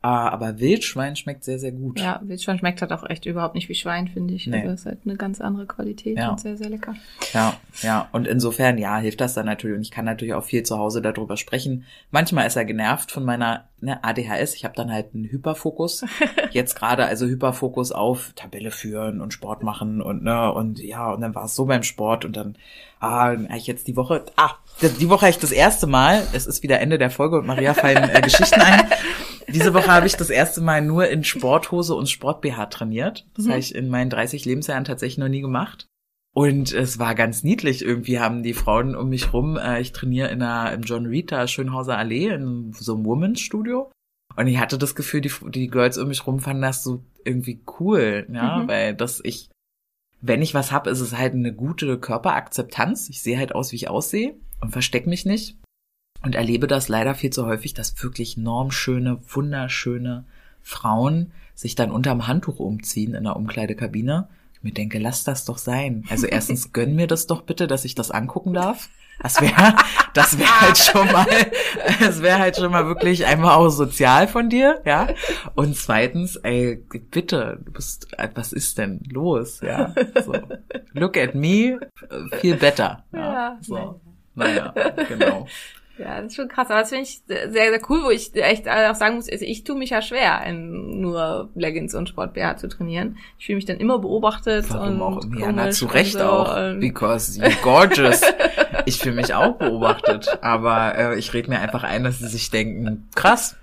Ah, 0.01 0.29
aber 0.29 0.59
Wildschwein 0.59 1.17
schmeckt 1.17 1.43
sehr, 1.43 1.59
sehr 1.59 1.73
gut. 1.73 1.99
Ja, 1.99 2.21
Wildschwein 2.23 2.57
schmeckt 2.57 2.81
halt 2.81 2.93
auch 2.93 3.09
echt 3.09 3.25
überhaupt 3.25 3.55
nicht 3.55 3.67
wie 3.67 3.75
Schwein, 3.75 4.07
finde 4.07 4.33
ich. 4.33 4.47
Nee. 4.47 4.61
Also 4.61 4.73
ist 4.73 4.85
halt 4.85 4.99
eine 5.03 5.17
ganz 5.17 5.41
andere 5.41 5.65
Qualität 5.65 6.17
ja. 6.17 6.29
und 6.29 6.39
sehr, 6.39 6.55
sehr 6.55 6.69
lecker. 6.69 6.95
Ja, 7.33 7.55
ja. 7.81 8.07
Und 8.13 8.25
insofern, 8.25 8.77
ja, 8.77 8.97
hilft 8.97 9.19
das 9.19 9.33
dann 9.33 9.45
natürlich. 9.45 9.75
Und 9.75 9.81
ich 9.81 9.91
kann 9.91 10.05
natürlich 10.05 10.35
auch 10.35 10.43
viel 10.45 10.63
zu 10.63 10.77
Hause 10.77 11.01
darüber 11.01 11.35
sprechen. 11.35 11.83
Manchmal 12.11 12.47
ist 12.47 12.55
er 12.55 12.63
genervt 12.63 13.11
von 13.11 13.25
meiner 13.25 13.65
ne, 13.81 14.01
ADHS. 14.01 14.55
Ich 14.55 14.63
habe 14.63 14.75
dann 14.75 14.89
halt 14.89 15.13
einen 15.13 15.25
Hyperfokus. 15.25 16.05
Jetzt 16.51 16.75
gerade 16.75 17.05
also 17.05 17.25
Hyperfokus 17.25 17.91
auf 17.91 18.31
Tabelle 18.35 18.71
führen 18.71 19.19
und 19.19 19.33
Sport 19.33 19.63
machen 19.63 20.01
und 20.01 20.23
ne, 20.23 20.51
und 20.53 20.79
ja, 20.79 21.11
und 21.11 21.19
dann 21.19 21.35
war 21.35 21.45
es 21.45 21.55
so 21.55 21.65
beim 21.65 21.83
Sport 21.83 22.23
und 22.23 22.37
dann, 22.37 22.55
ah, 22.99 23.33
ich 23.55 23.67
jetzt 23.67 23.87
die 23.87 23.95
Woche, 23.95 24.23
ah, 24.35 24.55
die 24.81 25.09
Woche 25.09 25.29
ich 25.29 25.37
das 25.37 25.51
erste 25.51 25.87
Mal, 25.87 26.25
es 26.33 26.47
ist 26.47 26.63
wieder 26.63 26.79
Ende 26.79 26.97
der 26.97 27.09
Folge 27.09 27.37
und 27.37 27.45
Maria 27.45 27.73
fallen 27.73 28.09
äh, 28.09 28.21
Geschichten 28.21 28.61
ein. 28.61 28.87
Diese 29.53 29.73
Woche 29.73 29.87
habe 29.87 30.07
ich 30.07 30.15
das 30.15 30.29
erste 30.29 30.61
Mal 30.61 30.81
nur 30.81 31.07
in 31.07 31.23
Sporthose 31.23 31.95
und 31.95 32.09
Sport-BH 32.09 32.67
trainiert. 32.67 33.27
Das 33.35 33.45
mhm. 33.45 33.49
habe 33.49 33.59
ich 33.59 33.75
in 33.75 33.89
meinen 33.89 34.09
30 34.09 34.45
Lebensjahren 34.45 34.85
tatsächlich 34.85 35.17
noch 35.17 35.29
nie 35.29 35.41
gemacht. 35.41 35.87
Und 36.33 36.73
es 36.73 36.99
war 36.99 37.15
ganz 37.15 37.43
niedlich. 37.43 37.83
Irgendwie 37.83 38.19
haben 38.19 38.43
die 38.43 38.53
Frauen 38.53 38.95
um 38.95 39.09
mich 39.09 39.33
rum, 39.33 39.57
äh, 39.57 39.81
ich 39.81 39.91
trainiere 39.91 40.29
in 40.29 40.41
einer, 40.41 40.71
im 40.73 40.81
John 40.81 41.05
Rita 41.05 41.47
Schönhauser 41.47 41.97
Allee 41.97 42.27
in 42.29 42.71
so 42.73 42.95
einem 42.95 43.05
Women's 43.05 43.41
Studio. 43.41 43.91
Und 44.35 44.47
ich 44.47 44.59
hatte 44.59 44.77
das 44.77 44.95
Gefühl, 44.95 45.21
die, 45.21 45.31
die 45.49 45.67
Girls 45.67 45.97
um 45.97 46.07
mich 46.07 46.25
rum 46.25 46.39
fanden 46.39 46.61
das 46.61 46.83
so 46.83 47.03
irgendwie 47.25 47.61
cool, 47.79 48.27
ja, 48.31 48.59
Mhm. 48.59 48.67
weil 48.67 48.95
das 48.95 49.19
ich, 49.23 49.49
wenn 50.21 50.41
ich 50.41 50.53
was 50.53 50.71
hab, 50.71 50.87
ist 50.87 51.01
es 51.01 51.17
halt 51.17 51.33
eine 51.33 51.53
gute 51.53 51.97
Körperakzeptanz. 51.99 53.09
Ich 53.09 53.21
sehe 53.21 53.37
halt 53.37 53.53
aus, 53.53 53.71
wie 53.71 53.77
ich 53.77 53.89
aussehe 53.89 54.35
und 54.61 54.71
versteck 54.71 55.07
mich 55.07 55.25
nicht. 55.25 55.57
Und 56.22 56.36
erlebe 56.36 56.67
das 56.67 56.89
leider 56.89 57.15
viel 57.15 57.30
zu 57.30 57.45
häufig, 57.45 57.74
dass 57.74 58.01
wirklich 58.03 58.38
normschöne, 58.38 59.20
wunderschöne 59.28 60.26
Frauen 60.61 61.32
sich 61.55 61.76
dann 61.76 61.91
unterm 61.91 62.28
Handtuch 62.28 62.59
umziehen 62.59 63.13
in 63.13 63.24
der 63.24 63.36
Umkleidekabine. 63.36 64.28
Ich 64.53 64.63
mir 64.63 64.72
denke, 64.72 64.99
lass 64.99 65.24
das 65.24 65.45
doch 65.45 65.57
sein. 65.57 66.03
Also 66.09 66.28
erstens 66.30 66.74
gönn 66.74 66.95
mir 66.95 67.07
das 67.07 67.28
doch 67.28 67.41
bitte, 67.41 67.67
dass 67.67 67.86
ich 67.86 67.95
das 67.95 68.11
angucken 68.11 68.53
darf. 68.53 68.89
Das 69.22 69.41
wäre, 69.41 69.76
das 70.13 70.38
wäre 70.39 70.61
halt 70.61 70.78
schon 70.78 71.11
mal, 71.11 71.28
das 71.99 72.22
wäre 72.22 72.39
halt 72.39 72.55
schon 72.55 72.72
mal 72.72 72.86
wirklich 72.86 73.26
einmal 73.26 73.55
auch 73.55 73.70
sozial 73.70 74.28
von 74.28 74.49
dir, 74.49 74.82
ja. 74.86 75.07
Und 75.55 75.76
zweitens, 75.76 76.38
ey, 76.38 76.78
bitte, 77.11 77.59
du 77.63 77.72
bist, 77.72 78.07
was 78.36 78.53
ist 78.53 78.78
denn 78.78 79.01
los, 79.09 79.59
ja? 79.61 79.93
So. 80.26 80.36
Look 80.93 81.17
at 81.17 81.36
me, 81.36 81.80
feel 82.39 82.55
better. 82.55 83.03
Ja, 83.11 83.20
Ja, 83.20 83.57
so. 83.61 84.01
Naja, 84.36 84.74
genau. 85.09 85.47
Ja, 85.99 86.21
das 86.21 86.27
ist 86.27 86.35
schon 86.35 86.47
krass. 86.47 86.69
Aber 86.69 86.79
das 86.79 86.89
finde 86.89 87.03
ich 87.03 87.21
sehr, 87.27 87.51
sehr 87.51 87.79
cool, 87.89 88.03
wo 88.03 88.09
ich 88.09 88.33
echt 88.35 88.67
auch 88.67 88.95
sagen 88.95 89.15
muss, 89.15 89.29
also 89.29 89.45
ich 89.45 89.63
tue 89.63 89.77
mich 89.77 89.91
ja 89.91 90.01
schwer, 90.01 90.41
in 90.45 91.01
nur 91.01 91.49
Leggings 91.55 91.93
und 91.93 92.09
Sport 92.09 92.33
BH 92.33 92.57
zu 92.57 92.67
trainieren. 92.67 93.17
Ich 93.37 93.45
fühle 93.45 93.57
mich 93.57 93.65
dann 93.65 93.77
immer 93.77 93.99
beobachtet 93.99 94.65
Warum 94.69 95.01
und 95.01 95.01
auch 95.01 95.23
immer? 95.23 95.39
Ja, 95.39 95.51
na, 95.51 95.63
komisch 95.63 95.77
zu 95.77 95.85
Recht 95.87 96.13
so 96.13 96.23
auch. 96.23 96.79
Because 96.79 97.39
you're 97.39 97.61
gorgeous. 97.61 98.21
ich 98.85 98.99
fühle 98.99 99.15
mich 99.15 99.33
auch 99.33 99.55
beobachtet. 99.55 100.39
Aber 100.41 100.95
äh, 100.97 101.19
ich 101.19 101.33
rede 101.33 101.49
mir 101.49 101.59
einfach 101.59 101.83
ein, 101.83 102.03
dass 102.03 102.19
sie 102.19 102.27
sich 102.27 102.49
denken, 102.49 103.07
krass, 103.15 103.57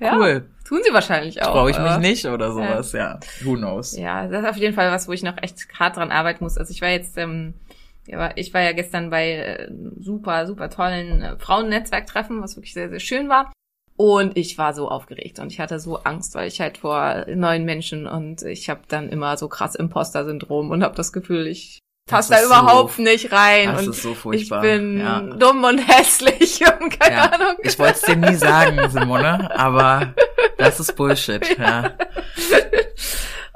ja, 0.00 0.16
cool. 0.16 0.46
Tun 0.66 0.80
sie 0.84 0.92
wahrscheinlich 0.94 1.42
auch. 1.42 1.52
Traue 1.52 1.70
ich 1.70 1.78
mich 1.78 1.98
nicht 1.98 2.26
oder 2.26 2.52
sowas, 2.52 2.92
ja. 2.92 3.18
Who 3.42 3.56
knows? 3.56 3.96
Ja, 3.96 4.28
das 4.28 4.44
ist 4.44 4.48
auf 4.50 4.56
jeden 4.56 4.74
Fall 4.74 4.90
was, 4.90 5.08
wo 5.08 5.12
ich 5.12 5.22
noch 5.22 5.36
echt 5.42 5.66
hart 5.78 5.96
dran 5.96 6.10
arbeiten 6.10 6.44
muss. 6.44 6.56
Also 6.56 6.72
ich 6.72 6.80
war 6.80 6.88
jetzt, 6.88 7.18
ähm, 7.18 7.54
ja, 7.68 7.69
ich 8.36 8.52
war 8.54 8.60
ja 8.62 8.72
gestern 8.72 9.10
bei 9.10 9.32
äh, 9.32 9.68
super, 9.98 10.46
super 10.46 10.70
tollen 10.70 11.22
äh, 11.22 11.36
Frauennetzwerktreffen, 11.38 12.42
was 12.42 12.56
wirklich 12.56 12.74
sehr, 12.74 12.88
sehr 12.90 13.00
schön 13.00 13.28
war. 13.28 13.52
Und 13.96 14.36
ich 14.38 14.56
war 14.56 14.72
so 14.72 14.88
aufgeregt 14.88 15.38
und 15.40 15.52
ich 15.52 15.60
hatte 15.60 15.78
so 15.78 15.98
Angst, 16.04 16.34
weil 16.34 16.48
ich 16.48 16.60
halt 16.60 16.78
vor 16.78 17.26
neuen 17.28 17.64
Menschen 17.66 18.06
und 18.06 18.42
ich 18.42 18.70
habe 18.70 18.80
dann 18.88 19.10
immer 19.10 19.36
so 19.36 19.46
krass 19.48 19.74
Imposter-Syndrom 19.74 20.70
und 20.70 20.82
habe 20.82 20.94
das 20.96 21.12
Gefühl, 21.12 21.46
ich 21.46 21.80
Das 22.08 22.28
passe 22.28 22.30
da 22.30 22.36
ist 22.38 22.42
so- 22.44 22.48
überhaupt 22.48 22.98
nicht 22.98 23.30
rein 23.30 23.68
Das 23.72 23.82
und 23.86 23.90
ist 23.90 24.02
so 24.02 24.12
ich 24.12 24.18
furchtbar. 24.18 24.62
bin 24.62 25.00
ja. 25.00 25.20
dumm 25.20 25.64
und 25.64 25.78
hässlich 25.86 26.60
und 26.80 26.98
keine 26.98 27.14
Ja. 27.16 27.22
Ahnung. 27.30 27.56
Ich 27.62 27.78
wollte 27.78 27.94
es 27.96 28.00
dir 28.02 28.16
nie 28.16 28.36
sagen, 28.36 28.78
Simone, 28.88 29.54
aber 29.54 30.14
das 30.56 30.80
ist 30.80 30.96
Bullshit. 30.96 31.58
Ja. 31.58 31.92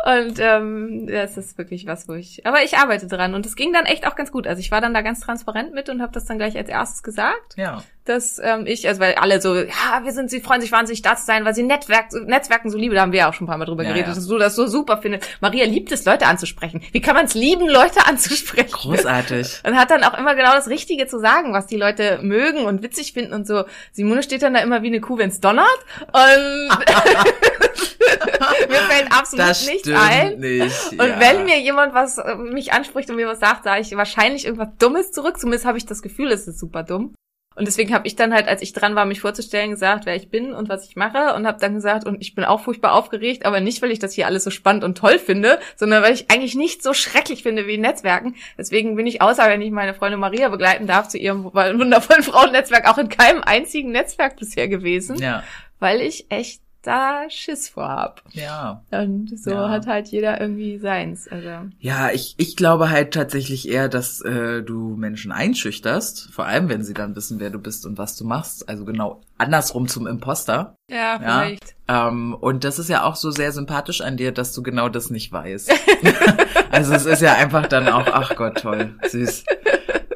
Und 0.04 0.38
ähm, 0.38 1.06
das 1.06 1.38
ist 1.38 1.56
wirklich 1.56 1.86
was, 1.86 2.08
wo 2.08 2.12
ich. 2.12 2.46
Aber 2.46 2.62
ich 2.62 2.76
arbeite 2.76 3.06
dran 3.06 3.34
und 3.34 3.46
es 3.46 3.56
ging 3.56 3.72
dann 3.72 3.86
echt 3.86 4.06
auch 4.06 4.16
ganz 4.16 4.30
gut. 4.30 4.46
Also 4.46 4.60
ich 4.60 4.70
war 4.70 4.82
dann 4.82 4.92
da 4.92 5.00
ganz 5.00 5.20
transparent 5.20 5.72
mit 5.72 5.88
und 5.88 6.02
habe 6.02 6.12
das 6.12 6.26
dann 6.26 6.36
gleich 6.36 6.58
als 6.58 6.68
erstes 6.68 7.02
gesagt, 7.02 7.56
ja. 7.56 7.82
dass 8.04 8.38
ähm, 8.38 8.66
ich, 8.66 8.86
also 8.86 9.00
weil 9.00 9.14
alle 9.14 9.40
so, 9.40 9.54
ja, 9.56 10.02
wir 10.02 10.12
sind, 10.12 10.30
sie 10.30 10.40
freuen 10.40 10.60
sich 10.60 10.72
wahnsinnig 10.72 11.00
da 11.00 11.16
zu 11.16 11.24
sein, 11.24 11.46
weil 11.46 11.54
sie 11.54 11.62
Netzwerk, 11.62 12.12
Netzwerken 12.26 12.68
so 12.68 12.76
liebe. 12.76 12.94
Da 12.94 13.00
haben 13.00 13.12
wir 13.12 13.20
ja 13.20 13.30
auch 13.30 13.32
schon 13.32 13.46
ein 13.46 13.48
paar 13.48 13.56
Mal 13.56 13.64
drüber 13.64 13.82
Ja, 13.82 13.90
geredet, 13.90 14.08
ja. 14.08 14.14
dass 14.14 14.26
du 14.26 14.36
das 14.36 14.54
so 14.54 14.66
super 14.66 14.98
findest. 14.98 15.26
Maria 15.40 15.64
liebt 15.64 15.90
es, 15.90 16.04
Leute 16.04 16.26
anzusprechen. 16.26 16.82
Wie 16.92 17.00
kann 17.00 17.14
man 17.16 17.24
es 17.24 17.32
lieben, 17.32 17.66
Leute 17.66 18.06
anzusprechen? 18.06 18.72
Großartig. 18.72 19.62
Und 19.66 19.74
hat 19.74 19.90
dann 19.90 20.04
auch 20.04 20.18
immer 20.18 20.34
genau 20.34 20.52
das 20.52 20.68
Richtige 20.68 21.06
zu 21.06 21.18
sagen, 21.18 21.54
was 21.54 21.66
die 21.66 21.78
Leute 21.78 22.18
mögen 22.20 22.66
und 22.66 22.82
witzig 22.82 23.14
finden 23.14 23.32
und 23.32 23.46
so. 23.46 23.64
Simone 23.92 24.22
steht 24.22 24.42
dann 24.42 24.52
da 24.52 24.60
immer 24.60 24.82
wie 24.82 24.88
eine 24.88 25.00
Kuh, 25.00 25.16
wenn's 25.16 25.40
donnert. 25.40 25.66
Und 26.12 26.68
mir 28.68 28.76
fällt 28.76 29.12
absolut 29.12 29.48
Das 29.48 29.66
nichts 29.66 29.88
ein. 29.88 30.38
nicht. 30.38 30.92
Und 30.92 31.08
ja. 31.08 31.20
wenn 31.20 31.44
mir 31.44 31.60
jemand 31.60 31.94
was 31.94 32.18
äh, 32.18 32.34
mich 32.36 32.72
anspricht 32.72 33.10
und 33.10 33.16
mir 33.16 33.28
was 33.28 33.40
sagt, 33.40 33.64
sage 33.64 33.80
ich 33.80 33.96
wahrscheinlich 33.96 34.44
irgendwas 34.44 34.68
Dummes 34.78 35.12
zurück. 35.12 35.38
Zumindest 35.38 35.66
habe 35.66 35.78
ich 35.78 35.86
das 35.86 36.02
Gefühl, 36.02 36.30
es 36.30 36.46
ist 36.46 36.58
super 36.58 36.82
dumm. 36.82 37.14
Und 37.56 37.68
deswegen 37.68 37.94
habe 37.94 38.06
ich 38.06 38.16
dann 38.16 38.34
halt, 38.34 38.48
als 38.48 38.62
ich 38.62 38.72
dran 38.72 38.96
war, 38.96 39.04
mich 39.04 39.20
vorzustellen, 39.20 39.70
gesagt, 39.70 40.06
wer 40.06 40.16
ich 40.16 40.28
bin 40.28 40.52
und 40.52 40.68
was 40.68 40.88
ich 40.88 40.96
mache 40.96 41.34
und 41.34 41.46
habe 41.46 41.60
dann 41.60 41.74
gesagt, 41.74 42.04
und 42.04 42.20
ich 42.20 42.34
bin 42.34 42.44
auch 42.44 42.60
furchtbar 42.60 42.92
aufgeregt, 42.92 43.46
aber 43.46 43.60
nicht, 43.60 43.80
weil 43.80 43.92
ich 43.92 44.00
das 44.00 44.12
hier 44.12 44.26
alles 44.26 44.42
so 44.42 44.50
spannend 44.50 44.82
und 44.82 44.98
toll 44.98 45.18
finde, 45.18 45.60
sondern 45.76 46.02
weil 46.02 46.14
ich 46.14 46.30
eigentlich 46.30 46.56
nicht 46.56 46.82
so 46.82 46.94
schrecklich 46.94 47.44
finde 47.44 47.66
wie 47.68 47.78
Netzwerken. 47.78 48.34
Deswegen 48.58 48.96
bin 48.96 49.06
ich, 49.06 49.22
außer 49.22 49.48
wenn 49.48 49.62
ich 49.62 49.70
meine 49.70 49.94
Freundin 49.94 50.18
Maria 50.18 50.48
begleiten 50.48 50.88
darf 50.88 51.08
zu 51.08 51.16
ihrem 51.16 51.44
wundervollen 51.44 52.22
Frauennetzwerk, 52.24 52.88
auch 52.88 52.98
in 52.98 53.08
keinem 53.08 53.42
einzigen 53.42 53.92
Netzwerk 53.92 54.36
bisher 54.36 54.66
gewesen, 54.66 55.16
Ja, 55.16 55.44
weil 55.78 56.00
ich 56.00 56.26
echt 56.30 56.63
da 56.86 57.22
Schiss 57.28 57.68
vor 57.68 57.88
hab. 57.88 58.22
ja. 58.32 58.82
Und 58.90 59.38
so 59.38 59.50
Ja. 59.50 59.68
hat 59.70 59.86
halt 59.86 60.08
jeder 60.08 60.40
irgendwie 60.40 60.78
seins. 60.78 61.26
Also 61.28 61.48
Ja, 61.80 62.10
ich, 62.10 62.34
ich 62.38 62.56
glaube 62.56 62.90
halt 62.90 63.14
tatsächlich 63.14 63.68
eher, 63.68 63.88
dass 63.88 64.20
äh, 64.20 64.62
du 64.62 64.94
Menschen 64.96 65.32
einschüchterst, 65.32 66.30
vor 66.32 66.46
allem 66.46 66.68
wenn 66.68 66.84
sie 66.84 66.94
dann 66.94 67.16
wissen, 67.16 67.40
wer 67.40 67.50
du 67.50 67.58
bist 67.58 67.86
und 67.86 67.98
was 67.98 68.16
du 68.16 68.24
machst. 68.24 68.68
Also 68.68 68.84
genau 68.84 69.22
andersrum 69.38 69.88
zum 69.88 70.06
Imposter. 70.06 70.76
Ja, 70.90 70.96
Ja. 70.96 71.18
vielleicht. 71.40 71.74
Ähm, 71.88 72.34
und 72.34 72.64
das 72.64 72.78
ist 72.78 72.88
ja 72.88 73.04
auch 73.04 73.16
so 73.16 73.30
sehr 73.30 73.52
sympathisch 73.52 74.00
an 74.00 74.16
dir, 74.16 74.32
dass 74.32 74.52
du 74.52 74.62
genau 74.62 74.88
das 74.88 75.10
nicht 75.10 75.32
weißt. 75.32 75.70
also 76.70 76.94
es 76.94 77.06
ist 77.06 77.22
ja 77.22 77.34
einfach 77.34 77.66
dann 77.66 77.88
auch, 77.88 78.06
ach 78.06 78.34
Gott, 78.36 78.58
toll, 78.58 78.94
süß. 79.06 79.44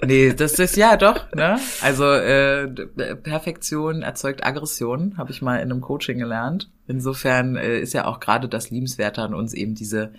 Nee, 0.05 0.33
das 0.33 0.59
ist 0.59 0.77
ja 0.77 0.97
doch, 0.97 1.33
ne? 1.33 1.59
Also 1.83 2.05
äh, 2.05 2.69
Perfektion 2.69 4.03
erzeugt 4.03 4.45
Aggression, 4.45 5.17
habe 5.17 5.31
ich 5.31 5.43
mal 5.43 5.57
in 5.57 5.71
einem 5.71 5.81
Coaching 5.81 6.19
gelernt. 6.19 6.71
Insofern 6.87 7.57
äh, 7.57 7.81
ist 7.81 7.93
ja 7.95 8.07
auch 8.07 8.21
gerade 8.21 8.49
das 8.49 8.71
Liebenswerte 8.71 9.23
an 9.23 9.35
uns 9.35 9.55
eben 9.55 9.75
diese 9.75 10.13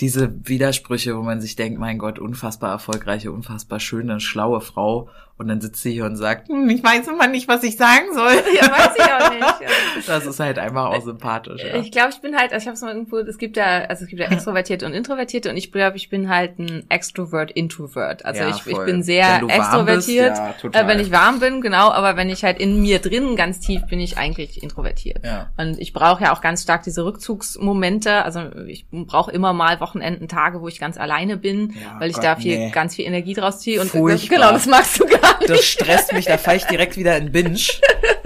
diese 0.00 0.34
Widersprüche, 0.48 1.16
wo 1.16 1.22
man 1.22 1.40
sich 1.40 1.54
denkt, 1.54 1.78
mein 1.78 1.98
Gott, 1.98 2.18
unfassbar 2.18 2.70
erfolgreiche, 2.70 3.30
unfassbar 3.30 3.78
schöne, 3.78 4.20
schlaue 4.20 4.60
Frau. 4.60 5.08
Und 5.42 5.48
dann 5.48 5.60
sitzt 5.60 5.82
sie 5.82 5.92
hier 5.92 6.04
und 6.04 6.14
sagt, 6.16 6.48
hm, 6.48 6.68
ich 6.70 6.84
weiß 6.84 7.08
immer 7.08 7.26
nicht, 7.26 7.48
was 7.48 7.64
ich 7.64 7.76
sagen 7.76 8.06
soll. 8.14 8.32
Ja, 8.54 8.70
weiß 8.70 8.90
ich 8.96 9.02
auch 9.02 9.30
nicht. 9.32 10.06
Das 10.06 10.24
ist 10.26 10.38
halt 10.40 10.58
einfach 10.58 10.86
auch 10.86 11.02
sympathisch. 11.02 11.62
Ja. 11.62 11.76
Ich 11.80 11.90
glaube, 11.90 12.10
ich 12.10 12.20
bin 12.20 12.36
halt, 12.36 12.52
also 12.52 12.62
ich 12.62 12.66
habe 12.68 12.74
es 12.74 12.80
mal 12.82 12.92
irgendwo, 12.92 13.18
es 13.18 13.38
gibt 13.38 13.56
ja, 13.56 13.84
also 13.86 14.04
es 14.04 14.10
gibt 14.10 14.20
ja 14.20 14.26
Extrovertierte 14.30 14.86
und 14.86 14.92
Introvertierte 14.92 15.50
und 15.50 15.56
ich 15.56 15.72
glaube, 15.72 15.96
ich 15.96 16.08
bin 16.10 16.28
halt 16.28 16.58
ein 16.58 16.84
Extrovert-Introvert. 16.88 18.24
Also 18.24 18.42
Ja, 18.42 18.50
ich, 18.50 18.66
ich 18.66 18.78
bin 18.84 19.02
sehr 19.02 19.42
extrovertiert, 19.48 20.34
bist, 20.62 20.74
ja, 20.74 20.80
äh, 20.82 20.86
wenn 20.86 21.00
ich 21.00 21.10
warm 21.10 21.40
bin, 21.40 21.60
genau, 21.60 21.90
aber 21.90 22.16
wenn 22.16 22.30
ich 22.30 22.44
halt 22.44 22.60
in 22.60 22.80
mir 22.80 23.00
drin 23.00 23.34
ganz 23.36 23.58
tief 23.60 23.82
bin 23.86 24.00
ich 24.00 24.18
eigentlich 24.18 24.62
introvertiert. 24.62 25.24
Ja. 25.24 25.50
Und 25.56 25.78
ich 25.78 25.92
brauche 25.92 26.22
ja 26.24 26.32
auch 26.32 26.40
ganz 26.40 26.62
stark 26.62 26.82
diese 26.84 27.04
Rückzugsmomente. 27.04 28.24
Also 28.24 28.42
ich 28.66 28.86
brauche 28.90 29.30
immer 29.32 29.52
mal 29.52 29.80
Wochenenden, 29.80 30.28
Tage, 30.28 30.60
wo 30.60 30.68
ich 30.68 30.78
ganz 30.78 30.98
alleine 30.98 31.36
bin, 31.36 31.74
Ja, 31.80 31.98
weil 31.98 32.10
ich 32.10 32.16
Gott, 32.16 32.24
da 32.24 32.36
viel, 32.36 32.58
nee. 32.58 32.70
ganz 32.70 32.94
viel 32.96 33.06
Energie 33.06 33.34
draus 33.34 33.60
ziehe. 33.60 33.80
Und 33.80 33.88
Furchtbar. 33.90 34.38
genau, 34.38 34.52
das 34.52 34.66
magst 34.66 35.00
du 35.00 35.06
gar 35.06 35.16
nicht. 35.16 35.31
Das 35.46 35.64
stresst 35.64 36.12
mich, 36.12 36.26
da 36.26 36.38
falle 36.38 36.58
ich 36.58 36.64
direkt 36.64 36.96
wieder 36.96 37.16
in 37.16 37.32
Binge, 37.32 37.60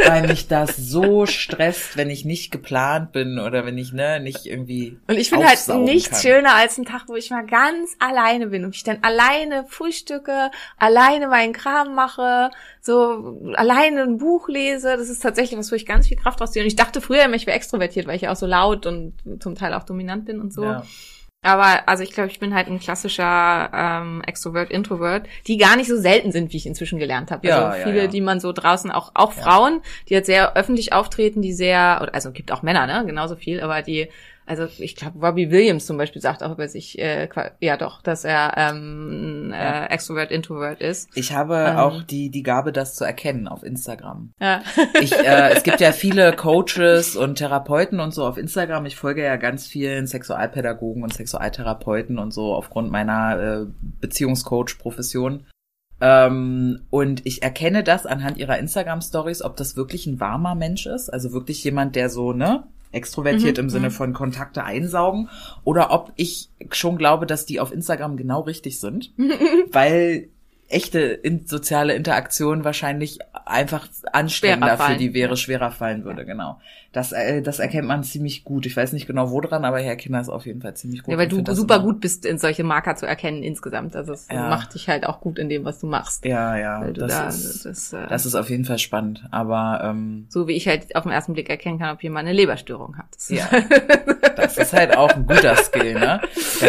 weil 0.05 0.27
mich 0.27 0.49
das 0.49 0.77
so 0.77 1.27
stresst, 1.27 1.97
wenn 1.97 2.11
ich 2.11 2.25
nicht 2.25 2.51
geplant 2.51 3.13
bin 3.13 3.39
oder 3.39 3.65
wenn 3.65 3.79
ich 3.79 3.93
ne 3.93 4.21
nicht 4.21 4.47
irgendwie 4.47 4.99
Und 5.07 5.19
ich 5.19 5.31
finde 5.31 5.47
halt 5.47 5.69
nichts 5.85 6.11
kann. 6.11 6.21
schöner 6.21 6.55
als 6.55 6.79
ein 6.79 6.85
Tag, 6.85 7.05
wo 7.09 7.15
ich 7.17 7.31
mal 7.31 7.47
ganz 7.47 7.97
alleine 7.99 8.49
bin 8.49 8.65
und 8.65 8.75
ich 8.75 8.83
dann 8.83 8.99
alleine 9.03 9.65
frühstücke, 9.69 10.51
alleine 10.79 11.29
meinen 11.29 11.53
Kram 11.53 11.95
mache, 11.95 12.51
so 12.81 13.41
alleine 13.55 14.03
ein 14.03 14.19
Buch 14.19 14.49
lese. 14.49 14.97
Das 14.97 15.09
ist 15.09 15.21
tatsächlich 15.21 15.59
was, 15.59 15.73
wo 15.73 15.77
ich 15.77 15.87
ganz 15.87 16.07
viel 16.09 16.17
Kraft 16.17 16.41
rausziehe. 16.41 16.63
Und 16.63 16.69
ich 16.69 16.77
dachte 16.77 17.01
früher 17.01 17.25
immer, 17.25 17.37
ich 17.37 17.47
wäre 17.47 17.57
extrovertiert, 17.57 18.07
weil 18.07 18.17
ich 18.17 18.23
ja 18.23 18.33
auch 18.33 18.37
so 18.37 18.47
laut 18.47 18.87
und 18.87 19.15
zum 19.41 19.55
Teil 19.55 19.75
auch 19.75 19.85
dominant 19.85 20.25
bin 20.25 20.41
und 20.41 20.53
so. 20.53 20.65
Ja. 20.65 20.85
Aber 21.47 21.89
also 21.89 22.03
ich 22.03 22.13
glaube, 22.13 22.31
ich 22.31 22.41
bin 22.41 22.55
halt 22.55 22.67
ein 22.67 22.81
klassischer 22.81 23.71
ähm, 23.73 24.23
Extrovert, 24.27 24.71
Introvert, 24.71 25.29
die 25.47 25.57
gar 25.57 25.77
nicht 25.77 25.89
so 25.89 25.97
selten 25.97 26.33
sind, 26.33 26.53
wie 26.53 26.57
ich 26.57 26.67
inzwischen 26.67 26.99
gelernt 26.99 27.31
habe. 27.31 27.47
Ja, 27.47 27.67
also 27.67 27.79
ja, 27.79 27.85
viele, 27.85 28.03
ja. 28.03 28.07
die 28.09 28.21
man 28.21 28.41
so 28.41 28.53
draußen 28.53 28.91
auch 28.91 29.13
auch 29.15 29.33
Frauen, 29.33 29.81
die 30.09 30.17
halt 30.17 30.27
sehr 30.27 30.57
öffentlich 30.57 30.93
auftreten, 30.93 31.43
die 31.43 31.53
sehr 31.53 32.13
also 32.13 32.33
gibt 32.33 32.51
auch 32.51 32.63
Männer, 32.63 32.87
ne, 32.87 33.05
genauso 33.07 33.37
viel, 33.37 33.61
aber 33.61 33.83
die 33.83 34.09
also 34.47 34.67
ich 34.79 34.97
glaube, 34.97 35.19
Robbie 35.19 35.51
Williams 35.51 35.87
zum 35.87 35.97
Beispiel 35.97 36.23
sagt 36.23 36.43
auch 36.43 36.53
über 36.53 36.69
sich, 36.69 36.99
äh, 36.99 37.29
ja 37.61 37.77
doch, 37.77 38.01
dass 38.03 38.25
er 38.25 38.55
ähm, 38.57 39.53
äh, 39.55 39.87
Extrovert, 39.87 40.31
Introvert 40.31 40.81
ist. 40.81 41.11
Ich 41.15 41.33
habe 41.33 41.57
Ähm. 41.57 41.77
auch 41.77 42.03
die 42.03 42.31
die 42.31 42.43
Gabe, 42.43 42.73
das 42.73 42.95
zu 42.95 43.05
erkennen 43.05 43.49
auf 43.49 43.63
Instagram. 43.63 44.33
Ja. 44.41 44.63
Ich, 45.01 45.13
äh, 45.13 45.51
es 45.55 45.63
gibt 45.63 45.81
ja 45.81 45.93
viele 45.93 46.33
Coaches 46.35 47.17
und 47.17 47.37
Therapeuten 47.37 48.01
und 48.01 48.15
so 48.15 48.25
auf 48.25 48.39
Instagram. 48.39 48.87
Ich 48.87 48.97
folge 48.97 49.23
ja 49.25 49.37
ganz 49.37 49.67
vielen 49.67 50.07
Sexualpädagogen 50.07 51.03
und 51.03 51.13
Sexualtherapeuten 51.13 52.19
und 52.19 52.33
so 52.33 52.55
aufgrund 52.55 52.91
meiner 52.91 53.39
äh, 53.39 53.67
Beziehungscoach-Profession. 54.01 55.47
Ähm, 56.01 56.83
und 56.91 57.25
ich 57.25 57.43
erkenne 57.43 57.83
das 57.83 58.07
anhand 58.07 58.37
ihrer 58.39 58.59
Instagram-Stories, 58.59 59.43
ob 59.43 59.57
das 59.57 59.77
wirklich 59.77 60.07
ein 60.07 60.21
warmer 60.21 60.55
Mensch 60.55 60.87
ist, 60.87 61.09
also 61.09 61.33
wirklich 61.33 61.65
jemand, 61.65 61.97
der 61.97 62.11
so, 62.11 62.33
ne, 62.33 62.65
extrovertiert 62.97 63.59
im 63.59 63.71
Sinne 63.71 63.91
von 63.91 64.13
Kontakte 64.13 64.65
einsaugen 64.65 65.29
oder 65.65 65.93
ob 65.93 66.13
ich 66.17 66.49
schon 66.73 66.99
glaube, 66.99 67.27
dass 67.27 67.47
die 67.47 67.61
auf 67.61 67.73
Instagram 67.73 68.17
genau 68.17 68.41
richtig 68.41 68.81
sind, 68.81 69.13
weil 69.71 70.29
echte 70.69 70.99
in, 70.99 71.47
soziale 71.47 71.95
Interaktion 71.95 72.65
wahrscheinlich 72.65 73.21
einfach 73.45 73.89
anstrengender 74.13 74.77
für 74.79 74.97
die 74.97 75.15
wäre, 75.15 75.37
schwerer 75.37 75.71
fallen 75.71 76.05
würde, 76.05 76.25
genau. 76.25 76.61
Das, 76.97 77.13
äh, 77.13 77.43
das 77.43 77.59
erkennt 77.59 77.87
man 77.87 78.03
ziemlich 78.05 78.43
gut. 78.43 78.65
Ich 78.65 78.75
weiß 78.77 78.93
nicht 78.95 79.07
genau 79.07 79.31
wo 79.31 79.41
dran, 79.43 79.67
aber 79.67 79.79
Herr 79.81 79.97
Kinder 79.97 80.19
ist 80.21 80.31
auf 80.31 80.47
jeden 80.47 80.63
Fall 80.63 80.75
ziemlich 80.75 81.03
gut. 81.03 81.13
Ja, 81.13 81.19
weil 81.19 81.29
du 81.29 81.43
super 81.55 81.81
gut 81.81 82.01
bist, 82.01 82.25
in 82.25 82.39
solche 82.39 82.65
Marker 82.65 82.97
zu 82.97 83.05
erkennen 83.07 83.43
insgesamt. 83.43 83.95
Also 83.95 84.15
es 84.15 84.27
Ja. 84.31 84.49
macht 84.49 84.75
dich 84.75 84.89
halt 84.89 85.07
auch 85.07 85.21
gut 85.21 85.39
in 85.39 85.51
dem, 85.51 85.65
was 85.67 85.79
du 85.81 85.87
machst. 85.87 86.25
Ja, 86.25 86.57
ja, 86.57 86.91
das, 86.91 87.13
da, 87.13 87.29
ist, 87.29 87.65
das, 87.67 87.93
äh, 87.93 88.07
das 88.09 88.25
ist 88.25 88.35
auf 88.35 88.49
jeden 88.49 88.65
Fall 88.65 88.79
spannend. 88.79 89.25
Aber 89.31 89.81
ähm, 89.85 90.27
so 90.31 90.49
wie 90.49 90.53
ich 90.55 90.67
halt 90.69 90.97
auf 90.97 91.03
den 91.03 91.13
ersten 91.13 91.35
Blick 91.35 91.51
erkennen 91.51 91.79
kann, 91.79 91.95
ob 91.95 92.03
jemand 92.03 92.27
eine 92.27 92.35
Leberstörung 92.37 92.97
hat. 92.97 93.07
Das 93.15 93.31
ist- 93.31 93.39
Ja. 93.39 93.47
Das 94.37 94.59
ist 94.59 94.75
halt 94.75 94.95
auch 94.95 95.11
ein 95.13 95.27
guter 95.27 95.57
Skill, 95.57 95.95
ne? 95.95 96.21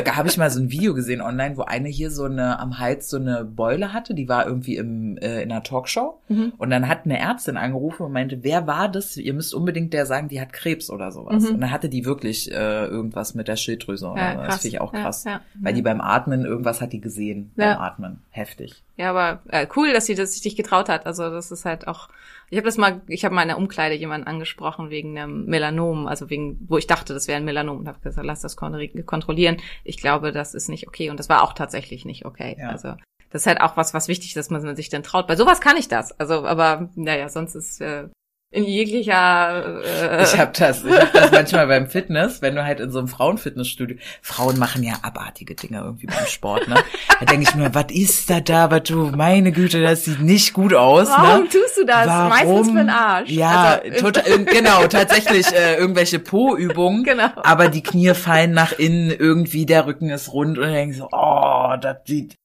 Da 0.05 0.15
habe 0.15 0.30
ich 0.30 0.38
mal 0.38 0.49
so 0.49 0.61
ein 0.61 0.71
Video 0.71 0.93
gesehen 0.93 1.19
online, 1.21 1.57
wo 1.57 1.63
eine 1.63 1.89
hier 1.89 2.11
so 2.11 2.23
eine 2.23 2.59
am 2.59 2.80
Hals 2.80 3.09
so 3.09 3.17
eine 3.17 3.43
Beule 3.43 3.91
hatte, 3.91 4.13
die 4.13 4.30
war 4.30 4.47
irgendwie 4.47 4.78
im, 4.78 5.17
äh, 5.17 5.41
in 5.43 5.51
einer 5.51 5.63
Talkshow. 5.63 6.21
Mhm. 6.30 6.53
Und 6.57 6.69
dann 6.69 6.88
hat 6.88 6.99
eine 7.03 7.19
Ärztin 7.19 7.57
angerufen 7.57 8.03
und 8.03 8.13
meinte, 8.13 8.41
wer 8.41 8.67
war 8.67 8.88
das? 8.89 9.17
Ihr 9.17 9.34
müsst 9.34 9.53
unbedingt 9.53 9.91
der 9.93 10.05
sagen, 10.18 10.28
die 10.30 10.41
hat 10.41 10.53
Krebs 10.53 10.89
oder 10.89 11.11
sowas. 11.11 11.43
Mhm. 11.43 11.55
Und 11.55 11.61
dann 11.61 11.72
hatte 11.72 11.89
die 11.89 12.05
wirklich 12.05 12.51
äh, 12.51 12.86
irgendwas 12.86 13.34
mit 13.36 13.47
der 13.47 13.55
Schilddrüse. 13.55 14.07
Oder 14.09 14.22
Ja, 14.22 14.36
so. 14.36 14.41
Das 14.43 14.55
finde 14.61 14.68
ich 14.76 14.82
auch 14.82 14.93
Ja, 14.93 15.01
krass. 15.03 15.24
ja. 15.24 15.41
Weil 15.61 15.74
die 15.74 15.82
beim 15.82 16.01
Atmen, 16.01 16.45
irgendwas 16.45 16.82
hat 16.82 16.93
die 16.93 17.01
gesehen 17.01 17.51
Ja. 17.55 17.74
beim 17.76 17.82
Atmen. 17.84 18.22
Heftig. 18.32 18.84
Ja, 18.97 19.09
aber 19.11 19.41
äh, 19.49 19.68
cool, 19.76 19.93
dass 19.93 20.05
sie 20.05 20.15
das 20.15 20.34
sich 20.38 20.55
getraut 20.55 20.89
hat. 20.89 21.05
Also 21.05 21.30
das 21.30 21.51
ist 21.51 21.65
halt 21.65 21.88
auch. 21.88 22.09
Ich 22.49 22.57
habe 22.57 22.65
das 22.65 22.78
mal, 22.78 23.01
ich 23.07 23.26
habe 23.26 23.36
mal 23.36 23.41
in 23.41 23.49
der 23.49 23.57
Umkleide 23.57 23.93
jemanden 23.95 24.26
angesprochen 24.26 24.89
wegen 24.89 25.18
einem 25.20 25.45
Melanom, 25.45 26.07
also 26.07 26.30
wegen, 26.30 26.57
wo 26.70 26.78
ich 26.78 26.88
dachte, 26.88 27.13
das 27.13 27.28
wäre 27.28 27.38
ein 27.38 27.43
Melanom 27.45 27.78
und 27.80 27.88
habe 27.89 27.99
gesagt, 27.99 28.26
lass 28.26 28.41
das 28.41 28.55
kon- 28.55 28.89
kontrollieren. 29.05 29.57
Ich 29.84 29.97
glaube, 29.97 30.32
das 30.32 30.53
ist 30.53 30.70
nicht 30.70 30.88
okay 30.88 31.09
und 31.09 31.20
das 31.20 31.28
war 31.30 31.43
auch 31.43 31.53
tatsächlich 31.53 32.05
nicht 32.05 32.26
okay. 32.26 32.55
Ja. 32.57 32.70
Also 32.70 32.95
das 33.30 33.41
ist 33.41 33.47
halt 33.47 33.59
auch 33.59 33.76
was, 33.76 33.93
was 33.93 34.07
wichtig, 34.07 34.30
ist, 34.30 34.38
dass 34.38 34.49
man 34.49 34.76
sich 34.78 34.88
dann 34.88 35.03
traut. 35.03 35.28
Bei 35.28 35.36
sowas 35.36 35.59
kann 35.59 35.76
ich 35.76 35.89
das. 35.89 36.18
Also, 36.18 36.45
aber 36.45 36.89
naja, 36.95 37.28
sonst 37.28 37.55
ist 37.55 37.82
äh, 37.82 38.07
in 38.49 38.63
jeglicher. 38.63 39.81
Äh, 39.83 40.23
Ich 40.23 40.37
habe 40.39 40.51
das, 40.57 40.83
ich 40.85 40.93
hab 40.97 41.11
das 41.11 41.31
manchmal 41.31 41.67
beim 41.67 41.87
Fitness, 41.87 42.41
wenn 42.41 42.55
du 42.55 42.63
halt 42.63 42.79
in 42.79 42.91
so 42.91 42.99
einem 42.99 43.07
Frauenfitnessstudio, 43.09 43.97
Frauen 44.21 44.57
machen 44.57 44.83
ja 44.83 44.93
abartige 45.01 45.53
Dinge 45.53 45.79
irgendwie 45.79 46.05
beim 46.07 46.25
Sport, 46.27 46.67
ne? 46.67 46.75
Da 47.19 47.25
denke 47.25 47.43
ich 47.43 47.55
mir, 47.55 47.73
was 47.75 47.85
ist 47.89 48.29
da 48.29 48.39
da, 48.39 48.71
was 48.71 48.83
du, 48.83 49.07
meine 49.15 49.51
Güte, 49.51 49.81
das 49.81 50.05
sieht 50.05 50.21
nicht 50.21 50.53
gut 50.53 50.73
aus, 50.73 51.09
Warum 51.09 51.43
ne? 51.43 51.49
tust 51.49 51.77
du 51.77 51.85
das? 51.85 52.07
Warum? 52.07 52.29
Meistens 52.29 52.69
für 52.71 52.77
den 52.77 52.89
Arsch. 52.89 53.29
Ja, 53.29 53.79
Also, 53.83 54.05
total, 54.11 54.27
äh, 54.31 54.43
genau, 54.45 54.87
tatsächlich 54.87 55.47
äh, 55.53 55.75
irgendwelche 55.75 56.19
Po-Übungen, 56.19 57.03
Genau. 57.07 57.27
aber 57.43 57.67
die 57.67 57.83
Knie 57.83 58.13
fallen 58.13 58.51
nach 58.53 58.71
innen, 58.71 59.11
irgendwie 59.11 59.65
der 59.65 59.85
Rücken 59.87 60.09
ist 60.09 60.31
rund 60.31 60.57
und 60.57 60.73
ich 60.73 60.97
so, 60.97 61.09
oh, 61.11 61.75
das 61.81 61.97
sieht 62.05 62.35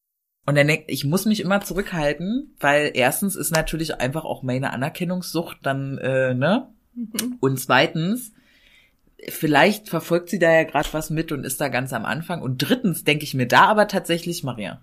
und 0.45 0.57
dann 0.57 0.67
denk, 0.67 0.85
ich 0.89 1.05
muss 1.05 1.25
mich 1.25 1.41
immer 1.41 1.61
zurückhalten, 1.61 2.55
weil 2.59 2.91
erstens 2.95 3.37
ist 3.37 3.53
natürlich 3.53 4.01
einfach 4.01 4.25
auch 4.25 4.43
meine 4.43 4.73
Anerkennungssucht 4.73 5.59
dann, 5.63 5.99
äh, 5.99 6.35
ne? 6.35 6.69
Mhm. 6.95 7.37
Und 7.41 7.61
zweitens, 7.61 8.33
vielleicht 9.29 9.89
verfolgt 9.89 10.31
sie 10.31 10.39
da 10.39 10.53
ja 10.53 10.65
gerade 10.65 10.89
was 10.93 11.11
mit 11.11 11.31
und 11.31 11.45
ist 11.45 11.61
da 11.61 11.69
ganz 11.69 11.93
am 11.93 12.05
Anfang. 12.05 12.43
Und 12.43 12.59
drittens 12.59 13.05
denke 13.05 13.25
ich 13.25 13.35
mir 13.35 13.47
da 13.47 13.67
aber 13.67 13.87
tatsächlich, 13.87 14.43
Maria, 14.43 14.81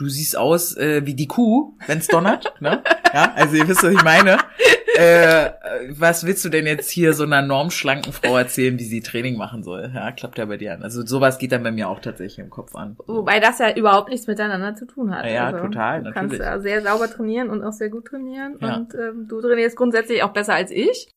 du 0.00 0.08
siehst 0.08 0.36
aus 0.36 0.76
äh, 0.76 1.04
wie 1.04 1.14
die 1.14 1.28
Kuh, 1.28 1.74
wenn's 1.86 2.06
donnert, 2.06 2.54
ne? 2.60 2.82
Ja, 3.12 3.32
also 3.34 3.56
ihr 3.56 3.68
wisst, 3.68 3.82
was 3.82 3.92
ich 3.92 4.02
meine. 4.02 4.38
Äh, 4.96 5.50
was 5.90 6.24
willst 6.26 6.44
du 6.44 6.48
denn 6.48 6.66
jetzt 6.66 6.90
hier 6.90 7.12
so 7.12 7.24
einer 7.24 7.42
normschlanken 7.42 8.12
Frau 8.12 8.36
erzählen, 8.36 8.78
wie 8.78 8.84
sie 8.84 9.00
Training 9.00 9.36
machen 9.36 9.62
soll? 9.62 9.90
Ja, 9.94 10.10
klappt 10.12 10.38
ja 10.38 10.46
bei 10.46 10.56
dir 10.56 10.74
an. 10.74 10.82
Also 10.82 11.04
sowas 11.04 11.38
geht 11.38 11.52
dann 11.52 11.62
bei 11.62 11.70
mir 11.70 11.88
auch 11.88 12.00
tatsächlich 12.00 12.38
im 12.38 12.50
Kopf 12.50 12.74
an. 12.74 12.96
Wobei 13.06 13.40
das 13.40 13.58
ja 13.58 13.74
überhaupt 13.74 14.08
nichts 14.10 14.26
miteinander 14.26 14.74
zu 14.74 14.86
tun 14.86 15.14
hat. 15.14 15.26
Ja, 15.26 15.46
also, 15.46 15.58
total, 15.60 16.02
Du 16.02 16.12
kannst 16.12 16.38
natürlich. 16.38 16.40
ja 16.40 16.60
sehr 16.60 16.82
sauber 16.82 17.08
trainieren 17.08 17.50
und 17.50 17.62
auch 17.62 17.72
sehr 17.72 17.88
gut 17.88 18.06
trainieren. 18.06 18.56
Ja. 18.60 18.76
Und 18.76 18.94
ähm, 18.94 19.26
du 19.28 19.40
trainierst 19.40 19.76
grundsätzlich 19.76 20.22
auch 20.22 20.32
besser 20.32 20.54
als 20.54 20.70
ich. 20.70 21.10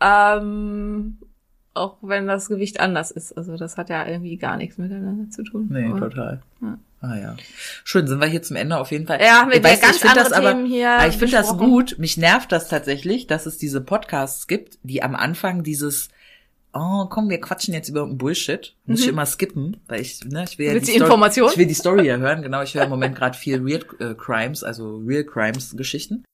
Ähm, 0.00 1.18
auch 1.74 1.96
wenn 2.02 2.26
das 2.26 2.48
Gewicht 2.48 2.80
anders 2.80 3.10
ist. 3.10 3.36
Also 3.36 3.56
das 3.56 3.76
hat 3.76 3.90
ja 3.90 4.06
irgendwie 4.06 4.36
gar 4.36 4.56
nichts 4.56 4.78
miteinander 4.78 5.30
zu 5.30 5.42
tun. 5.42 5.68
Nee, 5.70 5.86
Aber- 5.86 6.00
total. 6.00 6.42
Ja. 6.62 6.78
Ah 7.00 7.16
ja. 7.18 7.36
Schön, 7.84 8.06
sind 8.06 8.18
wir 8.20 8.28
hier 8.28 8.42
zum 8.42 8.56
Ende 8.56 8.78
auf 8.78 8.90
jeden 8.90 9.06
Fall. 9.06 9.20
Ja, 9.20 9.46
wir 9.50 9.62
Weißt 9.62 9.82
ganz 9.82 9.96
ich 9.96 10.00
find 10.02 10.16
andere 10.16 10.52
Themen 10.52 10.64
hier 10.64 10.90
aber 10.92 11.08
ich 11.08 11.18
finde 11.18 11.32
das 11.32 11.58
gut. 11.58 11.96
Mich 11.98 12.16
nervt 12.16 12.50
das 12.50 12.68
tatsächlich, 12.68 13.26
dass 13.26 13.44
es 13.44 13.58
diese 13.58 13.82
Podcasts 13.82 14.46
gibt, 14.46 14.78
die 14.82 15.02
am 15.02 15.14
Anfang 15.14 15.62
dieses 15.62 16.08
Oh, 16.76 17.06
komm, 17.08 17.30
wir 17.30 17.40
quatschen 17.40 17.72
jetzt 17.72 17.88
über 17.88 18.04
Bullshit. 18.06 18.74
Muss 18.86 19.02
ich 19.02 19.06
immer 19.08 19.26
skippen, 19.26 19.76
weil 19.86 20.00
ich, 20.00 20.24
ne, 20.24 20.44
ich 20.48 20.58
will 20.58 20.66
ja 20.66 20.72
Mhm. 20.72 20.74
Willst 20.76 20.88
die, 20.88 20.92
die 20.98 21.04
Story? 21.04 21.50
Ich 21.52 21.56
will 21.58 21.66
die 21.66 21.74
Story 21.74 22.06
ja 22.08 22.16
hören, 22.16 22.42
genau. 22.42 22.62
Ich 22.62 22.74
höre 22.74 22.82
im 22.84 22.90
Moment 22.90 23.14
gerade 23.14 23.38
viel 23.38 23.62
Real 23.62 23.82
äh, 24.00 24.14
Crimes, 24.14 24.64
also 24.64 24.96
Real 25.06 25.22
Crimes 25.22 25.76
Geschichten. 25.76 26.24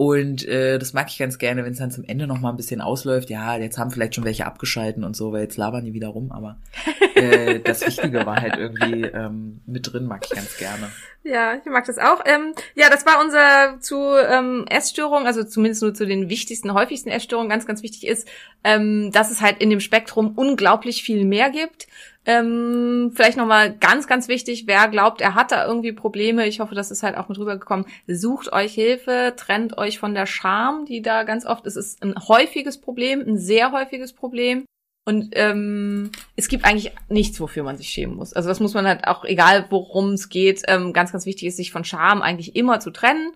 Und 0.00 0.48
äh, 0.48 0.78
das 0.78 0.94
mag 0.94 1.10
ich 1.10 1.18
ganz 1.18 1.36
gerne, 1.36 1.62
wenn 1.62 1.72
es 1.72 1.78
dann 1.78 1.90
zum 1.90 2.04
Ende 2.04 2.26
noch 2.26 2.40
mal 2.40 2.48
ein 2.48 2.56
bisschen 2.56 2.80
ausläuft. 2.80 3.28
Ja, 3.28 3.58
jetzt 3.58 3.76
haben 3.76 3.90
vielleicht 3.90 4.14
schon 4.14 4.24
welche 4.24 4.46
abgeschalten 4.46 5.04
und 5.04 5.14
so, 5.14 5.30
weil 5.30 5.42
jetzt 5.42 5.58
labern 5.58 5.84
die 5.84 5.92
wieder 5.92 6.08
rum. 6.08 6.32
Aber 6.32 6.56
äh, 7.16 7.60
das 7.60 7.86
Wichtige 7.86 8.24
war 8.24 8.40
halt 8.40 8.56
irgendwie 8.56 9.02
ähm, 9.02 9.60
mit 9.66 9.92
drin, 9.92 10.06
mag 10.06 10.24
ich 10.24 10.30
ganz 10.30 10.56
gerne. 10.56 10.90
Ja, 11.22 11.52
ich 11.52 11.66
mag 11.66 11.84
das 11.84 11.98
auch. 11.98 12.22
Ähm, 12.24 12.54
ja, 12.74 12.88
das 12.88 13.04
war 13.04 13.20
unser 13.22 13.78
zu 13.80 14.16
ähm, 14.26 14.64
Essstörungen, 14.70 15.26
also 15.26 15.44
zumindest 15.44 15.82
nur 15.82 15.92
zu 15.92 16.06
den 16.06 16.30
wichtigsten, 16.30 16.72
häufigsten 16.72 17.10
Essstörungen 17.10 17.50
ganz, 17.50 17.66
ganz 17.66 17.82
wichtig 17.82 18.06
ist, 18.06 18.26
ähm, 18.64 19.10
dass 19.12 19.30
es 19.30 19.42
halt 19.42 19.60
in 19.60 19.68
dem 19.68 19.80
Spektrum 19.80 20.32
unglaublich 20.34 21.02
viel 21.02 21.26
mehr 21.26 21.50
gibt. 21.50 21.88
Ähm, 22.26 23.12
vielleicht 23.14 23.38
nochmal 23.38 23.74
ganz, 23.74 24.06
ganz 24.06 24.28
wichtig, 24.28 24.64
wer 24.66 24.88
glaubt, 24.88 25.22
er 25.22 25.34
hat 25.34 25.52
da 25.52 25.66
irgendwie 25.66 25.92
Probleme, 25.92 26.46
ich 26.46 26.60
hoffe, 26.60 26.74
das 26.74 26.90
ist 26.90 27.02
halt 27.02 27.16
auch 27.16 27.28
mit 27.28 27.38
rübergekommen, 27.38 27.86
sucht 28.06 28.52
euch 28.52 28.74
Hilfe, 28.74 29.32
trennt 29.36 29.78
euch 29.78 29.98
von 29.98 30.12
der 30.12 30.26
Scham, 30.26 30.84
die 30.84 31.00
da 31.00 31.22
ganz 31.22 31.46
oft, 31.46 31.66
es 31.66 31.76
ist 31.76 32.02
ein 32.02 32.14
häufiges 32.28 32.78
Problem, 32.78 33.20
ein 33.20 33.38
sehr 33.38 33.72
häufiges 33.72 34.12
Problem. 34.12 34.64
Und 35.06 35.30
ähm, 35.32 36.10
es 36.36 36.48
gibt 36.48 36.66
eigentlich 36.66 36.92
nichts, 37.08 37.40
wofür 37.40 37.62
man 37.62 37.78
sich 37.78 37.88
schämen 37.88 38.16
muss. 38.16 38.34
Also 38.34 38.50
das 38.50 38.60
muss 38.60 38.74
man 38.74 38.86
halt 38.86 39.06
auch, 39.06 39.24
egal 39.24 39.66
worum 39.70 40.12
es 40.12 40.28
geht, 40.28 40.62
ähm, 40.68 40.92
ganz, 40.92 41.10
ganz 41.10 41.24
wichtig 41.24 41.48
ist, 41.48 41.56
sich 41.56 41.72
von 41.72 41.84
Scham 41.84 42.20
eigentlich 42.20 42.54
immer 42.54 42.80
zu 42.80 42.90
trennen. 42.90 43.32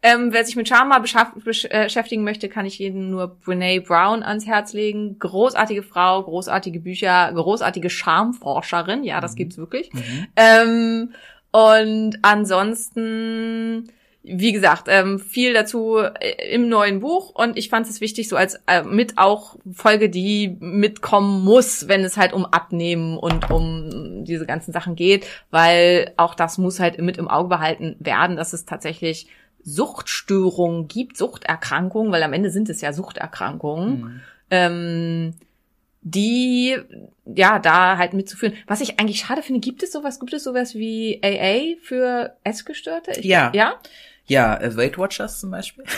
Ähm, 0.00 0.32
wer 0.32 0.44
sich 0.44 0.54
mit 0.54 0.70
besch 0.70 1.64
äh, 1.64 1.84
beschäftigen 1.84 2.22
möchte, 2.22 2.48
kann 2.48 2.66
ich 2.66 2.78
jedem 2.78 3.10
nur 3.10 3.36
Brene 3.44 3.80
Brown 3.80 4.22
ans 4.22 4.46
Herz 4.46 4.72
legen. 4.72 5.18
Großartige 5.18 5.82
Frau, 5.82 6.22
großartige 6.22 6.80
Bücher, 6.80 7.32
großartige 7.32 7.90
Schamforscherin. 7.90 9.02
Ja, 9.02 9.20
das 9.20 9.34
gibt's 9.34 9.58
wirklich. 9.58 9.90
Ähm, 10.36 11.12
und 11.50 12.18
ansonsten, 12.22 13.90
wie 14.22 14.52
gesagt, 14.52 14.84
ähm, 14.88 15.18
viel 15.18 15.52
dazu 15.52 15.96
äh, 15.98 16.54
im 16.54 16.68
neuen 16.68 17.00
Buch 17.00 17.30
und 17.30 17.58
ich 17.58 17.68
fand 17.68 17.88
es 17.88 18.00
wichtig, 18.00 18.28
so 18.28 18.36
als 18.36 18.60
äh, 18.68 18.82
mit 18.82 19.18
auch 19.18 19.56
Folge, 19.72 20.10
die 20.10 20.56
mitkommen 20.60 21.42
muss, 21.44 21.88
wenn 21.88 22.04
es 22.04 22.16
halt 22.16 22.34
um 22.34 22.44
Abnehmen 22.44 23.18
und 23.18 23.50
um 23.50 24.24
diese 24.24 24.46
ganzen 24.46 24.72
Sachen 24.72 24.94
geht, 24.94 25.26
weil 25.50 26.12
auch 26.16 26.36
das 26.36 26.58
muss 26.58 26.78
halt 26.78 27.00
mit 27.00 27.16
im 27.16 27.28
Auge 27.28 27.48
behalten 27.48 27.96
werden, 27.98 28.36
dass 28.36 28.52
es 28.52 28.64
tatsächlich 28.64 29.26
Suchtstörungen 29.68 30.88
gibt, 30.88 31.16
Suchterkrankungen, 31.16 32.10
weil 32.12 32.22
am 32.22 32.32
Ende 32.32 32.50
sind 32.50 32.68
es 32.68 32.80
ja 32.80 32.92
Suchterkrankungen. 32.92 34.00
Mhm. 34.00 34.20
Ähm, 34.50 35.34
die 36.00 36.76
ja 37.26 37.58
da 37.58 37.98
halt 37.98 38.14
mitzuführen. 38.14 38.54
Was 38.66 38.80
ich 38.80 38.98
eigentlich 38.98 39.20
schade 39.20 39.42
finde, 39.42 39.60
gibt 39.60 39.82
es 39.82 39.92
sowas, 39.92 40.20
gibt 40.20 40.32
es 40.32 40.44
sowas 40.44 40.74
wie 40.74 41.20
AA 41.22 41.76
für 41.82 42.36
Essgestörte? 42.44 43.12
Ich, 43.12 43.24
Ja. 43.24 43.50
Ja? 43.54 43.74
Ja, 44.26 44.60
äh, 44.60 44.76
Weight 44.76 44.98
Watchers 44.98 45.40
zum 45.40 45.50
Beispiel. 45.50 45.84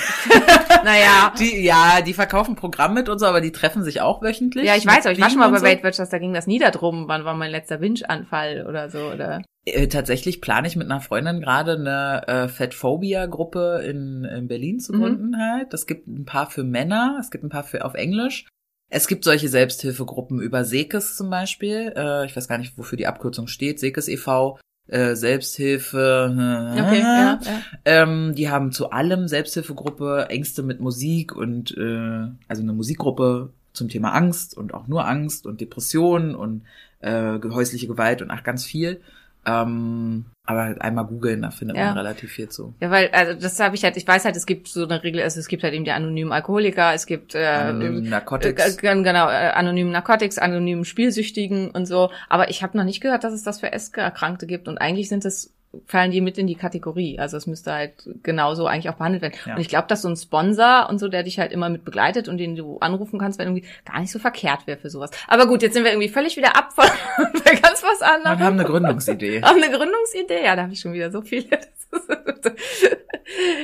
Naja. 0.85 1.35
Die, 1.39 1.63
ja, 1.63 2.01
die 2.01 2.15
verkaufen 2.15 2.55
Programm 2.55 2.95
mit 2.95 3.09
und 3.09 3.19
so, 3.19 3.27
aber 3.27 3.41
die 3.41 3.53
treffen 3.53 3.83
sich 3.83 4.01
auch 4.01 4.23
wöchentlich. 4.23 4.65
Ja, 4.65 4.77
ich 4.77 4.87
weiß, 4.87 5.05
aber 5.05 5.13
ich 5.13 5.21
war 5.21 5.29
schon 5.29 5.41
mal 5.41 5.51
bei 5.51 5.59
so. 5.59 5.67
Weight 5.67 5.85
Watchers, 5.85 6.09
da 6.09 6.19
ging 6.19 6.33
das 6.33 6.47
nieder 6.47 6.71
drum, 6.71 7.05
wann 7.07 7.25
war 7.25 7.35
mein 7.35 7.51
letzter 7.51 7.79
Binge-Anfall 7.79 8.67
oder 8.67 8.89
so, 8.89 9.01
oder? 9.01 9.43
Äh, 9.75 9.89
tatsächlich 9.89 10.41
plane 10.41 10.67
ich 10.69 10.77
mit 10.77 10.91
einer 10.91 11.01
Freundin 11.01 11.41
gerade 11.41 11.73
eine 11.73 12.27
äh, 12.29 12.49
Fatphobia-Gruppe 12.49 13.83
in, 13.87 14.25
in 14.25 14.49
Berlin 14.49 14.81
zu 14.81 14.93
Mhm. 14.93 14.99
gründen 15.01 15.37
halt. 15.39 15.73
Es 15.75 15.87
gibt 15.87 16.07
ein 16.09 16.25
paar 16.25 16.51
für 16.51 16.65
Männer, 16.65 17.17
es 17.21 17.31
gibt 17.31 17.45
ein 17.45 17.51
paar 17.51 17.65
für 17.65 17.85
auf 17.85 17.95
Englisch. 17.95 18.47
Es 18.93 19.07
gibt 19.07 19.25
solche 19.25 19.49
Selbsthilfegruppen 19.49 20.41
über 20.41 20.65
Sekes 20.65 21.17
zum 21.17 21.31
Beispiel. 21.31 21.93
Äh, 21.97 22.27
ich 22.27 22.37
weiß 22.37 22.49
gar 22.49 22.59
nicht, 22.59 22.77
wofür 22.77 22.99
die 22.99 23.07
Abkürzung 23.07 23.47
steht. 23.47 23.79
Sekes 23.79 24.09
e.V., 24.09 24.59
äh, 24.89 25.15
Selbsthilfe. 25.15 26.75
äh, 26.77 26.81
Okay, 26.81 27.01
ja, 27.01 27.39
ja. 27.45 27.61
Ähm, 27.85 28.35
die 28.35 28.49
haben 28.51 28.73
zu 28.73 28.91
allem 28.91 29.29
Selbsthilfegruppe, 29.29 30.27
Ängste 30.29 30.63
mit 30.63 30.81
Musik 30.81 31.37
und 31.37 31.77
äh, 31.77 32.27
also 32.49 32.63
eine 32.63 32.73
Musikgruppe 32.73 33.53
zum 33.73 33.89
Thema 33.89 34.11
Angst 34.13 34.57
und 34.57 34.75
auch 34.75 34.89
nur 34.89 35.07
Angst 35.07 35.47
und 35.47 35.61
Depressionen 35.61 36.35
und 36.35 36.65
äh, 36.99 37.39
häusliche 37.51 37.87
Gewalt 37.87 38.21
und 38.23 38.31
ach 38.33 38.43
ganz 38.43 38.65
viel. 38.65 39.01
Ähm, 39.47 40.27
aber 40.45 40.65
halt 40.65 40.83
einmal 40.83 41.07
googeln, 41.07 41.43
da 41.43 41.51
findet 41.51 41.77
Ja. 41.77 41.87
man 41.87 41.99
relativ 41.99 42.33
viel 42.33 42.49
zu. 42.49 42.75
Ja, 42.81 42.91
weil, 42.91 43.09
also 43.13 43.35
das 43.41 43.59
habe 43.61 43.75
ich 43.77 43.85
halt, 43.85 43.97
ich 43.97 44.07
weiß 44.07 44.25
halt, 44.25 44.37
es 44.37 44.47
gibt 44.47 44.69
so 44.69 44.85
eine 44.85 45.03
Regel, 45.03 45.23
also 45.23 45.39
es 45.41 45.49
gibt 45.49 45.63
halt 45.63 45.73
eben 45.75 45.85
die 45.85 45.93
anonymen 45.93 46.33
Alkoholiker, 46.33 46.93
es 46.93 47.07
gibt 47.07 47.35
äh, 47.35 47.45
Anonyme 47.47 47.99
äh, 47.99 48.11
Narcotics. 48.11 48.79
äh, 48.83 49.03
genau, 49.03 49.29
äh, 49.29 49.51
anonymen 49.51 49.93
Narcotics, 49.93 50.39
anonymen 50.39 50.85
Spielsüchtigen 50.85 51.71
und 51.71 51.87
so. 51.87 52.11
Aber 52.29 52.51
ich 52.51 52.63
habe 52.63 52.77
noch 52.77 52.85
nicht 52.85 53.01
gehört, 53.01 53.25
dass 53.25 53.33
es 53.33 53.43
das 53.45 53.61
für 53.61 53.73
Esske-Erkrankte 53.73 54.47
gibt. 54.47 54.67
Und 54.69 54.79
eigentlich 54.79 55.09
sind 55.09 55.25
es 55.25 55.55
fallen 55.87 56.11
die 56.11 56.21
mit 56.21 56.37
in 56.37 56.47
die 56.47 56.57
Kategorie. 56.57 57.19
Also 57.19 57.37
es 57.37 57.47
müsste 57.47 57.73
halt 57.73 57.93
genauso 58.23 58.67
eigentlich 58.67 58.89
auch 58.91 58.97
behandelt 58.97 59.23
werden. 59.23 59.35
Ja. 59.47 59.55
Und 59.55 59.61
ich 59.61 59.69
glaube, 59.69 59.87
dass 59.87 60.03
so 60.03 60.09
ein 60.09 60.17
Sponsor 60.17 60.89
und 60.91 60.99
so, 60.99 61.07
der 61.09 61.23
dich 61.23 61.39
halt 61.39 61.53
immer 61.53 61.69
mit 61.69 61.85
begleitet 61.85 62.29
und 62.29 62.39
den 62.39 62.57
du 62.57 62.79
anrufen 62.79 63.21
kannst, 63.21 63.39
wenn 63.39 63.49
irgendwie 63.49 63.69
gar 63.85 64.01
nicht 64.01 64.11
so 64.11 64.19
verkehrt 64.19 64.67
wäre 64.67 64.79
für 64.79 64.91
sowas. 64.91 65.11
Aber 65.29 65.47
gut, 65.47 65.63
jetzt 65.63 65.75
sind 65.75 65.85
wir 65.85 65.93
irgendwie 65.93 66.09
völlig 66.09 66.37
wieder 66.37 66.57
ab 66.57 66.73
von 66.75 66.85
ganz 67.45 67.85
was 67.85 68.03
anderem. 68.03 68.39
Wir 68.39 68.47
haben 68.47 68.59
eine 68.59 68.69
Gründungsidee. 68.69 69.43
Auch 69.45 69.55
eine 69.55 69.71
Gründungsidee? 69.71 70.45
Ja, 70.45 70.57
da 70.57 70.63
habe 70.63 70.73
ich 70.73 70.81
schon 70.81 70.93
wieder 70.93 71.13
so 71.13 71.23
viele. 71.23 71.47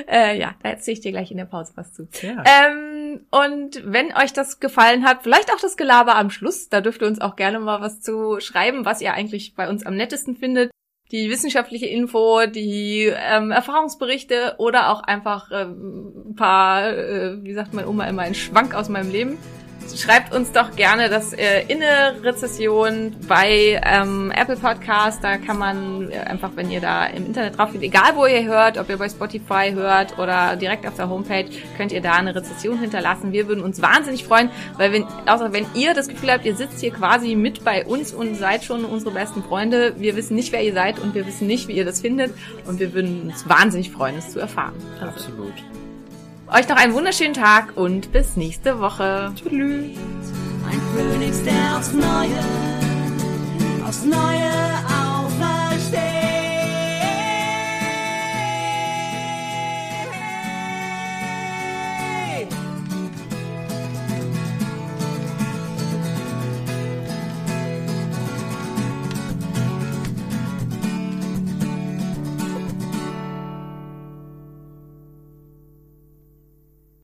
äh, 0.09 0.39
ja, 0.39 0.55
da 0.63 0.69
erzähle 0.71 0.95
ich 0.95 1.01
dir 1.01 1.13
gleich 1.13 1.31
in 1.33 1.39
der 1.39 1.45
Pause 1.45 1.73
was 1.75 1.93
zu. 1.93 2.09
Ja. 2.23 2.45
Ähm, 2.45 3.27
und 3.31 3.83
wenn 3.85 4.15
euch 4.17 4.33
das 4.33 4.61
gefallen 4.61 5.05
hat, 5.05 5.25
vielleicht 5.25 5.53
auch 5.53 5.61
das 5.61 5.77
Gelaber 5.77 6.15
am 6.17 6.31
Schluss, 6.31 6.69
da 6.69 6.81
dürft 6.81 7.03
ihr 7.03 7.09
uns 7.09 7.21
auch 7.21 7.35
gerne 7.35 7.59
mal 7.59 7.81
was 7.81 8.01
zu 8.01 8.39
schreiben, 8.41 8.85
was 8.85 9.01
ihr 9.01 9.13
eigentlich 9.13 9.55
bei 9.57 9.69
uns 9.69 9.85
am 9.85 9.97
nettesten 9.97 10.37
findet. 10.37 10.71
Die 11.13 11.31
wissenschaftliche 11.31 11.87
Info, 11.87 12.47
die 12.47 13.13
ähm, 13.15 13.53
Erfahrungsberichte 13.53 14.57
oder 14.59 14.91
auch 14.91 15.03
einfach 15.03 15.51
ähm, 15.53 16.31
ein 16.31 16.35
paar, 16.35 16.93
äh, 16.93 17.45
wie 17.45 17.55
sagt 17.55 17.75
meine 17.75 17.89
Oma 17.89 18.07
immer, 18.07 18.23
ein 18.23 18.35
Schwank 18.35 18.75
aus 18.75 18.89
meinem 18.89 19.13
Leben. 19.13 19.39
Schreibt 19.95 20.35
uns 20.35 20.53
doch 20.53 20.75
gerne 20.75 21.09
das 21.09 21.33
äh, 21.33 21.63
in 21.69 21.83
eine 21.83 22.23
Rezession 22.23 23.15
bei 23.29 23.81
ähm, 23.85 24.33
Apple 24.35 24.57
Podcast. 24.57 25.23
Da 25.23 25.37
kann 25.37 25.59
man 25.59 26.11
äh, 26.11 26.19
einfach, 26.19 26.51
wenn 26.55 26.71
ihr 26.71 26.81
da 26.81 27.07
im 27.07 27.27
Internet 27.27 27.59
drauf 27.59 27.73
geht, 27.73 27.83
egal 27.83 28.17
wo 28.17 28.27
ihr 28.27 28.45
hört, 28.45 28.79
ob 28.79 28.89
ihr 28.89 28.97
bei 28.97 29.09
Spotify 29.09 29.73
hört 29.73 30.19
oder 30.19 30.57
direkt 30.57 30.87
auf 30.87 30.95
der 30.97 31.09
Homepage, 31.09 31.47
könnt 31.77 31.93
ihr 31.93 32.01
da 32.01 32.15
eine 32.15 32.35
Rezession 32.35 32.79
hinterlassen. 32.79 33.33
Wir 33.33 33.49
würden 33.49 33.63
uns 33.63 33.81
wahnsinnig 33.81 34.25
freuen, 34.25 34.51
weil 34.77 34.93
wenn, 34.93 35.05
außer 35.27 35.53
wenn 35.53 35.67
ihr 35.75 35.95
das 35.95 36.09
Gefühl 36.09 36.33
habt, 36.33 36.45
ihr 36.45 36.57
sitzt 36.57 36.81
hier 36.81 36.93
quasi 36.93 37.35
mit 37.35 37.65
bei 37.65 37.85
uns 37.85 38.13
und 38.13 38.35
seid 38.35 38.65
schon 38.65 38.85
unsere 38.85 39.13
besten 39.13 39.43
Freunde. 39.43 39.95
Wir 39.99 40.17
wissen 40.17 40.35
nicht, 40.35 40.53
wer 40.53 40.63
ihr 40.63 40.75
seid 40.75 40.99
und 40.99 41.15
wir 41.15 41.27
wissen 41.27 41.47
nicht, 41.47 41.69
wie 41.69 41.73
ihr 41.73 41.85
das 41.85 42.01
findet. 42.01 42.35
Und 42.67 42.81
wir 42.81 42.93
würden 42.93 43.31
uns 43.31 43.49
wahnsinnig 43.49 43.91
freuen, 43.91 44.17
es 44.17 44.33
zu 44.33 44.41
erfahren. 44.41 44.75
Also, 45.01 45.07
Absolut. 45.07 45.55
Euch 46.49 46.69
noch 46.69 46.77
einen 46.77 46.95
wunderschönen 46.95 47.35
Tag 47.35 47.77
und 47.77 48.13
bis 48.13 48.37
nächste 48.37 48.79
Woche. 48.79 49.33
Tschüss. 49.35 49.51
Ein 49.51 50.81
Phönix, 50.95 51.43
der 51.43 51.77
aufs 51.77 51.93
Neue, 51.93 52.39
aufs 53.85 54.05
Neue 54.05 54.51
aufwacht. 54.87 55.66